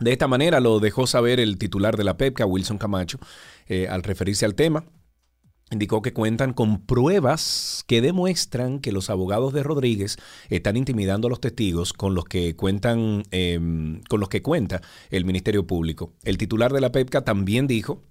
De 0.00 0.10
esta 0.10 0.26
manera 0.26 0.58
lo 0.60 0.80
dejó 0.80 1.06
saber 1.06 1.38
el 1.38 1.58
titular 1.58 1.98
de 1.98 2.04
la 2.04 2.16
PEPCA, 2.16 2.46
Wilson 2.46 2.78
Camacho, 2.78 3.18
eh, 3.66 3.88
al 3.90 4.04
referirse 4.04 4.46
al 4.46 4.54
tema. 4.54 4.86
Indicó 5.70 6.00
que 6.00 6.14
cuentan 6.14 6.54
con 6.54 6.86
pruebas 6.86 7.84
que 7.86 8.00
demuestran 8.00 8.78
que 8.78 8.90
los 8.90 9.10
abogados 9.10 9.52
de 9.52 9.62
Rodríguez 9.62 10.16
están 10.48 10.78
intimidando 10.78 11.26
a 11.26 11.30
los 11.30 11.42
testigos 11.42 11.92
con 11.92 12.14
los 12.14 12.24
que 12.24 12.56
cuentan, 12.56 13.24
eh, 13.32 13.60
con 14.08 14.18
los 14.18 14.30
que 14.30 14.40
cuenta 14.40 14.80
el 15.10 15.26
Ministerio 15.26 15.66
Público. 15.66 16.14
El 16.24 16.38
titular 16.38 16.72
de 16.72 16.80
la 16.80 16.90
PEPCA 16.90 17.22
también 17.22 17.66
dijo 17.66 18.02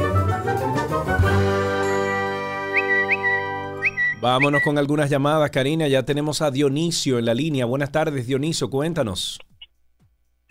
Vámonos 4.21 4.61
con 4.63 4.77
algunas 4.77 5.09
llamadas, 5.09 5.51
Karina. 5.51 5.89
Ya 5.89 6.03
tenemos 6.03 6.43
a 6.43 6.51
Dionisio 6.51 7.19
en 7.19 7.25
la 7.25 7.33
línea. 7.33 7.65
Buenas 7.65 7.91
tardes, 7.91 8.27
Dionisio. 8.27 8.69
Cuéntanos. 8.69 9.41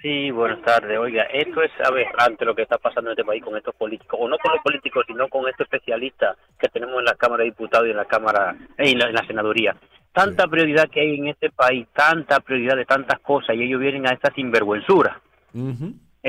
Sí, 0.02 0.32
buenas 0.32 0.60
tardes. 0.64 0.98
Oiga, 0.98 1.24
esto 1.26 1.62
es 1.62 1.70
aberrante 1.86 2.46
lo 2.46 2.56
que 2.56 2.64
está 2.64 2.80
pasando 2.80 3.12
en 3.12 3.14
este 3.14 3.26
país 3.26 3.44
con 3.44 3.56
estos 3.56 3.76
políticos, 3.76 4.18
o 4.20 4.28
no 4.28 4.38
con 4.40 4.54
los 4.54 4.64
políticos, 4.64 5.04
sino 5.06 5.28
con 5.28 5.48
estos 5.48 5.66
especialistas 5.66 6.36
que 6.58 6.68
tenemos 6.70 6.98
en 6.98 7.06
la 7.06 7.14
Cámara 7.14 7.44
de 7.44 7.52
Diputados 7.52 7.88
y 7.88 7.92
en 7.92 7.98
la 7.98 8.06
Cámara, 8.06 8.56
eh, 8.78 8.90
en 8.92 8.98
la, 8.98 9.10
en 9.10 9.14
la 9.14 9.28
Senaduría. 9.28 9.76
Tanta 10.14 10.48
prioridad 10.48 10.90
que 10.90 11.02
hay 11.02 11.20
en 11.20 11.28
este 11.28 11.52
país, 11.52 11.86
tanta 11.94 12.40
prioridad 12.40 12.76
de 12.76 12.86
tantas 12.86 13.20
cosas, 13.20 13.56
y 13.56 13.62
ellos 13.62 13.80
vienen 13.80 14.08
a 14.08 14.14
esta 14.14 14.34
sinvergüenzura. 14.34 15.22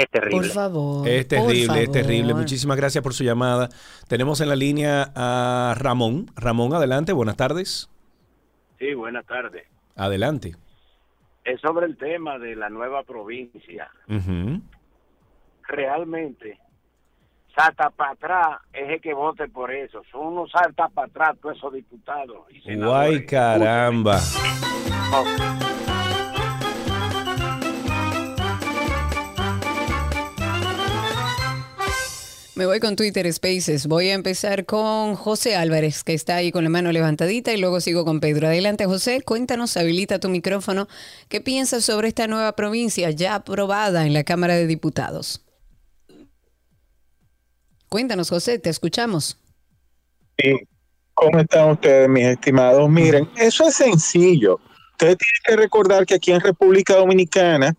Es 0.03 0.09
terrible. 0.11 0.39
Por 0.39 0.47
favor. 0.49 1.09
Es 1.09 1.29
terrible, 1.29 1.83
es 1.83 1.93
terrible. 1.93 2.35
Muchísimas 2.35 2.77
gracias 2.77 3.03
por 3.05 3.13
su 3.13 3.23
llamada. 3.25 3.69
Tenemos 4.09 4.41
en 4.41 4.49
la 4.49 4.57
línea 4.57 5.13
a 5.15 5.75
Ramón. 5.77 6.31
Ramón, 6.37 6.73
adelante. 6.73 7.13
Buenas 7.13 7.37
tardes. 7.37 7.91
Sí, 8.79 8.95
buenas 8.95 9.27
tardes. 9.27 9.65
Adelante. 9.97 10.57
Es 11.45 11.61
sobre 11.61 11.87
el 11.87 11.97
tema 11.99 12.39
de 12.39 12.57
la 12.57 12.71
nueva 12.71 13.03
provincia. 13.03 13.91
Realmente, 15.69 16.59
salta 17.55 17.91
para 17.91 18.13
atrás 18.13 18.59
es 18.73 18.89
el 18.91 19.01
que 19.01 19.13
vote 19.13 19.49
por 19.49 19.71
eso. 19.71 20.03
Son 20.11 20.29
unos 20.29 20.51
salta 20.51 20.89
para 20.89 21.09
atrás 21.09 21.37
todos 21.43 21.57
esos 21.57 21.73
diputados. 21.75 22.39
y 22.51 22.61
senadores. 22.63 23.11
Guay, 23.11 23.27
caramba. 23.27 24.19
Me 32.61 32.67
voy 32.67 32.79
con 32.79 32.95
Twitter 32.95 33.33
Spaces. 33.33 33.87
Voy 33.87 34.11
a 34.11 34.13
empezar 34.13 34.67
con 34.67 35.15
José 35.15 35.57
Álvarez, 35.57 36.05
que 36.05 36.13
está 36.13 36.37
ahí 36.37 36.53
con 36.53 36.63
la 36.63 36.69
mano 36.69 36.93
levantadita, 36.93 37.55
y 37.55 37.57
luego 37.57 37.81
sigo 37.81 38.05
con 38.05 38.21
Pedro. 38.21 38.49
Adelante, 38.49 38.85
José. 38.85 39.23
Cuéntanos, 39.23 39.79
habilita 39.79 40.19
tu 40.19 40.29
micrófono. 40.29 40.87
¿Qué 41.31 41.41
piensas 41.41 41.87
sobre 41.87 42.09
esta 42.09 42.27
nueva 42.27 42.53
provincia 42.57 43.11
ya 43.13 43.37
aprobada 43.37 44.07
en 44.07 44.13
la 44.13 44.25
Cámara 44.25 44.57
de 44.57 44.67
Diputados? 44.67 45.43
Cuéntanos, 47.89 48.29
José, 48.29 48.59
te 48.59 48.69
escuchamos. 48.69 49.39
Sí. 50.37 50.53
¿Cómo 51.15 51.39
están 51.39 51.71
ustedes, 51.71 52.11
mis 52.11 52.27
estimados? 52.27 52.91
Miren, 52.91 53.27
eso 53.39 53.69
es 53.69 53.75
sencillo. 53.77 54.61
Ustedes 54.91 55.17
tienen 55.17 55.43
que 55.47 55.57
recordar 55.57 56.05
que 56.05 56.17
aquí 56.17 56.31
en 56.31 56.41
República 56.43 56.95
Dominicana 56.97 57.75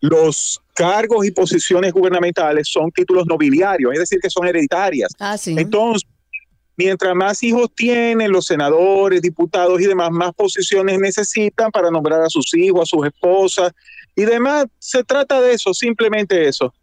los 0.00 0.60
cargos 0.74 1.26
y 1.26 1.30
posiciones 1.30 1.92
gubernamentales 1.92 2.68
son 2.68 2.90
títulos 2.90 3.26
nobiliarios, 3.26 3.92
es 3.94 4.00
decir, 4.00 4.18
que 4.20 4.28
son 4.28 4.46
hereditarias. 4.46 5.12
Ah, 5.18 5.38
sí. 5.38 5.54
Entonces, 5.56 6.08
mientras 6.76 7.14
más 7.14 7.42
hijos 7.42 7.70
tienen 7.74 8.30
los 8.32 8.46
senadores, 8.46 9.22
diputados 9.22 9.80
y 9.80 9.86
demás, 9.86 10.10
más 10.10 10.32
posiciones 10.34 10.98
necesitan 10.98 11.70
para 11.70 11.90
nombrar 11.90 12.20
a 12.20 12.28
sus 12.28 12.52
hijos, 12.54 12.82
a 12.82 12.96
sus 12.96 13.06
esposas 13.06 13.72
y 14.14 14.24
demás. 14.24 14.66
Se 14.78 15.04
trata 15.04 15.40
de 15.40 15.54
eso, 15.54 15.72
simplemente 15.72 16.46
eso. 16.46 16.74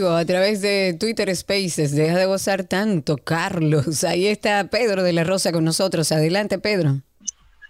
A 0.00 0.24
través 0.24 0.62
de 0.62 0.96
Twitter 0.98 1.34
Spaces. 1.36 1.94
Deja 1.94 2.16
de 2.16 2.24
gozar 2.24 2.64
tanto, 2.64 3.18
Carlos. 3.18 4.04
Ahí 4.04 4.26
está 4.26 4.68
Pedro 4.70 5.02
de 5.02 5.12
la 5.12 5.22
Rosa 5.22 5.52
con 5.52 5.64
nosotros. 5.64 6.10
Adelante, 6.12 6.58
Pedro. 6.58 7.02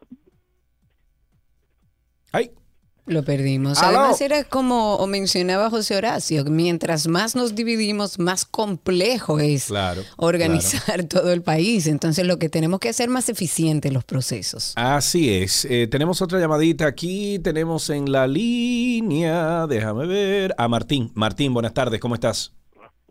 Lo 3.08 3.24
perdimos. 3.24 3.82
Aló. 3.82 4.00
Además 4.00 4.20
era 4.22 4.44
como 4.44 5.06
mencionaba 5.08 5.70
José 5.70 5.96
Horacio, 5.96 6.44
mientras 6.46 7.08
más 7.08 7.36
nos 7.38 7.56
dividimos, 7.56 8.20
más 8.20 8.44
complejo 8.46 9.40
es 9.40 9.68
Claro. 9.68 10.02
organizar 10.18 11.04
todo 11.10 11.32
el 11.32 11.42
país. 11.42 11.88
Entonces 11.88 12.28
lo 12.28 12.38
que 12.38 12.50
tenemos 12.50 12.80
que 12.82 12.90
hacer 12.90 13.10
más 13.10 13.30
eficientes 13.30 13.94
los 13.94 14.04
procesos. 14.04 14.74
Así 14.76 15.34
es. 15.34 15.64
Eh, 15.66 15.88
tenemos 15.90 16.22
otra 16.22 16.38
llamadita 16.40 16.86
aquí. 16.86 17.40
Tenemos 17.40 17.90
en 17.90 18.12
la 18.12 18.28
línea, 18.28 19.66
déjame 19.68 20.06
ver, 20.06 20.54
a 20.58 20.68
Martín. 20.68 21.10
Martín, 21.16 21.54
buenas 21.54 21.74
tardes, 21.74 22.00
¿cómo 22.02 22.16
estás? 22.16 22.54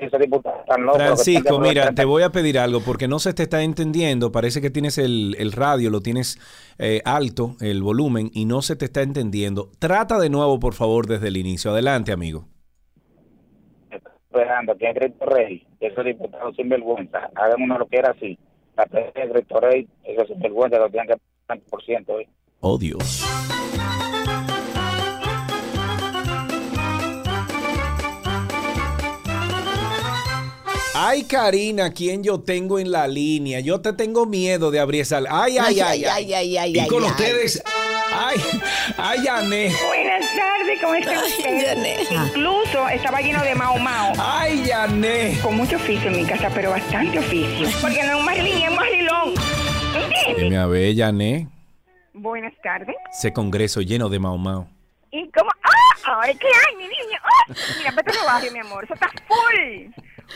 y 0.00 0.04
esos 0.04 0.20
diputados 0.20 0.64
tan 0.66 0.82
locos. 0.86 1.00
que 1.00 1.06
Francisco, 1.06 1.58
mira, 1.58 1.92
te 1.92 2.04
voy 2.04 2.22
a 2.22 2.30
pedir 2.30 2.60
algo 2.60 2.80
porque 2.80 3.08
no 3.08 3.18
se 3.18 3.34
te 3.34 3.42
está 3.42 3.62
entendiendo. 3.62 4.30
Parece 4.30 4.60
que 4.60 4.70
tienes 4.70 4.98
el, 4.98 5.34
el 5.40 5.50
radio, 5.50 5.90
lo 5.90 6.00
tienes 6.00 6.38
eh, 6.78 7.02
alto, 7.04 7.56
el 7.60 7.82
volumen, 7.82 8.30
y 8.32 8.44
no 8.44 8.62
se 8.62 8.76
te 8.76 8.84
está 8.84 9.02
entendiendo. 9.02 9.70
Trata 9.80 10.20
de 10.20 10.30
nuevo, 10.30 10.60
por 10.60 10.74
favor, 10.74 11.08
desde 11.08 11.26
el 11.26 11.36
inicio. 11.36 11.72
Adelante, 11.72 12.12
amigo. 12.12 12.46
esperando 13.90 14.76
que 14.76 14.94
Cristo 14.94 15.26
Rey, 15.26 15.66
esos 15.80 16.04
diputados 16.04 16.54
sin 16.54 16.68
vergüenza, 16.68 17.28
hagan 17.34 17.60
una 17.60 17.78
loquera 17.78 18.12
así. 18.16 18.38
La 18.76 18.86
presidencia 18.86 19.26
de 19.26 19.32
Cristo 19.32 19.58
Rey, 19.58 19.88
esos 20.04 20.28
sin 20.28 20.38
vergüenza 20.38 20.78
lo 20.78 20.88
tienen 20.88 21.08
que 21.08 21.60
por 21.68 21.82
ciento. 21.82 22.20
¿eh? 22.20 22.28
Oh, 22.60 22.78
Dios. 22.78 23.24
Ay, 30.96 31.24
Karina, 31.24 31.92
¿quién 31.92 32.22
yo 32.22 32.40
tengo 32.40 32.78
en 32.78 32.92
la 32.92 33.08
línea? 33.08 33.58
Yo 33.58 33.80
te 33.80 33.92
tengo 33.92 34.26
miedo 34.26 34.70
de 34.70 34.78
abrir 34.78 35.00
esa... 35.00 35.18
Ay, 35.28 35.58
ay, 35.58 35.80
ay, 35.80 36.04
ay, 36.04 36.32
ay, 36.34 36.56
ay, 36.56 36.78
Y 36.78 36.86
con 36.86 37.02
ay. 37.02 37.10
ustedes... 37.10 37.60
Ay, 38.12 38.36
ay, 38.96 39.24
Yané. 39.24 39.72
Buenas 39.88 40.24
tardes, 40.36 40.80
¿cómo 40.80 40.94
está 40.94 41.20
usted? 41.20 42.06
Incluso 42.12 42.88
estaba 42.88 43.20
lleno 43.20 43.42
de 43.42 43.56
mao 43.56 43.76
mao. 43.78 44.12
Ay, 44.18 44.62
Yané. 44.66 45.36
Con 45.42 45.56
mucho 45.56 45.74
oficio 45.76 46.10
en 46.10 46.16
mi 46.22 46.24
casa, 46.26 46.48
pero 46.54 46.70
bastante 46.70 47.18
oficio. 47.18 47.68
Porque 47.80 48.00
no 48.04 48.12
es 48.12 48.14
un 48.14 48.24
marilín, 48.24 48.62
es 48.62 48.70
un 48.70 48.76
marilón. 48.76 49.34
¿Entiendes? 49.96 50.44
Dime 50.44 50.58
a 50.58 50.66
ver, 50.66 50.94
Yané. 50.94 51.48
Buenas 52.12 52.52
tardes. 52.62 52.94
Ese 53.12 53.32
congreso 53.32 53.80
lleno 53.80 54.08
de 54.08 54.20
Mao 54.20 54.38
Mao. 54.38 54.68
¿Y 55.10 55.28
cómo? 55.32 55.50
¡Ah! 55.64 56.12
Ahora, 56.12 56.32
¿qué 56.34 56.46
hay, 56.46 56.76
mi 56.76 56.84
niña? 56.84 57.20
¡Ah! 57.24 57.52
Mira, 57.78 57.90
vete 57.90 58.16
al 58.16 58.26
barrio, 58.26 58.52
mi 58.52 58.60
amor. 58.60 58.84
Eso 58.84 58.94
está 58.94 59.10
full. 59.26 59.90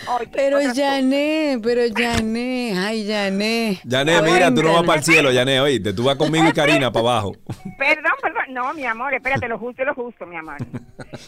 Oye, 0.07 0.29
Pero 0.33 0.61
Yané, 0.73 1.59
pero 1.63 1.87
Yané, 1.87 2.75
ay 2.79 3.05
Yané. 3.05 3.81
Yané, 3.85 4.23
mira, 4.23 4.55
tú 4.55 4.63
no 4.63 4.73
vas 4.75 4.83
para 4.85 4.99
el 4.99 5.05
cielo, 5.05 5.33
Yané, 5.33 5.61
oíste. 5.61 5.93
Tú 5.93 6.05
vas 6.05 6.17
conmigo 6.17 6.49
y 6.49 6.53
Karina 6.53 6.91
para 6.93 7.11
abajo. 7.11 7.33
Perdón, 7.79 8.13
perdón. 8.23 8.45
No, 8.51 8.73
mi 8.75 8.85
amor, 8.85 9.13
espérate, 9.15 9.49
lo 9.49 9.59
justo 9.59 9.83
es 9.83 9.89
lo 9.89 9.95
justo, 9.95 10.27
mi 10.27 10.37
amor. 10.37 10.57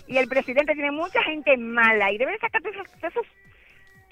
Y 0.07 0.17
el 0.17 0.29
presidente 0.29 0.75
tiene 0.75 0.91
mucha 0.91 1.23
gente 1.23 1.57
mala 1.57 2.11
y 2.13 2.19
debe 2.19 2.39
sacar 2.39 2.63
todos 2.63 2.75
esos, 2.77 2.87
todos 3.01 3.13
esos, 3.13 3.27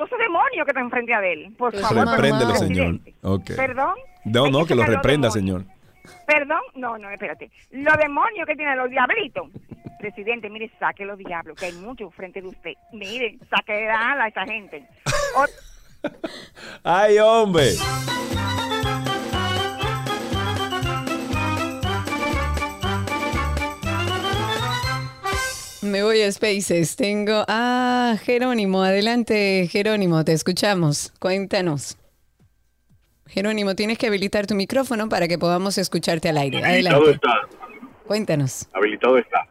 esos 0.07 0.19
demonios 0.19 0.65
que 0.65 0.71
están 0.71 0.91
frente 0.91 1.15
a 1.15 1.27
él. 1.27 1.55
Por 1.57 1.77
favor. 1.79 2.09
Repréndelo, 2.09 2.55
señor. 2.55 3.01
presidente. 3.01 3.15
Ok. 3.23 3.51
Perdón. 3.57 3.95
No, 4.25 4.51
no, 4.51 4.67
que 4.67 4.75
lo 4.75 4.85
reprenda, 4.85 5.29
demonios. 5.29 5.63
señor. 5.63 5.78
Perdón, 6.27 6.61
no, 6.75 6.99
no, 6.99 7.11
espérate. 7.11 7.51
Los 7.71 7.97
demonios 7.97 8.47
que 8.47 8.55
tienen 8.57 8.77
los 8.79 8.91
diablitos. 8.91 9.49
Presidente, 9.99 10.49
mire, 10.49 10.71
saque 10.79 11.05
los 11.05 11.19
diablos, 11.19 11.57
que 11.59 11.67
hay 11.67 11.73
muchos 11.73 12.15
frente 12.15 12.41
de 12.41 12.49
usted. 12.49 12.73
Mire, 12.93 13.37
saque 13.51 13.73
de 13.73 13.89
ala 13.91 14.25
a 14.25 14.29
esa 14.29 14.45
gente. 14.45 14.87
O- 15.37 16.09
Ay, 16.85 17.19
hombre. 17.19 17.73
Me 25.83 26.03
voy 26.03 26.23
a 26.23 26.31
Spaces. 26.31 26.97
Tengo 26.97 27.45
a 27.49 28.17
Jerónimo. 28.25 28.83
Adelante, 28.83 29.69
Jerónimo, 29.71 30.25
te 30.25 30.33
escuchamos. 30.33 31.13
Cuéntanos. 31.19 31.97
Jerónimo, 33.29 33.75
tienes 33.75 33.99
que 33.99 34.07
habilitar 34.07 34.47
tu 34.47 34.55
micrófono 34.55 35.09
para 35.09 35.29
que 35.29 35.39
podamos 35.39 35.79
escucharte 35.79 36.29
al 36.29 36.39
aire. 36.39 36.65
Habilitado 36.65 37.03
Adelante. 37.03 37.27
está, 37.27 37.49
Cuéntanos. 38.07 38.69
habilitado 38.73 39.19
está. 39.19 39.47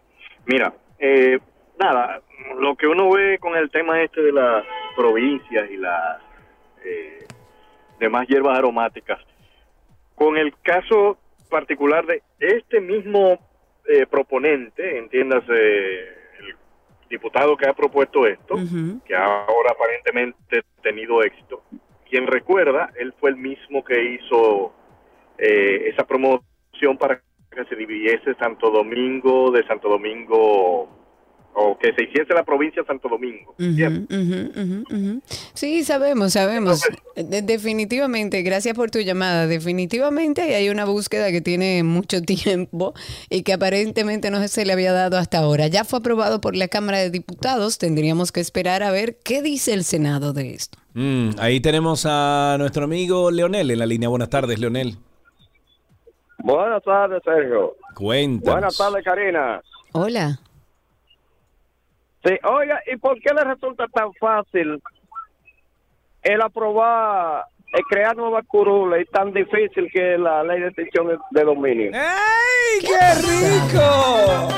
Mira, 0.46 0.74
eh, 1.00 1.40
nada, 1.80 2.22
lo 2.60 2.76
que 2.76 2.88
uno 2.88 3.10
ve 3.12 3.38
con 3.40 3.56
el 3.56 3.70
tema 3.70 4.02
este 4.02 4.22
de 4.22 4.32
las 4.32 4.64
provincias 4.96 5.70
y 5.70 5.78
las 5.78 6.22
eh, 6.84 7.26
demás 8.00 8.28
hierbas 8.28 8.58
aromáticas, 8.58 9.20
con 10.16 10.38
el 10.38 10.54
caso 10.62 11.18
particular 11.50 12.06
de 12.06 12.22
este 12.40 12.82
mismo 12.82 13.40
eh, 13.88 14.06
proponente, 14.08 14.98
entiéndase, 14.98 15.54
el 15.54 16.56
diputado 17.10 17.56
que 17.56 17.68
ha 17.70 17.74
propuesto 17.74 18.26
esto, 18.26 18.56
que 19.06 19.16
ahora 19.16 19.72
aparentemente 19.72 20.60
ha 20.60 20.82
tenido 20.82 21.22
éxito. 21.24 21.64
Quien 22.10 22.28
recuerda, 22.28 22.92
él 22.98 23.14
fue 23.20 23.32
el 23.32 23.38
mismo 23.38 23.84
que 23.84 24.14
hizo 24.14 24.74
eh, 25.38 25.90
esa 25.94 26.06
promoción 26.06 26.98
para 26.98 27.22
que 27.52 27.66
se 27.66 27.76
dividiese 27.76 28.36
Santo 28.36 28.70
Domingo 28.70 29.52
de 29.52 29.66
Santo 29.68 29.90
Domingo 29.90 30.90
o 31.60 31.76
que 31.80 31.92
se 31.94 32.04
hiciese 32.04 32.36
la 32.36 32.44
provincia 32.44 32.84
de 32.84 32.88
Santo 32.88 33.10
Domingo. 33.10 33.56
Sí, 35.56 35.84
sabemos, 35.84 36.34
sabemos. 36.34 36.84
De- 37.16 37.42
definitivamente, 37.42 38.44
gracias 38.44 38.76
por 38.76 38.92
tu 38.92 39.00
llamada. 39.00 39.48
Definitivamente 39.48 40.42
hay 40.56 40.70
una 40.70 40.86
búsqueda 40.86 41.32
que 41.32 41.42
tiene 41.42 41.82
mucho 41.82 42.22
tiempo 42.24 42.94
y 43.32 43.42
que 43.42 43.54
aparentemente 43.54 44.30
no 44.30 44.48
se 44.48 44.66
le 44.66 44.74
había 44.74 44.92
dado 44.94 45.18
hasta 45.18 45.40
ahora. 45.40 45.66
Ya 45.68 45.84
fue 45.84 45.98
aprobado 46.00 46.42
por 46.42 46.56
la 46.56 46.68
Cámara 46.68 47.00
de 47.00 47.10
Diputados. 47.10 47.80
Tendríamos 47.80 48.32
que 48.32 48.40
esperar 48.40 48.84
a 48.84 48.92
ver 48.92 49.18
qué 49.24 49.42
dice 49.42 49.74
el 49.74 49.84
Senado 49.84 50.34
de 50.34 50.54
esto. 50.54 50.78
Mm, 50.94 51.32
ahí 51.40 51.60
tenemos 51.60 52.06
a 52.08 52.56
nuestro 52.60 52.84
amigo 52.84 53.32
Leonel 53.32 53.72
en 53.72 53.80
la 53.80 53.86
línea. 53.88 54.10
Buenas 54.10 54.30
tardes, 54.30 54.60
Leonel. 54.60 54.98
Buenas 56.38 56.84
tardes, 56.84 57.22
Sergio. 57.26 57.76
Cuéntanos. 57.96 58.54
Buenas 58.54 58.78
tardes, 58.78 59.04
Karina. 59.04 59.60
Hola. 59.94 60.40
Sí, 62.28 62.34
oiga, 62.44 62.82
¿y 62.92 62.98
por 62.98 63.18
qué 63.22 63.34
le 63.34 63.44
resulta 63.46 63.88
tan 63.88 64.14
fácil 64.16 64.82
el 66.24 66.42
aprobar, 66.42 67.46
el 67.74 67.84
crear 67.90 68.18
nuevas 68.18 68.44
curules 68.48 69.08
y 69.08 69.12
tan 69.12 69.32
difícil 69.32 69.88
que 69.94 70.18
la 70.18 70.44
ley 70.44 70.60
de 70.60 70.68
extinción 70.68 71.08
de- 71.32 71.44
dominio? 71.44 71.92
¡Ay, 71.94 72.80
qué 72.82 73.22
rico! 73.22 74.50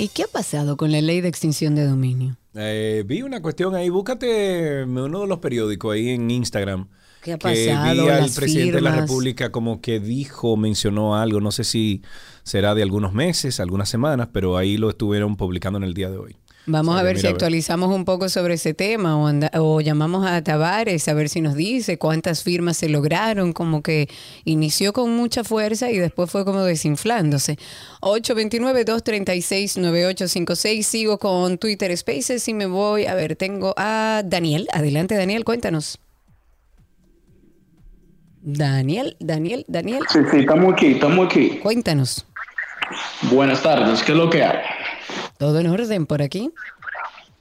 ¿Y 0.00 0.08
qué 0.08 0.24
ha 0.24 0.28
pasado 0.28 0.76
con 0.76 0.92
la 0.92 1.00
ley 1.00 1.20
de 1.20 1.28
extinción 1.28 1.74
de 1.74 1.84
dominio? 1.84 2.36
Eh, 2.54 3.02
vi 3.04 3.22
una 3.22 3.42
cuestión 3.42 3.74
ahí, 3.74 3.88
búscate 3.88 4.84
uno 4.84 5.20
de 5.22 5.26
los 5.26 5.38
periódicos 5.40 5.94
ahí 5.94 6.10
en 6.10 6.30
Instagram. 6.30 6.86
¿Qué 7.28 7.34
ha 7.34 7.38
que 7.52 7.66
pasado? 7.66 8.02
vi 8.02 8.08
al 8.08 8.30
presidente 8.30 8.72
de 8.76 8.80
la. 8.80 8.96
República 8.96 9.52
como 9.52 9.80
que 9.80 10.00
dijo, 10.00 10.56
mencionó 10.56 11.16
algo, 11.16 11.40
no 11.40 11.52
sé 11.52 11.62
si 11.64 12.02
será 12.42 12.74
de 12.74 12.82
algunos 12.82 13.12
meses, 13.12 13.60
algunas 13.60 13.88
semanas, 13.88 14.28
pero 14.32 14.56
ahí 14.56 14.76
lo 14.76 14.90
estuvieron 14.90 15.36
publicando 15.36 15.76
en 15.78 15.84
el 15.84 15.94
día 15.94 16.10
de 16.10 16.18
hoy. 16.18 16.36
Vamos 16.70 16.96
a 16.96 16.98
que 16.98 17.04
ver 17.06 17.18
si 17.18 17.26
actualizamos 17.26 17.90
un 17.94 18.04
poco 18.04 18.28
sobre 18.28 18.52
ese 18.54 18.74
tema 18.74 19.16
o, 19.16 19.26
anda- 19.26 19.50
o 19.54 19.80
llamamos 19.80 20.26
a 20.26 20.42
Tavares 20.44 21.08
a 21.08 21.14
ver 21.14 21.30
si 21.30 21.40
nos 21.40 21.54
dice 21.54 21.96
cuántas 21.96 22.42
firmas 22.42 22.76
se 22.76 22.90
lograron, 22.90 23.54
como 23.54 23.82
que 23.82 24.06
inició 24.44 24.92
con 24.92 25.16
mucha 25.16 25.44
fuerza 25.44 25.90
y 25.90 25.96
después 25.96 26.30
fue 26.30 26.44
como 26.44 26.62
desinflándose. 26.64 27.56
829-236-9856, 28.02 30.82
sigo 30.82 31.18
con 31.18 31.58
Twitter 31.58 31.96
Spaces 31.96 32.46
y 32.48 32.54
me 32.54 32.66
voy, 32.66 33.06
a 33.06 33.14
ver, 33.14 33.36
tengo 33.36 33.74
a 33.76 34.22
Daniel. 34.24 34.66
Adelante 34.72 35.14
Daniel, 35.14 35.44
cuéntanos. 35.44 35.98
Daniel, 38.50 39.14
Daniel, 39.20 39.66
Daniel, 39.68 40.00
Sí, 40.08 40.20
sí, 40.30 40.38
estamos 40.38 40.72
aquí, 40.72 40.92
estamos 40.92 41.26
aquí. 41.26 41.58
cuéntanos. 41.62 42.24
Buenas 43.30 43.62
tardes, 43.62 44.02
¿qué 44.02 44.12
es 44.12 44.18
lo 44.18 44.30
que 44.30 44.42
hay? 44.42 44.60
¿Todo 45.36 45.60
en 45.60 45.66
orden 45.66 46.06
por 46.06 46.22
aquí? 46.22 46.50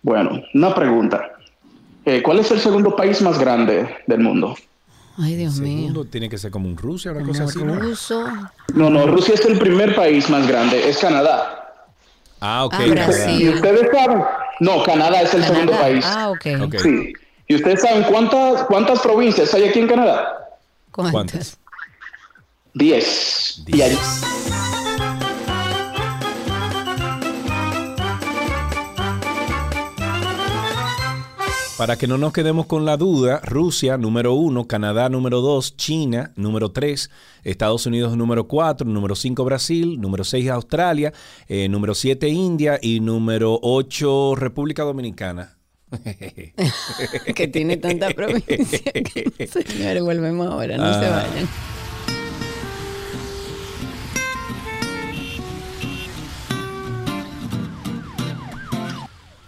Bueno, 0.01 0.41
una 0.53 0.75
pregunta. 0.75 1.31
Eh, 2.03 2.21
¿Cuál 2.21 2.39
es 2.39 2.51
el 2.51 2.59
segundo 2.59 2.93
país 2.93 3.21
más 3.21 3.39
grande 3.39 3.87
del 4.05 4.19
mundo? 4.19 4.57
Ay, 5.17 5.35
Dios 5.35 5.61
mío. 5.61 5.77
Segundo, 5.87 6.03
tiene 6.03 6.27
que 6.27 6.37
ser 6.37 6.51
como 6.51 6.67
un 6.67 6.75
Rusia, 6.75 7.13
una 7.13 7.25
cosa 7.25 7.45
así. 7.45 7.63
¿no? 7.63 7.75
ruso. 7.75 8.25
No, 8.75 8.89
no, 8.89 9.07
Rusia 9.07 9.35
es 9.35 9.45
el 9.45 9.57
primer 9.59 9.95
país 9.95 10.29
más 10.29 10.45
grande, 10.45 10.89
es 10.89 10.97
Canadá. 10.97 11.73
Ah, 12.41 12.65
ok. 12.65 12.73
Ah. 12.77 12.85
Brasil. 12.85 13.41
Y 13.41 13.49
ustedes 13.49 13.87
saben, 13.93 14.23
no, 14.59 14.83
Canadá 14.83 15.21
es 15.21 15.33
el 15.33 15.43
segundo 15.45 15.71
país. 15.71 16.03
Ah, 16.05 16.31
ok. 16.31 16.63
Ok. 16.63 16.75
Sí. 16.79 17.13
¿Y 17.47 17.55
ustedes 17.55 17.81
saben 17.81 18.03
cuántas, 18.03 18.65
cuántas 18.65 18.99
provincias 18.99 19.53
hay 19.53 19.69
aquí 19.69 19.79
en 19.79 19.87
Canadá? 19.87 20.46
¿Cuántas? 20.97 21.57
Diez. 22.73 23.63
Hay- 23.67 23.97
Para 31.77 31.95
que 31.95 32.07
no 32.07 32.17
nos 32.17 32.33
quedemos 32.33 32.65
con 32.65 32.85
la 32.85 32.97
duda, 32.97 33.39
Rusia 33.43 33.97
número 33.99 34.33
uno, 34.33 34.65
Canadá 34.65 35.09
número 35.09 35.41
dos, 35.41 35.77
China 35.77 36.31
número 36.35 36.71
tres, 36.71 37.11
Estados 37.43 37.85
Unidos 37.85 38.17
número 38.17 38.47
cuatro, 38.47 38.87
número 38.87 39.15
cinco 39.15 39.45
Brasil, 39.45 40.01
número 40.01 40.23
seis 40.23 40.49
Australia, 40.49 41.13
eh, 41.47 41.69
número 41.69 41.93
siete 41.93 42.29
India 42.29 42.79
y 42.81 42.99
número 42.99 43.59
ocho 43.61 44.33
República 44.35 44.81
Dominicana. 44.83 45.56
que 47.35 47.47
tiene 47.47 47.77
tanta 47.77 48.09
provincia. 48.11 48.79
que- 48.91 49.47
Señores, 49.47 50.03
volvemos 50.03 50.47
ahora, 50.47 50.77
no 50.77 50.93
se 50.99 51.05
Ah. 51.05 51.27
vayan. 51.29 51.47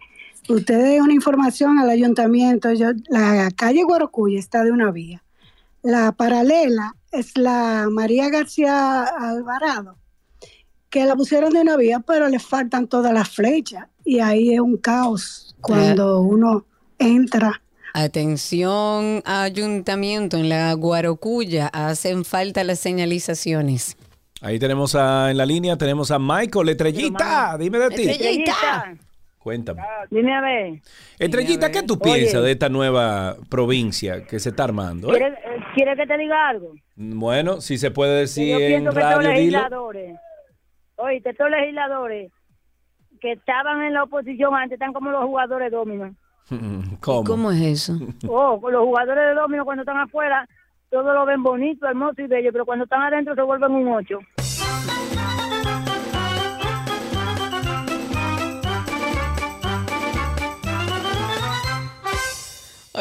usted 0.49 0.83
dé 0.83 1.01
una 1.01 1.13
información 1.13 1.79
al 1.79 1.89
ayuntamiento. 1.89 2.71
Yo, 2.73 2.87
la 3.09 3.49
calle 3.55 3.83
Guarocuya 3.83 4.39
está 4.39 4.63
de 4.63 4.71
una 4.71 4.91
vía. 4.91 5.23
La 5.83 6.11
paralela 6.11 6.95
es 7.11 7.37
la 7.37 7.87
María 7.89 8.29
García 8.29 9.03
Alvarado, 9.03 9.97
que 10.89 11.05
la 11.05 11.15
pusieron 11.15 11.53
de 11.53 11.61
una 11.61 11.75
vía, 11.75 11.99
pero 11.99 12.27
le 12.27 12.39
faltan 12.39 12.87
todas 12.87 13.13
las 13.13 13.29
flechas. 13.29 13.87
Y 14.05 14.19
ahí 14.19 14.53
es 14.53 14.59
un 14.59 14.77
caos 14.77 15.55
cuando 15.61 16.19
uno 16.19 16.65
entra. 16.99 17.61
Atención, 17.93 19.21
ayuntamiento 19.25 20.37
en 20.37 20.49
la 20.49 20.73
Guarocuya, 20.73 21.67
hacen 21.73 22.23
falta 22.25 22.63
las 22.63 22.79
señalizaciones. 22.79 23.97
Ahí 24.41 24.57
tenemos 24.59 24.95
a, 24.95 25.29
en 25.31 25.37
la 25.37 25.45
línea, 25.45 25.77
tenemos 25.77 26.09
a 26.11 26.17
Michael, 26.17 26.69
Estrellita, 26.69 27.57
dime 27.59 27.77
de 27.79 27.89
ti. 27.89 28.09
Estrellita. 28.09 28.93
Cuéntame. 29.37 29.81
Dime 30.09 30.35
a 30.35 30.41
ver. 30.41 30.81
Estrellita, 31.19 31.71
¿qué 31.71 31.83
tú 31.83 31.93
Oye. 31.99 32.13
piensas 32.13 32.43
de 32.43 32.51
esta 32.51 32.69
nueva 32.69 33.35
provincia 33.49 34.23
que 34.25 34.39
se 34.39 34.49
está 34.49 34.63
armando? 34.65 35.09
eh? 35.09 35.17
¿Quieres, 35.17 35.33
eh, 35.39 35.63
¿Quieres 35.75 35.97
que 35.97 36.05
te 36.07 36.17
diga 36.17 36.49
algo? 36.49 36.73
Bueno, 36.95 37.59
si 37.61 37.77
se 37.77 37.91
puede 37.91 38.19
decir 38.19 38.49
Yo 38.51 38.59
en 38.59 38.67
pienso 38.83 38.91
que 38.91 38.99
dilo. 38.99 39.21
legisladores, 39.33 40.19
oye, 40.97 41.21
estos 41.25 41.49
legisladores 41.49 42.31
que 43.19 43.31
estaban 43.33 43.81
en 43.83 43.93
la 43.93 44.03
oposición 44.03 44.53
antes 44.55 44.73
están 44.73 44.93
como 44.93 45.09
los 45.11 45.23
jugadores 45.25 45.71
de 45.71 45.77
dominó. 45.77 46.15
¿Cómo? 46.99 47.23
¿Cómo 47.23 47.51
es 47.51 47.61
eso? 47.61 47.97
Oh, 48.27 48.59
pues 48.59 48.73
los 48.73 48.83
jugadores 48.83 49.27
de 49.27 49.33
dominó 49.33 49.65
cuando 49.65 49.83
están 49.83 49.97
afuera, 49.97 50.47
todo 50.89 51.13
lo 51.13 51.25
ven 51.25 51.41
bonito, 51.41 51.87
hermoso 51.87 52.21
y 52.21 52.27
bello, 52.27 52.51
pero 52.51 52.65
cuando 52.65 52.83
están 52.83 53.01
adentro 53.01 53.33
se 53.35 53.41
vuelven 53.41 53.71
un 53.71 53.87
ocho. 53.93 54.19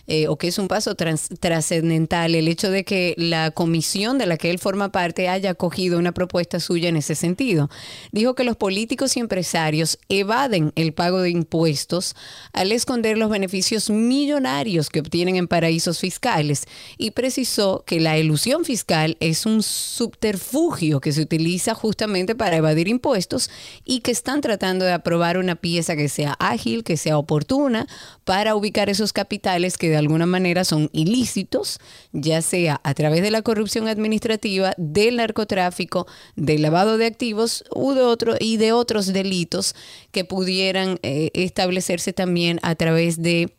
eh, 0.07 0.27
o 0.27 0.37
que 0.37 0.47
es 0.47 0.57
un 0.57 0.67
paso 0.67 0.95
trascendental 0.95 2.35
el 2.35 2.47
hecho 2.47 2.71
de 2.71 2.83
que 2.83 3.13
la 3.17 3.51
comisión 3.51 4.17
de 4.17 4.25
la 4.25 4.37
que 4.37 4.49
él 4.49 4.59
forma 4.59 4.91
parte 4.91 5.29
haya 5.29 5.51
acogido 5.51 5.97
una 5.97 6.11
propuesta 6.11 6.59
suya 6.59 6.89
en 6.89 6.97
ese 6.97 7.15
sentido. 7.15 7.69
Dijo 8.11 8.35
que 8.35 8.43
los 8.43 8.57
políticos 8.57 9.15
y 9.17 9.19
empresarios 9.19 9.99
evaden 10.09 10.71
el 10.75 10.93
pago 10.93 11.21
de 11.21 11.29
impuestos 11.29 12.15
al 12.53 12.71
esconder 12.71 13.17
los 13.17 13.29
beneficios 13.29 13.89
millonarios 13.89 14.89
que 14.89 14.99
obtienen 14.99 15.35
en 15.35 15.47
paraísos 15.47 15.99
fiscales 15.99 16.65
y 16.97 17.11
precisó 17.11 17.83
que 17.85 17.99
la 17.99 18.17
elusión 18.17 18.65
fiscal 18.65 19.17
es 19.19 19.45
un 19.45 19.63
subterfugio 19.63 20.99
que 20.99 21.11
se 21.11 21.21
utiliza 21.21 21.73
justamente 21.73 22.35
para 22.35 22.57
evadir 22.57 22.87
impuestos 22.87 23.49
y 23.85 23.99
que 23.99 24.11
están 24.11 24.41
tratando 24.41 24.85
de 24.85 24.93
aprobar 24.93 25.37
una 25.37 25.55
pieza 25.55 25.95
que 25.95 26.09
sea 26.09 26.35
ágil, 26.39 26.83
que 26.83 26.97
sea 26.97 27.17
oportuna 27.17 27.87
para 28.25 28.55
ubicar 28.55 28.89
esos 28.89 29.13
capitales 29.13 29.77
que 29.77 29.89
alguna 30.01 30.25
manera 30.25 30.65
son 30.65 30.89
ilícitos, 30.91 31.79
ya 32.11 32.41
sea 32.41 32.81
a 32.83 32.93
través 32.93 33.21
de 33.21 33.31
la 33.31 33.41
corrupción 33.41 33.87
administrativa, 33.87 34.73
del 34.77 35.17
narcotráfico, 35.17 36.07
del 36.35 36.61
lavado 36.61 36.97
de 36.97 37.05
activos 37.05 37.63
u 37.73 37.93
de 37.93 38.01
otro, 38.01 38.35
y 38.39 38.57
de 38.57 38.73
otros 38.73 39.13
delitos 39.13 39.75
que 40.11 40.25
pudieran 40.25 40.99
eh, 41.03 41.31
establecerse 41.33 42.13
también 42.13 42.59
a 42.61 42.75
través 42.75 43.21
de 43.21 43.55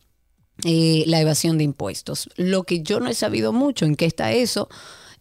eh, 0.64 1.05
la 1.06 1.20
evasión 1.20 1.59
de 1.59 1.64
impuestos. 1.64 2.28
Lo 2.36 2.64
que 2.64 2.82
yo 2.82 3.01
no 3.01 3.09
he 3.09 3.14
sabido 3.14 3.52
mucho 3.52 3.85
en 3.85 3.97
qué 3.97 4.05
está 4.05 4.32
eso 4.32 4.69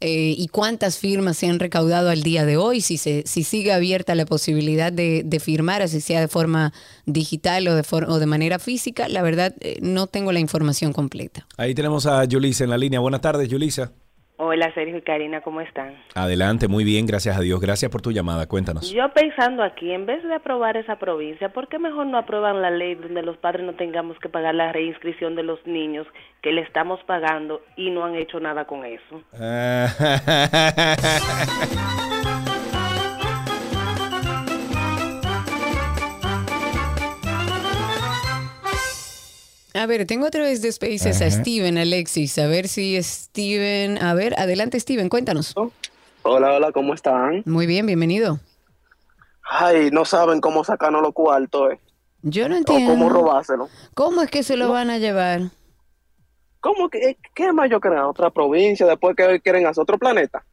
eh, 0.02 0.36
y 0.38 0.48
cuántas 0.48 0.98
firmas 0.98 1.38
se 1.38 1.48
han 1.48 1.60
recaudado 1.60 2.10
al 2.10 2.23
día 2.23 2.45
de 2.45 2.57
hoy, 2.57 2.82
si, 2.82 2.98
se, 2.98 3.23
si 3.26 3.44
sigue 3.44 3.72
abierta 3.72 4.15
la 4.15 4.26
posibilidad 4.26 4.91
de, 4.91 5.23
firmar, 5.40 5.82
así 5.82 6.02
sea 6.02 6.19
de 6.19 6.28
forma 6.28 6.73
digital 7.06 7.68
o 7.68 7.76
de, 7.76 7.84
for- 7.84 8.10
o 8.10 8.19
de 8.19 8.26
manera 8.26 8.60
física, 8.60 9.07
la 9.07 9.22
verdad 9.22 9.56
eh, 9.61 9.78
no 9.82 10.07
tengo 10.07 10.32
la 10.32 10.40
información 10.40 10.91
completa. 10.91 11.48
Ahí 11.57 11.73
tenemos 11.73 12.06
a 12.06 12.26
Yulisa 12.26 12.64
en 12.64 12.69
la 12.72 12.78
línea. 12.78 12.99
Buenas 12.99 13.22
tardes, 13.22 13.48
Yulisa. 13.48 13.91
Hola 14.43 14.73
Sergio 14.73 14.97
y 14.97 15.03
Karina, 15.03 15.41
¿cómo 15.41 15.61
están? 15.61 15.93
Adelante, 16.15 16.68
muy 16.68 16.84
bien, 16.84 17.05
gracias 17.05 17.38
a 17.38 17.41
Dios. 17.41 17.61
Gracias 17.61 17.91
por 17.91 18.01
tu 18.01 18.11
llamada. 18.11 18.47
Cuéntanos. 18.47 18.91
Yo 18.91 19.07
pensando 19.13 19.61
aquí, 19.61 19.91
en 19.91 20.07
vez 20.07 20.23
de 20.23 20.34
aprobar 20.34 20.77
esa 20.77 20.95
provincia, 20.95 21.49
¿por 21.49 21.68
qué 21.68 21.77
mejor 21.77 22.07
no 22.07 22.18
aprueban 22.18 22.59
la 22.59 22.72
ley 22.72 22.95
donde 22.95 23.22
los 23.22 23.38
padres 23.38 23.63
no 23.63 23.76
tengamos 23.76 24.18
que 24.18 24.30
pagar 24.30 24.55
la 24.55 24.72
reinscripción 24.72 25.35
de 25.35 25.43
los 25.43 25.59
niños 25.68 26.07
que 26.41 26.53
le 26.53 26.61
estamos 26.61 26.99
pagando 27.03 27.61
y 27.76 27.91
no 27.91 28.03
han 28.03 28.15
hecho 28.15 28.39
nada 28.39 28.65
con 28.65 28.84
eso? 28.84 29.22
A 39.73 39.85
ver, 39.85 40.06
tengo 40.06 40.27
otra 40.27 40.41
vez 40.41 40.61
de 40.61 40.72
Spaces 40.72 41.22
a. 41.22 41.31
Steven, 41.31 41.77
Alexis, 41.77 42.38
a 42.38 42.48
ver 42.48 42.68
si 42.68 43.02
Steven, 43.02 44.02
a 44.03 44.14
ver, 44.14 44.38
adelante 44.38 44.80
Steven, 44.80 45.07
cuéntanos. 45.07 45.56
Hola, 46.23 46.53
hola, 46.53 46.72
¿cómo 46.73 46.93
están? 46.93 47.43
Muy 47.45 47.65
bien, 47.68 47.85
bienvenido. 47.85 48.39
Ay, 49.49 49.89
no 49.91 50.03
saben 50.06 50.41
cómo 50.41 50.64
sacarnos 50.64 51.02
los 51.02 51.14
cuartos, 51.14 51.73
¿eh? 51.73 51.80
Yo 52.22 52.48
no 52.49 52.56
O 52.56 52.57
entiendo. 52.57 52.91
cómo 52.91 53.10
robárselo. 53.10 53.69
¿Cómo 53.95 54.22
es 54.22 54.30
que 54.30 54.43
se 54.43 54.57
lo 54.57 54.69
van 54.72 54.89
a 54.89 54.98
llevar? 54.98 55.41
¿Cómo 56.60 56.89
que, 56.89 57.18
qué 57.34 57.52
más 57.52 57.69
yo 57.72 57.80
creo? 57.80 58.10
¿Otra 58.10 58.30
provincia? 58.30 58.85
Después 58.85 59.15
que 59.15 59.39
quieren 59.39 59.65
hacer 59.65 59.81
otro 59.81 59.98
planeta. 59.98 60.43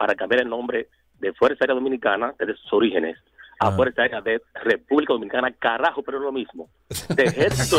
para 0.00 0.14
cambiar 0.14 0.40
el 0.40 0.48
nombre 0.48 0.88
de 1.20 1.30
Fuerza 1.34 1.58
Aérea 1.60 1.74
Dominicana 1.74 2.32
desde 2.38 2.54
sus 2.56 2.72
orígenes 2.72 3.18
a 3.58 3.70
Fuerza 3.72 4.00
Aérea 4.00 4.22
de 4.22 4.40
República 4.64 5.12
Dominicana. 5.12 5.52
Carajo, 5.52 6.02
pero 6.02 6.16
es 6.16 6.24
lo 6.24 6.32
mismo. 6.32 6.70
De 7.14 7.24
Ejército 7.24 7.76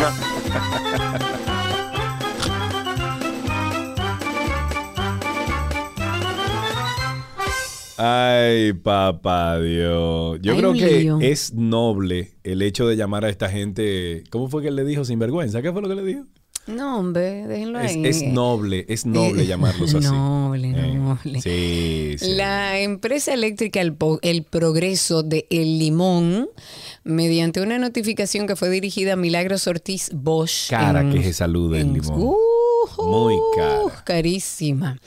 Ay, 7.97 8.73
papá 8.73 9.59
Dios. 9.59 10.39
Yo 10.41 10.55
creo 10.57 10.73
que 10.73 11.01
lío. 11.01 11.19
es 11.21 11.53
noble 11.53 12.31
el 12.43 12.61
hecho 12.63 12.87
de 12.87 12.95
llamar 12.95 13.25
a 13.25 13.29
esta 13.29 13.47
gente. 13.49 14.23
¿Cómo 14.31 14.47
fue 14.47 14.63
que 14.63 14.69
él 14.69 14.75
le 14.75 14.85
dijo 14.85 15.05
sinvergüenza? 15.05 15.61
¿Qué 15.61 15.71
fue 15.71 15.81
lo 15.83 15.89
que 15.89 15.95
le 15.95 16.03
dijo? 16.03 16.23
No, 16.67 16.99
hombre, 16.99 17.47
déjenlo 17.47 17.79
Es, 17.79 17.91
ahí. 17.91 18.05
es 18.05 18.23
noble, 18.23 18.85
es 18.87 19.05
noble 19.05 19.43
Eh, 19.43 19.45
llamarlos 19.47 19.93
así. 19.93 20.07
Noble, 20.07 20.69
Eh, 20.69 20.90
noble. 21.15 21.41
Sí, 21.41 22.15
sí. 22.17 22.31
La 22.33 22.79
empresa 22.79 23.33
eléctrica 23.33 23.81
El, 23.81 23.95
Progreso 24.43 25.23
de 25.23 25.47
El 25.49 25.79
Limón, 25.79 26.49
mediante 27.03 27.61
una 27.61 27.77
notificación 27.77 28.47
que 28.47 28.55
fue 28.55 28.69
dirigida 28.69 29.13
a 29.13 29.15
Milagros 29.15 29.67
Ortiz 29.67 30.09
Bosch. 30.13 30.69
Cara 30.69 31.01
en- 31.01 31.11
que 31.13 31.23
se 31.23 31.33
saluda 31.33 31.79
el 31.79 31.93
limón. 31.93 32.19
Uh, 32.19 32.35
Muy 33.03 33.35
cara. 33.55 34.03
carísima. 34.03 34.97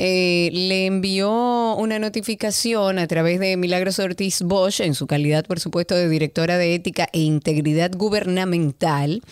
Eh, 0.00 0.50
le 0.52 0.86
envió 0.86 1.74
una 1.74 1.98
notificación 1.98 3.00
a 3.00 3.08
través 3.08 3.40
de 3.40 3.56
Milagros 3.56 3.98
Ortiz 3.98 4.42
Bosch, 4.42 4.80
en 4.80 4.94
su 4.94 5.08
calidad, 5.08 5.44
por 5.44 5.58
supuesto, 5.58 5.96
de 5.96 6.08
directora 6.08 6.56
de 6.56 6.76
ética 6.76 7.08
e 7.12 7.18
integridad 7.18 7.90
gubernamental, 7.96 9.22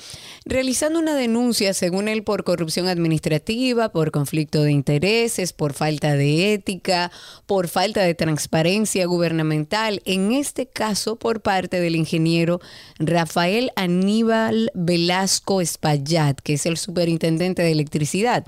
realizando 0.45 0.99
una 0.99 1.15
denuncia, 1.15 1.73
según 1.73 2.09
él, 2.09 2.25
por 2.25 2.43
corrupción 2.43 2.89
administrativa, 2.89 3.91
por 3.91 4.11
conflicto 4.11 4.65
de 4.65 4.73
intereses, 4.73 5.53
por 5.53 5.73
falta 5.73 6.15
de 6.17 6.55
ética, 6.55 7.13
por 7.47 7.69
falta 7.69 8.03
de 8.03 8.17
transparencia 8.17 9.07
gubernamental, 9.07 10.03
en 10.05 10.33
este 10.33 10.67
caso 10.67 11.15
por 11.15 11.43
parte 11.43 11.79
del 11.79 11.95
ingeniero 11.95 12.61
Rafael 12.99 13.71
Aníbal 13.77 14.73
Velasco 14.75 15.61
Espaillat, 15.61 16.41
que 16.41 16.55
es 16.55 16.67
el 16.67 16.77
superintendente 16.77 17.63
de 17.63 17.71
electricidad. 17.71 18.45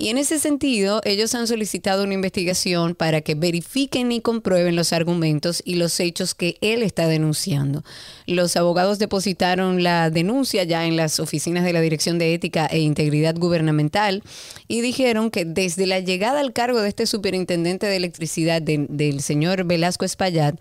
Y 0.00 0.10
en 0.10 0.18
ese 0.18 0.38
sentido, 0.38 1.00
ellos 1.04 1.34
han 1.34 1.48
solicitado 1.48 2.04
una 2.04 2.14
investigación 2.14 2.94
para 2.94 3.20
que 3.20 3.34
verifiquen 3.34 4.12
y 4.12 4.20
comprueben 4.20 4.76
los 4.76 4.92
argumentos 4.92 5.60
y 5.64 5.74
los 5.74 5.98
hechos 5.98 6.36
que 6.36 6.56
él 6.60 6.84
está 6.84 7.08
denunciando. 7.08 7.82
Los 8.28 8.56
abogados 8.56 9.00
depositaron 9.00 9.82
la 9.82 10.08
denuncia 10.10 10.62
ya 10.62 10.86
en 10.86 10.96
las 10.96 11.18
oficinas 11.18 11.64
de 11.64 11.72
la 11.72 11.80
Dirección 11.80 12.16
de 12.20 12.32
Ética 12.32 12.66
e 12.66 12.78
Integridad 12.78 13.34
Gubernamental 13.34 14.22
y 14.68 14.82
dijeron 14.82 15.32
que 15.32 15.44
desde 15.44 15.84
la 15.86 15.98
llegada 15.98 16.38
al 16.38 16.52
cargo 16.52 16.80
de 16.80 16.90
este 16.90 17.06
superintendente 17.06 17.86
de 17.88 17.96
electricidad 17.96 18.62
de- 18.62 18.86
del 18.88 19.20
señor 19.20 19.64
Velasco 19.64 20.04
Espaillat, 20.04 20.60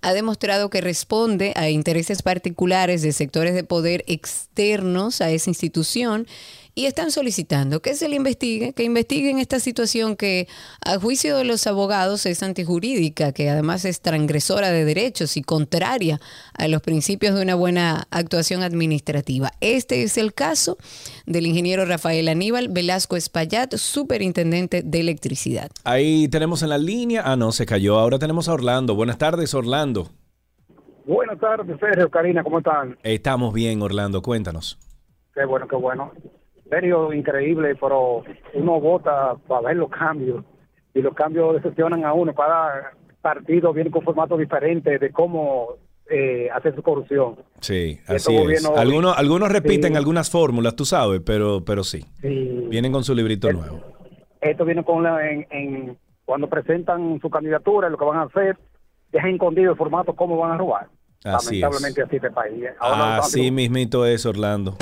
ha 0.00 0.12
demostrado 0.12 0.70
que 0.70 0.80
responde 0.80 1.52
a 1.56 1.70
intereses 1.70 2.22
particulares 2.22 3.02
de 3.02 3.10
sectores 3.10 3.54
de 3.54 3.64
poder 3.64 4.04
externos 4.06 5.20
a 5.20 5.32
esa 5.32 5.50
institución 5.50 6.28
y 6.76 6.84
están 6.84 7.10
solicitando 7.10 7.80
que 7.80 7.94
se 7.94 8.06
le 8.06 8.16
investigue, 8.16 8.74
que 8.74 8.84
investiguen 8.84 9.38
esta 9.38 9.60
situación 9.60 10.14
que 10.14 10.46
a 10.84 10.98
juicio 11.00 11.38
de 11.38 11.44
los 11.44 11.66
abogados 11.66 12.26
es 12.26 12.42
antijurídica, 12.42 13.32
que 13.32 13.48
además 13.48 13.86
es 13.86 14.02
transgresora 14.02 14.70
de 14.70 14.84
derechos 14.84 15.38
y 15.38 15.42
contraria 15.42 16.20
a 16.52 16.68
los 16.68 16.82
principios 16.82 17.34
de 17.34 17.40
una 17.40 17.54
buena 17.54 18.06
actuación 18.10 18.62
administrativa. 18.62 19.52
Este 19.62 20.02
es 20.02 20.18
el 20.18 20.34
caso 20.34 20.76
del 21.24 21.46
ingeniero 21.46 21.86
Rafael 21.86 22.28
Aníbal 22.28 22.68
Velasco 22.68 23.16
Espaillat, 23.16 23.74
superintendente 23.76 24.82
de 24.84 25.00
electricidad. 25.00 25.70
Ahí 25.82 26.28
tenemos 26.28 26.62
en 26.62 26.68
la 26.68 26.78
línea. 26.78 27.22
Ah, 27.24 27.36
no, 27.36 27.52
se 27.52 27.64
cayó. 27.64 27.98
Ahora 27.98 28.18
tenemos 28.18 28.50
a 28.50 28.52
Orlando. 28.52 28.94
Buenas 28.94 29.16
tardes, 29.16 29.54
Orlando. 29.54 30.10
Buenas 31.06 31.40
tardes, 31.40 31.74
Sergio, 31.80 32.10
Karina, 32.10 32.44
¿cómo 32.44 32.58
están? 32.58 32.98
Estamos 33.02 33.54
bien, 33.54 33.80
Orlando. 33.80 34.20
Cuéntanos. 34.20 34.78
Qué 35.32 35.46
bueno, 35.46 35.66
qué 35.66 35.76
bueno. 35.76 36.12
Serio, 36.70 37.12
increíble, 37.12 37.76
pero 37.80 38.22
uno 38.54 38.80
vota 38.80 39.34
para 39.46 39.68
ver 39.68 39.76
los 39.76 39.88
cambios 39.90 40.44
y 40.94 41.00
los 41.02 41.14
cambios 41.14 41.54
decepcionan 41.54 42.04
a 42.04 42.12
uno. 42.12 42.34
Cada 42.34 42.92
partido 43.22 43.72
viene 43.72 43.90
con 43.90 44.02
formatos 44.02 44.38
diferentes 44.38 45.00
de 45.00 45.10
cómo 45.12 45.68
eh, 46.10 46.48
hacer 46.54 46.74
su 46.74 46.82
corrupción. 46.82 47.36
Sí, 47.60 47.98
así 48.06 48.34
es. 48.36 48.64
Algunos, 48.64 49.16
algunos 49.18 49.50
repiten 49.50 49.92
Sí. 49.92 49.96
algunas 49.96 50.30
fórmulas, 50.30 50.74
tú 50.76 50.84
sabes, 50.84 51.20
pero, 51.24 51.64
pero 51.64 51.82
sí. 51.84 52.04
Sí. 52.20 52.66
Vienen 52.68 52.92
con 52.92 53.02
su 53.04 53.14
librito 53.14 53.52
nuevo. 53.52 53.80
Esto 54.40 54.64
viene 54.64 54.84
con 54.84 55.02
la, 55.02 55.28
en, 55.30 55.46
en- 55.50 55.98
cuando 56.24 56.48
presentan 56.48 57.20
su 57.20 57.30
candidatura, 57.30 57.88
lo 57.88 57.96
que 57.98 58.04
van 58.04 58.18
a 58.18 58.22
hacer, 58.22 58.56
dejan 59.12 59.30
escondido 59.30 59.70
el 59.72 59.76
formato 59.78 60.12
cómo 60.14 60.36
van 60.36 60.52
a 60.52 60.58
robar. 60.58 60.88
Así 61.24 61.56
es. 61.56 61.62
Lamentablemente 61.62 62.02
así 62.02 62.16
este 62.16 62.30
país. 62.30 62.64
Ahora 62.80 63.18
Así 63.18 63.50
mismito 63.52 64.04
es, 64.06 64.26
Orlando. 64.26 64.76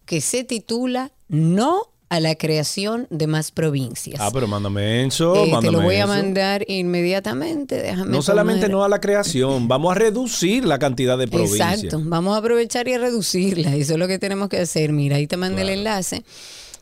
que 0.05 0.21
se 0.21 0.43
titula 0.43 1.11
No 1.27 1.83
a 2.11 2.19
la 2.19 2.33
creación 2.33 3.05
de 3.11 3.27
más 3.27 3.51
provincias. 3.51 4.19
Ah, 4.19 4.31
pero 4.33 4.47
mándame 4.47 5.05
eso, 5.05 5.45
Eh, 5.45 5.51
te 5.61 5.71
lo 5.71 5.81
voy 5.81 5.97
a 5.97 6.07
mandar 6.07 6.65
inmediatamente. 6.67 7.79
Déjame 7.79 8.09
No 8.09 8.23
solamente 8.23 8.65
tomar- 8.65 8.71
no 8.79 8.83
a 8.83 8.89
la 8.89 8.99
creación, 8.99 9.67
vamos 9.67 9.91
a 9.91 9.95
reducir 9.99 10.65
la 10.65 10.79
cantidad 10.79 11.19
de 11.19 11.27
provincias. 11.27 11.83
Exacto, 11.83 12.01
vamos 12.03 12.33
a 12.33 12.39
aprovechar 12.39 12.87
y 12.87 12.93
a 12.93 12.97
reducirla. 12.97 13.75
Eso 13.75 13.93
es 13.93 13.99
lo 13.99 14.07
que 14.07 14.17
tenemos 14.17 14.49
que 14.49 14.57
hacer. 14.57 14.91
Mira, 14.91 15.17
ahí 15.17 15.27
te 15.27 15.37
mandé 15.37 15.61
el 15.61 15.69
enlace. 15.69 16.23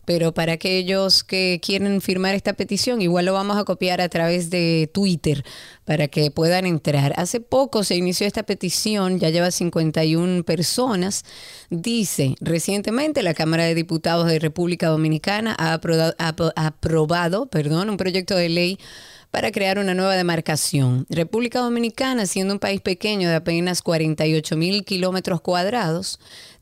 Pero 0.08 0.34
para 0.34 0.54
aquellos 0.54 1.26
que 1.26 1.60
quieren 1.62 2.00
firmar 2.00 2.34
esta 2.34 2.54
petición, 2.54 3.02
igual 3.02 3.26
lo 3.26 3.34
vamos 3.34 3.58
a 3.58 3.66
copiar 3.66 4.00
a 4.00 4.08
través 4.08 4.50
de 4.50 4.90
Twitter 4.94 5.44
para 5.84 6.08
que 6.08 6.32
puedan 6.32 6.66
entrar. 6.66 7.12
Hace 7.18 7.42
poco 7.42 7.84
se 7.84 7.98
inició 7.98 8.26
esta 8.26 8.44
petición, 8.44 9.20
ya 9.20 9.32
lleva 9.32 9.52
51 9.52 10.44
personas. 10.46 11.26
Dice, 11.70 12.36
recientemente 12.40 13.22
la 13.22 13.34
Cámara 13.34 13.66
de 13.66 13.76
Diputados 13.76 14.28
de 14.28 14.40
República 14.40 14.88
Dominicana 14.88 15.54
ha 15.60 15.74
aprobado, 15.74 16.16
apro- 16.20 16.54
aprobado 16.56 17.48
perdón, 17.48 17.90
un 17.90 17.98
proyecto 17.98 18.38
de 18.38 18.48
ley 18.48 18.80
para 19.30 19.52
crear 19.52 19.78
una 19.78 19.94
nueva 19.94 20.16
demarcación. 20.16 21.06
República 21.10 21.60
Dominicana, 21.60 22.26
siendo 22.28 22.54
un 22.54 22.60
país 22.60 22.80
pequeño 22.80 23.28
de 23.28 23.36
apenas 23.36 23.82
48 23.82 24.56
mil 24.56 24.86
kilómetros 24.86 25.42
cuadrados, 25.42 26.18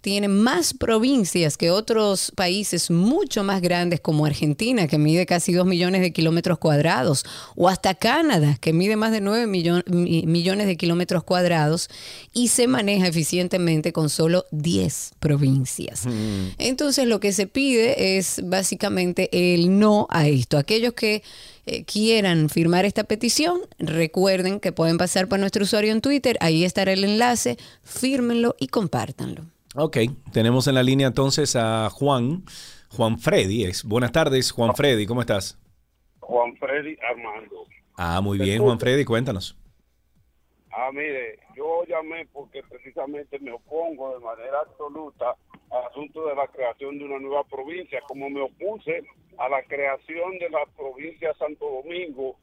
tiene 0.06 0.28
más 0.28 0.76
provincias 0.76 1.58
que 1.58 1.72
otros 1.72 2.32
países 2.36 2.92
mucho 2.92 3.44
más 3.44 3.60
grandes 3.60 4.02
como 4.02 4.28
Argentina, 4.28 4.88
que 4.88 5.00
mide 5.00 5.26
casi 5.26 5.52
2 5.52 5.66
millones 5.66 6.02
de 6.02 6.14
kilómetros 6.14 6.60
cuadrados, 6.60 7.26
o 7.56 7.70
hasta 7.70 7.96
Canadá, 7.96 8.56
que 8.62 8.72
mide 8.72 8.98
más 8.98 9.12
de 9.12 9.20
9 9.20 9.48
millon- 9.48 9.84
mi- 9.88 10.22
millones 10.28 10.68
de 10.68 10.78
kilómetros 10.78 11.24
cuadrados, 11.24 11.90
y 12.34 12.50
se 12.50 12.68
maneja 12.68 13.08
eficientemente 13.08 13.94
con 13.94 14.12
solo 14.12 14.46
10 14.52 15.14
provincias. 15.20 16.04
Entonces 16.60 17.08
lo 17.08 17.20
que 17.20 17.34
se 17.34 17.48
pide 17.48 18.18
es 18.20 18.42
básicamente 18.44 19.30
el 19.32 19.80
no 19.80 20.06
a 20.12 20.28
esto. 20.28 20.60
Aquellos 20.60 20.94
que 20.94 21.24
eh, 21.66 21.84
quieran 21.84 22.50
firmar 22.50 22.86
esta 22.86 23.06
petición, 23.06 23.60
recuerden 23.80 24.60
que 24.60 24.72
pueden 24.72 25.00
pasar 25.00 25.28
por 25.28 25.40
nuestro 25.40 25.64
usuario 25.64 25.92
en 25.94 26.02
Twitter, 26.02 26.38
ahí 26.42 26.64
estará 26.64 26.94
el 26.94 27.04
enlace, 27.04 27.58
fírmenlo 27.84 28.56
y 28.60 28.68
compártanlo. 28.68 29.46
Ok, 29.78 29.98
tenemos 30.32 30.68
en 30.68 30.76
la 30.76 30.84
línea 30.84 31.08
entonces 31.08 31.54
a 31.58 31.90
Juan, 31.90 32.46
Juan 32.96 33.20
Freddy. 33.20 33.66
Es. 33.66 33.84
Buenas 33.84 34.14
tardes, 34.14 34.54
Juan 34.54 34.74
Freddy, 34.74 35.06
¿cómo 35.06 35.20
estás? 35.20 35.60
Juan 36.22 36.56
Freddy 36.56 36.96
Armando. 37.10 37.66
Ah, 37.98 38.22
muy 38.22 38.38
bien, 38.38 38.62
Juan 38.62 38.80
Freddy, 38.80 39.04
cuéntanos. 39.04 39.58
Ah, 40.72 40.92
mire, 40.94 41.40
yo 41.58 41.84
llamé 41.90 42.26
porque 42.32 42.64
precisamente 42.64 43.38
me 43.40 43.52
opongo 43.52 44.18
de 44.18 44.24
manera 44.24 44.62
absoluta 44.62 45.36
al 45.70 45.84
asunto 45.88 46.26
de 46.26 46.36
la 46.36 46.48
creación 46.48 46.98
de 46.98 47.04
una 47.04 47.20
nueva 47.20 47.44
provincia, 47.44 48.00
como 48.08 48.30
me 48.30 48.44
opuse 48.44 49.04
a 49.38 49.50
la 49.50 49.62
creación 49.64 50.40
de 50.40 50.50
la 50.52 50.66
provincia 50.78 51.34
de 51.34 51.38
Santo 51.38 51.82
Domingo, 51.84 52.38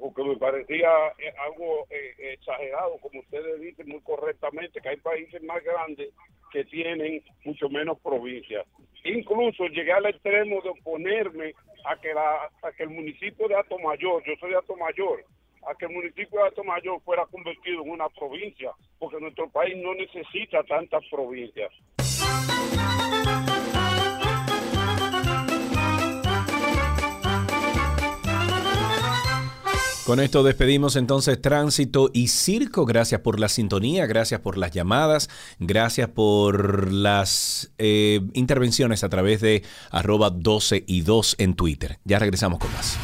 porque 0.00 0.24
me 0.24 0.36
parecía 0.36 0.88
eh, 1.18 1.34
algo 1.52 1.86
eh, 1.90 2.32
exagerado, 2.32 2.96
como 3.02 3.20
ustedes 3.20 3.60
dicen 3.60 3.88
muy 3.88 4.00
correctamente, 4.00 4.80
que 4.80 4.88
hay 4.88 4.96
países 4.96 5.42
más 5.42 5.62
grandes 5.62 6.14
que 6.50 6.64
tienen 6.64 7.22
mucho 7.44 7.68
menos 7.68 7.98
provincias. 8.00 8.66
Incluso 9.04 9.66
llegué 9.66 9.92
al 9.92 10.06
extremo 10.06 10.60
de 10.62 10.70
oponerme 10.70 11.54
a 11.84 11.96
que, 11.96 12.82
el 12.82 12.90
municipio 12.90 13.48
de 13.48 13.56
Atomayor, 13.56 14.22
yo 14.26 14.34
soy 14.40 14.50
de 14.50 14.58
Atomayor, 14.58 15.24
a 15.66 15.74
que 15.74 15.86
el 15.86 15.92
municipio 15.92 16.40
de 16.40 16.48
Atomayor 16.48 17.00
fuera 17.02 17.26
convertido 17.26 17.82
en 17.82 17.90
una 17.90 18.08
provincia, 18.08 18.72
porque 18.98 19.20
nuestro 19.20 19.48
país 19.50 19.76
no 19.76 19.94
necesita 19.94 20.62
tantas 20.64 21.04
provincias. 21.10 21.70
Con 30.08 30.20
esto 30.20 30.42
despedimos 30.42 30.96
entonces 30.96 31.38
Tránsito 31.38 32.08
y 32.14 32.28
Circo. 32.28 32.86
Gracias 32.86 33.20
por 33.20 33.38
la 33.38 33.50
sintonía, 33.50 34.06
gracias 34.06 34.40
por 34.40 34.56
las 34.56 34.70
llamadas, 34.70 35.28
gracias 35.58 36.08
por 36.08 36.90
las 36.90 37.72
eh, 37.76 38.22
intervenciones 38.32 39.04
a 39.04 39.10
través 39.10 39.42
de 39.42 39.64
arroba 39.90 40.30
12 40.30 40.82
y 40.86 41.02
2 41.02 41.36
en 41.36 41.52
Twitter. 41.52 41.98
Ya 42.04 42.18
regresamos 42.18 42.58
con 42.58 42.72
más. 42.72 42.96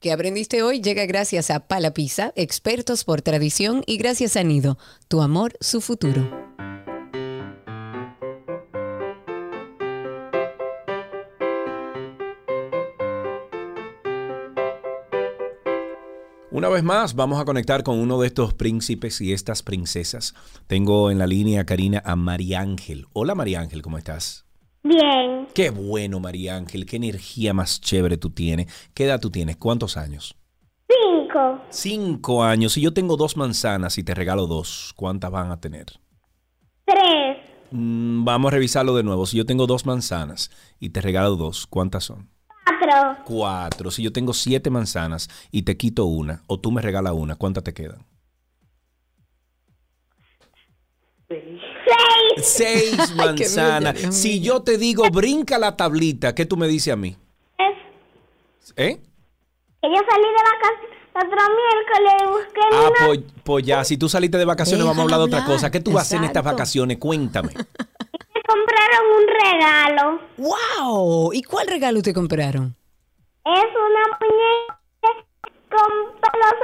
que 0.00 0.10
aprendiste 0.10 0.64
hoy 0.64 0.80
llega 0.80 1.06
gracias 1.06 1.50
a 1.50 1.68
Pala 1.68 1.92
Pizza, 1.92 2.32
expertos 2.34 3.04
por 3.04 3.22
tradición, 3.22 3.84
y 3.86 3.98
gracias 3.98 4.34
a 4.36 4.42
Nido, 4.42 4.76
tu 5.06 5.22
amor, 5.22 5.52
su 5.60 5.80
futuro. 5.80 6.28
Una 16.62 16.68
vez 16.68 16.84
más, 16.84 17.16
vamos 17.16 17.40
a 17.40 17.44
conectar 17.44 17.82
con 17.82 17.98
uno 17.98 18.20
de 18.20 18.28
estos 18.28 18.54
príncipes 18.54 19.20
y 19.20 19.32
estas 19.32 19.64
princesas. 19.64 20.32
Tengo 20.68 21.10
en 21.10 21.18
la 21.18 21.26
línea, 21.26 21.66
Karina, 21.66 22.00
a 22.04 22.14
María 22.14 22.60
Ángel. 22.60 23.08
Hola, 23.14 23.34
María 23.34 23.58
Ángel, 23.58 23.82
¿cómo 23.82 23.98
estás? 23.98 24.46
Bien, 24.84 25.48
Qué 25.54 25.70
bueno, 25.70 26.20
María 26.20 26.54
Ángel, 26.54 26.86
qué 26.86 26.98
energía 26.98 27.52
más 27.52 27.80
chévere 27.80 28.16
tú 28.16 28.30
tienes. 28.30 28.68
¿Qué 28.94 29.06
edad 29.06 29.18
tú 29.20 29.28
tienes? 29.28 29.56
¿Cuántos 29.56 29.96
años? 29.96 30.36
cinco, 30.88 31.58
Cinco 31.68 32.44
años. 32.44 32.74
Si 32.74 32.80
yo 32.80 32.94
tengo 32.94 33.16
dos 33.16 33.36
manzanas 33.36 33.98
y 33.98 34.04
te 34.04 34.14
regalo 34.14 34.46
dos, 34.46 34.92
¿cuántas 34.94 35.32
van 35.32 35.50
a 35.50 35.60
tener? 35.60 35.86
tres, 36.84 37.38
Mm, 37.72 38.24
vamos 38.24 38.52
a 38.52 38.54
revisarlo 38.54 38.94
de 38.94 39.02
nuevo. 39.02 39.26
Si 39.26 39.36
yo 39.36 39.46
tengo 39.46 39.66
dos 39.66 39.84
manzanas 39.84 40.52
y 40.78 40.90
te 40.90 41.00
regalo 41.00 41.34
dos, 41.34 41.66
¿cuántas 41.66 42.04
son? 42.04 42.28
Cuatro, 42.64 43.16
Cuatro. 43.24 43.90
Si 43.90 44.02
yo 44.02 44.12
tengo 44.12 44.32
siete 44.32 44.70
manzanas 44.70 45.28
y 45.50 45.62
te 45.62 45.76
quito 45.76 46.04
una, 46.06 46.42
o 46.46 46.58
tú 46.60 46.70
me 46.72 46.82
regalas 46.82 47.12
una, 47.14 47.36
¿cuántas 47.36 47.64
te 47.64 47.72
quedan? 47.74 48.04
seis, 51.28 52.96
Seis 52.96 53.14
manzanas. 53.16 53.98
si 54.14 54.40
yo 54.40 54.62
te 54.62 54.76
digo 54.78 55.10
brinca 55.10 55.58
la 55.58 55.76
tablita, 55.76 56.34
¿qué 56.34 56.44
tú 56.46 56.56
me 56.56 56.66
dices 56.68 56.92
a 56.92 56.96
mí? 56.96 57.16
¿Eh? 58.76 59.00
que 59.82 59.88
yo 59.88 59.96
salí 60.08 60.24
de 60.24 60.42
vacaciones 60.44 60.92
otro 61.14 61.28
miércoles, 61.28 62.30
busqué 62.30 62.60
Ah, 62.72 62.88
una... 62.88 63.06
pues, 63.06 63.20
pues 63.44 63.66
ya, 63.66 63.84
si 63.84 63.96
tú 63.98 64.08
saliste 64.08 64.38
de 64.38 64.44
vacaciones, 64.46 64.84
vamos 64.86 65.00
a 65.00 65.02
hablar 65.02 65.18
de 65.18 65.24
otra 65.26 65.44
cosa. 65.44 65.70
¿Qué 65.70 65.80
tú 65.80 65.92
vas 65.92 66.04
a 66.04 66.06
hacer 66.06 66.18
en 66.18 66.24
estas 66.24 66.42
vacaciones? 66.44 66.96
Cuéntame. 66.98 67.52
Me 68.42 68.54
compraron 68.54 69.04
un 69.16 69.24
regalo. 69.28 70.20
¡Wow! 70.36 71.32
¿Y 71.32 71.42
cuál 71.42 71.68
regalo 71.68 72.02
te 72.02 72.12
compraron? 72.12 72.74
Es 73.44 73.52
una 73.52 74.18
muñeca 74.20 75.10
con 75.70 75.90
pelos, 76.20 76.54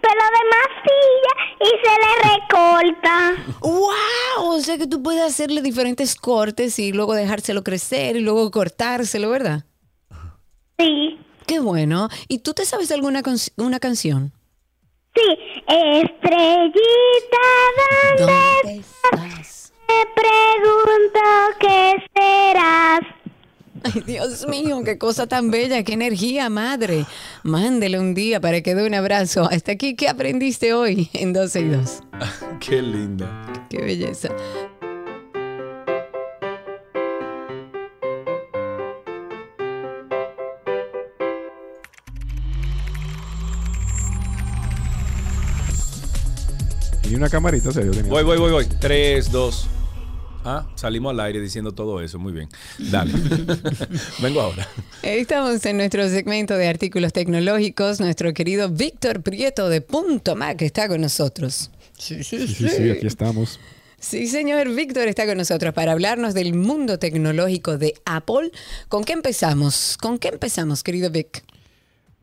pelo 0.00 0.24
de 0.34 0.42
masilla 0.52 1.32
y 1.60 1.68
se 1.82 1.94
le 2.00 2.10
recorta. 2.34 3.14
¡Wow! 3.60 4.56
O 4.56 4.60
sea 4.60 4.78
que 4.78 4.86
tú 4.86 5.02
puedes 5.02 5.22
hacerle 5.22 5.62
diferentes 5.62 6.16
cortes 6.16 6.78
y 6.78 6.92
luego 6.92 7.14
dejárselo 7.14 7.62
crecer 7.62 8.16
y 8.16 8.20
luego 8.20 8.50
cortárselo, 8.50 9.30
¿verdad? 9.30 9.64
Sí. 10.78 11.18
Qué 11.46 11.60
bueno. 11.60 12.08
¿Y 12.28 12.40
tú 12.40 12.52
te 12.52 12.64
sabes 12.64 12.90
alguna 12.90 13.22
una 13.56 13.78
canción? 13.80 14.32
Sí, 15.14 15.38
estrellita, 15.66 16.76
¿dónde, 18.18 18.80
estás? 18.80 19.65
Me 19.65 19.65
pregunto 20.14 21.20
qué 21.60 21.94
serás. 22.14 23.00
Ay, 23.82 24.02
Dios 24.06 24.46
mío, 24.48 24.82
qué 24.84 24.98
cosa 24.98 25.26
tan 25.26 25.50
bella, 25.50 25.84
qué 25.84 25.92
energía, 25.92 26.48
madre. 26.50 27.06
Mándele 27.42 28.00
un 28.00 28.14
día 28.14 28.40
para 28.40 28.60
que 28.60 28.74
dé 28.74 28.86
un 28.86 28.94
abrazo. 28.94 29.48
Hasta 29.50 29.72
aquí, 29.72 29.94
¿qué 29.94 30.08
aprendiste 30.08 30.72
hoy 30.74 31.08
en 31.12 31.32
12 31.32 31.60
y 31.60 31.68
2? 31.68 32.02
Qué 32.60 32.82
linda. 32.82 33.66
Qué 33.68 33.78
belleza. 33.78 34.30
Y 47.08 47.14
una 47.14 47.28
camarita 47.28 47.70
se 47.70 47.84
yo 47.84 47.92
tenía. 47.92 48.10
Voy, 48.10 48.24
voy, 48.24 48.38
voy, 48.38 48.50
voy. 48.50 48.66
Tres, 48.80 49.30
dos. 49.30 49.68
Ah, 50.48 50.64
salimos 50.76 51.10
al 51.10 51.18
aire 51.18 51.40
diciendo 51.40 51.72
todo 51.72 52.00
eso. 52.00 52.20
Muy 52.20 52.32
bien. 52.32 52.48
Dale. 52.78 53.12
Vengo 54.22 54.40
ahora. 54.40 54.68
Estamos 55.02 55.66
en 55.66 55.76
nuestro 55.76 56.08
segmento 56.08 56.54
de 56.56 56.68
artículos 56.68 57.12
tecnológicos. 57.12 57.98
Nuestro 57.98 58.32
querido 58.32 58.70
Víctor 58.70 59.22
Prieto 59.22 59.68
de 59.68 59.80
Punto 59.80 60.36
Mac 60.36 60.62
está 60.62 60.86
con 60.86 61.00
nosotros. 61.00 61.72
Sí, 61.98 62.22
sí, 62.22 62.46
Sí, 62.46 62.54
sí, 62.54 62.68
sí, 62.68 62.90
aquí 62.90 63.08
estamos. 63.08 63.58
Sí, 63.98 64.28
señor 64.28 64.72
Víctor 64.72 65.08
está 65.08 65.26
con 65.26 65.36
nosotros 65.38 65.74
para 65.74 65.90
hablarnos 65.90 66.32
del 66.32 66.54
mundo 66.54 67.00
tecnológico 67.00 67.76
de 67.76 67.94
Apple. 68.04 68.52
¿Con 68.88 69.02
qué 69.02 69.14
empezamos? 69.14 69.98
¿Con 70.00 70.18
qué 70.18 70.28
empezamos, 70.28 70.84
querido 70.84 71.10
Vic? 71.10 71.42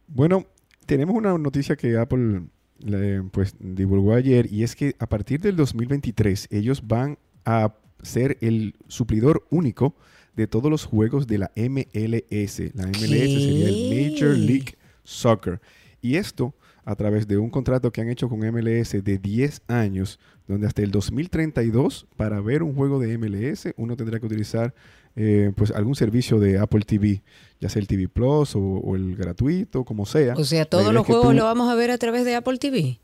Bueno, 0.08 0.45
tenemos 0.86 1.14
una 1.14 1.38
noticia 1.38 1.76
que 1.76 1.98
Apple 1.98 2.44
le, 2.80 3.24
pues, 3.24 3.56
divulgó 3.60 4.14
ayer 4.14 4.48
y 4.50 4.64
es 4.64 4.78
que 4.78 4.95
a 5.00 5.08
partir 5.08 5.41
del 5.41 5.58
2023 5.58 6.48
ellos 6.52 6.88
van 6.88 7.18
a 7.44 7.74
ser 8.03 8.38
el 8.41 8.75
suplidor 8.88 9.45
único 9.49 9.95
de 10.35 10.45
todos 10.47 10.69
los 10.71 10.85
juegos 10.85 11.25
de 11.27 11.38
la 11.39 11.51
MLS. 11.55 12.59
La 12.75 12.85
MLS 12.88 13.09
sería 13.09 13.69
el 13.69 14.11
Major 14.11 14.38
League 14.38 14.75
Soccer. 15.03 15.59
Y 16.01 16.15
esto 16.15 16.53
a 16.85 16.95
través 16.95 17.27
de 17.27 17.38
un 17.38 17.49
contrato 17.49 17.91
que 17.91 18.01
han 18.01 18.09
hecho 18.09 18.27
con 18.30 18.39
MLS 18.39 18.91
de 19.03 19.17
10 19.17 19.61
años, 19.67 20.19
donde 20.47 20.67
hasta 20.67 20.81
el 20.81 20.91
2032, 20.91 22.07
para 22.17 22.41
ver 22.41 22.61
un 22.61 22.75
juego 22.75 22.99
de 22.99 23.17
MLS, 23.17 23.69
uno 23.77 23.95
tendrá 23.95 24.19
que 24.19 24.25
utilizar 24.25 24.73
eh, 25.15 25.51
pues 25.55 25.71
algún 25.71 25.95
servicio 25.95 26.39
de 26.39 26.57
Apple 26.57 26.81
TV, 26.81 27.21
ya 27.61 27.69
sea 27.69 27.80
el 27.80 27.88
TV 27.88 28.09
Plus 28.09 28.55
o, 28.55 28.59
o 28.59 28.95
el 28.95 29.15
gratuito, 29.15 29.85
como 29.85 30.05
sea. 30.05 30.34
O 30.35 30.43
sea, 30.43 30.65
todos 30.65 30.93
los 30.93 31.05
juegos 31.05 31.27
tú- 31.30 31.34
lo 31.34 31.45
vamos 31.45 31.69
a 31.71 31.75
ver 31.75 31.91
a 31.91 31.97
través 31.97 32.25
de 32.25 32.35
Apple 32.35 32.57
TV. 32.57 32.99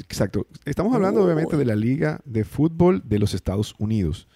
Exacto. 0.00 0.46
Estamos 0.64 0.94
hablando 0.94 1.22
obviamente 1.24 1.56
de 1.56 1.64
la 1.64 1.76
Liga 1.76 2.20
de 2.24 2.44
Fútbol 2.44 3.02
de 3.04 3.18
los 3.18 3.34
Estados 3.34 3.74
Unidos. 3.78 4.28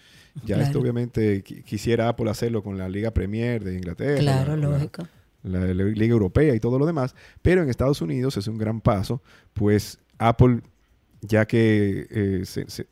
Ya 0.45 0.61
esto 0.61 0.81
obviamente 0.81 1.43
qui- 1.43 1.63
quisiera 1.65 2.09
Apple 2.09 2.29
hacerlo 2.31 2.63
con 2.63 2.77
la 2.77 2.89
Liga 2.91 3.11
Premier 3.13 3.65
de 3.65 3.75
Inglaterra. 3.75 4.19
Claro, 4.21 4.57
la- 4.57 4.69
la- 4.69 4.77
lógico. 4.77 5.07
la, 5.43 5.61
la 5.61 5.85
Liga 5.85 6.13
Europea 6.13 6.55
y 6.55 6.61
todo 6.61 6.79
lo 6.79 6.85
demás, 6.87 7.15
pero 7.41 7.63
en 7.63 7.71
Estados 7.71 8.03
Unidos 8.03 8.37
es 8.37 8.47
un 8.49 8.59
gran 8.59 8.81
paso, 8.83 9.23
pues 9.55 9.99
Apple, 10.19 10.61
ya 11.23 11.47
que 11.47 12.07
eh, 12.11 12.45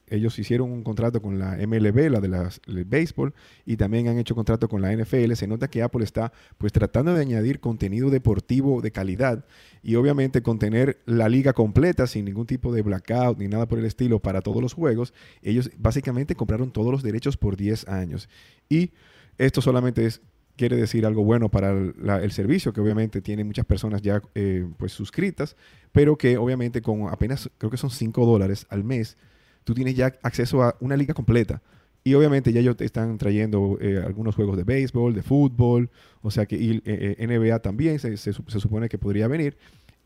ellos 0.09 0.39
hicieron 0.39 0.73
un 0.73 0.83
contrato 0.83 1.21
con 1.21 1.39
la 1.39 1.57
MLB, 1.61 2.11
la 2.11 2.21
de 2.21 2.29
las- 2.29 2.61
el 2.67 2.85
béisbol, 2.85 3.35
y 3.67 3.77
también 3.77 4.09
han 4.09 4.19
hecho 4.19 4.35
contrato 4.35 4.69
con 4.69 4.83
la 4.83 4.93
NFL, 4.93 5.35
se 5.37 5.47
nota 5.47 5.69
que 5.69 5.83
Apple 5.83 6.05
está 6.05 6.33
pues 6.59 6.73
tratando 6.73 7.15
de 7.15 7.21
añadir 7.21 7.61
contenido 7.61 8.11
deportivo 8.11 8.81
de 8.81 8.91
calidad 8.93 9.45
y 9.83 9.95
obviamente 9.97 10.43
con 10.43 10.59
tener 10.59 11.01
la 11.07 11.29
liga 11.29 11.53
completa 11.53 12.07
sin 12.07 12.25
ningún 12.25 12.47
tipo 12.47 12.73
de 12.73 12.83
blackout 12.83 13.39
ni 13.39 13.49
nada 13.49 13.67
por 13.67 13.79
el 13.79 13.85
estilo 13.85 14.21
para 14.21 14.41
todos 14.41 14.63
los 14.63 14.73
juegos, 14.73 15.13
ellos 15.43 15.71
básicamente 15.79 16.35
compraron 16.35 16.73
todos 16.73 16.91
los 16.93 17.03
derechos 17.03 17.37
por 17.37 17.57
10 17.57 17.87
años. 17.89 18.29
Y 18.69 18.93
esto 19.39 19.61
solamente 19.61 20.07
es 20.07 20.21
quiere 20.57 20.77
decir 20.77 21.05
algo 21.07 21.25
bueno 21.25 21.49
para 21.51 21.71
el, 21.71 21.95
la- 22.01 22.23
el 22.23 22.31
servicio, 22.33 22.73
que 22.73 22.81
obviamente 22.81 23.21
tiene 23.21 23.45
muchas 23.45 23.65
personas 23.67 24.03
ya 24.03 24.23
eh, 24.35 24.67
pues 24.77 24.93
suscritas, 24.93 25.57
pero 25.93 26.17
que 26.17 26.37
obviamente 26.39 26.81
con 26.83 27.09
apenas, 27.09 27.51
creo 27.59 27.71
que 27.71 27.77
son 27.77 27.91
5 27.91 28.25
dólares 28.27 28.67
al 28.71 28.85
mes, 28.85 29.17
tú 29.65 29.75
tienes 29.75 29.95
ya 29.97 30.13
acceso 30.23 30.63
a 30.63 30.77
una 30.81 30.97
liga 30.97 31.15
completa. 31.15 31.63
Y 32.07 32.13
obviamente 32.15 32.53
ya 32.53 32.61
ellos 32.61 32.77
te 32.77 32.85
están 32.85 33.17
trayendo 33.17 33.79
eh, 33.81 34.03
algunos 34.05 34.35
juegos 34.35 34.59
de 34.59 34.65
béisbol, 34.65 35.15
de 35.15 35.23
fútbol, 35.23 35.89
o 36.21 36.31
sea 36.31 36.45
que 36.45 36.57
y, 36.57 36.77
eh, 36.85 37.17
eh, 37.19 37.27
NBA 37.27 37.61
también 37.61 37.99
se, 37.99 38.17
se 38.19 38.33
se 38.35 38.61
supone 38.61 38.89
que 38.91 38.99
podría 38.99 39.27
venir. 39.27 39.57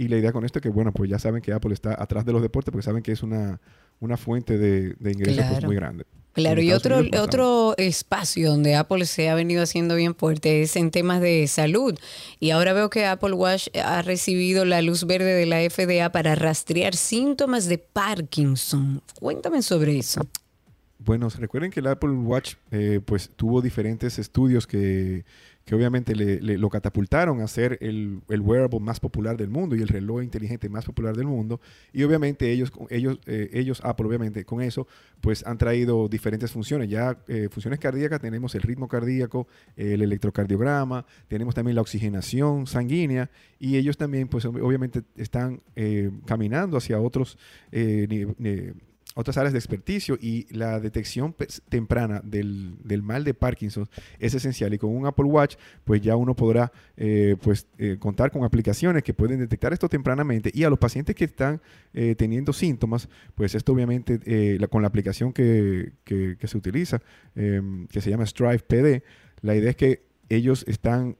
Y 0.01 0.07
la 0.07 0.17
idea 0.17 0.31
con 0.31 0.45
esto 0.45 0.61
es 0.61 0.63
que, 0.63 0.69
bueno, 0.69 0.93
pues 0.93 1.11
ya 1.11 1.19
saben 1.19 1.43
que 1.43 1.53
Apple 1.53 1.75
está 1.75 2.01
atrás 2.01 2.25
de 2.25 2.33
los 2.33 2.41
deportes 2.41 2.71
porque 2.71 2.85
saben 2.85 3.03
que 3.03 3.11
es 3.11 3.25
una, 3.25 3.61
una 3.99 4.17
fuente 4.17 4.57
de, 4.59 4.95
de 5.01 5.11
ingresos 5.11 5.39
pues, 5.51 5.65
muy 5.67 5.75
grande. 5.75 6.05
Claro, 6.39 6.63
y 6.63 6.73
otro, 6.73 6.99
Unidos, 6.99 7.21
otro 7.21 7.75
espacio 7.77 8.51
donde 8.51 8.75
Apple 8.77 9.05
se 9.07 9.29
ha 9.29 9.35
venido 9.35 9.63
haciendo 9.63 9.95
bien 9.97 10.15
fuerte 10.15 10.63
es 10.63 10.77
en 10.77 10.91
temas 10.91 11.21
de 11.21 11.47
salud. 11.49 11.99
Y 12.41 12.51
ahora 12.51 12.73
veo 12.73 12.91
que 12.91 13.07
Apple 13.07 13.33
Watch 13.33 13.69
ha 13.77 14.03
recibido 14.03 14.65
la 14.65 14.81
luz 14.83 15.05
verde 15.05 15.35
de 15.35 15.47
la 15.47 15.59
FDA 15.69 16.11
para 16.13 16.35
rastrear 16.35 16.95
síntomas 16.95 17.67
de 17.67 17.79
Parkinson. 17.79 19.03
Cuéntame 19.19 19.63
sobre 19.63 19.99
eso. 19.99 20.21
Bueno, 20.99 21.29
recuerden 21.31 21.71
que 21.71 21.81
el 21.81 21.87
Apple 21.87 22.11
Watch 22.11 22.55
eh, 22.71 23.01
pues 23.05 23.31
tuvo 23.35 23.63
diferentes 23.63 24.19
estudios 24.19 24.67
que, 24.67 25.25
que 25.69 25.75
obviamente 25.75 26.15
le, 26.17 26.41
lo 26.57 26.71
catapultaron 26.71 27.43
a 27.43 27.47
ser 27.47 27.77
el, 27.83 28.23
wearable 28.41 28.81
más 28.81 29.01
popular 29.01 29.37
del 29.37 29.51
mundo 29.51 29.77
y 29.77 29.83
el 29.83 29.89
reloj 29.89 30.23
inteligente 30.23 30.71
más 30.71 30.87
popular 30.87 31.15
del 31.15 31.27
mundo. 31.27 31.61
Y 31.93 32.05
obviamente 32.05 32.51
ellos, 32.51 32.73
ellos, 32.89 33.21
eh, 33.27 33.51
ellos 33.53 33.83
obviamente 34.07 34.47
con 34.47 34.63
eso 34.63 34.87
pues 35.21 35.47
han 35.47 35.59
traído 35.59 36.09
diferentes 36.09 36.51
funciones. 36.53 36.89
Ya 36.89 37.19
eh, 37.29 37.51
funciones 37.51 37.81
cardíacas 37.81 38.19
tenemos 38.19 38.55
el 38.55 38.63
ritmo 38.63 38.89
cardíaco, 38.89 39.47
el 39.77 40.01
electrocardiograma, 40.01 41.05
tenemos 41.29 41.55
también 41.55 41.75
la 41.75 41.83
oxigenación 41.83 42.67
sanguínea 42.67 43.29
y 43.59 43.77
ellos 43.77 43.99
también 43.99 44.27
pues 44.29 44.47
ob- 44.47 44.63
obviamente 44.63 45.03
están 45.17 45.61
eh, 45.77 46.11
caminando 46.25 46.79
hacia 46.79 46.99
otros 46.99 47.37
eh, 47.73 48.07
ni- 48.09 48.25
ni- 48.39 48.73
otras 49.15 49.37
áreas 49.37 49.53
de 49.53 49.59
experticio 49.59 50.17
y 50.21 50.47
la 50.55 50.79
detección 50.79 51.33
pues, 51.33 51.61
temprana 51.69 52.21
del, 52.25 52.77
del 52.85 53.03
mal 53.03 53.25
de 53.25 53.35
Parkinson 53.35 53.89
es 54.21 54.35
esencial. 54.35 54.73
Y 54.75 54.79
con 54.79 54.95
un 54.95 55.07
Apple 55.07 55.25
Watch 55.25 55.57
pues 55.85 56.01
ya 56.01 56.15
uno 56.15 56.37
podrá 56.37 56.71
eh, 56.97 57.35
pues 57.43 57.67
eh, 57.79 57.97
contar 57.99 58.31
con 58.31 58.45
aplicaciones 58.45 59.03
que 59.03 59.15
pueden 59.15 59.41
detectar 59.41 59.73
esto 59.73 59.89
tempranamente. 59.89 60.51
Y 60.55 60.63
a 60.65 60.71
los 60.71 60.79
pacientes 60.79 61.17
que 61.17 61.25
están 61.25 61.61
eh, 61.95 62.15
teniendo 62.17 62.53
síntomas 62.53 63.09
pues 63.35 63.55
esto 63.55 63.73
obviamente 63.73 64.21
eh, 64.25 64.59
con 64.71 64.83
la 64.83 64.89
aplicación 64.89 65.33
que, 65.33 65.93
que- 66.05 66.37
que 66.39 66.47
se 66.47 66.57
utiliza 66.57 67.01
em, 67.35 67.87
que 67.89 68.01
se 68.01 68.11
llama 68.11 68.25
Strive 68.27 68.59
PD 68.61 69.03
la 69.41 69.55
idea 69.57 69.71
es 69.71 69.77
que 69.77 70.03
ellos 70.29 70.65
están 70.69 71.17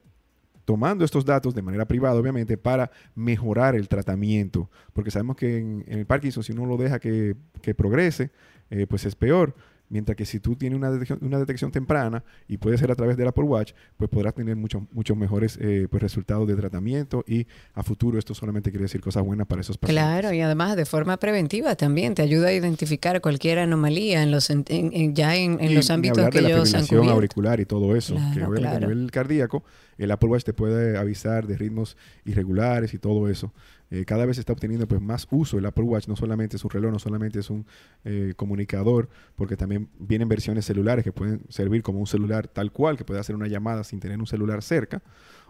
tomando 0.69 1.03
estos 1.03 1.25
datos 1.25 1.55
de 1.55 1.63
manera 1.63 1.87
privada, 1.87 2.13
obviamente, 2.19 2.55
para 2.55 2.91
mejorar 3.15 3.73
el 3.73 3.87
tratamiento. 3.87 4.69
Porque 4.93 5.09
sabemos 5.09 5.35
que 5.35 5.57
en, 5.57 5.83
el 5.87 6.05
Parkinson, 6.05 6.43
si 6.43 6.51
uno 6.51 6.67
lo 6.67 6.77
deja 6.77 6.99
que, 6.99 7.35
que 7.63 7.73
progrese, 7.73 8.29
eh, 8.69 8.85
pues 8.85 9.03
es 9.03 9.15
peor. 9.15 9.55
Mientras 9.89 10.15
que 10.15 10.25
si 10.25 10.39
tú 10.39 10.55
tienes 10.55 10.77
una 10.77 10.91
detección, 10.91 11.19
una 11.21 11.39
detección 11.39 11.71
temprana 11.71 12.23
y 12.47 12.57
puede 12.57 12.77
ser 12.77 12.91
a 12.91 12.95
través 12.95 13.17
del 13.17 13.27
Apple 13.27 13.43
Watch, 13.45 13.73
pues 13.97 14.09
podrás 14.09 14.35
tener 14.35 14.55
muchos 14.55 14.83
muchos 14.91 15.17
mejores 15.17 15.57
eh, 15.61 15.87
pues 15.89 16.01
resultados 16.03 16.47
de 16.47 16.55
tratamiento 16.55 17.23
y 17.27 17.47
a 17.73 17.81
futuro 17.83 18.19
esto 18.19 18.33
solamente 18.35 18.69
quiere 18.69 18.83
decir 18.83 19.01
cosas 19.01 19.23
buenas 19.23 19.47
para 19.47 19.61
esos 19.61 19.77
pacientes. 19.77 20.03
Claro, 20.03 20.33
y 20.33 20.41
además 20.41 20.75
de 20.75 20.85
forma 20.85 21.17
preventiva 21.17 21.75
también 21.75 22.13
te 22.15 22.21
ayuda 22.21 22.49
a 22.49 22.53
identificar 22.53 23.19
cualquier 23.21 23.59
anomalía 23.59 24.21
en 24.21 24.31
los 24.31 24.49
en- 24.49 24.63
en- 24.69 25.15
ya 25.15 25.35
en, 25.35 25.59
en 25.59 25.73
los 25.73 25.89
ámbitos 25.89 26.19
hablar 26.19 26.31
que 26.33 26.37
de 26.37 26.43
la 26.43 26.49
ellos 26.55 26.73
han 26.75 26.85
cubierto. 26.85 27.09
auricular 27.11 27.59
y 27.59 27.65
todo 27.65 27.95
eso. 27.95 28.13
que 28.13 28.19
Claro, 28.19 28.51
obviamente 28.51 28.61
claro. 28.61 28.77
a 28.77 28.79
nivel 28.89 29.11
cardíaco, 29.11 29.63
el 29.97 30.11
Apple 30.11 30.29
Watch 30.29 30.43
te 30.43 30.53
puede 30.53 30.97
avisar 30.97 31.47
de 31.47 31.57
ritmos 31.57 31.97
irregulares 32.25 32.93
y 32.93 32.99
todo 32.99 33.27
eso. 33.27 33.51
Eh, 33.91 34.05
cada 34.05 34.25
vez 34.25 34.37
está 34.37 34.53
obteniendo 34.53 34.87
pues 34.87 35.01
más 35.01 35.27
uso 35.31 35.57
el 35.57 35.65
Apple 35.65 35.83
Watch, 35.83 36.07
no 36.07 36.15
solamente 36.15 36.57
es 36.57 36.63
un 36.63 36.69
reloj, 36.69 36.91
no 36.91 36.99
solamente 36.99 37.39
es 37.39 37.49
un 37.49 37.65
eh, 38.05 38.33
comunicador, 38.35 39.09
porque 39.35 39.57
también 39.57 39.89
vienen 39.97 40.29
versiones 40.29 40.65
celulares 40.65 41.03
que 41.03 41.11
pueden 41.11 41.41
servir 41.49 41.81
como 41.81 41.99
un 41.99 42.07
celular 42.07 42.47
tal 42.47 42.71
cual, 42.71 42.97
que 42.97 43.05
puede 43.05 43.19
hacer 43.19 43.35
una 43.35 43.47
llamada 43.47 43.83
sin 43.83 43.99
tener 43.99 44.19
un 44.19 44.27
celular 44.27 44.61
cerca. 44.61 45.01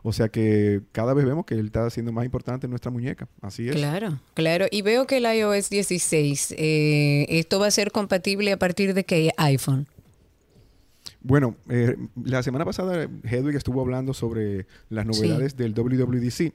O 0.02 0.14
sea 0.14 0.30
que 0.30 0.82
cada 0.94 1.14
vez 1.14 1.26
vemos 1.26 1.45
que 1.45 1.56
él 1.56 1.66
está 1.66 1.90
siendo 1.90 2.11
más 2.11 2.24
importante 2.24 2.68
en 2.68 2.70
nuestra 2.70 2.91
muñeca. 2.91 3.28
Así 3.41 3.68
es. 3.68 3.76
Claro, 3.76 4.20
claro. 4.34 4.66
Y 4.72 4.82
veo 4.82 5.06
que 5.07 5.18
el 5.18 5.26
iOS 5.26 5.70
16, 5.70 6.56
eh, 6.57 7.26
esto 7.28 7.60
va 7.60 7.68
a 7.68 7.72
ser 7.72 7.91
compatible 7.91 8.52
a 8.52 8.57
partir 8.57 8.94
de 8.94 9.03
qué 9.03 9.32
iPhone. 9.38 9.88
Bueno, 11.22 11.57
eh, 11.70 11.98
la 12.24 12.44
semana 12.44 12.64
pasada 12.64 13.10
Hedwig 13.24 13.57
estuvo 13.57 13.82
hablando 13.82 14.14
sobre 14.14 14.68
las 14.90 15.06
novedades 15.06 15.57
del 15.57 15.74
WWDC. 15.74 16.53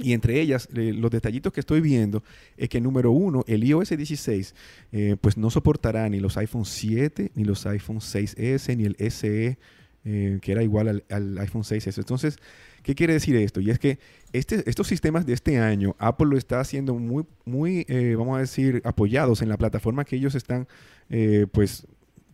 Y 0.00 0.12
entre 0.12 0.38
ellas, 0.38 0.68
los 0.72 1.10
detallitos 1.10 1.52
que 1.52 1.60
estoy 1.60 1.80
viendo 1.80 2.22
es 2.58 2.68
que 2.68 2.80
número 2.80 3.10
uno, 3.10 3.42
el 3.46 3.64
iOS 3.64 3.90
16, 3.90 4.54
eh, 4.92 5.16
pues 5.18 5.38
no 5.38 5.48
soportará 5.48 6.06
ni 6.10 6.20
los 6.20 6.36
iPhone 6.36 6.66
7, 6.66 7.32
ni 7.34 7.44
los 7.44 7.64
iPhone 7.64 8.00
6S, 8.00 8.76
ni 8.76 8.84
el 8.84 8.96
SE, 9.10 9.58
eh, 10.04 10.38
que 10.42 10.52
era 10.52 10.62
igual 10.62 11.02
al, 11.08 11.38
iPhone 11.38 11.62
6S. 11.62 11.96
Entonces, 11.96 12.36
¿qué 12.82 12.94
quiere 12.94 13.14
decir 13.14 13.34
esto? 13.36 13.60
Y 13.60 13.70
es 13.70 13.78
que 13.78 13.98
este, 14.34 14.68
estos 14.68 14.88
sistemas 14.88 15.24
de 15.24 15.32
este 15.32 15.58
año, 15.58 15.96
Apple 15.98 16.26
lo 16.26 16.36
está 16.36 16.60
haciendo 16.60 16.94
muy, 16.94 17.24
muy 17.46 17.86
eh, 17.88 18.14
vamos 18.18 18.36
a 18.36 18.40
decir, 18.40 18.82
apoyados 18.84 19.40
en 19.40 19.48
la 19.48 19.56
plataforma 19.56 20.04
que 20.04 20.16
ellos 20.16 20.34
están, 20.34 20.68
pues, 21.52 21.86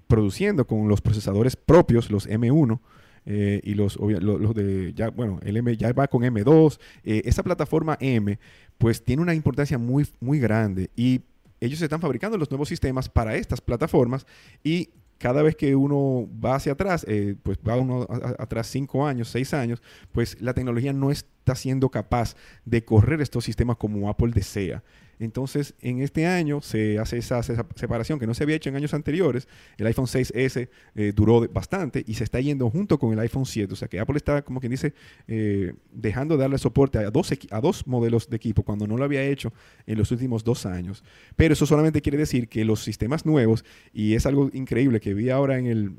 produciendo 0.09 0.67
con 0.67 0.89
los 0.89 1.01
procesadores 1.01 1.55
propios, 1.55 2.11
los 2.11 2.29
M1, 2.29 2.81
eh, 3.27 3.61
y 3.65 3.75
los, 3.75 3.97
obvia- 3.99 4.21
lo- 4.21 4.39
los 4.39 4.55
de, 4.55 4.93
ya, 4.95 5.11
bueno, 5.11 5.39
el 5.43 5.57
M 5.57 5.77
ya 5.77 5.93
va 5.93 6.09
con 6.09 6.23
M2. 6.23 6.79
eh, 7.05 7.23
esa 7.25 7.43
plataforma 7.43 7.97
M, 8.01 8.39
pues 8.79 9.05
tiene 9.05 9.23
una 9.23 9.35
importancia 9.35 9.79
muy, 9.79 10.07
muy 10.21 10.39
grande 10.39 10.91
y 10.97 11.23
ellos 11.61 11.83
están 11.83 12.01
fabricando 12.01 12.39
los 12.39 12.51
nuevos 12.51 12.69
sistemas 12.69 13.09
para 13.09 13.35
estas 13.37 13.61
plataformas 13.61 14.27
y 14.63 14.91
cada 15.19 15.43
vez 15.43 15.57
que 15.57 15.75
uno 15.75 16.29
va 16.45 16.55
hacia 16.55 16.73
atrás, 16.73 17.05
eh, 17.09 17.35
pues 17.43 17.59
va 17.67 17.77
uno 17.77 18.07
a- 18.09 18.15
a- 18.29 18.37
atrás 18.45 18.69
cinco 18.69 19.05
años, 19.05 19.29
seis 19.29 19.53
años, 19.53 19.83
pues 20.13 20.41
la 20.41 20.55
tecnología 20.55 20.93
no 20.93 21.11
está 21.11 21.57
siendo 21.57 21.89
capaz 21.89 22.37
de 22.65 22.85
correr 22.85 23.21
estos 23.21 23.45
sistemas 23.45 23.77
como 23.79 24.09
Apple 24.09 24.31
desea. 24.33 24.85
Entonces, 25.19 25.75
en 25.81 26.01
este 26.01 26.27
año 26.27 26.61
se 26.61 26.99
hace 26.99 27.19
esa, 27.19 27.41
esa 27.41 27.67
separación 27.75 28.19
que 28.19 28.27
no 28.27 28.35
se 28.35 28.45
había 28.45 28.57
hecho 28.57 28.69
en 28.71 28.77
años 28.77 28.95
anteriores. 28.95 29.49
El 29.77 29.87
iPhone 29.87 30.07
6S 30.07 30.69
eh, 30.95 31.13
duró 31.15 31.47
bastante 31.49 32.05
y 32.07 32.15
se 32.15 32.25
está 32.25 32.41
yendo 32.41 32.71
junto 32.71 32.99
con 32.99 33.13
el 33.13 33.19
iPhone 33.19 33.47
7. 33.47 33.73
O 33.73 33.77
sea 33.77 33.89
que 33.89 33.99
Apple 33.99 34.17
está, 34.17 34.43
como 34.43 34.61
quien 34.61 34.71
dice, 34.71 34.95
eh, 35.27 35.75
dejando 35.93 36.37
de 36.37 36.43
darle 36.43 36.59
soporte 36.59 36.99
a 36.99 37.11
dos, 37.11 37.33
a 37.51 37.61
dos 37.61 37.87
modelos 37.87 38.31
de 38.31 38.37
equipo 38.37 38.63
cuando 38.63 38.87
no 38.87 38.97
lo 38.97 39.05
había 39.05 39.23
hecho 39.25 39.53
en 39.87 39.99
los 39.99 40.11
últimos 40.13 40.45
dos 40.45 40.67
años. 40.67 41.03
Pero 41.37 41.55
eso 41.55 41.67
solamente 41.67 42.01
quiere 42.03 42.19
decir 42.19 42.49
que 42.49 42.65
los 42.65 42.83
sistemas 42.83 43.27
nuevos, 43.27 43.65
y 43.93 44.15
es 44.15 44.27
algo 44.27 44.51
increíble 44.53 45.01
que 45.01 45.15
vi 45.15 45.31
ahora 45.31 45.59
en 45.59 45.67
el, 45.67 45.93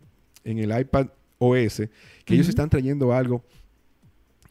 en 0.44 0.60
el 0.60 0.78
iPad 0.80 1.08
OS, 1.40 1.84
que 2.26 2.34
ellos 2.34 2.50
están 2.50 2.70
trayendo 2.70 3.14
algo 3.14 3.44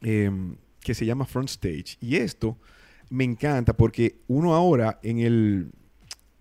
em, 0.01 0.57
que 0.81 0.95
se 0.95 1.07
llama 1.07 1.27
Front 1.27 1.51
Stage. 1.51 1.97
Y 2.01 2.17
esto 2.17 2.59
me 3.11 3.25
encanta 3.25 3.75
porque 3.75 4.21
uno 4.29 4.55
ahora 4.55 4.99
en 5.03 5.19
el, 5.19 5.73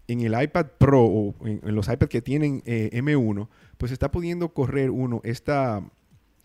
en 0.07 0.22
el 0.22 0.41
iPad 0.41 0.68
Pro 0.77 1.06
o 1.06 1.35
en, 1.45 1.76
los 1.76 1.88
iPads 1.88 2.10
que 2.10 2.22
tienen 2.22 2.64
eh, 2.65 2.89
M1, 2.94 3.48
pues 3.77 3.91
está 3.91 4.11
pudiendo 4.11 4.53
correr 4.53 4.89
uno 4.89 5.22
esta, 5.23 5.84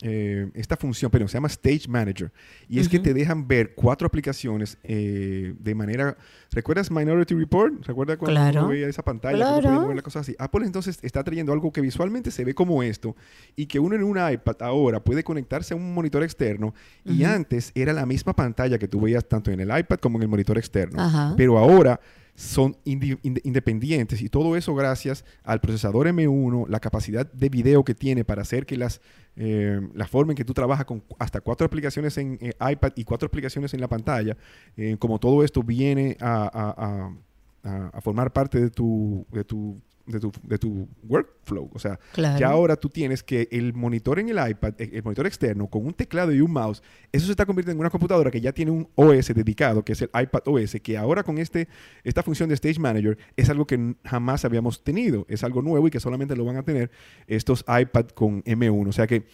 eh, 0.03 0.51
esta 0.55 0.77
función, 0.77 1.11
pero 1.11 1.27
se 1.29 1.35
llama 1.35 1.49
Stage 1.49 1.87
Manager. 1.89 2.33
Y 2.69 2.81
es 2.81 2.89
que 2.89 2.99
te 2.99 3.15
dejan 3.15 3.47
ver 3.49 3.75
cuatro 3.75 4.07
aplicaciones 4.07 4.77
eh, 4.83 5.55
de 5.59 5.75
manera... 5.75 6.17
¿Recuerdas 6.51 6.91
Minority 6.91 7.35
Report? 7.35 7.87
¿Recuerdas 7.87 8.19
cuando 8.19 8.39
Claro. 8.39 8.69
veía 8.69 8.89
esa 8.89 9.03
pantalla? 9.03 9.37
Claro. 9.39 9.71
mover 9.81 9.95
las 9.97 10.03
cosas 10.05 10.23
así. 10.23 10.37
Apple 10.39 10.67
entonces 10.67 10.99
está 11.03 11.25
trayendo 11.25 11.53
algo 11.53 11.73
que 11.73 11.81
visualmente 11.81 12.31
se 12.31 12.45
ve 12.45 12.53
como 12.55 12.83
esto 12.83 13.17
y 13.57 13.67
que 13.67 13.79
uno 13.79 13.95
en 13.95 14.03
un 14.03 14.19
iPad 14.19 14.57
ahora 14.61 15.03
puede 15.03 15.25
conectarse 15.25 15.73
a 15.73 15.77
un 15.79 15.95
monitor 15.95 16.23
externo 16.23 16.75
y 17.05 17.23
Ujú. 17.25 17.33
antes 17.33 17.73
era 17.75 17.93
la 17.93 18.05
misma 18.05 18.35
pantalla 18.35 18.79
que 18.79 18.89
tú 18.89 19.01
veías 19.01 19.27
tanto 19.27 19.51
en 19.51 19.61
el 19.61 19.69
iPad 19.79 19.99
como 19.99 20.19
en 20.19 20.23
el 20.25 20.29
monitor 20.29 20.59
externo. 20.59 21.35
Pero 21.37 21.57
ahora 21.59 22.01
son 22.35 22.77
independientes. 22.85 24.23
Y 24.23 24.29
todo 24.29 24.57
eso 24.57 24.75
gracias 24.75 25.25
al 25.45 25.61
procesador 25.61 26.07
M1, 26.07 26.67
la 26.69 26.81
capacidad 26.81 27.31
de 27.31 27.49
video 27.49 27.85
que 27.85 27.95
tiene 27.95 28.25
para 28.25 28.43
hacer 28.43 28.67
que 28.67 28.77
las 28.77 29.01
eh, 29.37 29.81
la 29.95 30.07
forma 30.07 30.33
en 30.33 30.37
que 30.37 30.45
tú 30.45 30.53
trabajas 30.53 30.85
con 30.85 31.03
hasta 31.19 31.41
cuatro 31.41 31.67
aplicaciones 31.67 32.19
en 32.19 32.39
eh, 32.43 32.53
iPad 32.71 32.93
y 32.97 33.05
cuatro 33.05 33.27
aplicaciones 33.27 33.73
en 33.73 33.81
la 33.81 33.89
pantalla, 33.89 34.37
eh, 34.77 34.97
como 34.99 35.19
todo 35.19 35.43
esto 35.43 35.63
viene 35.63 36.17
a- 36.21 36.51
a- 36.53 37.17
a- 37.65 37.89
a 37.95 38.01
formar 38.03 38.33
parte 38.33 38.61
de 38.61 38.69
tu, 38.71 39.25
de 39.33 39.45
tu 39.45 39.81
de 40.07 40.21
tu, 40.21 40.33
de 40.43 40.59
tu 40.59 40.89
workflow. 41.09 41.71
O 41.73 41.79
sea, 41.79 41.99
Claro. 42.13 42.39
ya 42.39 42.49
ahora 42.49 42.77
tú 42.77 42.89
tienes 42.89 43.23
que 43.23 43.49
el 43.51 43.73
monitor 43.73 44.19
en 44.19 44.29
el 44.29 44.51
iPad, 44.51 44.75
eh, 44.79 44.91
el 44.95 45.03
monitor 45.03 45.27
externo, 45.27 45.69
con 45.69 45.87
un 45.87 45.93
teclado 45.95 46.33
y 46.33 46.41
un 46.41 46.53
mouse, 46.53 46.83
eso 47.13 47.27
se 47.27 47.33
está 47.33 47.47
convirtiendo 47.47 47.77
en 47.77 47.81
una 47.81 47.91
computadora 47.91 48.31
que 48.31 48.41
ya 48.41 48.53
tiene 48.53 48.71
un 48.71 48.89
OS 48.95 49.29
dedicado, 49.35 49.85
que 49.85 49.93
es 49.93 50.03
el 50.03 50.11
iPad 50.15 50.43
OS, 50.47 50.77
que 50.83 50.97
ahora 50.97 51.23
con 51.23 51.39
este, 51.39 51.69
esta 52.05 52.23
función 52.23 52.49
de 52.49 52.55
Stage 52.57 52.81
Manager 52.81 53.17
es 53.37 53.49
algo 53.51 53.67
que 53.67 53.95
jamás 54.05 54.45
habíamos 54.45 54.83
tenido. 54.83 55.27
Es 55.29 55.45
algo 55.45 55.63
nuevo 55.63 55.87
y 55.87 55.91
que 55.91 56.01
solamente 56.01 56.37
lo 56.37 56.45
van 56.45 56.57
a 56.57 56.63
tener 56.65 56.91
estos 57.27 57.65
iPad 57.69 58.07
con 58.09 58.43
M1. 58.45 58.89
O 58.89 58.93
sea 58.93 59.07
que 59.07 59.25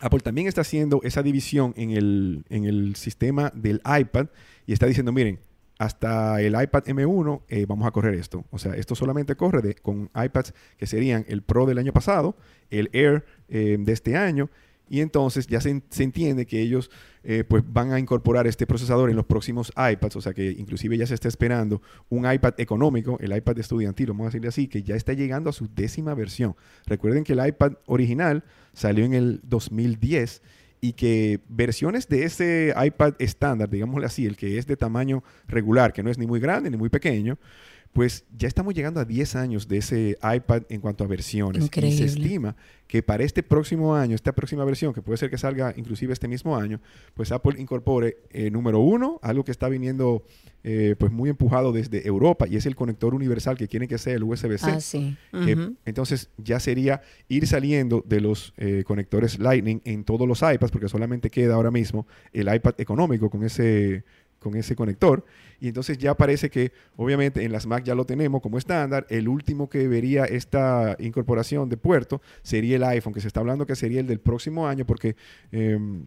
Apple 0.00 0.20
también 0.20 0.48
está 0.48 0.62
haciendo 0.62 1.00
esa 1.04 1.22
división 1.22 1.74
en 1.76 1.90
el, 1.90 2.44
en 2.48 2.64
el 2.64 2.96
sistema 2.96 3.52
del 3.54 3.80
iPad 3.86 4.26
y 4.66 4.72
está 4.72 4.86
diciendo, 4.86 5.12
miren, 5.12 5.38
hasta 5.82 6.40
el 6.40 6.60
iPad 6.60 6.84
M1 6.84 7.42
eh, 7.48 7.66
vamos 7.66 7.88
a 7.88 7.90
correr 7.90 8.14
esto. 8.14 8.44
O 8.50 8.58
sea, 8.58 8.74
esto 8.76 8.94
solamente 8.94 9.34
corre 9.34 9.74
con 9.74 10.10
iPads 10.14 10.54
que 10.76 10.86
serían 10.86 11.24
el 11.28 11.42
Pro 11.42 11.66
del 11.66 11.78
año 11.78 11.92
pasado, 11.92 12.36
el 12.70 12.88
Air 12.92 13.24
eh, 13.48 13.76
de 13.80 13.92
este 13.92 14.16
año, 14.16 14.48
y 14.88 15.00
entonces 15.00 15.46
ya 15.48 15.60
se 15.60 15.82
entiende 16.02 16.46
que 16.46 16.60
ellos 16.60 16.88
eh, 17.24 17.42
pues 17.42 17.64
van 17.66 17.92
a 17.92 17.98
incorporar 17.98 18.46
este 18.46 18.66
procesador 18.66 19.10
en 19.10 19.16
los 19.16 19.26
próximos 19.26 19.72
iPads, 19.76 20.16
o 20.16 20.20
sea 20.20 20.34
que 20.34 20.52
inclusive 20.52 20.96
ya 20.96 21.06
se 21.06 21.14
está 21.14 21.28
esperando 21.28 21.82
un 22.08 22.30
iPad 22.30 22.54
económico, 22.58 23.16
el 23.20 23.34
iPad 23.34 23.58
estudiantil, 23.58 24.08
vamos 24.08 24.24
a 24.24 24.26
decirle 24.26 24.48
así, 24.48 24.68
que 24.68 24.82
ya 24.82 24.94
está 24.94 25.14
llegando 25.14 25.50
a 25.50 25.52
su 25.52 25.68
décima 25.74 26.14
versión. 26.14 26.54
Recuerden 26.86 27.24
que 27.24 27.32
el 27.32 27.44
iPad 27.44 27.72
original 27.86 28.44
salió 28.72 29.04
en 29.04 29.14
el 29.14 29.40
2010 29.44 30.42
y 30.84 30.94
que 30.94 31.38
versiones 31.48 32.08
de 32.08 32.24
ese 32.24 32.74
iPad 32.76 33.14
estándar, 33.20 33.70
digámosle 33.70 34.04
así, 34.04 34.26
el 34.26 34.36
que 34.36 34.58
es 34.58 34.66
de 34.66 34.76
tamaño 34.76 35.22
regular, 35.46 35.92
que 35.92 36.02
no 36.02 36.10
es 36.10 36.18
ni 36.18 36.26
muy 36.26 36.40
grande 36.40 36.70
ni 36.70 36.76
muy 36.76 36.88
pequeño, 36.88 37.38
pues 37.92 38.24
ya 38.36 38.48
estamos 38.48 38.72
llegando 38.74 39.00
a 39.00 39.04
10 39.04 39.36
años 39.36 39.68
de 39.68 39.78
ese 39.78 40.16
iPad 40.22 40.62
en 40.70 40.80
cuanto 40.80 41.04
a 41.04 41.06
versiones. 41.06 41.60
Y 41.60 41.64
Increíble. 41.66 41.98
se 41.98 42.04
estima 42.04 42.56
que 42.86 43.02
para 43.02 43.22
este 43.22 43.42
próximo 43.42 43.94
año, 43.94 44.14
esta 44.14 44.32
próxima 44.32 44.64
versión, 44.64 44.94
que 44.94 45.02
puede 45.02 45.18
ser 45.18 45.30
que 45.30 45.36
salga 45.36 45.74
inclusive 45.76 46.12
este 46.12 46.26
mismo 46.26 46.56
año, 46.56 46.80
pues 47.14 47.32
Apple 47.32 47.60
incorpore, 47.60 48.18
eh, 48.30 48.50
número 48.50 48.80
uno, 48.80 49.18
algo 49.22 49.44
que 49.44 49.50
está 49.50 49.68
viniendo 49.68 50.24
eh, 50.64 50.94
pues 50.98 51.12
muy 51.12 51.28
empujado 51.28 51.72
desde 51.72 52.06
Europa, 52.06 52.46
y 52.48 52.56
es 52.56 52.66
el 52.66 52.76
conector 52.76 53.14
universal 53.14 53.56
que 53.56 53.68
quieren 53.68 53.88
que 53.88 53.98
sea 53.98 54.14
el 54.14 54.22
USB-C. 54.22 54.70
Ah, 54.70 54.80
sí. 54.80 55.16
que 55.30 55.54
Ujú. 55.54 55.76
entonces 55.84 56.30
ya 56.38 56.60
sería 56.60 57.02
ir 57.28 57.46
saliendo 57.46 58.02
de 58.06 58.20
los 58.20 58.54
eh, 58.56 58.84
conectores 58.86 59.38
Lightning 59.38 59.80
en 59.84 60.04
todos 60.04 60.26
los 60.26 60.40
iPads, 60.40 60.70
porque 60.70 60.88
solamente 60.88 61.30
queda 61.30 61.54
ahora 61.54 61.70
mismo 61.70 62.06
el 62.32 62.54
iPad 62.54 62.74
económico 62.78 63.28
con 63.28 63.42
ese, 63.42 64.04
con 64.42 64.56
ese 64.56 64.76
conector. 64.76 65.24
Y 65.60 65.68
entonces 65.68 65.96
ya 65.98 66.14
parece 66.14 66.50
que, 66.50 66.72
obviamente, 66.96 67.44
en 67.44 67.52
las 67.52 67.66
Mac 67.66 67.84
ya 67.84 67.94
lo 67.94 68.04
tenemos 68.04 68.42
como 68.42 68.58
estándar. 68.58 69.06
El 69.08 69.28
último 69.28 69.68
que 69.68 69.88
vería 69.88 70.24
esta 70.24 70.96
incorporación 70.98 71.68
de 71.68 71.76
puerto 71.76 72.20
sería 72.42 72.76
el 72.76 72.84
iPhone, 72.84 73.14
que 73.14 73.20
se 73.20 73.28
está 73.28 73.40
hablando 73.40 73.66
que 73.66 73.76
sería 73.76 74.00
el 74.00 74.06
del 74.06 74.20
próximo 74.20 74.66
año, 74.66 74.84
porque 74.84 75.16
em, 75.50 76.06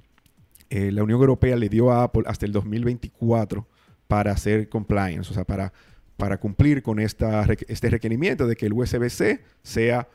eh, 0.69 0.91
la 0.91 1.03
Unión 1.03 1.19
Europea 1.19 1.55
le 1.55 1.69
dio 1.69 1.91
a 1.91 2.03
Apple 2.03 2.23
hasta 2.25 2.45
el 2.45 2.51
2024 2.51 3.67
para 4.07 4.31
hacer 4.31 4.69
compliance, 4.69 5.31
o 5.31 5.33
sea, 5.33 5.45
para, 5.45 5.73
para 6.17 6.37
cumplir 6.37 6.83
con 6.83 6.99
esta, 6.99 7.45
este 7.67 7.89
requerimiento 7.89 8.47
de 8.47 8.55
que 8.55 8.65
el 8.65 8.73
USB-C 8.73 9.41
sea, 9.63 10.07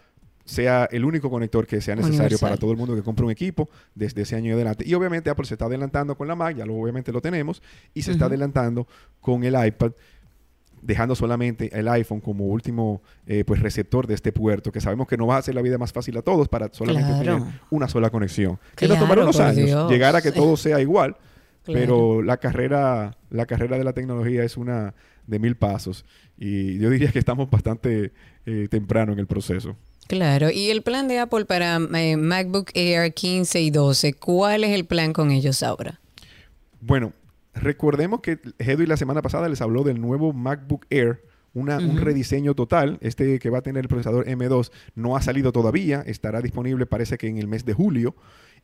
sea 0.51 0.89
el 0.91 1.05
único 1.05 1.31
conector 1.31 1.67
que 1.67 1.81
sea 1.81 1.95
necesario 1.97 2.23
Universal. 2.23 2.49
para 2.51 2.57
todo 2.59 2.73
el 2.73 2.77
mundo 2.77 2.95
que 2.95 3.03
compre 3.03 3.25
un 3.25 3.31
equipo 3.31 3.69
desde 3.95 4.23
ese 4.23 4.37
año 4.37 4.55
adelante. 4.55 4.85
Y 4.87 4.95
obviamente 4.95 5.31
Apple 5.31 5.47
se 5.47 5.55
está 5.55 5.67
adelantando 5.67 6.17
con 6.17 6.27
la 6.29 6.35
Mac, 6.35 6.57
ya 6.57 6.67
lo, 6.67 6.75
obviamente 6.75 7.13
lo 7.13 7.21
tenemos, 7.21 7.63
y 7.95 8.03
se 8.03 8.13
está 8.13 8.27
adelantando 8.27 8.87
con 9.21 9.45
el 9.45 9.55
iPad 9.67 9.93
dejando 10.83 11.15
solamente 11.15 11.69
el 11.79 11.87
iPhone 11.89 12.21
como 12.21 12.47
último 12.47 13.03
eh, 13.27 13.45
pues 13.47 13.61
receptor 13.61 14.07
de 14.07 14.15
este 14.15 14.33
puerto, 14.33 14.73
que 14.73 14.81
sabemos 14.81 15.07
que 15.07 15.19
no 15.19 15.27
va 15.27 15.37
a 15.37 15.39
hacer 15.41 15.55
la 15.55 15.61
vida 15.61 15.77
más 15.77 15.93
fácil 15.93 16.17
a 16.17 16.23
todos 16.23 16.49
para 16.49 16.71
solamente 16.73 17.11
Claro. 17.23 17.39
tener 17.45 17.55
una 17.69 17.87
sola 17.87 18.09
conexión. 18.09 18.59
Que 18.77 18.87
nos 18.89 18.97
Claro, 18.97 19.03
tomará 19.05 19.23
unos 19.23 19.39
años 19.41 19.67
Dios. 19.67 19.91
llegar 19.91 20.17
a 20.17 20.23
que 20.23 20.33
todo 20.33 20.57
sea 20.57 20.81
igual, 20.81 21.17
Claro. 21.65 21.81
pero 21.81 22.23
la 22.23 22.39
carrera, 22.39 23.15
la 23.29 23.45
carrera 23.45 23.77
de 23.77 23.85
la 23.85 23.93
tecnología 23.93 24.43
es 24.43 24.57
una 24.57 24.95
de 25.27 25.39
mil 25.39 25.55
pasos 25.55 26.07
y 26.39 26.79
yo 26.79 26.89
diría 26.89 27.13
que 27.13 27.19
estamos 27.19 27.51
bastante 27.51 28.13
eh, 28.47 28.67
temprano 28.71 29.13
en 29.13 29.19
el 29.19 29.27
proceso. 29.27 29.77
Claro, 30.11 30.51
y 30.51 30.71
el 30.71 30.83
plan 30.83 31.07
de 31.07 31.21
Apple 31.21 31.45
para 31.45 31.77
eh, 31.95 32.17
MacBook 32.17 32.73
Air 32.75 33.15
15 33.15 33.61
y 33.61 33.71
12, 33.71 34.15
¿cuál 34.15 34.65
es 34.65 34.71
el 34.71 34.85
plan 34.85 35.13
con 35.13 35.31
ellos 35.31 35.63
ahora? 35.63 36.01
Bueno, 36.81 37.13
recordemos 37.55 38.21
que 38.21 38.41
Hedwig 38.59 38.89
la 38.89 38.97
semana 38.97 39.23
pasada 39.23 39.49
les 39.49 39.61
habló 39.61 39.85
del 39.85 40.01
nuevo 40.01 40.33
MacBook 40.33 40.85
Air 40.91 41.23
una- 41.55 41.79
un 41.79 41.97
rediseño 42.01 42.55
total. 42.55 42.99
Este 43.03 43.39
que 43.39 43.51
va 43.51 43.59
a 43.59 43.63
tener 43.63 43.85
el 43.85 43.89
procesador 43.89 44.27
M2 44.27 44.73
no 44.97 45.17
ha 45.17 45.23
salido 45.23 45.53
todavía, 45.53 46.03
estará 46.05 46.41
disponible 46.43 46.87
parece 46.87 47.17
que 47.17 47.29
en 47.29 47.39
el 47.39 47.47
mes 47.47 47.65
de 47.65 47.73
julio 47.73 48.17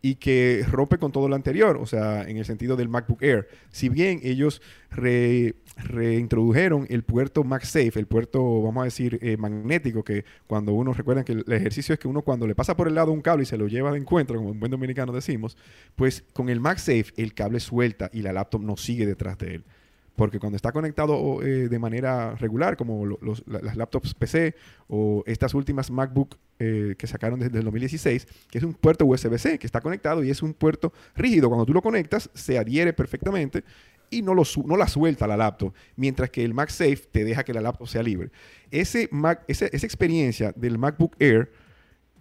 y 0.03 0.17
que 0.17 0.65
rompe 0.71 0.99
con 0.99 1.11
todo 1.11 1.29
lo 1.29 1.35
anterior, 1.35 1.79
o 1.79 1.87
sea, 1.87 2.23
en 2.29 2.37
el 2.37 2.45
sentido 2.45 2.77
del 2.77 2.89
MacBook 2.89 3.23
Air. 3.23 3.49
Si 3.71 3.89
bien 3.89 4.21
ellos 4.23 4.63
re- 4.91 5.55
reintrodujeron 5.77 6.87
el 6.91 7.03
puerto 7.03 7.43
MagSafe, 7.45 7.99
el 7.99 8.07
puerto, 8.07 8.63
vamos 8.63 8.83
a 8.83 8.85
decir, 8.85 9.19
eh, 9.23 9.37
magnético, 9.37 10.05
que 10.05 10.25
cuando 10.47 10.73
uno, 10.75 10.93
recuerdan 10.93 11.25
que 11.25 11.33
el 11.33 11.45
el 11.47 11.53
ejercicio 11.53 11.93
es 11.93 11.99
que 11.99 12.09
uno 12.09 12.23
cuando 12.23 12.47
le 12.47 12.55
pasa 12.55 12.77
por 12.77 12.89
el 12.89 12.95
lado 12.95 13.13
un 13.13 13.23
cable 13.23 13.43
y 13.43 13.47
se 13.47 13.57
lo 13.57 13.67
lleva 13.69 13.91
de 13.91 13.99
encuentro, 13.99 14.37
como 14.37 14.51
en 14.53 14.61
buen 14.61 14.71
dominicano 14.71 15.13
decimos, 15.13 15.57
pues 15.95 16.25
con 16.33 16.49
el 16.49 16.61
MagSafe 16.61 17.07
el 17.17 17.35
cable 17.35 17.61
suelta 17.61 18.11
y 18.13 18.23
la 18.23 18.33
laptop 18.33 18.63
no 18.63 18.77
sigue 18.77 19.07
detrás 19.07 19.39
de 19.39 19.57
él. 19.57 19.65
Porque 20.17 20.39
cuando 20.41 20.57
está 20.57 20.73
conectado 20.73 21.43
eh, 21.43 21.69
de 21.69 21.79
manera 21.79 22.35
regular, 22.37 22.77
como 22.77 23.05
las 23.47 23.77
laptops 23.77 24.15
PC 24.15 24.55
o 24.89 25.23
estas 25.27 25.53
últimas 25.55 25.91
MacBook 25.91 26.37
eh, 26.59 26.95
que 26.99 27.07
sacaron 27.07 27.39
desde 27.39 27.59
el 27.59 27.65
2016, 27.65 28.27
que 28.51 28.59
es 28.59 28.65
un 28.65 28.73
puerto 28.75 29.05
USB-C 29.05 29.59
que 29.59 29.67
está 29.67 29.81
conectado 29.83 30.25
y 30.25 30.31
es 30.31 30.43
un 30.43 30.55
puerto 30.55 30.93
rígido. 31.15 31.49
Cuando 31.49 31.67
tú 31.67 31.75
lo 31.75 31.83
conectas, 31.83 32.31
se 32.35 32.59
adhiere 32.59 32.93
perfectamente 32.95 33.63
y 34.09 34.23
no, 34.23 34.35
lo 34.35 34.43
no 34.65 34.77
la 34.77 34.89
suelta 34.89 35.27
la 35.27 35.37
laptop, 35.37 35.75
mientras 35.97 36.31
que 36.31 36.45
el 36.45 36.55
MagSafe 36.55 36.97
te 37.13 37.25
deja 37.25 37.45
que 37.45 37.53
la 37.53 37.61
laptop 37.61 37.89
sea 37.89 38.03
libre. 38.03 38.31
Ese 38.71 39.09
Mac, 39.13 39.43
ese- 39.49 39.69
esa 39.73 39.85
experiencia 39.87 40.53
del 40.57 40.79
MacBook 40.79 41.15
Air, 41.19 41.51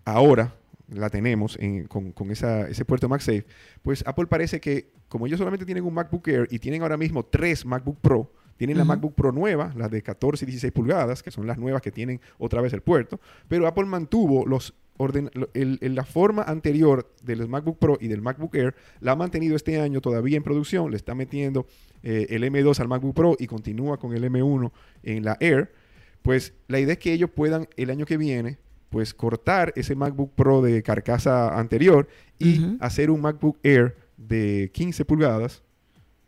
ahora 0.03 0.53
la 0.89 1.09
tenemos 1.09 1.57
en- 1.59 1.87
con, 1.87 2.11
con 2.11 2.31
esa- 2.31 2.67
ese 2.67 2.85
puerto 2.85 3.09
MagSafe, 3.09 3.45
pues 3.81 4.03
Apple 4.05 4.27
parece 4.27 4.59
que 4.59 4.91
como 5.07 5.25
ellos 5.27 5.37
solamente 5.37 5.65
tienen 5.65 5.83
un 5.83 5.93
MacBook 5.93 6.27
Air 6.27 6.47
y 6.51 6.59
tienen 6.59 6.81
ahora 6.81 6.97
mismo 6.97 7.23
tres 7.25 7.65
MacBook 7.65 7.99
Pro, 8.01 8.31
tienen 8.57 8.77
la 8.77 8.83
Ujú. 8.83 8.89
MacBook 8.89 9.15
Pro 9.15 9.31
nueva, 9.31 9.73
las 9.75 9.91
de 9.91 10.01
14 10.01 10.45
y 10.45 10.47
16 10.47 10.71
pulgadas, 10.73 11.21
que 11.23 11.31
son 11.31 11.45
las 11.47 11.57
nuevas 11.57 11.81
que 11.81 11.91
tienen 11.91 12.21
otra 12.37 12.61
vez 12.61 12.71
el 12.73 12.81
puerto, 12.81 13.19
pero 13.47 13.67
Apple 13.67 13.85
mantuvo 13.85 14.45
los 14.45 14.73
orden, 14.97 15.29
el- 15.53 15.79
la 15.93 16.05
forma 16.05 16.43
anterior 16.43 17.11
del 17.21 17.49
MacBook 17.49 17.79
Pro 17.79 17.97
y 17.99 18.07
del 18.07 18.21
MacBook 18.21 18.55
Air, 18.55 18.75
la 19.01 19.11
ha 19.11 19.15
mantenido 19.17 19.57
este 19.57 19.81
año 19.81 19.99
todavía 19.99 20.37
en 20.37 20.43
producción, 20.43 20.89
le 20.91 20.95
está 20.97 21.13
metiendo 21.15 21.67
eh, 22.01 22.27
el 22.29 22.43
M2 22.43 22.79
al 22.79 22.87
MacBook 22.87 23.13
Pro 23.15 23.35
y 23.37 23.47
continúa 23.47 23.97
con 23.97 24.13
el 24.13 24.23
M1 24.23 24.71
en 25.03 25.25
la 25.25 25.35
Air, 25.41 25.73
pues 26.21 26.53
la 26.67 26.79
idea 26.79 26.93
es 26.93 26.99
que 26.99 27.11
ellos 27.11 27.29
puedan 27.29 27.67
el 27.77 27.89
año 27.89 28.05
que 28.05 28.15
viene 28.17 28.57
pues 28.95 29.13
cortar 29.13 29.73
ese 29.75 29.93
MacBook 29.93 30.31
Pro 30.35 30.61
de 30.61 30.81
carcasa 30.81 31.59
anterior 31.59 32.07
y 32.39 32.59
hacer 32.79 33.11
un 33.11 33.19
MacBook 33.19 33.57
Air 33.61 33.93
de 34.15 34.71
15 34.73 35.03
pulgadas 35.03 35.63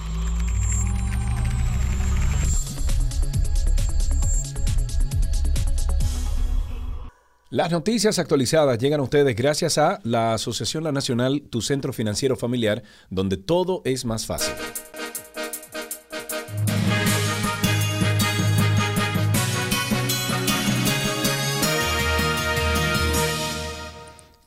Las 7.49 7.71
noticias 7.71 8.19
actualizadas 8.19 8.77
llegan 8.79 8.99
a 8.99 9.03
ustedes 9.03 9.35
gracias 9.35 9.77
a 9.77 9.99
la 10.03 10.33
Asociación 10.33 10.83
La 10.83 10.91
Nacional, 10.91 11.43
tu 11.49 11.61
centro 11.61 11.93
financiero 11.93 12.35
familiar, 12.35 12.83
donde 13.09 13.37
todo 13.37 13.81
es 13.85 14.03
más 14.03 14.25
fácil. 14.25 14.53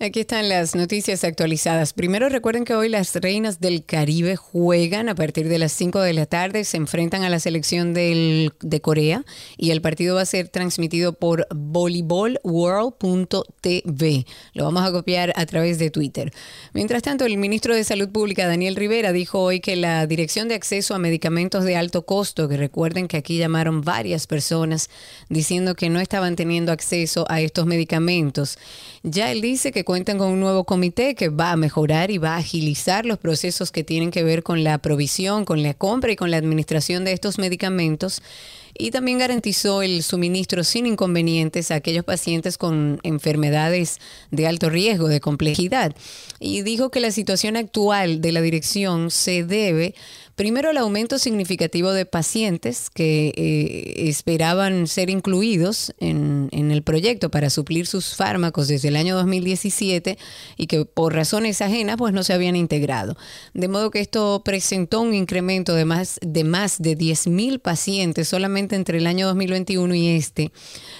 Aquí 0.09 0.21
están 0.21 0.49
las 0.49 0.75
noticias 0.75 1.23
actualizadas. 1.23 1.93
Primero 1.93 2.31
recuerden 2.31 2.65
que 2.65 2.75
hoy 2.75 2.89
las 2.89 3.15
reinas 3.15 3.61
del 3.61 3.85
Caribe 3.85 4.37
juegan 4.37 5.11
a 5.11 5.15
partir 5.15 5.51
de 5.51 5.59
las 5.59 5.73
5 5.73 6.01
de 6.01 6.15
la 6.15 6.25
tarde, 6.25 6.65
se 6.65 6.79
enfrentan 6.79 7.25
a 7.25 7.29
la 7.29 7.39
selección 7.39 7.93
de 7.93 8.81
Corea 8.81 9.27
y 9.59 9.71
el 9.71 9.83
partido 9.83 10.15
va 10.15 10.23
a 10.23 10.25
ser 10.25 10.49
transmitido 10.49 11.13
por 11.13 11.47
volleybolworld.tv. 11.55 14.25
Lo 14.55 14.65
vamos 14.65 14.83
a 14.83 14.93
copiar 14.93 15.35
a 15.37 15.45
través 15.45 15.79
de 15.79 15.91
Twitter. 15.91 16.33
Mientras 16.73 17.03
tanto, 17.03 17.27
el 17.27 17.37
ministro 17.37 17.75
de 17.75 17.85
Salud 17.85 18.09
Pública, 18.09 18.47
Daniel 18.47 18.77
Rivera, 18.77 19.13
dijo 19.13 19.41
hoy 19.41 19.61
que 19.61 19.77
la 19.77 20.07
Dirección 20.07 20.49
de 20.49 20.55
Acceso 20.55 20.95
a 20.95 20.99
Medicamentos 20.99 21.65
de 21.65 21.77
Alto 21.77 22.07
Costo, 22.07 22.49
que 22.49 22.57
recuerden 22.57 23.09
que 23.09 23.19
aquí 23.19 23.37
llamaron 23.37 23.83
varias 23.83 24.27
personas 24.27 24.89
diciendo 25.29 25.75
que 25.75 25.91
no 25.91 26.01
estaban 26.01 26.35
teniendo 26.35 26.73
acceso 26.73 27.27
a 27.29 27.43
estos 27.43 27.67
medicamentos, 27.67 28.59
ya 29.03 29.31
él 29.31 29.41
dice 29.41 29.73
que 29.73 29.85
cuentan 29.85 30.19
con 30.19 30.29
un 30.29 30.41
nuevo 30.41 30.65
comité 30.65 31.15
que 31.15 31.29
va 31.29 31.53
a 31.53 31.57
mejorar 31.57 32.11
y 32.11 32.19
va 32.19 32.35
a 32.35 32.39
agilizar 32.39 33.07
los 33.07 33.19
procesos 33.19 33.71
que 33.71 33.85
tienen 33.85 34.11
que 34.11 34.23
ver 34.23 34.43
con 34.43 34.65
la 34.65 34.79
provisión, 34.79 35.45
con 35.45 35.63
la 35.63 35.75
compra 35.75 36.13
y 36.13 36.17
con 36.17 36.31
la 36.31 36.37
administración 36.37 37.05
de 37.05 37.13
estos 37.13 37.39
medicamentos. 37.39 38.23
Y 38.81 38.93
también 38.93 39.19
garantizó 39.19 39.83
el 39.83 40.05
suministro 40.05 40.63
sin 40.63 40.87
inconvenientes 40.87 41.71
a 41.71 41.77
aquellos 41.77 42.05
pacientes 42.05 42.57
con 42.59 43.01
enfermedades 43.03 43.99
de 44.31 44.47
alto 44.47 44.71
riesgo, 44.71 45.09
de 45.09 45.21
complejidad. 45.21 45.95
Y 46.39 46.63
dijo 46.63 46.91
que 46.91 47.01
la 47.01 47.11
situación 47.11 47.57
actual 47.57 48.21
de 48.21 48.33
la 48.33 48.41
dirección 48.41 49.11
se 49.11 49.43
debe 49.43 49.95
primero 50.39 50.71
al 50.71 50.77
aumento 50.77 51.19
significativo 51.19 51.91
de 51.91 52.07
pacientes 52.07 52.91
que 52.91 53.33
eh, 53.37 54.09
esperaban 54.09 54.87
ser 54.87 55.11
incluidos 55.11 55.93
en, 55.99 56.49
en 56.53 56.71
el 56.71 56.85
proyecto 56.85 57.29
para 57.29 57.51
suplir 57.51 57.89
sus 57.89 58.15
fármacos 58.15 58.69
desde 58.69 58.87
el 58.87 58.95
año 58.95 59.17
2017 59.17 60.17
y 60.57 60.67
que 60.69 60.85
por 60.85 61.13
razones 61.13 61.61
ajenas 61.61 61.97
pues 61.97 62.15
no 62.15 62.23
se 62.23 62.35
habían 62.35 62.55
integrado. 62.55 63.17
De 63.53 63.67
modo 63.67 63.91
que 63.91 63.99
esto 63.99 64.43
presentó 64.45 65.01
un 65.01 65.13
incremento 65.13 65.75
de 65.75 65.85
más 65.85 66.21
de, 66.23 66.45
más 66.45 66.81
de 66.81 66.97
10.000 66.97 67.59
pacientes 67.59 68.29
solamente 68.29 68.77
entre 68.77 68.99
el 68.99 69.09
año 69.09 69.27
2021 69.27 69.93
y 69.97 70.09
este, 70.11 70.53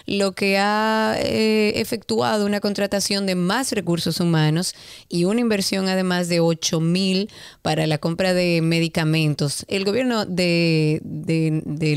lo 0.05 0.33
que 0.33 0.59
ha 0.59 1.15
eh, 1.17 1.75
efectuado 1.77 2.45
una 2.45 2.59
contratación 2.59 3.25
de 3.27 3.37
más 3.37 3.71
recursos 3.71 4.19
humanos 4.19 4.75
y 5.09 5.27
una 5.27 5.41
inversión 5.41 5.87
además 5.87 6.29
de 6.29 6.41
8.000 6.41 7.31
para 7.63 7.87
la 7.87 7.99
compra 7.99 8.35
de 8.35 8.63
medicamentos. 8.63 9.28
El 9.69 9.85
gobierno 9.85 10.25
de, 10.27 11.01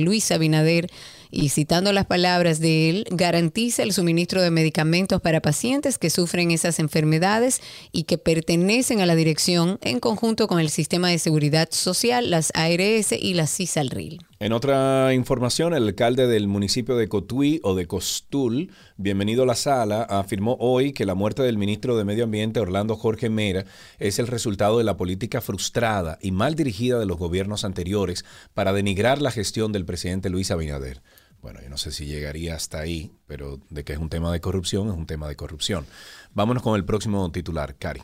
Luis 0.01 0.31
Abinader 0.31 0.89
y 1.33 1.49
citando 1.49 1.93
las 1.93 2.05
palabras 2.05 2.59
de 2.59 2.89
él, 2.89 3.05
garantiza 3.09 3.83
el 3.83 3.93
suministro 3.93 4.41
de 4.41 4.51
medicamentos 4.51 5.21
para 5.21 5.41
pacientes 5.41 5.97
que 5.97 6.09
sufren 6.09 6.51
esas 6.51 6.77
enfermedades 6.79 7.61
y 7.93 8.03
que 8.03 8.17
pertenecen 8.17 8.99
a 8.99 9.05
la 9.05 9.15
dirección 9.15 9.79
en 9.81 10.01
conjunto 10.01 10.47
con 10.47 10.59
el 10.59 10.69
Sistema 10.69 11.09
de 11.09 11.19
Seguridad 11.19 11.69
Social, 11.71 12.29
las 12.29 12.51
ARS 12.53 13.13
y 13.13 13.33
la 13.33 13.47
CISALRIL. 13.47 14.19
En 14.41 14.53
otra 14.53 15.13
información, 15.13 15.73
el 15.73 15.83
alcalde 15.83 16.27
del 16.27 16.47
municipio 16.47 16.97
de 16.97 17.07
Cotuí 17.07 17.59
o 17.63 17.75
de 17.75 17.85
Costul, 17.85 18.71
bienvenido 19.01 19.43
a 19.43 19.45
la 19.47 19.55
sala, 19.55 20.03
afirmó 20.03 20.57
hoy 20.59 20.93
que 20.93 21.05
la 21.05 21.15
muerte 21.15 21.41
del 21.41 21.57
ministro 21.57 21.97
de 21.97 22.03
Medio 22.03 22.25
Ambiente, 22.25 22.59
Orlando 22.59 22.95
Jorge 22.95 23.29
Mera, 23.29 23.65
es 23.97 24.19
el 24.19 24.27
resultado 24.27 24.77
de 24.77 24.83
la 24.83 24.95
política 24.95 25.41
frustrada 25.41 26.19
y 26.21 26.31
mal 26.31 26.53
dirigida 26.55 26.99
de 26.99 27.07
los 27.07 27.17
gobiernos 27.17 27.65
anteriores 27.65 28.25
para 28.53 28.73
denigrar 28.73 29.19
la 29.19 29.31
gestión 29.31 29.71
del 29.71 29.85
presidente 29.85 30.29
Luis 30.29 30.51
Abinader. 30.51 31.01
Bueno, 31.41 31.59
yo 31.63 31.69
no 31.69 31.77
sé 31.77 31.91
si 31.91 32.05
llegaría 32.05 32.55
hasta 32.55 32.79
ahí, 32.79 33.11
pero 33.25 33.59
de 33.71 33.83
que 33.83 33.93
es 33.93 33.99
un 33.99 34.09
tema 34.09 34.31
de 34.31 34.39
corrupción, 34.39 34.89
es 34.89 34.95
un 34.95 35.07
tema 35.07 35.27
de 35.27 35.35
corrupción. 35.35 35.87
Vámonos 36.35 36.61
con 36.61 36.75
el 36.75 36.85
próximo 36.85 37.31
titular, 37.31 37.75
Cari. 37.77 38.01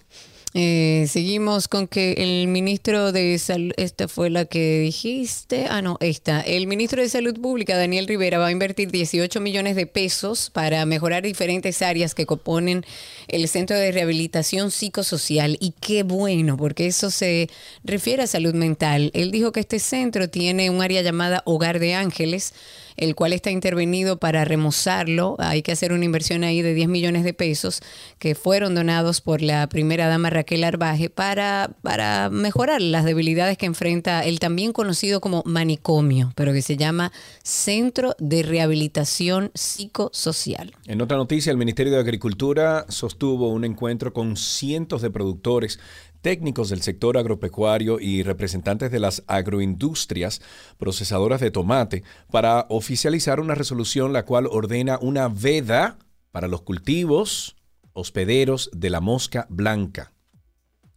Eh, 0.60 1.06
seguimos 1.08 1.68
con 1.68 1.88
que 1.88 2.14
el 2.14 2.48
ministro 2.48 3.12
de 3.12 3.38
Salud, 3.38 3.74
esta 3.78 4.08
fue 4.08 4.32
la 4.32 4.46
que 4.46 4.80
dijiste, 4.80 5.68
ah 5.70 5.84
no, 5.84 5.98
esta, 6.00 6.42
el 6.42 6.66
ministro 6.66 7.00
de 7.00 7.10
Salud 7.10 7.40
Pública, 7.40 7.78
Daniel 7.78 8.08
Rivera, 8.08 8.40
va 8.40 8.48
a 8.48 8.52
invertir 8.52 8.90
18 8.90 9.40
millones 9.40 9.76
de 9.76 9.86
pesos 9.86 10.50
para 10.50 10.84
mejorar 10.88 11.22
diferentes 11.22 11.84
áreas 11.84 12.16
que 12.16 12.26
componen 12.26 12.84
el 13.28 13.48
Centro 13.48 13.78
de 13.78 13.92
Rehabilitación 13.92 14.72
Psicosocial. 14.72 15.58
Y 15.60 15.76
qué 15.80 16.02
bueno, 16.02 16.58
porque 16.58 16.88
eso 16.88 17.12
se 17.12 17.52
refiere 17.84 18.24
a 18.24 18.28
salud 18.28 18.56
mental. 18.56 19.12
Él 19.14 19.30
dijo 19.30 19.52
que 19.52 19.60
este 19.60 19.78
centro 19.78 20.28
tiene 20.28 20.72
un 20.72 20.82
área 20.82 21.04
llamada 21.04 21.44
Hogar 21.46 21.78
de 21.78 21.94
Ángeles, 21.94 22.56
el 22.98 23.16
cual 23.16 23.34
está 23.34 23.52
intervenido 23.52 24.18
para 24.18 24.44
remozarlo. 24.44 25.36
Hay 25.40 25.62
que 25.62 25.72
hacer 25.72 25.94
una 25.94 26.06
inversión 26.06 26.44
ahí 26.44 26.62
de 26.62 26.74
10 26.74 26.90
millones 26.90 27.24
de 27.24 27.34
pesos 27.34 27.82
que 28.20 28.36
fueron 28.36 28.76
donados 28.76 29.22
por 29.22 29.42
la 29.42 29.68
primera 29.70 30.08
dama 30.08 30.30
Raquel 30.30 30.64
Arbaje 30.64 31.10
para, 31.10 31.72
para 31.84 32.30
mejorar 32.30 32.82
las 32.82 33.06
debilidades 33.06 33.58
que 33.58 33.68
enfrenta 33.68 34.26
el 34.26 34.40
también 34.40 34.74
conocido 34.74 35.22
como 35.22 35.44
manicomio, 35.46 36.34
pero 36.36 36.54
que 36.54 36.62
se 36.62 36.78
llama 36.78 37.12
Centro 37.44 38.16
de 38.20 38.44
Rehabilitación 38.44 39.52
Psicosocial. 39.54 40.74
En 40.86 41.02
otra 41.02 41.18
noticia, 41.18 41.52
el 41.52 41.58
Ministerio 41.58 41.94
de 41.94 42.00
Agricultura 42.00 42.86
sostuvo 42.90 43.50
un 43.50 43.64
encuentro 43.64 44.14
con 44.14 44.36
cientos 44.36 45.02
de 45.02 45.12
productores 45.12 45.80
técnicos 46.28 46.68
del 46.68 46.82
sector 46.82 47.18
agropecuario 47.18 48.02
y 48.02 48.22
representantes 48.22 48.92
de 48.92 49.00
las 49.00 49.24
agroindustrias 49.28 50.42
procesadoras 50.78 51.40
de 51.40 51.52
tomate 51.52 52.04
para 52.30 52.66
oficializar 52.68 53.40
una 53.40 53.56
resolución 53.56 54.12
la 54.12 54.26
cual 54.26 54.46
ordena 54.52 55.00
una 55.02 55.30
veda 55.30 55.98
para 56.34 56.50
los 56.50 56.64
cultivos 56.64 57.56
hospederos 57.94 58.70
de 58.74 58.90
la 58.90 59.00
mosca 59.00 59.48
blanca. 59.50 60.12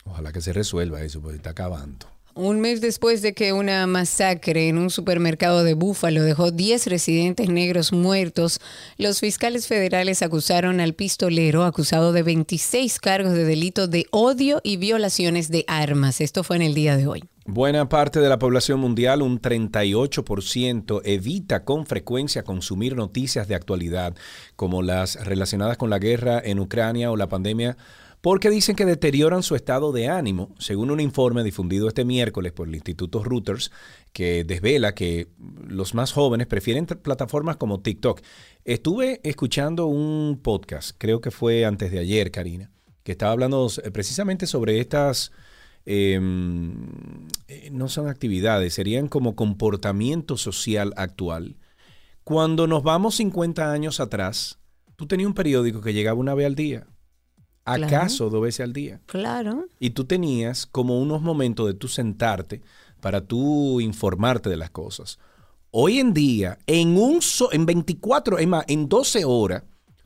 Ojalá 0.05 0.33
que 0.33 0.41
se 0.41 0.53
resuelva 0.53 1.03
eso, 1.03 1.23
porque 1.23 1.37
está 1.37 1.51
acabando. 1.51 2.07
Un 2.35 2.61
mes 2.61 2.81
después 2.81 3.23
de 3.23 3.35
que 3.35 3.53
una 3.53 3.87
masacre 3.89 4.69
en 4.69 4.79
un 4.79 4.91
supermercado 4.91 5.65
de 5.65 5.75
Búfalo 5.75 6.23
dejó 6.23 6.53
10 6.53 6.87
residentes 6.87 7.49
negros 7.49 7.93
muertos, 7.93 8.61
los 8.99 9.19
fiscales 9.19 9.67
federales 9.67 10.23
acusaron 10.23 10.79
al 10.79 10.95
pistolero 10.95 11.65
acusado 11.65 12.13
de 12.13 12.23
26 12.23 13.01
cargos 13.01 13.33
de 13.33 13.45
delito 13.45 13.89
de 13.89 14.07
odio 14.13 14.61
y 14.63 14.77
violaciones 14.77 15.51
de 15.51 15.65
armas. 15.67 16.21
Esto 16.21 16.45
fue 16.45 16.55
en 16.57 16.63
el 16.63 16.75
día 16.75 16.97
de 16.97 17.09
hoy. 17.09 17.25
Buena 17.47 17.89
parte 17.89 18.21
de 18.21 18.29
la 18.29 18.39
población 18.39 18.79
mundial, 18.79 19.23
un 19.23 19.43
38%, 19.43 21.01
evita 21.05 21.65
con 21.65 21.85
frecuencia 21.85 22.45
consumir 22.45 22.95
noticias 22.95 23.49
de 23.49 23.57
actualidad 23.57 24.15
como 24.55 24.83
las 24.83 25.17
relacionadas 25.25 25.77
con 25.77 25.91
la 25.91 25.99
guerra 25.99 26.41
en 26.45 26.61
Ucrania 26.61 27.11
o 27.11 27.17
la 27.17 27.29
pandemia 27.29 27.77
porque 28.21 28.51
dicen 28.51 28.77
que 28.77 28.85
deterioran 28.85 29.43
su 29.43 29.55
estado 29.55 29.93
de 29.93 30.09
ánimo, 30.09 30.55
según 30.59 30.91
un 30.91 31.01
informe 31.01 31.43
difundido 31.43 31.89
este 31.89 32.05
miércoles 32.05 32.53
por 32.53 32.69
el 32.69 32.75
Instituto 32.75 33.25
Reuters, 33.25 33.71
que 34.13 34.45
desvela 34.45 34.95
que 34.95 35.29
los 35.67 35.95
más 35.95 36.13
jóvenes 36.13 36.47
prefieren 36.47 36.87
plataformas 36.87 37.57
como 37.57 37.81
TikTok. 37.81 38.21
Estuve 38.65 39.21
escuchando 39.25 39.87
un 39.87 40.39
podcast, 40.43 40.97
creo 40.99 41.21
que 41.21 41.31
fue 41.31 41.65
antes 41.65 41.91
de 41.91 41.99
ayer, 41.99 42.31
Karina, 42.31 42.71
que 43.05 43.13
estaba 43.13 43.33
hablando 43.33 43.69
precisamente 43.93 44.47
sobre 44.47 44.81
estas... 44.81 45.33
Em, 45.87 46.75
eh, 47.49 47.71
no 47.73 47.89
son 47.89 48.07
actividades, 48.07 48.75
serían 48.75 49.09
como 49.09 49.35
comportamiento 49.35 50.37
social 50.37 50.93
actual. 50.97 51.57
Cuando 52.23 52.67
nos 52.67 52.83
vamos 52.83 53.15
50 53.15 53.73
años 53.73 53.99
atrás, 53.99 54.59
tú 54.97 55.07
tenías 55.07 55.29
un 55.29 55.35
periódico 55.35 55.81
que 55.81 55.95
llegaba 55.95 56.21
una 56.21 56.35
vez 56.35 56.47
al 56.47 56.55
día 56.55 56.87
acaso 57.65 58.31
dos 58.31 58.43
veces 58.43 58.61
al 58.61 58.73
día. 58.73 59.01
Claro. 59.07 59.67
Y 59.79 59.91
tú 59.91 60.05
tenías 60.05 60.67
como 60.67 61.01
unos 61.01 61.23
momentos 61.23 61.67
de 61.67 61.75
tú 61.75 61.89
sentarte 61.89 62.63
para 63.01 63.23
tú 63.23 63.81
informarte 63.81 64.51
de 64.51 64.57
las 64.57 64.71
cosas. 64.71 65.19
Hoy 65.71 65.99
en 65.99 66.13
día, 66.13 66.59
en, 66.67 66.97
un 66.97 67.21
en 67.53 67.67
24, 67.67 68.39
es 68.39 68.49
más, 68.49 68.65
en 68.69 68.89
12 68.89 69.25
horas, 69.25 69.63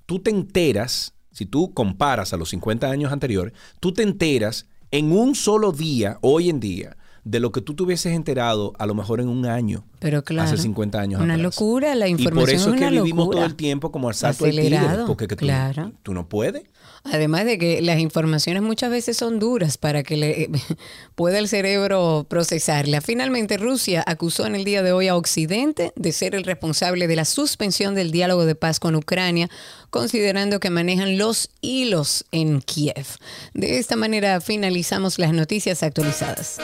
tú 0.06 0.18
te 0.18 0.30
enteras, 0.30 1.14
si 1.30 1.46
tú 1.46 1.72
comparas 1.72 2.32
a 2.32 2.36
los 2.36 2.50
50 2.50 2.90
años 2.90 3.12
anteriores, 3.12 3.54
tú 3.80 3.92
te 3.92 4.02
enteras 4.02 4.66
en 4.90 5.12
un 5.12 5.34
solo 5.34 5.72
día, 5.72 6.18
hoy 6.20 6.50
en 6.50 6.60
día, 6.60 6.96
de 7.24 7.40
lo 7.40 7.50
que 7.50 7.62
tú 7.62 7.74
te 7.74 7.82
hubieses 7.82 8.12
enterado 8.12 8.74
a 8.78 8.86
lo 8.86 8.94
mejor 8.94 9.20
en 9.20 9.28
un 9.28 9.46
año. 9.46 9.84
Pero 9.98 10.22
claro. 10.22 10.50
Hace 10.50 10.58
50 10.58 11.00
años 11.00 11.22
Una 11.22 11.38
locura, 11.38 11.94
la 11.94 12.06
información 12.06 12.38
Y 12.38 12.40
por 12.40 12.50
eso 12.54 12.74
es 12.74 12.80
que 12.80 12.90
vivimos 12.90 13.30
todo 13.30 13.44
el 13.44 13.54
tiempo 13.54 13.90
como 13.90 14.08
al 14.08 14.14
salto 14.14 14.44
del 14.44 14.56
tigre, 14.56 14.76
Acelerado, 14.76 15.06
porque 15.06 15.26
que 15.26 15.36
tú, 15.36 15.46
claro. 15.46 15.92
tú 16.02 16.12
no 16.12 16.28
puedes. 16.28 16.64
Además 17.04 17.44
de 17.44 17.58
que 17.58 17.82
las 17.82 18.00
informaciones 18.00 18.62
muchas 18.62 18.90
veces 18.90 19.18
son 19.18 19.38
duras 19.38 19.76
para 19.76 20.02
que 20.02 20.16
le 20.16 20.50
pueda 21.14 21.38
el 21.38 21.48
cerebro 21.48 22.26
procesarla. 22.28 23.02
Finalmente, 23.02 23.58
Rusia 23.58 24.02
acusó 24.06 24.46
en 24.46 24.54
el 24.54 24.64
día 24.64 24.82
de 24.82 24.92
hoy 24.92 25.08
a 25.08 25.16
Occidente 25.16 25.92
de 25.96 26.12
ser 26.12 26.34
el 26.34 26.44
responsable 26.44 27.06
de 27.06 27.16
la 27.16 27.26
suspensión 27.26 27.94
del 27.94 28.10
diálogo 28.10 28.46
de 28.46 28.54
paz 28.54 28.80
con 28.80 28.96
Ucrania, 28.96 29.50
considerando 29.90 30.60
que 30.60 30.70
manejan 30.70 31.18
los 31.18 31.50
hilos 31.60 32.24
en 32.32 32.62
Kiev. 32.62 33.06
De 33.52 33.78
esta 33.78 33.96
manera 33.96 34.40
finalizamos 34.40 35.18
las 35.18 35.32
noticias 35.32 35.82
actualizadas. 35.82 36.58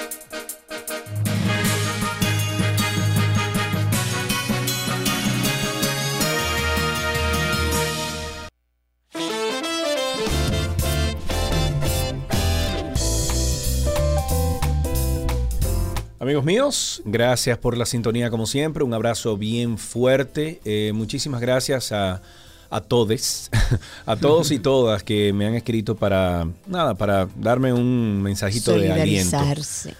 Amigos 16.20 16.44
míos, 16.44 17.00
gracias 17.06 17.56
por 17.56 17.78
la 17.78 17.86
sintonía 17.86 18.28
como 18.28 18.44
siempre. 18.44 18.84
Un 18.84 18.92
abrazo 18.92 19.38
bien 19.38 19.78
fuerte. 19.78 20.60
Eh, 20.66 20.92
muchísimas 20.94 21.40
gracias 21.40 21.92
a, 21.92 22.20
a 22.68 22.82
todos, 22.82 23.50
a 24.04 24.16
todos 24.16 24.50
y 24.50 24.58
todas 24.58 25.02
que 25.02 25.32
me 25.32 25.46
han 25.46 25.54
escrito 25.54 25.96
para 25.96 26.46
nada, 26.66 26.94
para 26.94 27.26
darme 27.36 27.72
un 27.72 28.20
mensajito 28.20 28.78
de 28.78 28.92
aliento. 28.92 29.30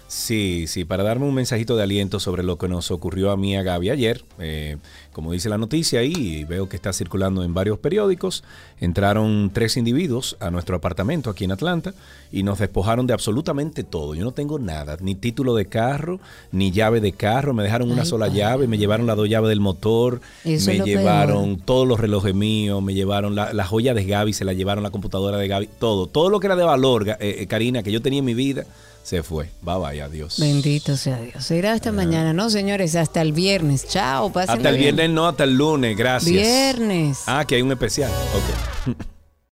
Sí, 0.07 0.65
sí, 0.67 0.85
para 0.85 1.01
darme 1.01 1.25
un 1.25 1.33
mensajito 1.33 1.75
de 1.75 1.81
aliento 1.81 2.19
sobre 2.19 2.43
lo 2.43 2.59
que 2.59 2.67
nos 2.67 2.91
ocurrió 2.91 3.31
a 3.31 3.37
mí 3.37 3.57
a 3.57 3.63
Gaby 3.63 3.89
ayer. 3.89 4.23
Eh, 4.37 4.77
como 5.11 5.31
dice 5.31 5.49
la 5.49 5.57
noticia 5.57 5.99
ahí, 5.99 6.13
y 6.15 6.43
veo 6.45 6.69
que 6.69 6.75
está 6.75 6.93
circulando 6.93 7.43
en 7.43 7.53
varios 7.53 7.79
periódicos, 7.79 8.43
entraron 8.79 9.51
tres 9.53 9.77
individuos 9.77 10.37
a 10.39 10.49
nuestro 10.51 10.75
apartamento 10.75 11.29
aquí 11.29 11.43
en 11.43 11.51
Atlanta 11.51 11.93
y 12.31 12.43
nos 12.43 12.59
despojaron 12.59 13.07
de 13.07 13.13
absolutamente 13.13 13.83
todo. 13.83 14.15
Yo 14.15 14.23
no 14.23 14.31
tengo 14.31 14.57
nada, 14.59 14.97
ni 15.01 15.15
título 15.15 15.55
de 15.55 15.65
carro, 15.65 16.19
ni 16.51 16.71
llave 16.71 17.01
de 17.01 17.11
carro. 17.11 17.53
Me 17.53 17.63
dejaron 17.63 17.91
una 17.91 18.03
Ay, 18.03 18.07
sola 18.07 18.27
padre. 18.27 18.39
llave, 18.39 18.67
me 18.67 18.77
llevaron 18.77 19.05
las 19.05 19.17
dos 19.17 19.29
llaves 19.29 19.49
del 19.49 19.59
motor, 19.59 20.21
Eso 20.43 20.71
me 20.71 20.79
llevaron 20.79 21.59
todos 21.59 21.87
los 21.87 21.99
relojes 21.99 22.33
míos, 22.33 22.81
me 22.81 22.93
llevaron 22.93 23.35
la, 23.35 23.53
la 23.53 23.65
joya 23.65 23.93
de 23.93 24.05
Gaby, 24.05 24.33
se 24.33 24.45
la 24.45 24.53
llevaron 24.53 24.83
la 24.83 24.91
computadora 24.91 25.37
de 25.37 25.47
Gaby, 25.47 25.69
todo. 25.79 26.07
Todo 26.07 26.29
lo 26.29 26.39
que 26.39 26.47
era 26.47 26.55
de 26.55 26.63
valor, 26.63 27.07
eh, 27.09 27.15
eh, 27.19 27.47
Karina, 27.47 27.83
que 27.83 27.91
yo 27.91 28.01
tenía 28.01 28.19
en 28.19 28.25
mi 28.25 28.33
vida, 28.33 28.65
se 29.03 29.23
fue. 29.23 29.49
Bye 29.61 29.75
bye, 29.77 30.01
adiós. 30.01 30.39
Bendito 30.39 30.95
sea 30.97 31.19
Dios. 31.19 31.43
Será 31.43 31.73
hasta 31.73 31.91
mañana, 31.91 32.33
¿no, 32.33 32.49
señores? 32.49 32.95
Hasta 32.95 33.21
el 33.21 33.33
viernes. 33.33 33.87
Chao, 33.87 34.31
pásenla 34.31 34.53
Hasta 34.53 34.69
el 34.69 34.77
bien. 34.77 34.95
viernes, 34.95 35.15
no, 35.15 35.27
hasta 35.27 35.43
el 35.43 35.55
lunes, 35.55 35.97
gracias. 35.97 36.31
Viernes. 36.33 37.19
Ah, 37.27 37.45
que 37.45 37.55
hay 37.55 37.61
un 37.61 37.71
especial. 37.71 38.11
Ok. 38.11 38.95